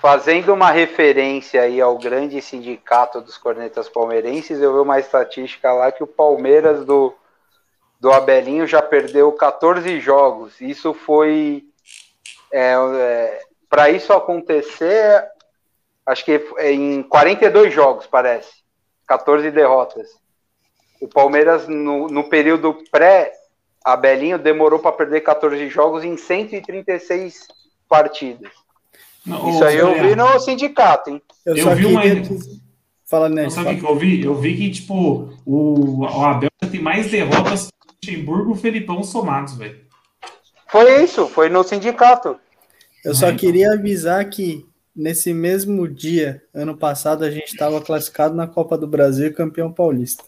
Fazendo 0.00 0.52
uma 0.52 0.70
referência 0.70 1.62
aí 1.62 1.80
ao 1.80 1.96
grande 1.96 2.38
sindicato 2.42 3.22
dos 3.22 3.38
cornetas 3.38 3.88
palmeirenses, 3.88 4.60
eu 4.60 4.74
vi 4.74 4.80
uma 4.80 5.00
estatística 5.00 5.72
lá 5.72 5.90
que 5.90 6.02
o 6.02 6.06
Palmeiras 6.06 6.84
do, 6.84 7.14
do 7.98 8.12
Abelinho 8.12 8.66
já 8.66 8.82
perdeu 8.82 9.32
14 9.32 9.98
jogos. 10.00 10.60
Isso 10.60 10.92
foi. 10.92 11.64
Para 13.70 13.88
isso 13.88 14.12
acontecer, 14.12 15.24
acho 16.06 16.24
que 16.24 16.40
é 16.58 16.72
em 16.72 17.02
42 17.02 17.72
jogos, 17.72 18.06
parece. 18.06 18.50
14 19.06 19.50
derrotas. 19.50 20.08
O 21.00 21.08
Palmeiras, 21.08 21.68
no, 21.68 22.08
no 22.08 22.24
período 22.24 22.78
pré-Abelinho, 22.90 24.38
demorou 24.38 24.78
para 24.78 24.92
perder 24.92 25.20
14 25.20 25.68
jogos 25.68 26.04
em 26.04 26.16
136 26.16 27.46
partidas. 27.88 28.50
Não, 29.26 29.48
Isso 29.50 29.64
aí 29.64 29.76
eu 29.76 29.94
vi 30.02 30.14
no 30.14 30.38
sindicato, 30.40 31.10
hein? 31.10 31.22
Eu, 31.44 31.56
Eu 31.56 31.64
só 31.64 31.74
vi 31.74 31.86
uma- 31.86 32.02
Fala, 33.06 33.28
né? 33.28 33.44
Não, 33.44 33.50
sabe 33.50 33.74
o 33.74 33.78
que 33.78 33.84
eu 33.86 33.96
vi? 33.96 34.24
Eu 34.24 34.34
vi 34.34 34.56
que, 34.56 34.70
tipo, 34.70 35.30
o, 35.44 36.00
o 36.00 36.24
Abel 36.24 36.50
tem 36.70 36.80
mais 36.80 37.10
derrotas 37.10 37.68
que 38.02 38.10
o 38.10 38.12
Luxemburgo 38.12 38.50
e 38.50 38.52
o 38.54 38.56
Felipão 38.56 39.02
somados, 39.02 39.54
velho. 39.56 39.78
Foi 40.68 41.02
isso, 41.04 41.28
foi 41.28 41.48
no 41.48 41.62
sindicato. 41.62 42.36
Eu 43.04 43.14
só 43.14 43.32
queria 43.34 43.72
avisar 43.74 44.24
que 44.28 44.66
nesse 44.94 45.32
mesmo 45.34 45.88
dia, 45.88 46.42
ano 46.52 46.76
passado, 46.76 47.24
a 47.24 47.30
gente 47.30 47.48
estava 47.48 47.80
classificado 47.80 48.34
na 48.34 48.46
Copa 48.46 48.78
do 48.78 48.86
Brasil 48.86 49.26
e 49.26 49.32
campeão 49.32 49.72
paulista. 49.72 50.24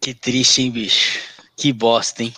Que 0.00 0.12
triste, 0.14 0.62
hein, 0.62 0.70
bicho? 0.70 1.20
Que 1.56 1.72
bosta, 1.72 2.22
hein? 2.22 2.34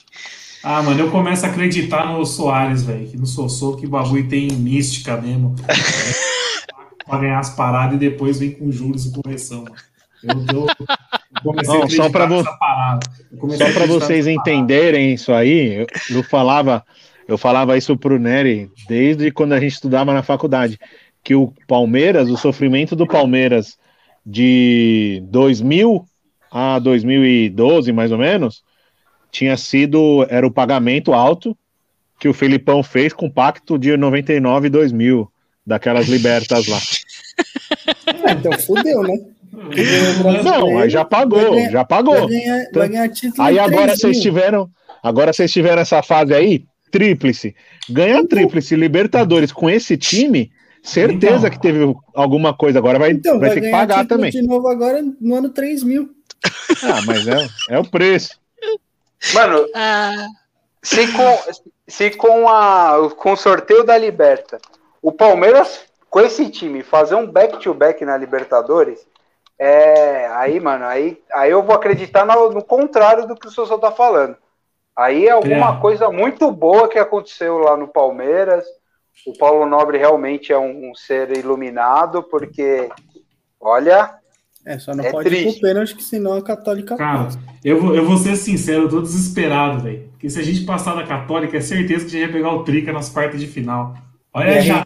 Ah, 0.63 0.83
mano, 0.83 1.01
eu 1.01 1.11
começo 1.11 1.47
a 1.47 1.49
acreditar 1.49 2.07
no 2.13 2.25
Soares, 2.25 2.83
velho. 2.83 3.09
Que 3.09 3.17
no 3.17 3.27
Sossô, 3.27 3.77
que 3.77 3.87
o 3.87 3.91
bagulho 3.91 4.29
tem 4.29 4.49
mística 4.53 5.17
mesmo. 5.17 5.55
pra 7.07 7.19
ganhar 7.19 7.39
as 7.39 7.51
paradas 7.51 7.95
e 7.97 7.99
depois 7.99 8.39
vem 8.39 8.53
com 8.53 8.71
juros 8.71 9.07
e 9.07 9.13
correção, 9.13 9.65
mano. 9.65 9.77
Eu, 10.23 10.35
eu, 10.53 10.67
eu 10.67 11.43
comecei 11.43 11.75
Não, 11.75 11.83
a 11.83 11.85
acreditar 11.85 12.03
só 12.05 12.11
pra 12.11 12.27
vo- 12.27 12.37
nessa 12.37 12.53
parada. 12.59 13.11
Eu 13.31 13.39
comecei 13.39 13.67
Só 13.67 13.71
a 13.71 13.73
para 13.73 13.85
acreditar 13.85 14.07
vocês 14.07 14.27
entenderem 14.27 15.15
isso 15.15 15.33
aí, 15.33 15.75
eu, 15.81 15.87
eu 16.11 16.23
falava, 16.25 16.85
eu 17.29 17.37
falava 17.37 17.77
isso 17.77 17.97
pro 17.97 18.19
Nery 18.19 18.71
desde 18.89 19.31
quando 19.31 19.53
a 19.53 19.61
gente 19.61 19.75
estudava 19.75 20.15
na 20.15 20.23
faculdade, 20.23 20.79
que 21.23 21.35
o 21.35 21.53
Palmeiras, 21.67 22.31
o 22.31 22.37
sofrimento 22.39 22.97
do 22.97 23.07
Palmeiras 23.07 23.77
de 24.25 25.23
2000 25.27 26.05
a 26.51 26.79
2012, 26.79 27.93
mais 27.93 28.11
ou 28.11 28.19
menos, 28.19 28.63
tinha 29.31 29.57
sido 29.59 30.27
era 30.31 30.47
o 30.47 30.51
pagamento 30.51 31.13
alto 31.13 31.57
que 32.19 32.29
o 32.29 32.35
Felipão 32.35 32.83
fez 32.83 33.13
com 33.13 33.27
o 33.27 33.31
pacto 33.31 33.79
de 33.79 33.97
99 33.97 34.67
e 34.67 34.71
2000 34.71 35.31
daquelas 35.67 36.09
libertas 36.09 36.67
lá. 36.67 36.79
Ah, 38.25 38.33
então 38.33 38.53
fudeu, 38.53 39.03
né? 39.03 39.17
Não, 40.43 40.79
aí 40.79 40.91
já 40.91 41.05
pagou, 41.05 41.57
já 41.71 41.71
Vai 41.71 41.85
pagou. 41.85 42.27
ganhar, 42.27 42.65
vai 42.73 42.89
ganhar. 42.89 43.11
Aí 43.39 43.59
agora 43.59 43.95
vocês 43.97 44.21
tiveram, 44.21 44.69
agora 45.03 45.33
vocês 45.33 45.53
tiveram 45.53 45.83
essa 45.83 46.03
fase 46.03 46.35
aí, 46.35 46.65
tríplice. 46.91 47.55
Ganha 47.89 48.27
tríplice 48.27 48.75
Libertadores 48.77 49.53
com 49.53 49.69
esse 49.71 49.97
time, 49.97 50.51
certeza 50.83 51.47
Então. 51.47 51.51
que 51.51 51.61
teve 51.61 51.95
alguma 52.15 52.55
coisa. 52.55 52.79
Agora 52.79 52.99
vai, 52.99 53.11
Então, 53.13 53.39
vai 53.39 53.51
vai 53.51 53.59
ter 53.61 53.65
que 53.67 53.71
pagar 53.71 54.07
também. 54.07 54.31
de 54.31 54.43
novo 54.43 54.69
agora 54.69 55.03
no 55.21 55.35
ano 55.35 55.49
3 55.51 55.83
mil. 55.83 56.11
Ah, 56.83 57.01
mas 57.07 57.27
é, 57.27 57.49
é 57.71 57.79
o 57.79 57.85
preço. 57.91 58.39
Mano, 59.35 59.67
Ah, 59.75 60.27
se 60.83 61.09
com, 61.13 61.39
se 61.89 62.11
com, 62.11 62.49
a, 62.49 63.11
com 63.17 63.33
o 63.33 63.37
sorteio 63.37 63.85
da 63.85 63.99
Liberta, 63.99 64.59
o 65.03 65.11
Palmeiras, 65.11 65.81
com 66.09 66.21
esse 66.21 66.49
time, 66.49 66.83
fazer 66.83 67.15
um 67.17 67.27
back-to-back 67.27 68.05
na 68.05 68.17
Libertadores, 68.17 69.01
é. 69.59 70.29
Aí, 70.35 70.61
mano, 70.61 70.85
aí, 70.85 71.19
aí 71.35 71.51
eu 71.51 71.63
vou 71.63 71.75
acreditar 71.75 72.25
no, 72.25 72.51
no 72.53 72.63
contrário 72.63 73.27
do 73.27 73.35
que 73.35 73.49
o 73.49 73.51
Sousa 73.51 73.77
tá 73.79 73.91
falando. 73.91 74.37
Aí 74.99 75.27
é 75.27 75.31
alguma 75.31 75.77
É. 75.77 75.81
coisa 75.81 76.11
muito 76.11 76.51
boa 76.51 76.89
que 76.89 76.99
aconteceu 76.99 77.57
lá 77.59 77.77
no 77.77 77.87
Palmeiras. 77.87 78.65
O 79.27 79.33
Paulo 79.39 79.65
Nobre 79.65 79.97
realmente 79.99 80.53
é 80.53 80.59
um, 80.59 80.91
um 80.91 80.95
ser 80.95 81.37
iluminado, 81.37 82.23
porque, 82.25 82.89
olha, 83.61 84.15
É, 84.67 84.79
só 84.79 84.95
não 84.95 85.05
É 85.05 85.11
pode 85.13 85.29
ir 85.29 85.31
triste. 85.31 85.61
pro 85.61 85.69
pênalti, 85.69 85.95
que 85.95 86.03
senão 86.03 86.35
a 86.35 86.43
Católica 86.43 86.97
Cara, 86.97 87.25
passa. 87.25 87.39
eu 87.65 87.81
vou, 87.81 87.95
eu 87.95 88.05
vou 88.05 88.17
ser 88.19 88.37
sincero, 88.37 88.83
eu 88.83 88.89
tô 88.89 89.01
desesperado, 89.01 89.81
velho. 89.83 90.09
Porque 90.11 90.29
se 90.29 90.39
a 90.41 90.43
gente 90.43 90.65
passar 90.65 90.95
da 90.95 91.07
Católica, 91.07 91.57
é 91.57 91.61
certeza 91.61 92.05
que 92.05 92.09
a 92.17 92.21
gente 92.21 92.31
vai 92.33 92.33
pegar 92.41 92.53
o 92.55 92.65
Trica 92.65 92.93
nas 92.93 93.09
quartas 93.09 93.41
de 93.41 93.47
final. 93.47 93.95
Olha 94.35 94.61
já. 94.61 94.85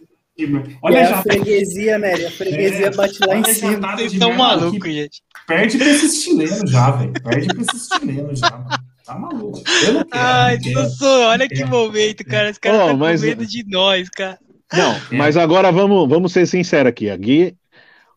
Olha 0.81 0.97
é 0.99 1.05
já. 1.05 1.15
a 1.19 1.21
freguesia, 1.21 1.97
né? 1.99 2.13
A 2.13 2.31
freguesia 2.31 2.85
É, 2.87 2.91
bate 2.95 3.19
lá 3.27 3.35
em 3.37 3.43
cima. 3.45 3.95
Vocês 3.97 4.13
estão 4.13 4.33
malucos, 4.33 4.91
gente. 4.91 5.21
Perde 5.47 5.77
pra 5.77 5.87
esses 5.87 6.23
chilenos 6.23 6.69
já, 6.71 6.91
velho. 6.91 7.13
Perde 7.23 7.47
pra 7.47 7.61
esses 7.61 7.87
chilenos 7.87 8.39
já, 8.39 8.49
mano. 8.51 8.92
Tá 9.05 9.17
maluco. 9.17 9.61
Eu 9.85 9.93
não 9.93 10.03
quero. 10.05 10.23
Ai, 10.23 10.55
não 10.55 10.61
quero. 10.63 10.89
Sussu, 10.89 11.05
olha 11.05 11.47
que 11.49 11.65
momento, 11.65 12.23
cara. 12.25 12.51
Os 12.51 12.57
caras 12.57 12.79
Ô, 12.79 12.83
estão 12.83 12.97
mas- 12.97 13.21
com 13.21 13.27
medo 13.27 13.45
de 13.45 13.63
nós, 13.67 14.09
cara. 14.09 14.39
Não, 14.71 14.95
mas 15.17 15.37
agora 15.37 15.71
vamos, 15.71 16.09
vamos 16.09 16.31
ser 16.31 16.47
sinceros 16.47 16.89
aqui. 16.89 17.09
Aqui, 17.09 17.55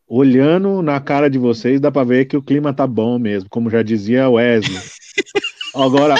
olhando 0.08 0.80
na 0.80 0.98
cara 1.00 1.28
de 1.28 1.38
vocês, 1.38 1.80
dá 1.80 1.90
pra 1.90 2.04
ver 2.04 2.24
que 2.26 2.36
o 2.36 2.42
clima 2.42 2.72
tá 2.72 2.86
bom 2.86 3.18
mesmo, 3.18 3.50
como 3.50 3.68
já 3.68 3.82
dizia 3.82 4.28
Wesley. 4.30 4.80
Agora, 5.74 6.14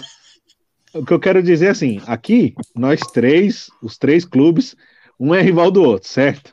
o 0.93 1.05
que 1.07 1.13
eu 1.15 1.21
quero 1.21 1.43
dizer 1.43 1.67
é 1.67 1.71
assim, 1.71 2.03
aqui, 2.07 2.55
nós 2.75 3.01
três, 3.01 3.69
os 3.83 3.97
três 3.97 4.27
clubes, 4.27 4.77
um 5.19 5.35
é 5.35 5.41
rival 5.41 5.71
do 5.71 5.83
outro, 5.83 6.09
certo? 6.09 6.53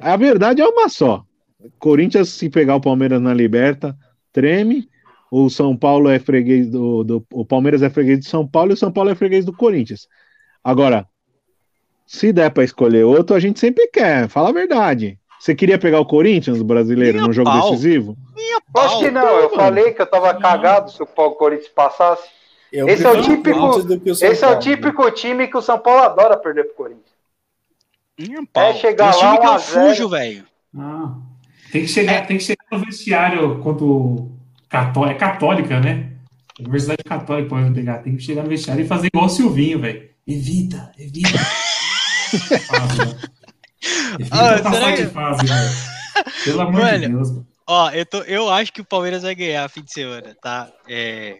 A 0.00 0.16
verdade 0.16 0.60
é 0.60 0.66
uma 0.66 0.88
só. 0.88 1.22
Corinthians, 1.78 2.30
se 2.30 2.48
pegar 2.48 2.74
o 2.76 2.80
Palmeiras 2.80 3.20
na 3.20 3.32
Liberta, 3.34 3.96
treme. 4.32 4.88
O 5.30 5.48
São 5.50 5.76
Paulo 5.76 6.08
é 6.08 6.18
freguês 6.18 6.70
do, 6.70 7.04
do. 7.04 7.26
O 7.32 7.44
Palmeiras 7.44 7.82
é 7.82 7.90
freguês 7.90 8.20
do 8.20 8.24
São 8.26 8.46
Paulo 8.46 8.70
e 8.72 8.74
o 8.74 8.76
São 8.76 8.90
Paulo 8.90 9.10
é 9.10 9.14
freguês 9.14 9.44
do 9.44 9.52
Corinthians. 9.52 10.08
Agora, 10.64 11.06
se 12.06 12.32
der 12.32 12.50
pra 12.50 12.64
escolher 12.64 13.04
outro, 13.04 13.36
a 13.36 13.40
gente 13.40 13.60
sempre 13.60 13.86
quer. 13.88 14.28
Fala 14.28 14.48
a 14.48 14.52
verdade. 14.52 15.18
Você 15.38 15.54
queria 15.54 15.78
pegar 15.78 16.00
o 16.00 16.06
Corinthians, 16.06 16.58
o 16.60 16.64
brasileiro, 16.64 17.16
Nem 17.18 17.24
a 17.24 17.26
num 17.26 17.32
jogo 17.32 17.50
pau. 17.50 17.70
decisivo? 17.70 18.16
Acho 18.76 18.98
que 18.98 19.10
não, 19.10 19.26
eu 19.36 19.44
mano. 19.44 19.54
falei 19.56 19.92
que 19.92 20.02
eu 20.02 20.06
tava 20.06 20.34
cagado 20.34 20.90
se 20.90 21.02
o 21.02 21.06
Paulo 21.06 21.34
Corinthians 21.36 21.68
passasse. 21.68 22.28
Eu 22.72 22.88
Esse 22.88 23.04
é 23.06 23.10
o 23.10 23.22
típico- 23.22 23.58
o 23.58 24.12
Esse 24.12 24.24
é 24.24 24.32
o 24.34 24.40
Paulo. 24.40 24.58
típico 24.58 25.10
time 25.12 25.46
que 25.46 25.56
o 25.56 25.62
São 25.62 25.78
Paulo 25.78 26.02
adora 26.02 26.36
perder 26.36 26.64
pro 26.64 26.74
Corinthians. 26.74 27.06
Minha 28.18 28.42
pau. 28.52 28.74
chegar 28.74 29.12
Tem 29.12 29.22
lá, 29.22 29.28
time 29.36 29.40
que 29.40 29.46
eu 29.54 29.58
fujo, 29.60 30.08
velho. 30.08 30.44
Ah, 30.76 31.14
tem, 31.72 31.82
que 31.82 31.88
chegar, 31.88 32.26
tem 32.26 32.36
que 32.36 32.42
chegar 32.44 32.64
no 32.72 32.78
vestiário 32.80 33.60
quanto 33.62 34.30
cató 34.68 35.06
é 35.06 35.14
católica, 35.14 35.80
né? 35.80 36.12
Universidade 36.60 37.04
Católica 37.04 37.48
pode 37.48 37.70
pegar. 37.72 37.98
Tem 37.98 38.16
que 38.16 38.22
chegar 38.22 38.42
no 38.42 38.48
vestiário 38.48 38.84
e 38.84 38.88
fazer 38.88 39.06
igual 39.06 39.26
o 39.26 39.28
Silvinho, 39.28 39.80
velho. 39.80 40.08
Evita, 40.26 40.90
evita. 40.98 41.38
fase, 42.66 42.98
né? 43.06 43.18
Evita 44.18 44.34
Ah, 44.36 44.58
passar 44.62 44.72
será 44.72 44.90
de 44.90 44.96
que- 44.96 45.06
fase, 45.08 45.46
velho. 45.46 45.70
Pelo 46.44 46.60
amor 46.62 46.80
Mano, 46.82 46.98
de 46.98 47.08
Deus. 47.08 47.30
mano. 47.30 47.46
Ó, 47.66 47.90
eu, 47.90 48.04
tô, 48.06 48.18
eu 48.22 48.50
acho 48.50 48.72
que 48.72 48.80
o 48.80 48.84
Palmeiras 48.84 49.22
vai 49.22 49.34
ganhar 49.34 49.68
fim 49.68 49.82
de 49.82 49.92
semana, 49.92 50.34
tá? 50.42 50.68
É. 50.88 51.36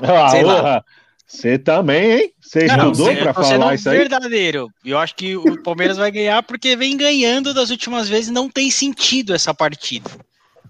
Ah, 0.00 0.28
Sei 0.30 0.42
lá. 0.42 0.56
porra. 0.56 0.84
Você 1.26 1.58
também, 1.58 2.10
hein? 2.12 2.32
Você 2.40 2.66
Não, 2.66 2.90
estudou 2.92 3.06
sendo 3.14 3.34
falar 3.34 3.74
isso 3.74 3.88
aí? 3.90 3.98
verdadeiro. 3.98 4.68
Eu 4.84 4.98
acho 4.98 5.14
que 5.14 5.36
o 5.36 5.62
Palmeiras 5.62 5.96
vai 5.96 6.10
ganhar 6.10 6.42
porque 6.42 6.76
vem 6.76 6.96
ganhando 6.96 7.52
das 7.54 7.70
últimas 7.70 8.08
vezes, 8.08 8.30
não 8.30 8.48
tem 8.50 8.70
sentido 8.70 9.34
essa 9.34 9.52
partida. 9.54 10.10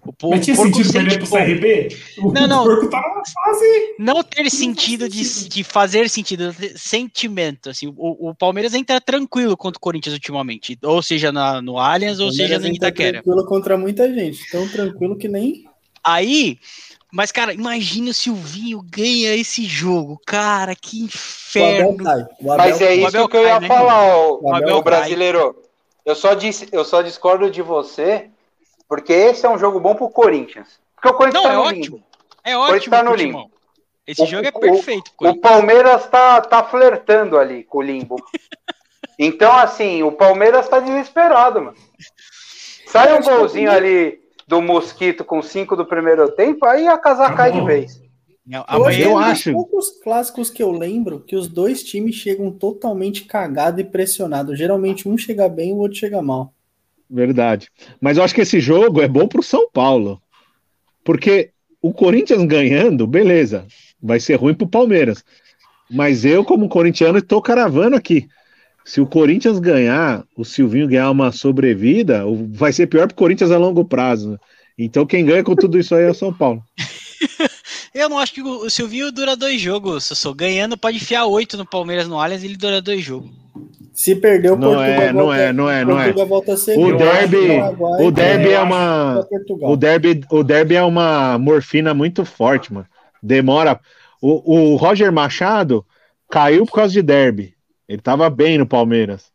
O, 0.05 0.29
Mas 0.29 0.43
tinha 0.43 0.53
o 0.53 0.57
porco 0.57 0.75
sentido 0.75 0.93
perder 0.93 1.17
pro. 1.19 1.29
CRB? 1.29 1.87
O, 2.19 2.31
Não, 2.31 2.47
não. 2.47 2.63
o 2.63 2.65
porco 2.65 2.89
tá 2.89 3.01
numa 3.01 3.23
fase. 3.25 3.95
Não 3.97 4.23
ter 4.23 4.49
sentido 4.49 5.07
de, 5.07 5.47
de 5.49 5.63
fazer 5.63 6.09
sentido, 6.09 6.53
sentimento. 6.75 7.69
Assim, 7.69 7.87
o, 7.87 8.29
o 8.29 8.35
Palmeiras 8.35 8.73
entra 8.73 8.99
tranquilo 8.99 9.55
contra 9.55 9.77
o 9.77 9.81
Corinthians 9.81 10.13
ultimamente, 10.13 10.77
ou 10.83 11.01
seja 11.01 11.31
na, 11.31 11.61
no 11.61 11.77
Allianz, 11.79 12.19
ou 12.19 12.31
seja 12.31 12.55
entra 12.55 12.69
Itaquera. 12.69 13.21
tranquilo 13.23 13.45
contra 13.45 13.77
muita 13.77 14.13
gente. 14.13 14.49
Tão 14.51 14.67
tranquilo 14.67 15.17
que 15.17 15.27
nem. 15.29 15.65
Aí, 16.03 16.59
mas 17.11 17.31
cara, 17.31 17.53
imagina 17.53 18.11
se 18.11 18.29
o 18.29 18.35
Vinho 18.35 18.81
ganha 18.81 19.35
esse 19.35 19.63
jogo, 19.65 20.19
cara, 20.25 20.75
que 20.75 21.03
O 21.03 21.05
Abel 21.05 21.91
inferno. 21.93 22.27
O 22.41 22.51
Abel 22.51 22.69
Mas 22.69 22.81
é 22.81 22.89
o 22.89 22.93
isso 22.93 23.07
Abel 23.07 23.29
que 23.29 23.37
eu 23.37 23.43
ia 23.43 23.49
cai, 23.51 23.59
né, 23.61 23.67
falar, 23.67 24.17
ô, 24.17 24.39
O 24.41 24.53
Abel 24.55 24.77
ô 24.77 24.81
brasileiro. 24.81 25.55
Eu 26.05 26.15
só, 26.15 26.33
disse, 26.33 26.67
eu 26.73 26.83
só 26.83 27.01
discordo 27.01 27.49
de 27.49 27.61
você, 27.61 28.29
porque 28.87 29.13
esse 29.13 29.45
é 29.45 29.49
um 29.49 29.57
jogo 29.57 29.79
bom 29.79 29.95
pro 29.95 30.09
Corinthians. 30.09 30.79
Porque 30.95 31.09
o 31.09 31.13
Corinthians 31.13 31.43
Não, 31.43 31.49
tá 31.49 31.53
é 31.53 31.57
no 31.57 31.63
ótimo. 31.63 31.95
limbo. 31.97 32.03
É 32.43 32.53
Corinthians 32.55 32.77
ótimo, 32.77 32.95
tá 32.95 33.03
no 33.03 33.15
limbo. 33.15 33.51
Esse 34.05 34.21
O- 34.21 34.25
jogo 34.25 34.45
é 34.45 34.51
o- 34.53 34.59
perfeito. 34.59 35.07
O 35.09 35.15
Corinthians. 35.15 35.41
Palmeiras 35.41 36.07
tá, 36.07 36.41
tá 36.41 36.63
flertando 36.63 37.37
ali 37.37 37.63
com 37.63 37.79
o 37.79 37.81
limbo. 37.81 38.15
Então, 39.19 39.51
assim, 39.53 40.01
o 40.01 40.11
Palmeiras 40.11 40.67
tá 40.67 40.79
desesperado, 40.79 41.61
mano. 41.61 41.77
Sai 42.87 43.15
um 43.17 43.21
golzinho 43.21 43.71
ali 43.71 44.19
do 44.47 44.59
Mosquito 44.59 45.23
com 45.23 45.39
cinco 45.41 45.75
do 45.75 45.85
primeiro 45.85 46.31
tempo, 46.31 46.65
aí 46.65 46.87
a 46.87 46.97
casa 46.97 47.31
cai 47.31 47.51
de 47.51 47.61
vez. 47.61 48.01
Não, 48.45 48.65
é 48.67 48.75
um 48.75 48.89
eu 48.89 49.17
acho. 49.17 49.51
poucos 49.53 49.91
clássicos 50.01 50.49
que 50.49 50.63
eu 50.63 50.71
lembro 50.71 51.19
que 51.19 51.35
os 51.35 51.47
dois 51.47 51.83
times 51.83 52.15
chegam 52.15 52.51
totalmente 52.51 53.25
cagado 53.25 53.79
e 53.79 53.83
pressionado. 53.83 54.55
Geralmente 54.55 55.07
um 55.07 55.17
chega 55.17 55.47
bem 55.47 55.69
e 55.69 55.73
o 55.73 55.77
outro 55.77 55.97
chega 55.99 56.21
mal. 56.21 56.51
Verdade. 57.13 57.69
Mas 58.01 58.17
eu 58.17 58.23
acho 58.23 58.33
que 58.33 58.41
esse 58.41 58.59
jogo 58.59 58.99
é 58.99 59.07
bom 59.07 59.27
pro 59.27 59.43
São 59.43 59.69
Paulo. 59.71 60.19
Porque 61.03 61.51
o 61.79 61.93
Corinthians 61.93 62.43
ganhando, 62.43 63.05
beleza, 63.05 63.67
vai 64.01 64.19
ser 64.19 64.35
ruim 64.35 64.55
pro 64.55 64.65
Palmeiras. 64.67 65.23
Mas 65.91 66.25
eu, 66.25 66.43
como 66.43 66.67
corintiano, 66.67 67.19
estou 67.19 67.39
caravando 67.39 67.95
aqui. 67.95 68.27
Se 68.83 68.99
o 68.99 69.05
Corinthians 69.05 69.59
ganhar, 69.59 70.23
o 70.35 70.43
Silvinho 70.43 70.87
ganhar 70.87 71.11
uma 71.11 71.31
sobrevida, 71.31 72.25
o- 72.25 72.49
vai 72.51 72.73
ser 72.73 72.87
pior 72.87 73.05
pro 73.07 73.15
Corinthians 73.15 73.51
a 73.51 73.57
longo 73.59 73.85
prazo. 73.85 74.39
Então 74.75 75.05
quem 75.05 75.23
ganha 75.23 75.43
com 75.43 75.55
tudo 75.55 75.77
isso 75.77 75.93
aí 75.93 76.05
é 76.05 76.09
o 76.09 76.15
São 76.15 76.33
Paulo. 76.33 76.63
eu 77.93 78.09
não 78.09 78.17
acho 78.17 78.33
que 78.33 78.41
o 78.41 78.65
o 78.65 78.69
Silvinho 78.71 79.11
dura 79.11 79.35
dois 79.35 79.61
jogos. 79.61 80.05
Sou 80.05 80.33
ganhando, 80.33 80.75
pode 80.75 80.97
enfiar 80.97 81.25
oito 81.27 81.57
no 81.57 81.65
Palmeiras 81.65 82.07
no 82.07 82.19
Allianz, 82.19 82.43
ele 82.43 82.57
dura 82.57 82.81
dois 82.81 83.03
jogos. 83.03 83.29
Se 83.93 84.15
perder 84.15 84.51
o 84.51 84.55
Não 84.55 84.73
Portugal 84.73 84.83
é, 85.01 85.13
não 85.13 85.23
volta, 85.25 85.39
é, 85.41 85.53
não 85.53 85.69
é, 85.69 85.85
não 85.85 85.99
é. 85.99 86.03
Portugal 86.05 86.27
volta 86.27 86.53
a 86.53 86.57
ser 86.57 86.77
O 86.77 86.97
derby- 86.97 87.47
O 87.99 88.11
derby 88.11 88.49
é 88.51 88.59
uma. 88.59 89.27
O 89.61 89.75
derby, 89.77 90.21
o 90.31 90.43
derby 90.43 90.75
é 90.75 90.83
uma 90.83 91.37
morfina 91.37 91.93
muito 91.93 92.25
forte, 92.25 92.73
mano. 92.73 92.87
Demora. 93.21 93.79
O, 94.21 94.71
o 94.73 94.75
Roger 94.75 95.11
Machado 95.11 95.85
caiu 96.29 96.65
por 96.65 96.73
causa 96.73 96.93
de 96.93 97.01
derby. 97.01 97.53
Ele 97.87 98.01
tava 98.01 98.29
bem 98.29 98.57
no 98.57 98.65
Palmeiras. 98.65 99.25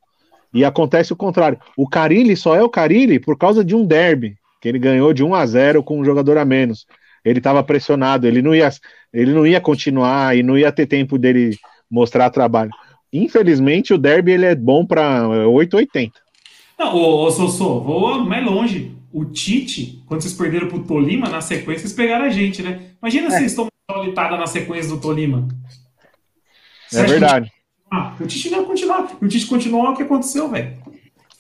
E 0.53 0.65
acontece 0.65 1.13
o 1.13 1.17
contrário. 1.17 1.59
O 1.77 1.89
Carilli 1.89 2.35
só 2.37 2.57
é 2.57 2.63
o 2.63 2.69
Carilli 2.71 3.21
por 3.21 3.37
causa 3.37 3.63
de 3.65 3.77
um 3.77 3.85
derby, 3.85 4.37
que 4.61 4.69
ele 4.69 4.79
ganhou 4.79 5.13
de 5.13 5.23
1 5.23 5.35
a 5.35 5.47
0 5.47 5.83
com 5.83 6.01
um 6.01 6.05
jogador 6.05 6.39
a 6.39 6.45
menos. 6.45 6.87
Ele 7.25 7.41
tava 7.41 7.63
pressionado, 7.63 8.27
ele 8.27 8.41
não 8.41 8.55
ia, 8.55 8.71
ele 9.13 9.33
não 9.33 9.47
ia 9.47 9.61
continuar 9.61 10.37
e 10.37 10.43
não 10.43 10.57
ia 10.57 10.73
ter 10.73 10.87
tempo 10.87 11.19
dele 11.19 11.55
mostrar 11.91 12.31
trabalho. 12.31 12.71
Infelizmente, 13.13 13.93
o 13.95 13.99
derby 13.99 14.33
ele 14.33 14.47
é 14.47 14.55
bom 14.55 14.85
para 14.85 15.27
880. 15.49 16.13
Não, 16.79 16.95
ô, 16.95 17.25
ô 17.25 17.31
Sossô, 17.31 17.81
vou 17.81 18.21
mais 18.25 18.45
longe. 18.45 18.95
O 19.11 19.25
Tite, 19.25 20.03
quando 20.07 20.21
vocês 20.21 20.35
perderam 20.35 20.69
pro 20.69 20.85
Tolima, 20.85 21.29
na 21.29 21.41
sequência, 21.41 21.81
vocês 21.83 21.95
pegaram 21.95 22.27
a 22.27 22.31
gente, 22.31 22.63
né? 22.63 22.91
Imagina 23.03 23.29
É. 23.29 23.31
se 23.31 23.39
vocês 23.39 23.55
tomam 23.55 23.71
uma 23.91 24.05
litada 24.05 24.37
na 24.37 24.47
sequência 24.47 24.91
do 24.91 25.01
Tolima. 25.01 25.49
Você 26.89 26.99
É 26.99 27.01
acha 27.01 27.05
que 27.15 27.19
verdade. 27.21 27.53
Ah, 27.91 28.15
o 28.21 28.27
Tite 28.27 28.51
não 28.51 28.61
ia 28.61 28.65
continuar. 28.67 29.17
E 29.21 29.25
o 29.25 29.29
Tite 29.29 29.47
continuou 29.47 29.89
o 29.89 29.97
que 29.97 30.03
aconteceu, 30.03 30.49
velho. 30.51 30.77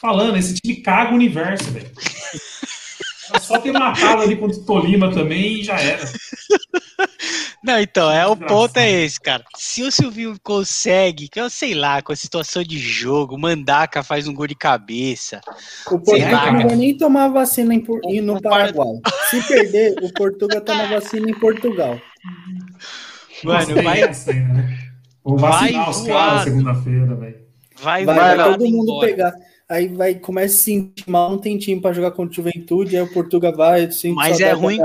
Falando, 0.00 0.36
esse 0.38 0.54
time 0.54 0.76
caga 0.76 1.12
o 1.12 1.14
universo, 1.16 1.70
velho. 1.70 1.90
Só 3.42 3.58
ter 3.58 3.72
matado 3.72 4.22
ali 4.22 4.36
contra 4.36 4.56
o 4.56 4.64
Tolima 4.64 5.12
também 5.12 5.60
e 5.60 5.62
já 5.62 5.78
era. 5.78 6.02
Não, 7.62 7.78
então, 7.80 8.10
é 8.10 8.24
o 8.26 8.36
ponto 8.36 8.76
é 8.76 8.88
esse, 8.88 9.20
cara. 9.20 9.44
Se 9.56 9.82
o 9.82 9.90
Silvinho 9.90 10.36
consegue, 10.42 11.28
que 11.28 11.40
eu 11.40 11.50
sei 11.50 11.74
lá, 11.74 12.00
com 12.00 12.12
a 12.12 12.16
situação 12.16 12.62
de 12.62 12.78
jogo, 12.78 13.36
Mandaca 13.36 14.02
faz 14.02 14.28
um 14.28 14.34
gol 14.34 14.46
de 14.46 14.54
cabeça. 14.54 15.40
O 15.90 15.98
Portugal 15.98 16.52
não 16.52 16.68
vai 16.68 16.76
nem 16.76 16.96
tomar 16.96 17.28
vacina 17.28 17.74
em, 17.74 18.20
no 18.20 18.40
Paraguai. 18.40 19.00
Se 19.30 19.42
perder, 19.48 19.94
o 20.02 20.12
Portugal 20.14 20.60
toma 20.60 20.86
vacina 20.86 21.28
em 21.28 21.34
Portugal. 21.38 22.00
Mano, 23.42 23.58
Nossa, 23.60 23.82
vai, 23.82 24.00
essa 24.02 24.30
ainda, 24.30 24.54
né? 24.54 24.78
Vou 25.24 25.36
vacinar 25.36 25.84
Vai 25.84 25.90
os 25.90 26.06
caras 26.06 26.42
segunda-feira, 26.44 27.14
velho. 27.16 27.36
vai, 27.80 28.04
Vai, 28.04 28.16
vai 28.16 28.36
vai 28.36 28.52
todo 28.52 28.64
mundo 28.68 28.92
embora. 28.92 29.06
pegar. 29.08 29.32
Aí 29.70 29.86
vai, 29.88 30.14
começa 30.14 30.54
a 30.54 30.56
se 30.56 30.64
sentir 30.64 31.10
mal, 31.10 31.30
não 31.30 31.38
tem 31.38 31.58
time 31.58 31.78
pra 31.78 31.92
jogar 31.92 32.12
contra 32.12 32.32
o 32.32 32.34
Juventude, 32.34 32.96
aí 32.96 33.02
o 33.02 33.12
Portugal 33.12 33.54
vai, 33.54 33.90
sente 33.90 34.14
Mas 34.14 34.40
é 34.40 34.52
ruim-. 34.52 34.80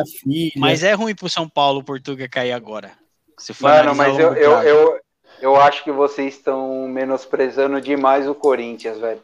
Mas 0.57 0.83
é 0.83 0.91
ruim 0.93 1.15
pro 1.15 1.29
São 1.29 1.47
Paulo 1.47 1.79
o 1.79 1.83
Portuga 1.83 2.27
cair 2.27 2.51
agora. 2.51 2.91
Se 3.37 3.53
for 3.53 3.69
Mano, 3.69 3.95
mas 3.95 4.19
eu, 4.19 4.33
eu, 4.33 4.51
eu, 4.63 4.99
eu 5.41 5.55
acho 5.55 5.85
que 5.85 5.91
vocês 5.91 6.33
estão 6.33 6.85
menosprezando 6.87 7.79
demais 7.79 8.27
o 8.27 8.35
Corinthians, 8.35 8.99
velho. 8.99 9.21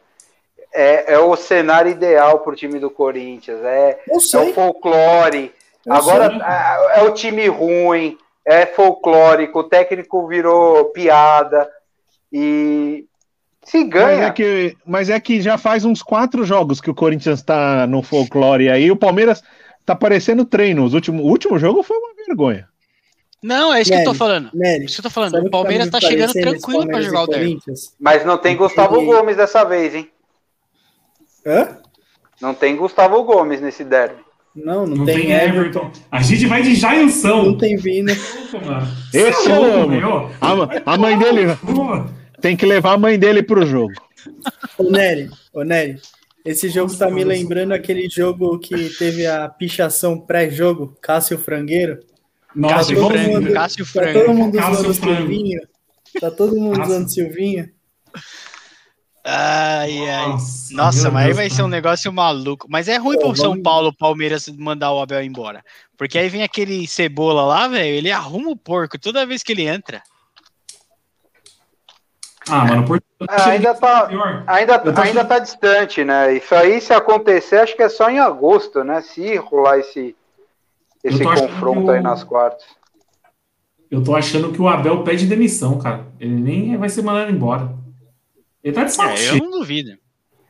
É, 0.73 1.13
é 1.13 1.19
o 1.19 1.35
cenário 1.35 1.91
ideal 1.91 2.39
pro 2.39 2.55
time 2.55 2.79
do 2.79 2.89
Corinthians. 2.89 3.61
É, 3.61 3.99
é 4.09 4.15
o 4.15 4.53
folclore. 4.53 5.51
eu 5.85 5.93
Agora 5.93 6.29
sei. 6.29 6.39
é, 6.39 6.99
é 6.99 7.03
o 7.03 7.13
time 7.13 7.47
ruim, 7.47 8.17
é 8.45 8.65
folclórico, 8.65 9.59
o 9.59 9.63
técnico 9.63 10.25
virou 10.25 10.85
piada. 10.85 11.69
E 12.31 13.08
se 13.69 13.77
Mas 13.77 13.85
é, 13.85 13.87
ganha. 13.87 14.31
que, 14.31 14.77
mas 14.85 15.09
é 15.09 15.19
que 15.19 15.41
já 15.41 15.57
faz 15.57 15.85
uns 15.85 16.01
quatro 16.01 16.43
jogos 16.43 16.81
que 16.81 16.89
o 16.89 16.95
Corinthians 16.95 17.41
tá 17.41 17.85
no 17.87 18.01
folclore 18.01 18.69
aí. 18.69 18.89
O 18.91 18.95
Palmeiras 18.95 19.43
tá 19.85 19.95
parecendo 19.95 20.43
treino. 20.45 20.83
Os 20.83 20.93
últimos, 20.93 21.21
o 21.23 21.27
último 21.27 21.59
jogo 21.59 21.83
foi 21.83 21.97
uma 21.97 22.13
vergonha. 22.25 22.67
Não, 23.41 23.73
é 23.73 23.81
isso 23.81 23.91
que 23.91 23.97
eu 23.97 24.03
tô 24.03 24.13
falando. 24.13 24.49
Nery, 24.53 24.85
Isso 24.85 24.95
que 24.95 24.99
eu 24.99 25.03
tô 25.03 25.09
falando. 25.09 25.35
O 25.35 25.43
tá 25.45 25.49
Palmeiras 25.49 25.85
me 25.85 25.91
tá 25.91 26.01
chegando 26.01 26.33
tranquilo 26.33 26.85
pra 26.87 27.01
jogar 27.01 27.21
o 27.21 27.25
e 27.25 27.29
derby. 27.29 27.59
Mas 27.99 28.25
não 28.25 28.37
tem 28.37 28.57
Gustavo 28.57 28.97
Ele- 28.97 29.05
Gomes 29.05 29.37
dessa 29.37 29.63
vez, 29.63 29.95
hein? 29.95 30.09
Hã? 31.45 31.77
Não 32.41 32.53
tem 32.53 32.75
Gustavo 32.75 33.23
Gomes 33.23 33.61
nesse 33.61 33.83
derby. 33.83 34.17
Não, 34.55 34.85
não, 34.85 34.97
Não 34.97 35.05
tem, 35.05 35.21
tem 35.21 35.31
Everton. 35.31 35.59
Everton. 35.59 35.91
A 36.11 36.21
gente 36.21 36.45
vai 36.47 36.61
de 36.61 36.75
Jailson. 36.75 37.43
Não 37.43 37.57
tem 37.57 37.77
Vina. 37.77 38.11
Esse 39.13 39.49
é 39.51 39.57
louco, 39.57 39.77
o 39.77 39.83
homem. 39.83 40.01
A, 40.85 40.93
a 40.93 40.97
mãe 40.97 41.17
dele 41.17 41.55
Pô, 41.55 42.03
tem 42.41 42.55
que 42.57 42.65
levar 42.65 42.93
a 42.93 42.97
mãe 42.97 43.17
dele 43.19 43.41
pro 43.43 43.65
jogo. 43.65 43.93
Ô, 44.77 44.83
Nery, 44.83 45.29
ô, 45.53 45.63
Nery, 45.63 45.99
esse 46.45 46.69
jogo 46.69 46.95
tá 46.95 47.09
me 47.09 47.23
lembrando 47.23 47.73
aquele 47.73 48.09
jogo 48.09 48.57
que 48.59 48.89
teve 48.97 49.25
a 49.25 49.47
pichação 49.49 50.19
pré-jogo, 50.19 50.97
Cássio 51.01 51.37
Frangueiro. 51.37 51.99
Nossa, 52.55 52.73
Tá 52.73 52.77
Cássio 52.79 52.95
todo 52.95 53.05
igual- 53.15 53.23
Frango, 53.23 53.41
mundo- 53.41 53.53
Cássio 53.53 53.85
Tá 53.85 53.91
Frango. 53.91 54.19
todo 54.19 54.33
mundo 54.33 54.57
Cássio 54.57 54.73
usando 54.73 54.93
Frango. 54.95 55.17
Silvinho. 55.17 55.61
Tá 56.19 56.31
todo 56.31 56.55
mundo 56.55 56.77
Cássio. 56.77 56.93
usando 56.95 57.09
Silvinho. 57.09 57.69
Ai, 59.23 60.09
ai. 60.09 60.27
Nossa, 60.29 60.73
Nossa, 60.73 61.11
mas 61.11 61.21
aí 61.21 61.25
Deus, 61.27 61.35
vai 61.37 61.45
cara. 61.47 61.55
ser 61.55 61.63
um 61.63 61.67
negócio 61.67 62.11
maluco. 62.13 62.67
Mas 62.69 62.87
é 62.87 62.97
ruim 62.97 63.17
Pô, 63.19 63.27
pro 63.27 63.35
São 63.37 63.61
Paulo, 63.61 63.93
Palmeiras 63.95 64.47
mandar 64.57 64.91
o 64.93 64.99
Abel 65.01 65.21
embora. 65.23 65.61
Porque 65.97 66.17
aí 66.17 66.29
vem 66.29 66.41
aquele 66.41 66.87
cebola 66.87 67.43
lá, 67.43 67.67
velho. 67.67 67.93
Ele 67.95 68.11
arruma 68.11 68.49
o 68.49 68.55
porco 68.57 68.97
toda 68.97 69.25
vez 69.25 69.43
que 69.43 69.51
ele 69.51 69.67
entra. 69.67 70.01
Ah, 72.51 72.65
mano, 72.65 72.85
por... 72.85 73.01
Ah, 73.27 73.49
ainda 73.49 73.73
tá, 73.75 74.05
pior. 74.07 74.43
ainda, 74.47 74.81
Eu 74.85 74.93
tô 74.93 75.01
ainda 75.01 75.25
tá 75.25 75.39
distante, 75.39 76.03
né? 76.03 76.33
Isso 76.35 76.53
aí, 76.55 76.79
se 76.81 76.93
acontecer, 76.93 77.57
acho 77.57 77.75
que 77.75 77.83
é 77.83 77.89
só 77.89 78.09
em 78.09 78.19
agosto, 78.19 78.83
né? 78.83 79.01
Se 79.01 79.35
rolar 79.37 79.77
esse, 79.79 80.15
esse 81.03 81.21
Eu 81.23 81.29
confronto 81.33 81.87
o- 81.87 81.91
aí 81.91 82.01
nas 82.01 82.23
quartas. 82.23 82.63
Eu 83.91 84.03
tô 84.03 84.15
achando 84.15 84.51
que 84.51 84.61
o 84.61 84.67
Abel 84.67 85.03
pede 85.03 85.25
demissão, 85.25 85.79
cara. 85.79 86.05
Ele 86.19 86.35
nem 86.35 86.77
vai 86.77 86.89
ser 86.89 87.01
mandado 87.01 87.31
embora. 87.31 87.73
Ele 88.63 88.73
tá 88.75 88.83
de 88.83 88.91
saco 88.93 89.09
É, 89.09 89.13
eu 89.13 89.17
cheio. 89.17 89.43
não 89.43 89.51
duvido. 89.51 89.97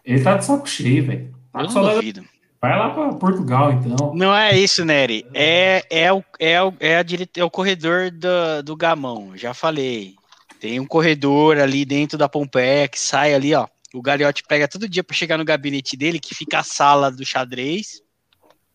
Ele 0.03 0.21
tá 0.23 0.35
de 0.35 0.45
saco 0.45 0.67
cheio, 0.67 1.05
velho. 1.05 1.33
Tá 1.51 1.59
Eu 1.59 1.63
não 1.63 1.69
saudade. 1.69 1.95
duvido. 1.95 2.23
Vai 2.61 2.77
lá 2.77 2.89
pra 2.89 3.13
Portugal, 3.13 3.71
então. 3.71 4.13
Não 4.13 4.35
é 4.35 4.57
isso, 4.57 4.83
Nery. 4.83 5.25
É, 5.33 5.81
é, 5.89 6.11
o, 6.11 6.21
é, 6.37 6.61
o, 6.61 6.73
é, 6.81 6.97
a 6.97 7.03
dire... 7.03 7.29
é 7.37 7.43
o 7.43 7.49
corredor 7.49 8.11
do, 8.11 8.61
do 8.63 8.75
Gamão. 8.75 9.31
Já 9.35 9.53
falei. 9.53 10.15
Tem 10.59 10.79
um 10.79 10.85
corredor 10.85 11.57
ali 11.57 11.85
dentro 11.85 12.17
da 12.17 12.27
Pompeia 12.27 12.87
que 12.87 12.99
sai 12.99 13.33
ali, 13.33 13.53
ó. 13.53 13.65
O 13.93 14.01
Gagliotti 14.01 14.43
pega 14.47 14.67
todo 14.67 14.87
dia 14.89 15.03
pra 15.03 15.15
chegar 15.15 15.37
no 15.37 15.45
gabinete 15.45 15.95
dele, 15.97 16.19
que 16.19 16.35
fica 16.35 16.59
a 16.59 16.63
sala 16.63 17.09
do 17.09 17.25
xadrez. 17.25 18.01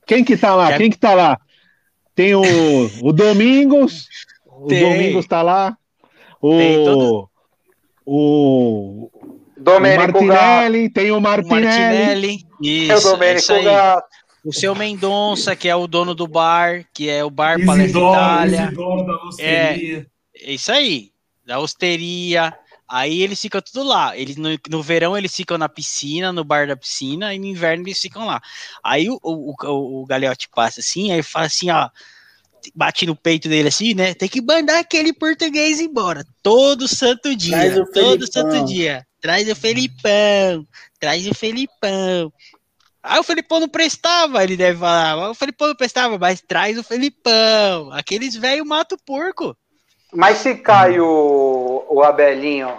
Quem 0.07 0.25
que 0.25 0.37
tá 0.37 0.55
lá? 0.55 0.69
Quer- 0.69 0.79
Quem 0.79 0.91
que 0.91 0.99
tá 0.99 1.15
lá? 1.15 1.39
Tem 2.15 2.35
o, 2.35 2.43
o 3.03 3.13
Domingos. 3.13 4.07
O 4.47 4.67
Tem. 4.67 4.81
Domingos 4.81 5.27
tá 5.27 5.43
lá. 5.43 5.77
O, 6.41 6.57
Tem 6.57 6.85
todo- 6.85 7.31
o, 8.07 9.11
o 9.11 9.11
Domênico 9.57 10.13
Gato. 10.27 10.27
Martinelli. 10.27 10.91
Tem 10.91 11.11
o 11.11 11.19
O 11.19 11.21
Martinelli. 11.21 11.65
Martinelli. 11.65 12.47
É 12.91 12.95
o 12.95 12.99
Isso, 13.37 13.53
é. 13.53 13.63
Gato. 13.63 14.07
O 14.45 14.53
seu 14.53 14.75
Mendonça, 14.75 15.57
que 15.57 15.69
é 15.69 15.75
o 15.77 15.87
dono 15.87 16.15
do 16.15 16.27
bar, 16.29 16.85
que 16.93 17.09
é 17.09 17.25
o 17.25 17.31
Bar 17.31 17.57
Palestra 17.65 17.85
Isidoro, 17.85 18.13
Itália. 18.13 18.65
Isidoro 18.67 19.07
da 19.07 19.15
Osteria. 19.25 20.07
É 20.37 20.53
isso 20.53 20.71
aí. 20.71 21.11
Da 21.45 21.59
osteria. 21.59 22.57
Aí 22.89 23.23
eles 23.23 23.41
ficam 23.41 23.61
tudo 23.61 23.83
lá. 23.83 24.17
Eles, 24.17 24.37
no, 24.37 24.49
no 24.71 24.83
verão 24.83 25.17
eles 25.17 25.35
ficam 25.35 25.57
na 25.59 25.69
piscina, 25.69 26.33
no 26.33 26.45
bar 26.45 26.67
da 26.67 26.77
piscina, 26.77 27.35
e 27.35 27.39
no 27.39 27.47
inverno 27.47 27.85
eles 27.87 27.99
ficam 27.99 28.27
lá. 28.27 28.41
Aí 28.83 29.09
o, 29.09 29.19
o, 29.23 29.55
o, 29.63 30.03
o 30.03 30.07
Galeote 30.07 30.49
passa 30.55 30.81
assim, 30.81 31.13
aí 31.13 31.23
fala 31.23 31.47
assim, 31.47 31.71
ó. 31.71 31.89
Bate 32.75 33.05
no 33.05 33.15
peito 33.15 33.47
dele 33.47 33.69
assim, 33.69 33.93
né? 33.93 34.15
Tem 34.15 34.27
que 34.27 34.41
mandar 34.41 34.79
aquele 34.79 35.13
português 35.13 35.81
embora. 35.81 36.25
Todo 36.43 36.89
santo 36.89 37.37
dia. 37.37 37.53
Traz 37.57 37.77
o 37.77 37.85
todo 37.85 37.93
Felipão. 37.93 38.27
santo 38.33 38.65
dia. 38.65 39.07
Traz 39.21 39.51
o 39.51 39.55
Felipão. 39.55 40.67
Traz 40.99 41.27
o 41.27 41.35
Felipão. 41.35 42.33
Aí 43.03 43.19
o 43.21 43.23
Felipão 43.23 43.61
não 43.61 43.69
prestava, 43.69 44.43
ele 44.43 44.57
deve 44.57 44.79
falar. 44.79 45.15
"Mas 45.15 45.31
O 45.31 45.35
Felipão 45.35 45.69
não 45.69 45.77
prestava, 45.77 46.19
mas 46.19 46.41
traz 46.41 46.79
o 46.79 46.83
Felipão. 46.83 47.93
Aqueles 47.93 48.35
velho 48.35 48.65
matam 48.65 48.97
o 48.97 49.05
porco. 49.05 49.55
Mas 50.15 50.39
se 50.39 50.55
cai 50.57 51.01
o, 51.01 51.85
o 51.89 52.03
Abelinho, 52.03 52.73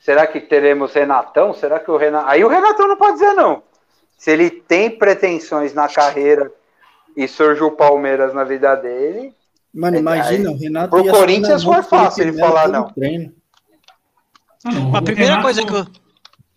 será 0.00 0.26
que 0.26 0.40
teremos 0.40 0.92
Renatão? 0.94 1.52
Será 1.52 1.78
que 1.78 1.90
o 1.90 1.96
Renatão. 1.96 2.28
Aí 2.30 2.42
o 2.44 2.48
Renatão 2.48 2.88
não 2.88 2.96
pode 2.96 3.14
dizer 3.14 3.34
não. 3.34 3.62
Se 4.18 4.30
ele 4.30 4.50
tem 4.50 4.90
pretensões 4.90 5.74
na 5.74 5.88
carreira 5.88 6.50
e 7.16 7.28
surge 7.28 7.62
o 7.62 7.70
Palmeiras 7.72 8.32
na 8.34 8.44
vida 8.44 8.74
dele. 8.76 9.34
Mano, 9.74 9.96
É, 9.96 10.00
imagina, 10.00 10.48
aí, 10.50 10.54
o 10.54 10.58
Renato 10.58 10.88
pro 10.90 11.04
ia 11.04 11.12
Corinthians 11.12 11.62
foi 11.62 11.82
fácil 11.82 12.22
ele 12.22 12.38
falar 12.38 12.68
não. 12.68 12.90
Ah, 14.64 14.70
A 14.96 14.98
o 14.98 15.02
primeira 15.02 15.34
Renato- 15.36 15.42
coisa 15.42 15.64
que 15.64 15.72
eu, 15.72 15.86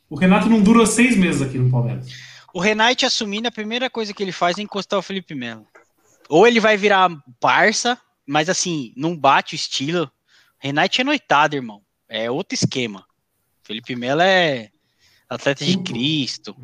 O 0.10 0.16
Renato 0.16 0.50
não 0.50 0.62
dura 0.62 0.86
seis 0.86 1.16
meses 1.18 1.42
aqui 1.42 1.58
no 1.58 1.70
Palmeiras. 1.70 2.08
o 2.54 2.60
Renate 2.60 3.06
assumindo, 3.06 3.48
a 3.48 3.52
primeira 3.52 3.90
coisa 3.90 4.14
que 4.14 4.24
ele 4.24 4.32
faz 4.32 4.58
é 4.58 4.62
encostar 4.62 4.98
o 4.98 5.04
Felipe 5.04 5.36
Melo. 5.36 5.68
Ou 6.30 6.48
ele 6.48 6.60
vai 6.60 6.78
virar 6.78 7.10
parça, 7.40 7.98
mas 8.30 8.48
assim, 8.48 8.94
não 8.96 9.18
bate 9.18 9.56
o 9.56 9.58
estilo. 9.58 10.10
Renate 10.60 11.02
é 11.02 11.04
noitado, 11.04 11.56
irmão. 11.56 11.82
É 12.08 12.30
outro 12.30 12.54
esquema. 12.54 13.04
Felipe 13.64 13.96
Melo 13.96 14.22
é 14.22 14.70
atleta 15.28 15.66
de. 15.66 15.76
Cristo. 15.80 16.56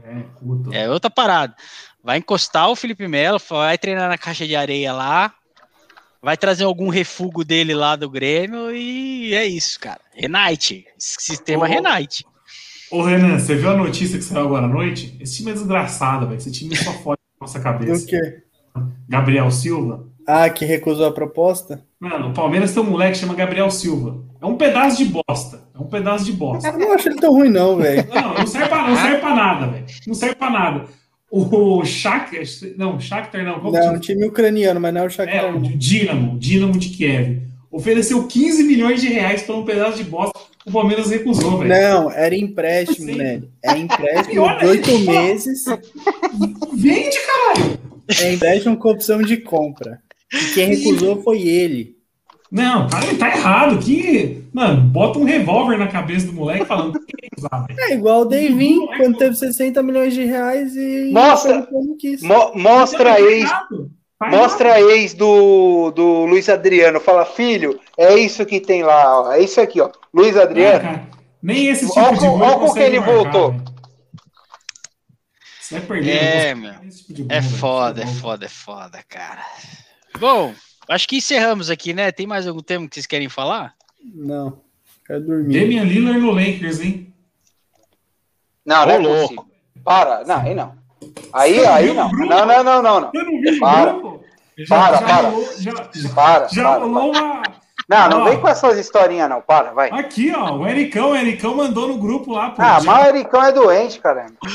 É. 0.72 0.84
É 0.84 0.90
outra 0.90 1.10
parada. 1.10 1.56
Vai 2.04 2.20
encostar 2.20 2.70
o 2.70 2.76
Felipe 2.76 3.08
Melo, 3.08 3.42
vai 3.50 3.80
treinar 3.80 4.08
na 4.08 4.18
caixa 4.18 4.46
de 4.46 4.56
areia 4.56 4.94
lá, 4.94 5.34
vai 6.22 6.38
trazer 6.38 6.66
algum 6.66 6.90
refugo 6.90 7.44
dele 7.44 7.74
lá 7.74 7.96
do 7.96 8.12
Grêmio 8.12 8.72
e 8.72 9.34
é 9.34 9.48
isso, 9.48 9.80
cara. 9.80 10.02
Renate. 10.14 10.86
Sistema 11.00 11.66
Ô, 11.66 11.68
Renate. 11.68 12.24
Ô, 12.92 13.02
Renan, 13.02 13.40
você 13.40 13.56
viu 13.56 13.72
a 13.72 13.76
notícia 13.76 14.20
que 14.20 14.24
saiu 14.24 14.46
agora 14.46 14.66
à 14.66 14.70
noite? 14.70 15.18
Esse 15.20 15.38
time 15.38 15.50
é 15.50 15.54
desgraçado, 15.56 16.28
velho. 16.28 16.38
Esse 16.38 16.52
time 16.52 16.76
só 16.76 16.94
fode 17.02 17.22
na 17.40 17.48
nossa 17.48 17.60
cabeça. 17.60 18.06
quê? 18.06 18.44
Gabriel 19.10 19.50
Silva. 19.50 20.14
Ah, 20.28 20.50
que 20.50 20.66
recusou 20.66 21.06
a 21.06 21.12
proposta? 21.12 21.84
Mano, 22.00 22.30
o 22.30 22.34
Palmeiras 22.34 22.74
tem 22.74 22.82
um 22.82 22.90
moleque 22.90 23.14
que 23.14 23.20
chama 23.20 23.36
Gabriel 23.36 23.70
Silva. 23.70 24.24
É 24.42 24.46
um 24.46 24.56
pedaço 24.56 24.98
de 24.98 25.06
bosta. 25.06 25.62
É 25.74 25.80
um 25.80 25.86
pedaço 25.88 26.26
de 26.26 26.32
bosta. 26.34 26.68
Eu 26.70 26.78
não 26.80 26.94
acho 26.94 27.10
ele 27.10 27.16
tão 27.20 27.32
ruim, 27.34 27.50
não, 27.50 27.78
velho. 27.78 28.08
Não, 28.14 28.34
não 28.34 28.48
serve 28.48 28.68
pra, 28.70 28.88
não 28.90 28.96
serve 28.96 29.18
pra 29.18 29.36
nada, 29.36 29.68
velho. 29.68 29.86
Não 30.08 30.14
serve 30.16 30.36
pra 30.36 30.50
nada. 30.50 30.86
O 31.32 31.84
Shakhtar, 31.84 32.42
não, 32.78 33.00
Shakhtar 33.00 33.44
não. 33.44 33.60
Qual 33.60 33.74
Não, 33.74 33.96
um 33.96 34.00
time 34.00 34.26
ucraniano, 34.26 34.80
mas 34.80 34.94
não 34.94 35.02
é 35.02 35.04
o 35.04 35.08
É, 35.08 35.10
Shakhtar. 35.10 35.50
o 35.50 35.60
não. 35.60 35.62
Dinamo, 35.62 36.40
Dinamo 36.40 36.78
de 36.78 36.90
Kiev. 36.90 37.42
Ofereceu 37.72 38.26
15 38.26 38.64
milhões 38.64 39.02
de 39.02 39.10
reais 39.10 39.44
por 39.44 39.56
um 39.56 39.66
pedaço 39.66 39.98
de 39.98 40.06
bosta. 40.06 40.40
O 40.66 40.72
Palmeiras 40.72 41.10
recusou, 41.12 41.58
velho. 41.60 41.70
Não, 41.70 42.10
era 42.12 42.34
empréstimo, 42.36 43.14
né? 43.16 43.42
É 43.64 43.76
empréstimo 43.78 44.58
de 44.60 44.66
oito 44.66 45.00
meses. 45.00 45.66
Vende, 46.74 47.18
caralho! 47.26 47.80
É 48.22 48.34
empréstimo 48.34 48.78
com 48.78 48.90
opção 48.90 49.22
de 49.22 49.38
compra. 49.38 50.00
E 50.34 50.54
quem 50.54 50.76
recusou 50.76 51.22
foi 51.24 51.42
ele. 51.42 51.96
Não, 52.52 52.88
tá, 52.88 53.00
tá 53.20 53.30
errado. 53.36 53.80
Que, 53.80 54.44
mano, 54.54 54.82
bota 54.82 55.20
um 55.20 55.24
revólver 55.26 55.78
na 55.78 55.88
cabeça 55.88 56.28
do 56.28 56.34
moleque 56.34 56.66
falando 56.66 56.94
que 56.94 57.06
tem 57.18 57.30
que 57.30 57.40
usar, 57.40 57.66
velho. 57.68 57.80
É 57.80 57.94
igual 57.94 58.22
o 58.22 58.26
Devin, 58.26 58.86
quando 58.98 59.18
teve 59.18 59.36
60 59.36 59.82
milhões 59.84 60.14
de 60.14 60.24
reais 60.26 60.76
e 60.76 61.12
Mostra. 61.12 61.68
Mo- 62.22 62.54
mostra 62.56 63.14
a 63.14 63.22
ex, 63.22 63.50
Tá 64.18 64.30
mostra 64.30 64.74
a 64.76 64.82
ex 64.82 65.14
do, 65.14 65.92
do 65.92 66.26
Luiz 66.26 66.48
Adriano. 66.48 67.00
Fala, 67.02 67.26
filho, 67.26 67.78
é 67.98 68.16
isso 68.18 68.46
que 68.46 68.62
tem 68.62 68.84
lá, 68.84 69.22
ó. 69.24 69.32
É 69.34 69.42
isso 69.42 69.60
aqui, 69.60 69.82
ó. 69.82 69.90
Luiz. 70.14 70.38
Adriano. 70.38 70.78
Ah, 70.78 70.94
cara, 70.94 71.08
nem 71.44 71.68
esse 71.68 71.86
tipo 71.88 72.00
Olha 72.00 72.14
de 72.18 72.20
gol 72.26 72.40
olha 72.40 72.58
com 72.60 72.74
que 72.74 72.80
ele 72.80 73.00
marcar, 73.00 73.14
voltou. 73.16 73.56
Você 75.60 75.80
vai 75.80 75.88
perder. 75.88 76.12
É, 76.12 76.56
meu. 76.56 76.74
tipo 76.90 77.14
gol, 77.24 77.28
É 77.30 77.42
foda, 77.42 78.02
é 78.02 78.06
Tá 78.06 78.12
bom. 78.12 78.18
foda, 78.18 78.46
é 78.46 78.50
foda, 78.50 79.00
cara. 79.10 79.42
Bom, 80.20 80.54
acho 80.90 81.08
que 81.08 81.18
encerramos 81.18 81.70
aqui, 81.70 81.94
né? 81.94 82.12
Tem 82.12 82.26
mais 82.28 82.48
algum 82.48 82.62
tema 82.62 82.88
que 82.88 82.96
vocês 82.96 83.06
querem 83.06 83.30
falar? 83.30 83.74
Não, 84.04 84.62
quero 85.06 85.22
dormir. 85.26 85.60
Damian 85.60 85.84
Lillard 85.84 86.20
no 86.20 86.32
Lakers, 86.32 86.80
hein? 86.82 87.14
Não, 88.66 88.86
não 88.86 88.92
é 88.92 88.98
Ô, 88.98 89.02
louco. 89.02 89.22
possível. 89.36 89.46
Para, 89.84 90.24
não, 90.26 90.38
aí 90.42 90.56
não. 90.56 90.76
Aí, 91.34 91.66
aí 91.66 91.94
não. 91.94 92.10
Não, 92.12 92.46
não, 92.46 92.64
não, 92.64 92.82
não, 92.82 93.00
não. 93.02 93.12
Eu 93.14 93.26
não 93.26 93.42
vi 93.42 93.58
o 93.58 93.60
Para. 93.60 93.92
grupo. 93.94 94.24
Já, 94.58 94.66
Para, 94.68 94.98
já 94.98 95.06
para. 95.06 95.28
rolou- 95.30 95.54
já, 95.60 95.74
Para, 96.16 96.48
já 96.48 96.64
para, 96.64 96.80
rolou 96.86 97.12
uma. 97.12 97.44
Não, 97.88 98.10
não 98.10 98.22
Ó. 98.22 98.24
vem 98.26 98.40
com 98.40 98.48
essas 98.48 98.78
historinhas, 98.80 99.30
não. 99.30 99.42
Para, 99.42 99.74
vai. 99.74 99.92
Aqui, 99.92 100.32
ó, 100.34 100.56
o 100.58 100.66
Ericão, 100.68 101.12
o 101.12 101.16
Ericão 101.16 101.56
mandou 101.56 101.88
no 101.90 101.98
grupo 101.98 102.32
lá, 102.32 102.50
pô. 102.52 102.62
Ah, 102.62 102.80
mas 102.84 103.06
o 103.06 103.10
Ericão 103.10 103.44
é 103.44 103.52
doente, 103.52 104.00
caramba. 104.00 104.36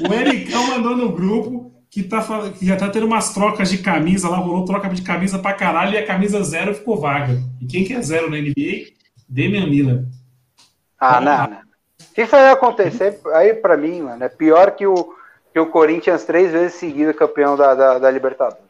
O 0.00 0.12
Ericão 0.12 0.66
mandou 0.66 0.96
no 0.96 1.12
grupo 1.12 1.72
que, 1.90 2.02
tá, 2.04 2.22
que 2.56 2.64
já 2.66 2.76
tá 2.76 2.88
tendo 2.88 3.06
umas 3.06 3.34
trocas 3.34 3.68
de 3.68 3.78
camisa 3.78 4.28
lá, 4.28 4.36
rolou 4.36 4.64
troca 4.64 4.88
de 4.88 5.02
camisa 5.02 5.38
pra 5.38 5.52
caralho 5.54 5.94
e 5.94 5.98
a 5.98 6.06
camisa 6.06 6.42
zero 6.42 6.74
ficou 6.74 7.00
vaga. 7.00 7.36
E 7.60 7.66
quem 7.66 7.84
que 7.84 7.92
é 7.92 8.00
zero 8.00 8.30
na 8.30 8.36
NBA? 8.36 8.92
Damian 9.28 9.64
Lillard. 9.66 10.06
Ah, 10.98 11.20
não, 11.20 11.46
não. 11.50 11.58
Se 12.14 12.22
isso 12.22 12.36
aí 12.36 12.50
acontecer, 12.50 13.18
aí 13.34 13.54
pra 13.54 13.76
mim, 13.76 14.02
mano, 14.02 14.22
é 14.22 14.28
pior 14.28 14.72
que 14.72 14.86
o, 14.86 15.14
que 15.52 15.58
o 15.58 15.66
Corinthians 15.66 16.24
três 16.24 16.52
vezes 16.52 16.74
seguida 16.74 17.12
campeão 17.14 17.56
da, 17.56 17.74
da, 17.74 17.98
da 17.98 18.10
Libertadores. 18.10 18.62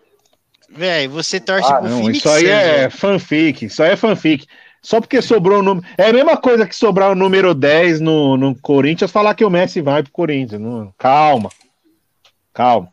Véi, 0.68 1.08
você 1.08 1.40
torce 1.40 1.70
Ah, 1.72 1.76
pro 1.80 1.88
Não, 1.88 1.98
Phoenix 1.98 2.18
isso 2.18 2.28
aí 2.28 2.46
é 2.46 2.78
velho. 2.78 2.90
fanfic. 2.92 3.64
Isso 3.66 3.82
aí 3.82 3.90
é 3.90 3.96
fanfic. 3.96 4.46
Só 4.82 5.00
porque 5.00 5.20
sobrou 5.20 5.58
o 5.58 5.62
número. 5.62 5.86
É 5.98 6.08
a 6.08 6.12
mesma 6.12 6.36
coisa 6.36 6.66
que 6.66 6.74
sobrar 6.76 7.10
o 7.10 7.14
número 7.14 7.52
10 7.54 8.00
no, 8.00 8.36
no 8.36 8.54
Corinthians, 8.54 9.10
falar 9.10 9.34
que 9.34 9.44
o 9.44 9.50
Messi 9.50 9.80
vai 9.82 10.02
pro 10.02 10.12
Corinthians. 10.12 10.60
Não, 10.60 10.92
calma. 10.96 11.50
Calma. 12.54 12.88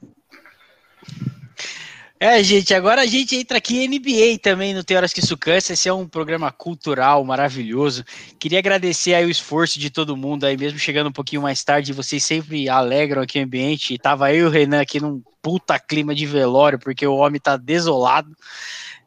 É, 2.20 2.42
gente, 2.42 2.74
agora 2.74 3.02
a 3.02 3.06
gente 3.06 3.36
entra 3.36 3.60
aqui 3.60 3.78
em 3.78 3.88
NBA 3.88 4.40
também 4.42 4.74
no 4.74 4.84
Tem 4.84 4.98
Horas 4.98 5.14
Que 5.14 5.20
Isso 5.20 5.38
Cansa. 5.38 5.74
Esse 5.74 5.88
é 5.88 5.94
um 5.94 6.08
programa 6.08 6.52
cultural 6.52 7.24
maravilhoso. 7.24 8.04
Queria 8.40 8.58
agradecer 8.58 9.14
aí 9.14 9.24
o 9.24 9.30
esforço 9.30 9.78
de 9.78 9.92
todo 9.92 10.18
mundo 10.18 10.46
aí, 10.46 10.58
mesmo 10.58 10.80
chegando 10.80 11.10
um 11.10 11.14
pouquinho 11.14 11.44
mais 11.44 11.64
tarde. 11.64 11.94
Vocês 11.94 12.24
sempre 12.24 12.68
alegram 12.68 13.22
aqui 13.22 13.40
o 13.40 13.44
ambiente. 13.44 14.00
Tava 14.00 14.34
eu 14.34 14.46
e 14.46 14.48
o 14.48 14.50
Renan 14.50 14.82
aqui 14.82 15.00
num 15.00 15.22
puta 15.44 15.78
clima 15.80 16.16
de 16.16 16.26
velório, 16.26 16.80
porque 16.80 17.06
o 17.06 17.16
homem 17.16 17.40
tá 17.40 17.56
desolado. 17.56 18.36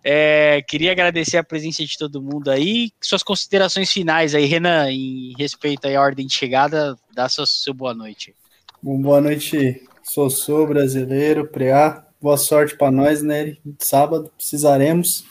É, 0.04 0.62
queria 0.62 0.92
agradecer 0.92 1.36
a 1.36 1.44
presença 1.44 1.84
de 1.84 1.98
todo 1.98 2.22
mundo 2.22 2.48
aí. 2.48 2.92
Suas 3.00 3.24
considerações 3.24 3.92
finais 3.92 4.36
aí, 4.36 4.44
Renan, 4.44 4.88
em 4.88 5.34
respeito 5.36 5.88
à 5.88 6.00
ordem 6.00 6.28
de 6.28 6.32
chegada, 6.32 6.96
dá 7.12 7.28
sua, 7.28 7.44
sua 7.44 7.74
boa 7.74 7.92
noite. 7.92 8.32
Bom, 8.80 9.02
boa 9.02 9.20
noite, 9.20 9.82
Sossô, 10.02 10.66
brasileiro, 10.66 11.46
Preá. 11.46 12.04
Boa 12.20 12.36
sorte 12.36 12.76
para 12.76 12.90
nós, 12.90 13.22
né? 13.22 13.56
Sábado 13.78 14.30
precisaremos. 14.36 15.24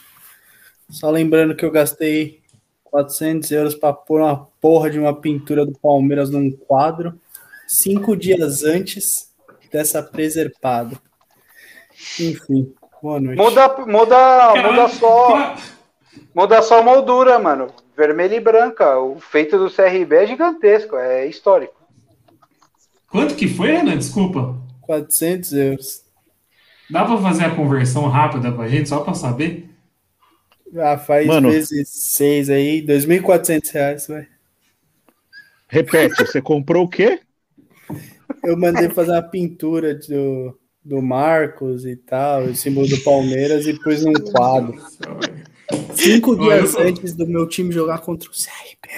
Só 0.88 1.10
lembrando 1.10 1.54
que 1.54 1.64
eu 1.64 1.70
gastei 1.70 2.40
400 2.84 3.50
euros 3.52 3.74
para 3.74 3.92
pôr 3.92 4.20
uma 4.20 4.48
porra 4.60 4.90
de 4.90 4.98
uma 4.98 5.14
pintura 5.14 5.64
do 5.64 5.72
Palmeiras 5.78 6.30
num 6.30 6.50
quadro, 6.50 7.18
cinco 7.66 8.16
dias 8.16 8.64
antes 8.64 9.30
dessa 9.70 10.02
preservada. 10.02 10.96
Enfim, 12.18 12.74
boa 13.00 13.20
noite. 13.20 13.38
Muda, 13.38 13.68
muda, 13.86 14.54
muda 14.62 14.88
só. 14.88 15.54
Muda 16.34 16.62
só 16.62 16.80
a 16.80 16.82
moldura, 16.82 17.38
mano. 17.38 17.68
Vermelha 17.96 18.34
e 18.34 18.40
branca. 18.40 18.98
O 18.98 19.20
feito 19.20 19.58
do 19.58 19.70
CRB 19.70 20.16
é 20.16 20.26
gigantesco, 20.26 20.96
é 20.96 21.26
histórico. 21.26 21.79
Quanto 23.10 23.34
que 23.34 23.48
foi, 23.48 23.72
Renan? 23.72 23.98
Desculpa. 23.98 24.56
400 24.82 25.52
euros. 25.52 26.02
Dá 26.88 27.04
para 27.04 27.18
fazer 27.18 27.44
a 27.44 27.54
conversão 27.54 28.08
rápida 28.08 28.50
pra 28.52 28.68
gente, 28.68 28.88
só 28.88 29.00
para 29.00 29.14
saber? 29.14 29.68
Ah, 30.76 30.96
faz 30.96 31.26
Mano, 31.26 31.50
vezes 31.50 31.88
seis 31.88 32.48
aí, 32.48 32.84
2.400 32.84 33.72
reais, 33.72 34.06
vai. 34.06 34.28
Repete, 35.68 36.24
você 36.24 36.40
comprou 36.40 36.84
o 36.84 36.88
quê? 36.88 37.20
Eu 38.44 38.56
mandei 38.56 38.88
fazer 38.88 39.12
uma 39.12 39.22
pintura 39.22 39.94
do, 39.94 40.56
do 40.84 41.02
Marcos 41.02 41.84
e 41.84 41.96
tal, 41.96 42.44
o 42.44 42.54
símbolo 42.54 42.88
do 42.88 43.00
Palmeiras 43.02 43.66
e 43.66 43.74
pus 43.74 44.04
num 44.04 44.12
quadro. 44.12 44.80
Cinco 45.94 46.36
dias 46.36 46.74
antes 46.76 47.14
do 47.14 47.26
meu 47.26 47.48
time 47.48 47.72
jogar 47.72 47.98
contra 47.98 48.28
o 48.28 48.32
CRB. 48.32 48.88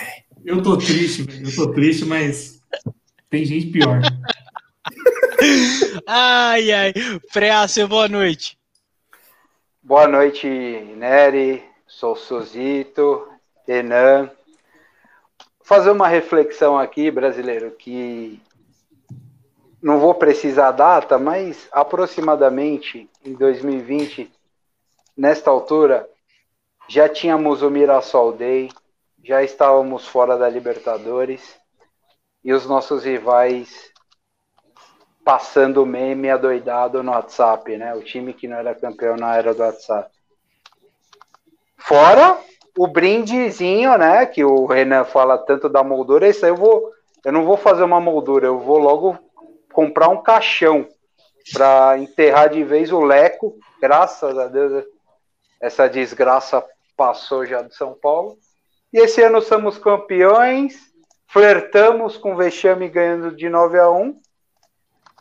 Eu 0.45 0.63
tô 0.63 0.77
triste, 0.77 1.23
velho. 1.23 1.47
Eu 1.47 1.55
tô 1.55 1.73
triste, 1.73 2.05
mas 2.05 2.61
tem 3.33 3.47
gente 3.47 3.69
pior 3.69 3.99
ai, 6.07 6.71
ai. 6.71 6.93
Preácio, 7.33 7.89
boa 7.89 8.07
noite. 8.07 8.59
Boa 9.83 10.07
noite, 10.07 10.47
Nery, 10.47 11.65
sou 11.87 12.15
Suzito, 12.15 13.27
Enan. 13.67 14.27
Vou 14.27 15.65
fazer 15.65 15.91
uma 15.91 16.09
reflexão 16.09 16.79
aqui, 16.79 17.11
brasileiro, 17.11 17.71
que 17.71 18.39
não 19.81 19.99
vou 19.99 20.15
precisar 20.15 20.69
a 20.69 20.73
data, 20.73 21.19
mas 21.19 21.69
aproximadamente 21.73 23.09
em 23.25 23.33
2020, 23.33 24.31
nesta 25.17 25.51
altura, 25.51 26.07
já 26.87 27.09
tínhamos 27.09 27.63
o 27.63 27.71
Mirassol 27.71 28.33
Day, 28.33 28.69
já 29.25 29.43
estávamos 29.43 30.07
fora 30.07 30.37
da 30.37 30.51
Libertadores 30.51 31.62
e 32.45 32.53
os 32.53 32.67
nossos 32.67 33.05
rivais 33.05 33.93
passando 35.25 35.87
meme 35.87 36.31
adoidado 36.31 37.03
no 37.03 37.13
WhatsApp, 37.13 37.77
né? 37.77 37.95
O 37.95 38.03
time 38.03 38.33
que 38.33 38.49
não 38.49 38.57
era 38.57 38.75
campeão 38.75 39.17
na 39.17 39.37
era 39.37 39.55
do 39.55 39.63
WhatsApp. 39.63 40.11
Fora 41.77 42.39
o 42.77 42.87
brindezinho, 42.87 43.97
né? 43.97 44.27
Que 44.27 44.45
o 44.45 44.67
Renan 44.67 45.05
fala 45.05 45.39
tanto 45.39 45.69
da 45.69 45.85
moldura. 45.85 46.29
Isso 46.29 46.45
aí 46.45 46.51
eu 46.51 46.57
vou. 46.57 46.91
Eu 47.25 47.33
não 47.33 47.45
vou 47.45 47.57
fazer 47.57 47.85
uma 47.85 48.01
moldura, 48.01 48.47
eu 48.47 48.59
vou 48.59 48.79
logo 48.79 49.17
comprar 49.73 50.09
um 50.09 50.23
caixão 50.23 50.89
para 51.53 51.97
enterrar 51.99 52.49
de 52.49 52.65
vez 52.65 52.91
o 52.91 53.01
Leco. 53.01 53.57
Graças 53.81 54.37
a 54.37 54.49
Deus, 54.49 54.85
essa 55.61 55.89
desgraça 55.89 56.65
passou 56.97 57.47
já 57.47 57.63
de 57.63 57.75
São 57.77 57.95
Paulo. 57.95 58.37
E 58.93 58.99
esse 58.99 59.23
ano 59.23 59.41
somos 59.41 59.79
campeões, 59.79 60.92
flertamos 61.33 62.19
com 62.19 62.35
o 62.35 62.37
Vexame 62.37 62.91
ganhando 62.91 63.35
de 63.35 63.49
9 63.49 63.79
a 63.79 63.91
1 63.91 64.21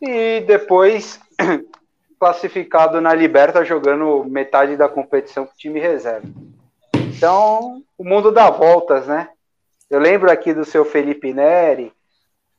e 0.02 0.42
depois 0.42 1.22
classificado 2.20 3.00
na 3.00 3.14
Liberta 3.14 3.64
jogando 3.64 4.26
metade 4.26 4.76
da 4.76 4.90
competição 4.90 5.46
com 5.46 5.54
o 5.54 5.58
time 5.58 5.80
reserva. 5.80 6.28
Então, 6.94 7.82
o 7.98 8.04
mundo 8.04 8.30
dá 8.30 8.50
voltas, 8.50 9.08
né? 9.08 9.30
Eu 9.90 10.00
lembro 10.00 10.30
aqui 10.30 10.54
do 10.54 10.66
seu 10.66 10.84
Felipe 10.84 11.34
Neri, 11.34 11.94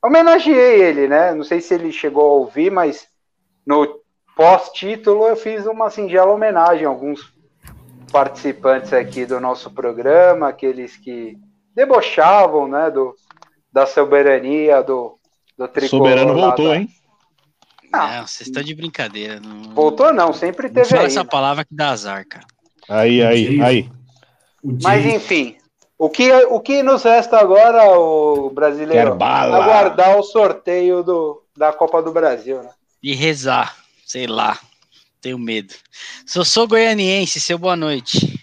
homenageei 0.02 0.80
ele, 0.82 1.06
né? 1.06 1.34
Não 1.34 1.44
sei 1.44 1.60
se 1.60 1.74
ele 1.74 1.92
chegou 1.92 2.24
a 2.24 2.34
ouvir, 2.34 2.70
mas 2.70 3.06
no 3.66 4.00
pós-título 4.34 5.26
eu 5.26 5.36
fiz 5.36 5.66
uma 5.66 5.90
singela 5.90 6.32
homenagem 6.32 6.86
a 6.86 6.88
alguns 6.88 7.32
participantes 8.10 8.94
aqui 8.94 9.26
do 9.26 9.38
nosso 9.40 9.70
programa, 9.70 10.48
aqueles 10.48 10.96
que 10.96 11.36
debochavam, 11.74 12.68
né, 12.68 12.90
do, 12.90 13.14
da 13.72 13.86
soberania 13.86 14.82
do, 14.82 15.18
do 15.56 15.66
tricolor. 15.68 16.08
Soberano 16.08 16.34
voltou, 16.34 16.68
da, 16.68 16.76
hein? 16.76 16.88
Não, 17.92 18.26
vocês 18.26 18.48
estão 18.48 18.62
de 18.62 18.74
brincadeira. 18.74 19.40
Não... 19.40 19.74
Voltou 19.74 20.12
não, 20.12 20.32
sempre 20.32 20.68
teve 20.68 20.80
não 20.80 20.84
fala 20.86 21.02
aí. 21.02 21.06
essa 21.06 21.24
palavra 21.24 21.64
que 21.64 21.74
dá 21.74 21.90
azar, 21.90 22.26
cara. 22.26 22.46
Aí, 22.88 23.22
aí, 23.22 23.62
aí. 23.62 23.90
Mas 24.62 25.04
enfim, 25.06 25.56
o 25.98 26.08
que, 26.08 26.32
o 26.32 26.60
que 26.60 26.82
nos 26.82 27.02
resta 27.02 27.38
agora, 27.38 27.98
o 27.98 28.50
brasileiro? 28.50 29.12
Aguardar 29.12 30.18
o 30.18 30.22
sorteio 30.22 31.02
do, 31.02 31.42
da 31.56 31.72
Copa 31.72 32.02
do 32.02 32.12
Brasil, 32.12 32.62
né? 32.62 32.70
E 33.02 33.14
rezar, 33.14 33.76
sei 34.06 34.26
lá. 34.26 34.58
Tenho 35.20 35.38
medo. 35.38 35.74
Sou, 36.26 36.44
sou 36.44 36.66
goianiense, 36.66 37.38
seu 37.38 37.56
boa 37.56 37.76
noite. 37.76 38.40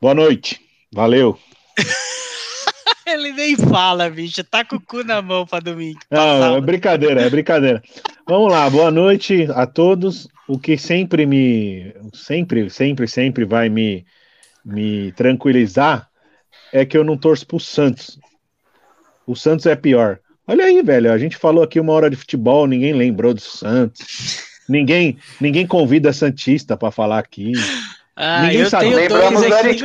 Boa 0.00 0.14
noite. 0.14 0.60
Valeu. 0.92 1.38
Ele 3.12 3.32
nem 3.32 3.56
fala, 3.56 4.10
bicho. 4.10 4.44
Tá 4.44 4.64
com 4.64 4.76
o 4.76 4.80
cu 4.80 5.02
na 5.02 5.22
mão 5.22 5.46
pra 5.46 5.60
domingo. 5.60 6.00
Não, 6.10 6.56
é 6.56 6.60
brincadeira, 6.60 7.22
é 7.22 7.30
brincadeira. 7.30 7.82
Vamos 8.26 8.52
lá, 8.52 8.68
boa 8.68 8.90
noite 8.90 9.48
a 9.54 9.66
todos. 9.66 10.28
O 10.46 10.58
que 10.58 10.76
sempre 10.76 11.26
me. 11.26 11.94
Sempre, 12.12 12.68
sempre, 12.68 13.08
sempre 13.08 13.44
vai 13.44 13.68
me, 13.68 14.04
me 14.64 15.12
tranquilizar 15.12 16.08
é 16.72 16.84
que 16.84 16.96
eu 16.96 17.04
não 17.04 17.16
torço 17.16 17.46
pro 17.46 17.58
Santos. 17.58 18.18
O 19.26 19.34
Santos 19.34 19.66
é 19.66 19.74
pior. 19.74 20.20
Olha 20.46 20.64
aí, 20.64 20.82
velho. 20.82 21.12
A 21.12 21.18
gente 21.18 21.36
falou 21.36 21.62
aqui 21.62 21.78
uma 21.78 21.92
hora 21.92 22.10
de 22.10 22.16
futebol, 22.16 22.66
ninguém 22.66 22.92
lembrou 22.92 23.34
do 23.34 23.40
Santos. 23.40 24.46
Ninguém, 24.68 25.16
ninguém 25.40 25.66
convida 25.66 26.12
Santista 26.12 26.76
para 26.76 26.90
falar 26.90 27.18
aqui. 27.18 27.52
Ah, 28.20 28.42
Ninguém 28.42 28.60
eu 28.62 28.70
sabe. 28.70 28.84
tenho 28.86 28.96
Lembramos 28.96 29.40
dois 29.40 29.52
aqui. 29.52 29.82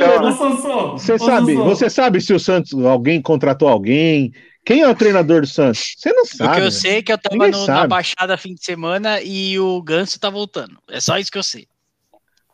Você 0.92 1.18
sabe, 1.20 1.54
você 1.54 1.88
sabe 1.88 2.20
se 2.20 2.34
o 2.34 2.40
Santos, 2.40 2.72
alguém 2.84 3.22
contratou 3.22 3.68
alguém? 3.68 4.32
Quem 4.64 4.80
é 4.80 4.88
o 4.88 4.94
treinador 4.94 5.42
do 5.42 5.46
Santos? 5.46 5.94
Você 5.96 6.12
não 6.12 6.26
sabe. 6.26 6.50
O 6.50 6.54
que 6.54 6.66
eu 6.66 6.70
sei 6.72 6.96
é 6.96 7.02
que 7.02 7.12
eu 7.12 7.18
tava 7.18 7.48
no, 7.48 7.66
na 7.68 7.86
Baixada 7.86 8.36
fim 8.36 8.54
de 8.54 8.64
semana 8.64 9.20
e 9.22 9.56
o 9.60 9.80
Ganso 9.80 10.18
tá 10.18 10.30
voltando. 10.30 10.76
É 10.90 10.98
só 10.98 11.16
isso 11.16 11.30
que 11.30 11.38
eu 11.38 11.44
sei. 11.44 11.68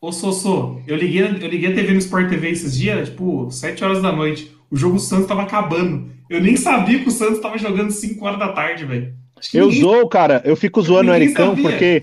Ô, 0.03 0.13
Sossô, 0.13 0.83
eu 0.87 0.97
liguei, 0.97 1.23
eu 1.23 1.49
liguei 1.49 1.73
a 1.73 1.75
TV 1.75 1.93
no 1.93 1.99
Sport 1.99 2.29
TV 2.29 2.51
esses 2.51 2.77
dias, 2.77 3.09
tipo, 3.09 3.51
7 3.51 3.83
horas 3.83 4.03
da 4.03 4.13
noite. 4.13 4.55
O 4.71 4.77
jogo 4.77 4.97
do 4.97 5.01
Santos 5.01 5.29
tava 5.29 5.43
acabando. 5.43 6.11
Eu 6.29 6.43
nem 6.43 6.57
sabia 6.57 6.99
que 6.99 7.09
o 7.09 7.13
Santos 7.13 7.41
tava 7.41 7.57
jogando 7.57 7.91
5 7.91 8.23
horas 8.23 8.39
da 8.39 8.53
tarde, 8.53 8.85
velho. 8.85 9.15
Eu 9.55 9.69
ninguém... 9.69 9.81
zoo, 9.81 10.07
cara. 10.09 10.43
Eu 10.45 10.57
fico 10.57 10.83
zoando 10.83 11.11
o 11.11 11.15
Ericão 11.15 11.57
sabia. 11.57 11.63
porque 11.63 12.03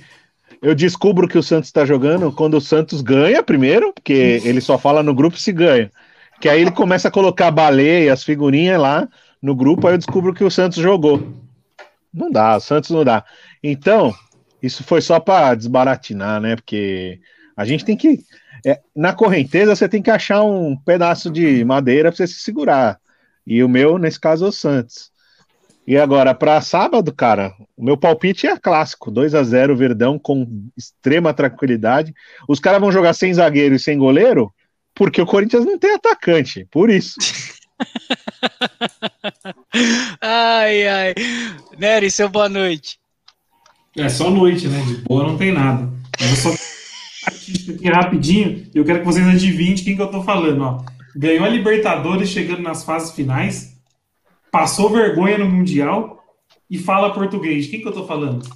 eu 0.61 0.73
descubro 0.75 1.27
que 1.27 1.37
o 1.37 1.43
Santos 1.43 1.69
está 1.69 1.85
jogando 1.85 2.31
quando 2.31 2.55
o 2.55 2.61
Santos 2.61 3.01
ganha 3.01 3.43
primeiro, 3.43 3.93
porque 3.93 4.41
ele 4.43 4.61
só 4.61 4.77
fala 4.77 5.03
no 5.03 5.13
grupo 5.13 5.37
se 5.37 5.51
ganha. 5.51 5.91
Que 6.39 6.49
aí 6.49 6.61
ele 6.61 6.71
começa 6.71 7.07
a 7.07 7.11
colocar 7.11 7.51
baleia, 7.51 8.13
as 8.13 8.23
figurinhas 8.23 8.79
lá 8.79 9.07
no 9.41 9.55
grupo, 9.55 9.87
aí 9.87 9.93
eu 9.93 9.97
descubro 9.97 10.33
que 10.33 10.43
o 10.43 10.51
Santos 10.51 10.77
jogou. 10.81 11.33
Não 12.13 12.31
dá, 12.31 12.57
o 12.57 12.59
Santos 12.59 12.89
não 12.89 13.03
dá. 13.03 13.23
Então, 13.63 14.13
isso 14.61 14.83
foi 14.83 15.01
só 15.01 15.19
para 15.19 15.55
desbaratinar, 15.55 16.41
né? 16.41 16.55
Porque 16.55 17.19
a 17.55 17.65
gente 17.65 17.85
tem 17.85 17.95
que. 17.95 18.19
É, 18.65 18.79
na 18.95 19.13
correnteza, 19.13 19.75
você 19.75 19.87
tem 19.87 20.01
que 20.01 20.09
achar 20.09 20.43
um 20.43 20.75
pedaço 20.75 21.29
de 21.29 21.63
madeira 21.63 22.09
para 22.09 22.17
você 22.17 22.27
se 22.27 22.39
segurar. 22.39 22.99
E 23.45 23.63
o 23.63 23.69
meu, 23.69 23.97
nesse 23.97 24.19
caso, 24.19 24.45
é 24.45 24.49
o 24.49 24.51
Santos. 24.51 25.11
E 25.87 25.97
agora, 25.97 26.35
para 26.35 26.59
sábado, 26.59 27.13
cara, 27.13 27.53
o 27.77 27.81
meu 27.81 27.95
palpite 27.95 28.45
é 28.45 28.57
clássico: 28.57 29.09
2 29.09 29.33
a 29.33 29.41
0 29.41 29.73
Verdão 29.73 30.19
com 30.19 30.45
extrema 30.75 31.33
tranquilidade. 31.33 32.13
Os 32.45 32.59
caras 32.59 32.81
vão 32.81 32.91
jogar 32.91 33.13
sem 33.13 33.33
zagueiro 33.33 33.75
e 33.75 33.79
sem 33.79 33.97
goleiro, 33.97 34.53
Porque 34.93 35.21
o 35.21 35.25
Corinthians 35.25 35.63
não 35.63 35.79
tem 35.79 35.95
atacante, 35.95 36.67
por 36.69 36.89
isso. 36.89 37.15
ai, 40.19 40.87
ai. 40.87 41.15
Nery, 41.77 42.11
seu 42.11 42.27
boa 42.27 42.49
noite. 42.49 42.99
É 43.95 44.09
só 44.09 44.29
noite, 44.29 44.67
né? 44.67 44.81
De 44.81 44.95
boa 44.95 45.23
não 45.23 45.37
tem 45.37 45.53
nada. 45.53 45.89
Eu 46.19 46.35
só 46.35 46.49
aqui 47.25 47.87
rapidinho, 47.87 48.67
eu 48.75 48.83
quero 48.83 48.99
que 48.99 49.05
vocês 49.05 49.25
adivinhem 49.25 49.75
de 49.75 49.83
quem 49.83 49.95
que 49.95 50.01
eu 50.01 50.11
tô 50.11 50.21
falando, 50.21 50.61
ó. 50.61 50.83
Ganhou 51.15 51.45
a 51.45 51.49
Libertadores 51.49 52.29
chegando 52.29 52.61
nas 52.61 52.83
fases 52.83 53.13
finais, 53.13 53.76
passou 54.51 54.89
vergonha 54.89 55.37
no 55.37 55.49
Mundial 55.49 56.23
e 56.69 56.77
fala 56.77 57.13
português. 57.13 57.67
Quem 57.67 57.81
que 57.81 57.87
eu 57.87 57.93
tô 57.93 58.05
falando? 58.05 58.47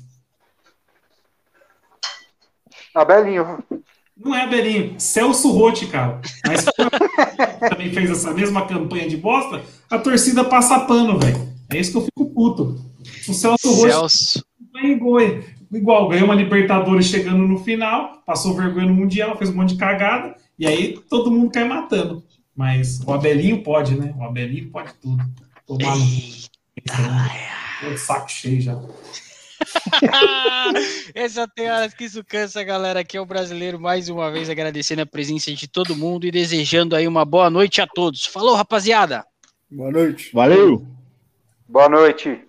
Abelinho. 2.93 3.63
Não 4.23 4.35
é 4.35 4.47
Belinho, 4.47 4.99
Celso 4.99 5.49
Rotti, 5.51 5.87
cara. 5.87 6.21
Mas 6.45 6.65
também 7.69 7.91
fez 7.91 8.11
essa 8.11 8.31
mesma 8.31 8.67
campanha 8.67 9.09
de 9.09 9.17
bosta, 9.17 9.63
a 9.89 9.97
torcida 9.97 10.43
passa 10.43 10.81
pano, 10.81 11.17
velho. 11.17 11.49
É 11.71 11.77
isso 11.79 11.91
que 11.91 11.97
eu 11.97 12.03
fico 12.03 12.33
puto. 12.33 12.79
O 13.27 13.33
Celso 13.33 13.71
Rotti 13.73 13.91
Celso. 13.91 14.45
igual, 14.83 15.19
igual, 15.71 16.07
ganhou 16.07 16.25
uma 16.25 16.35
Libertadores 16.35 17.07
chegando 17.07 17.47
no 17.47 17.63
final, 17.63 18.21
passou 18.25 18.53
vergonha 18.53 18.85
no 18.85 18.93
Mundial, 18.93 19.35
fez 19.37 19.49
um 19.49 19.55
monte 19.55 19.73
de 19.73 19.79
cagada, 19.79 20.35
e 20.59 20.67
aí 20.67 20.99
todo 21.09 21.31
mundo 21.31 21.51
cai 21.51 21.67
matando. 21.67 22.23
Mas 22.55 23.01
o 23.01 23.11
Abelinho 23.11 23.63
pode, 23.63 23.95
né? 23.95 24.13
O 24.19 24.23
Abelinho 24.23 24.69
pode 24.69 24.93
tudo. 25.01 25.23
Tomar 25.65 25.95
no. 25.95 26.05
Tô 27.81 27.89
de 27.89 27.97
saco 27.97 28.29
cheio 28.29 28.61
já. 28.61 28.79
Essa 31.13 31.47
tem 31.47 31.69
horas 31.69 31.93
que 31.93 32.05
isso 32.05 32.23
cansa, 32.23 32.63
galera. 32.63 33.01
Aqui 33.01 33.17
é 33.17 33.21
o 33.21 33.25
brasileiro, 33.25 33.79
mais 33.79 34.09
uma 34.09 34.31
vez 34.31 34.49
agradecendo 34.49 35.01
a 35.01 35.05
presença 35.05 35.53
de 35.53 35.67
todo 35.67 35.95
mundo 35.95 36.25
e 36.25 36.31
desejando 36.31 36.95
aí 36.95 37.07
uma 37.07 37.25
boa 37.25 37.49
noite 37.49 37.81
a 37.81 37.87
todos. 37.87 38.25
Falou, 38.25 38.55
rapaziada! 38.55 39.25
Boa 39.69 39.91
noite. 39.91 40.31
Valeu! 40.33 40.85
Boa 41.67 41.87
noite. 41.87 42.41